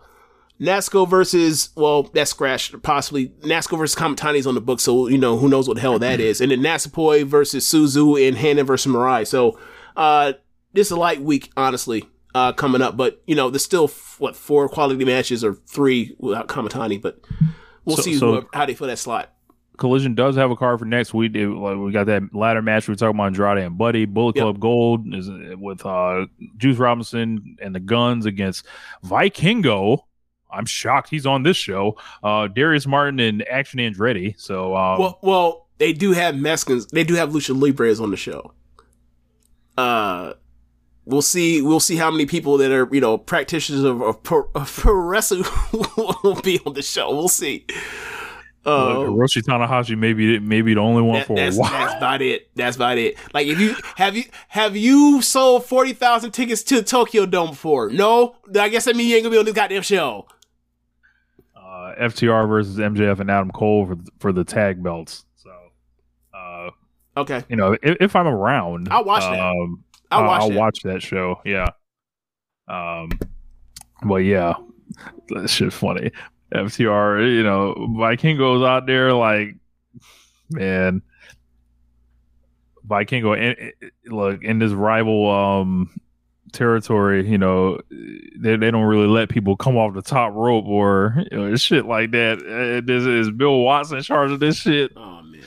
Natsuko 0.59 1.07
versus 1.07 1.69
well, 1.75 2.03
that's 2.03 2.31
Scratch 2.31 2.73
possibly 2.81 3.29
Natsuko 3.41 3.77
versus 3.77 3.97
Kamitani's 3.97 4.47
on 4.47 4.55
the 4.55 4.61
book, 4.61 4.79
so 4.79 5.07
you 5.07 5.17
know 5.17 5.37
who 5.37 5.47
knows 5.47 5.67
what 5.67 5.75
the 5.75 5.81
hell 5.81 5.99
that 5.99 6.19
is. 6.19 6.41
And 6.41 6.51
then 6.51 6.59
Natsupoi 6.59 7.23
versus 7.25 7.65
Suzu 7.71 8.27
and 8.27 8.35
Hanan 8.37 8.65
versus 8.65 8.91
Mirai. 8.91 9.25
So 9.25 9.57
uh 9.95 10.33
this 10.73 10.87
is 10.87 10.91
a 10.91 10.97
light 10.97 11.21
week, 11.21 11.51
honestly, 11.55 12.09
uh 12.37 12.51
coming 12.53 12.81
up. 12.81 12.95
But 12.97 13.21
you 13.27 13.35
know, 13.35 13.49
there's 13.49 13.63
still 13.65 13.87
what 14.19 14.35
four 14.35 14.67
quality 14.69 15.03
matches 15.05 15.43
or 15.43 15.53
three 15.53 16.15
without 16.19 16.47
Kamitani, 16.47 17.01
but 17.01 17.19
we'll 17.85 17.95
So- 17.97 18.01
see 18.03 18.15
so- 18.17 18.47
how 18.53 18.65
they 18.65 18.73
fill 18.75 18.87
that 18.87 18.99
slot. 18.99 19.33
Collision 19.77 20.15
does 20.15 20.35
have 20.35 20.49
a 20.49 20.55
card 20.55 20.79
for 20.79 20.85
next 20.85 21.13
week. 21.13 21.33
They- 21.33 21.45
like, 21.45 21.77
we 21.77 21.91
got 21.91 22.07
that 22.07 22.33
ladder 22.33 22.63
match 22.63 22.87
we 22.87 22.93
were 22.93 22.95
talking 22.95 23.15
about 23.15 23.27
Andrade 23.27 23.59
and 23.59 23.77
Buddy. 23.77 24.05
Bullet 24.05 24.35
Yep. 24.35 24.43
Club 24.43 24.59
Gold 24.59 25.13
is 25.13 25.29
uh, 25.29 25.55
with 25.59 25.85
uh, 25.85 26.25
Juice 26.57 26.77
Robinson 26.77 27.57
and 27.61 27.75
the 27.75 27.79
Guns 27.79 28.25
against 28.25 28.65
Vikingo. 29.05 29.99
I'm 30.51 30.65
shocked 30.65 31.09
he's 31.11 31.27
on 31.27 31.43
this 31.43 31.57
show. 31.57 31.95
Uh, 32.23 32.47
Darius 32.47 32.87
Martin 32.87 33.19
and 33.19 33.47
Action 33.47 33.79
Andretti. 33.79 34.33
So 34.39 34.75
um, 34.75 34.99
well, 34.99 35.19
well, 35.21 35.67
they 35.77 35.93
do 35.93 36.11
have 36.13 36.35
Mexicans. 36.35 36.87
They 36.87 37.03
do 37.03 37.13
have 37.13 37.29
Lucha 37.29 37.55
Libres 37.55 37.99
on 37.99 38.09
the 38.09 38.17
show. 38.17 38.53
Uh, 39.77 40.33
we'll 41.07 41.21
see. 41.21 41.61
We'll 41.61 41.79
see 41.79 41.95
how 41.95 42.11
many 42.11 42.25
people 42.25 42.57
that 42.57 42.71
are 42.71 42.87
you 42.93 43.01
know 43.01 43.17
practitioners 43.17 43.83
of, 43.83 44.01
of, 44.01 44.21
pro, 44.23 44.49
of 44.55 44.71
pro 44.75 44.93
wrestling 44.93 45.43
will 46.23 46.39
be 46.43 46.59
on 46.65 46.73
the 46.73 46.81
show. 46.83 47.09
We'll 47.11 47.27
see. 47.29 47.65
Uh, 48.65 48.99
Look, 48.99 49.07
Hiroshi 49.09 49.41
Tanahashi 49.43 49.97
maybe 49.97 50.39
maybe 50.39 50.73
the 50.73 50.81
only 50.81 51.01
one 51.01 51.19
that- 51.19 51.27
for 51.27 51.33
a 51.33 51.35
that's, 51.37 51.57
while. 51.57 51.71
that's 51.71 51.93
about 51.95 52.21
it. 52.21 52.49
That's 52.55 52.75
about 52.75 52.97
it. 52.97 53.15
Like 53.33 53.47
if 53.47 53.59
you 53.59 53.75
have 53.95 54.17
you 54.17 54.25
have 54.49 54.75
you 54.75 55.21
sold 55.21 55.65
forty 55.65 55.93
thousand 55.93 56.31
tickets 56.31 56.63
to 56.63 56.75
the 56.75 56.83
Tokyo 56.83 57.25
Dome 57.25 57.51
before? 57.51 57.89
No, 57.89 58.35
I 58.59 58.67
guess 58.67 58.83
that 58.85 58.95
means 58.97 59.09
you 59.09 59.15
ain't 59.15 59.23
gonna 59.23 59.33
be 59.33 59.39
on 59.39 59.45
this 59.45 59.53
goddamn 59.53 59.83
show. 59.83 60.27
uh, 61.55 61.93
FTR 61.99 62.47
versus 62.49 62.77
MJF 62.77 63.19
and 63.21 63.31
Adam 63.31 63.51
Cole 63.51 63.85
for 63.87 63.97
for 64.19 64.31
the 64.33 64.43
tag 64.43 64.83
belts. 64.83 65.23
So, 65.35 65.51
uh, 66.33 66.71
Okay, 67.15 67.43
you 67.49 67.55
know, 67.55 67.73
if, 67.81 67.97
if 68.01 68.15
I'm 68.15 68.27
around, 68.27 68.89
I'll 68.91 69.03
watch 69.05 69.21
that. 69.21 69.39
um, 69.39 69.39
I'll 69.39 69.77
I'll, 70.11 70.23
watch 70.25 70.41
I'll 70.41 70.49
that. 70.49 70.57
watch 70.57 70.81
that 70.83 71.01
show. 71.01 71.41
Yeah. 71.45 71.69
Um, 72.67 73.09
but 74.03 74.17
yeah, 74.17 74.53
that 75.29 75.49
shit 75.49 75.73
funny. 75.73 76.11
FTR, 76.53 77.35
you 77.35 77.43
know, 77.43 77.73
Vikingo's 77.75 78.63
out 78.63 78.85
there 78.85 79.13
like, 79.13 79.55
man, 80.49 81.01
Vikingo. 82.87 83.35
In, 83.37 83.71
in- 83.81 83.91
look 84.15 84.41
in 84.43 84.59
this 84.59 84.71
rival 84.71 85.29
um 85.29 85.89
territory, 86.53 87.29
you 87.29 87.37
know, 87.37 87.79
they 88.37 88.55
they 88.55 88.71
don't 88.71 88.85
really 88.85 89.07
let 89.07 89.27
people 89.29 89.57
come 89.57 89.75
off 89.77 89.93
the 89.93 90.01
top 90.01 90.33
rope 90.33 90.65
or 90.65 91.23
you 91.31 91.37
know 91.37 91.55
shit 91.57 91.85
like 91.85 92.11
that. 92.11 92.37
Uh, 92.39 92.85
this 92.85 93.05
is 93.05 93.29
Bill 93.31 93.59
Watson 93.59 93.97
in 93.97 94.03
charge 94.03 94.31
of 94.31 94.39
this 94.39 94.57
shit. 94.57 94.93
Oh 94.95 95.21
man, 95.23 95.41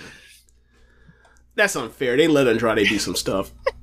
that's 1.54 1.76
unfair. 1.76 2.16
They 2.18 2.28
let 2.28 2.46
Andrade 2.46 2.86
do 2.88 2.98
some 2.98 3.16
stuff. 3.16 3.52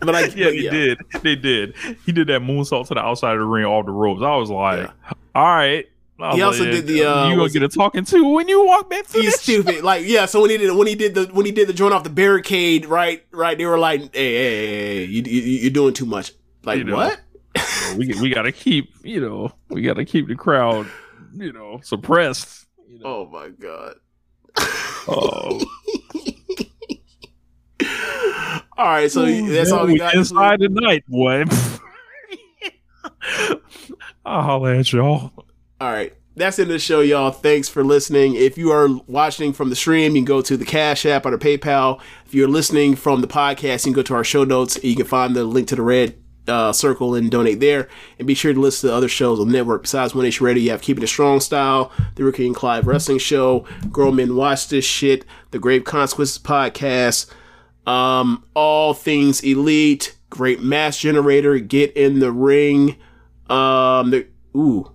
But 0.04 0.14
I, 0.14 0.20
Yeah, 0.26 0.46
but 0.46 0.52
they 0.52 0.70
did. 0.70 0.98
They 1.22 1.36
did. 1.36 1.74
He 2.06 2.12
did 2.12 2.26
that 2.28 2.40
moonsault 2.40 2.88
to 2.88 2.94
the 2.94 3.00
outside 3.00 3.34
of 3.34 3.40
the 3.40 3.44
ring 3.44 3.66
off 3.66 3.84
the 3.86 3.92
ropes. 3.92 4.22
I 4.22 4.34
was 4.36 4.50
like, 4.50 4.88
all 5.34 5.44
right. 5.44 5.86
He 6.16 6.24
like, 6.24 6.42
also 6.42 6.64
did 6.64 6.86
the, 6.86 7.04
uh, 7.04 7.28
you 7.28 7.36
gonna 7.36 7.48
get 7.48 7.62
a 7.62 7.68
talking 7.68 8.04
to 8.04 8.34
when 8.34 8.46
you 8.46 8.64
walk 8.66 8.90
back 8.90 9.06
through 9.06 9.22
He's 9.22 9.32
shit? 9.32 9.40
stupid. 9.64 9.82
Like, 9.84 10.04
yeah. 10.06 10.26
So 10.26 10.42
when 10.42 10.50
he 10.50 10.58
did 10.58 10.74
when 10.76 10.86
he 10.86 10.94
did 10.94 11.14
the 11.14 11.24
when 11.32 11.46
he 11.46 11.52
did 11.52 11.66
the 11.66 11.72
joint 11.72 11.94
off 11.94 12.04
the 12.04 12.10
barricade, 12.10 12.84
right, 12.84 13.24
right, 13.30 13.56
they 13.56 13.64
were 13.64 13.78
like, 13.78 14.00
"Hey, 14.14 14.34
hey, 14.34 14.56
hey, 14.56 14.96
hey 14.96 15.04
you, 15.04 15.22
you 15.22 15.40
you're 15.62 15.70
doing 15.70 15.94
too 15.94 16.04
much." 16.04 16.32
Like 16.62 16.78
You 16.78 16.84
know. 16.84 16.96
what? 16.96 17.20
we 17.96 18.12
we 18.20 18.28
gotta 18.28 18.52
keep 18.52 18.92
you 19.02 19.18
know 19.20 19.50
we 19.70 19.80
gotta 19.80 20.04
keep 20.04 20.28
the 20.28 20.34
crowd 20.34 20.86
you 21.34 21.52
know 21.54 21.80
suppressed. 21.82 22.66
You 22.86 22.98
know. 22.98 23.06
Oh 23.06 23.28
my 23.32 23.48
god. 23.48 23.94
Oh, 25.08 25.58
All 28.80 28.86
right, 28.86 29.10
so 29.12 29.26
that's 29.26 29.70
all 29.72 29.86
we 29.86 29.98
got. 29.98 30.14
inside 30.14 30.60
tonight, 30.60 31.04
boy. 31.06 31.44
I'll 34.24 34.40
holler 34.40 34.72
at 34.72 34.90
y'all. 34.90 35.32
All 35.78 35.92
right. 35.92 36.14
That's 36.34 36.58
in 36.58 36.68
the 36.68 36.78
show, 36.78 37.00
y'all. 37.00 37.30
Thanks 37.30 37.68
for 37.68 37.84
listening. 37.84 38.36
If 38.36 38.56
you 38.56 38.70
are 38.70 38.88
watching 39.06 39.52
from 39.52 39.68
the 39.68 39.76
stream, 39.76 40.16
you 40.16 40.20
can 40.20 40.24
go 40.24 40.40
to 40.40 40.56
the 40.56 40.64
Cash 40.64 41.04
App 41.04 41.26
or 41.26 41.36
the 41.36 41.36
PayPal. 41.36 42.00
If 42.24 42.32
you're 42.32 42.48
listening 42.48 42.96
from 42.96 43.20
the 43.20 43.26
podcast, 43.26 43.84
you 43.84 43.92
can 43.92 43.96
go 43.96 44.02
to 44.02 44.14
our 44.14 44.24
show 44.24 44.44
notes. 44.44 44.82
You 44.82 44.96
can 44.96 45.04
find 45.04 45.36
the 45.36 45.44
link 45.44 45.68
to 45.68 45.76
the 45.76 45.82
red 45.82 46.14
uh, 46.48 46.72
circle 46.72 47.14
and 47.14 47.30
donate 47.30 47.60
there. 47.60 47.86
And 48.18 48.26
be 48.26 48.32
sure 48.32 48.54
to 48.54 48.60
listen 48.60 48.88
to 48.88 48.96
other 48.96 49.08
shows 49.08 49.40
on 49.40 49.48
the 49.48 49.52
network. 49.52 49.82
Besides 49.82 50.14
One 50.14 50.24
Nation 50.24 50.46
Radio, 50.46 50.62
you 50.62 50.70
have 50.70 50.80
Keeping 50.80 51.04
It 51.04 51.08
Strong 51.08 51.40
Style, 51.40 51.92
The 52.14 52.24
Ricky 52.24 52.46
and 52.46 52.56
Clive 52.56 52.86
Wrestling 52.86 53.18
Show, 53.18 53.66
Grown 53.90 54.16
Men 54.16 54.36
Watch 54.36 54.68
This 54.68 54.86
Shit, 54.86 55.26
The 55.50 55.58
Grave 55.58 55.84
Consequences 55.84 56.38
Podcast, 56.38 57.30
um, 57.86 58.44
All 58.54 58.94
Things 58.94 59.42
Elite, 59.42 60.16
Great 60.28 60.60
Match 60.60 61.00
Generator, 61.00 61.58
Get 61.58 61.96
in 61.96 62.20
the 62.20 62.32
Ring, 62.32 62.96
um, 63.48 64.10
the, 64.10 64.26
ooh, 64.56 64.90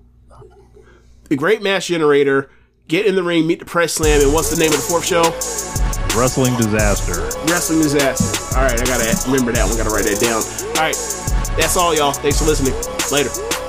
the 1.29 1.35
Great 1.35 1.61
Match 1.61 1.87
Generator, 1.87 2.49
Get 2.87 3.05
in 3.05 3.15
the 3.15 3.23
Ring, 3.23 3.47
Meet 3.47 3.59
the 3.59 3.65
Press 3.65 3.93
Slam, 3.93 4.21
and 4.21 4.33
what's 4.33 4.55
the 4.55 4.59
name 4.61 4.71
of 4.71 4.77
the 4.77 4.83
fourth 4.83 5.05
show? 5.05 5.23
Wrestling 6.17 6.55
disaster. 6.55 7.21
Wrestling 7.51 7.81
Disaster. 7.81 8.57
All 8.57 8.63
right, 8.63 8.79
I 8.79 8.85
gotta 8.85 9.29
remember 9.29 9.51
that 9.51 9.67
one. 9.67 9.75
Gotta 9.75 9.89
write 9.89 10.05
that 10.05 10.21
down. 10.21 10.41
All 10.77 10.81
right, 10.81 10.95
that's 11.57 11.75
all, 11.75 11.93
y'all. 11.93 12.13
Thanks 12.13 12.39
for 12.39 12.45
listening. 12.45 12.73
Later. 13.11 13.64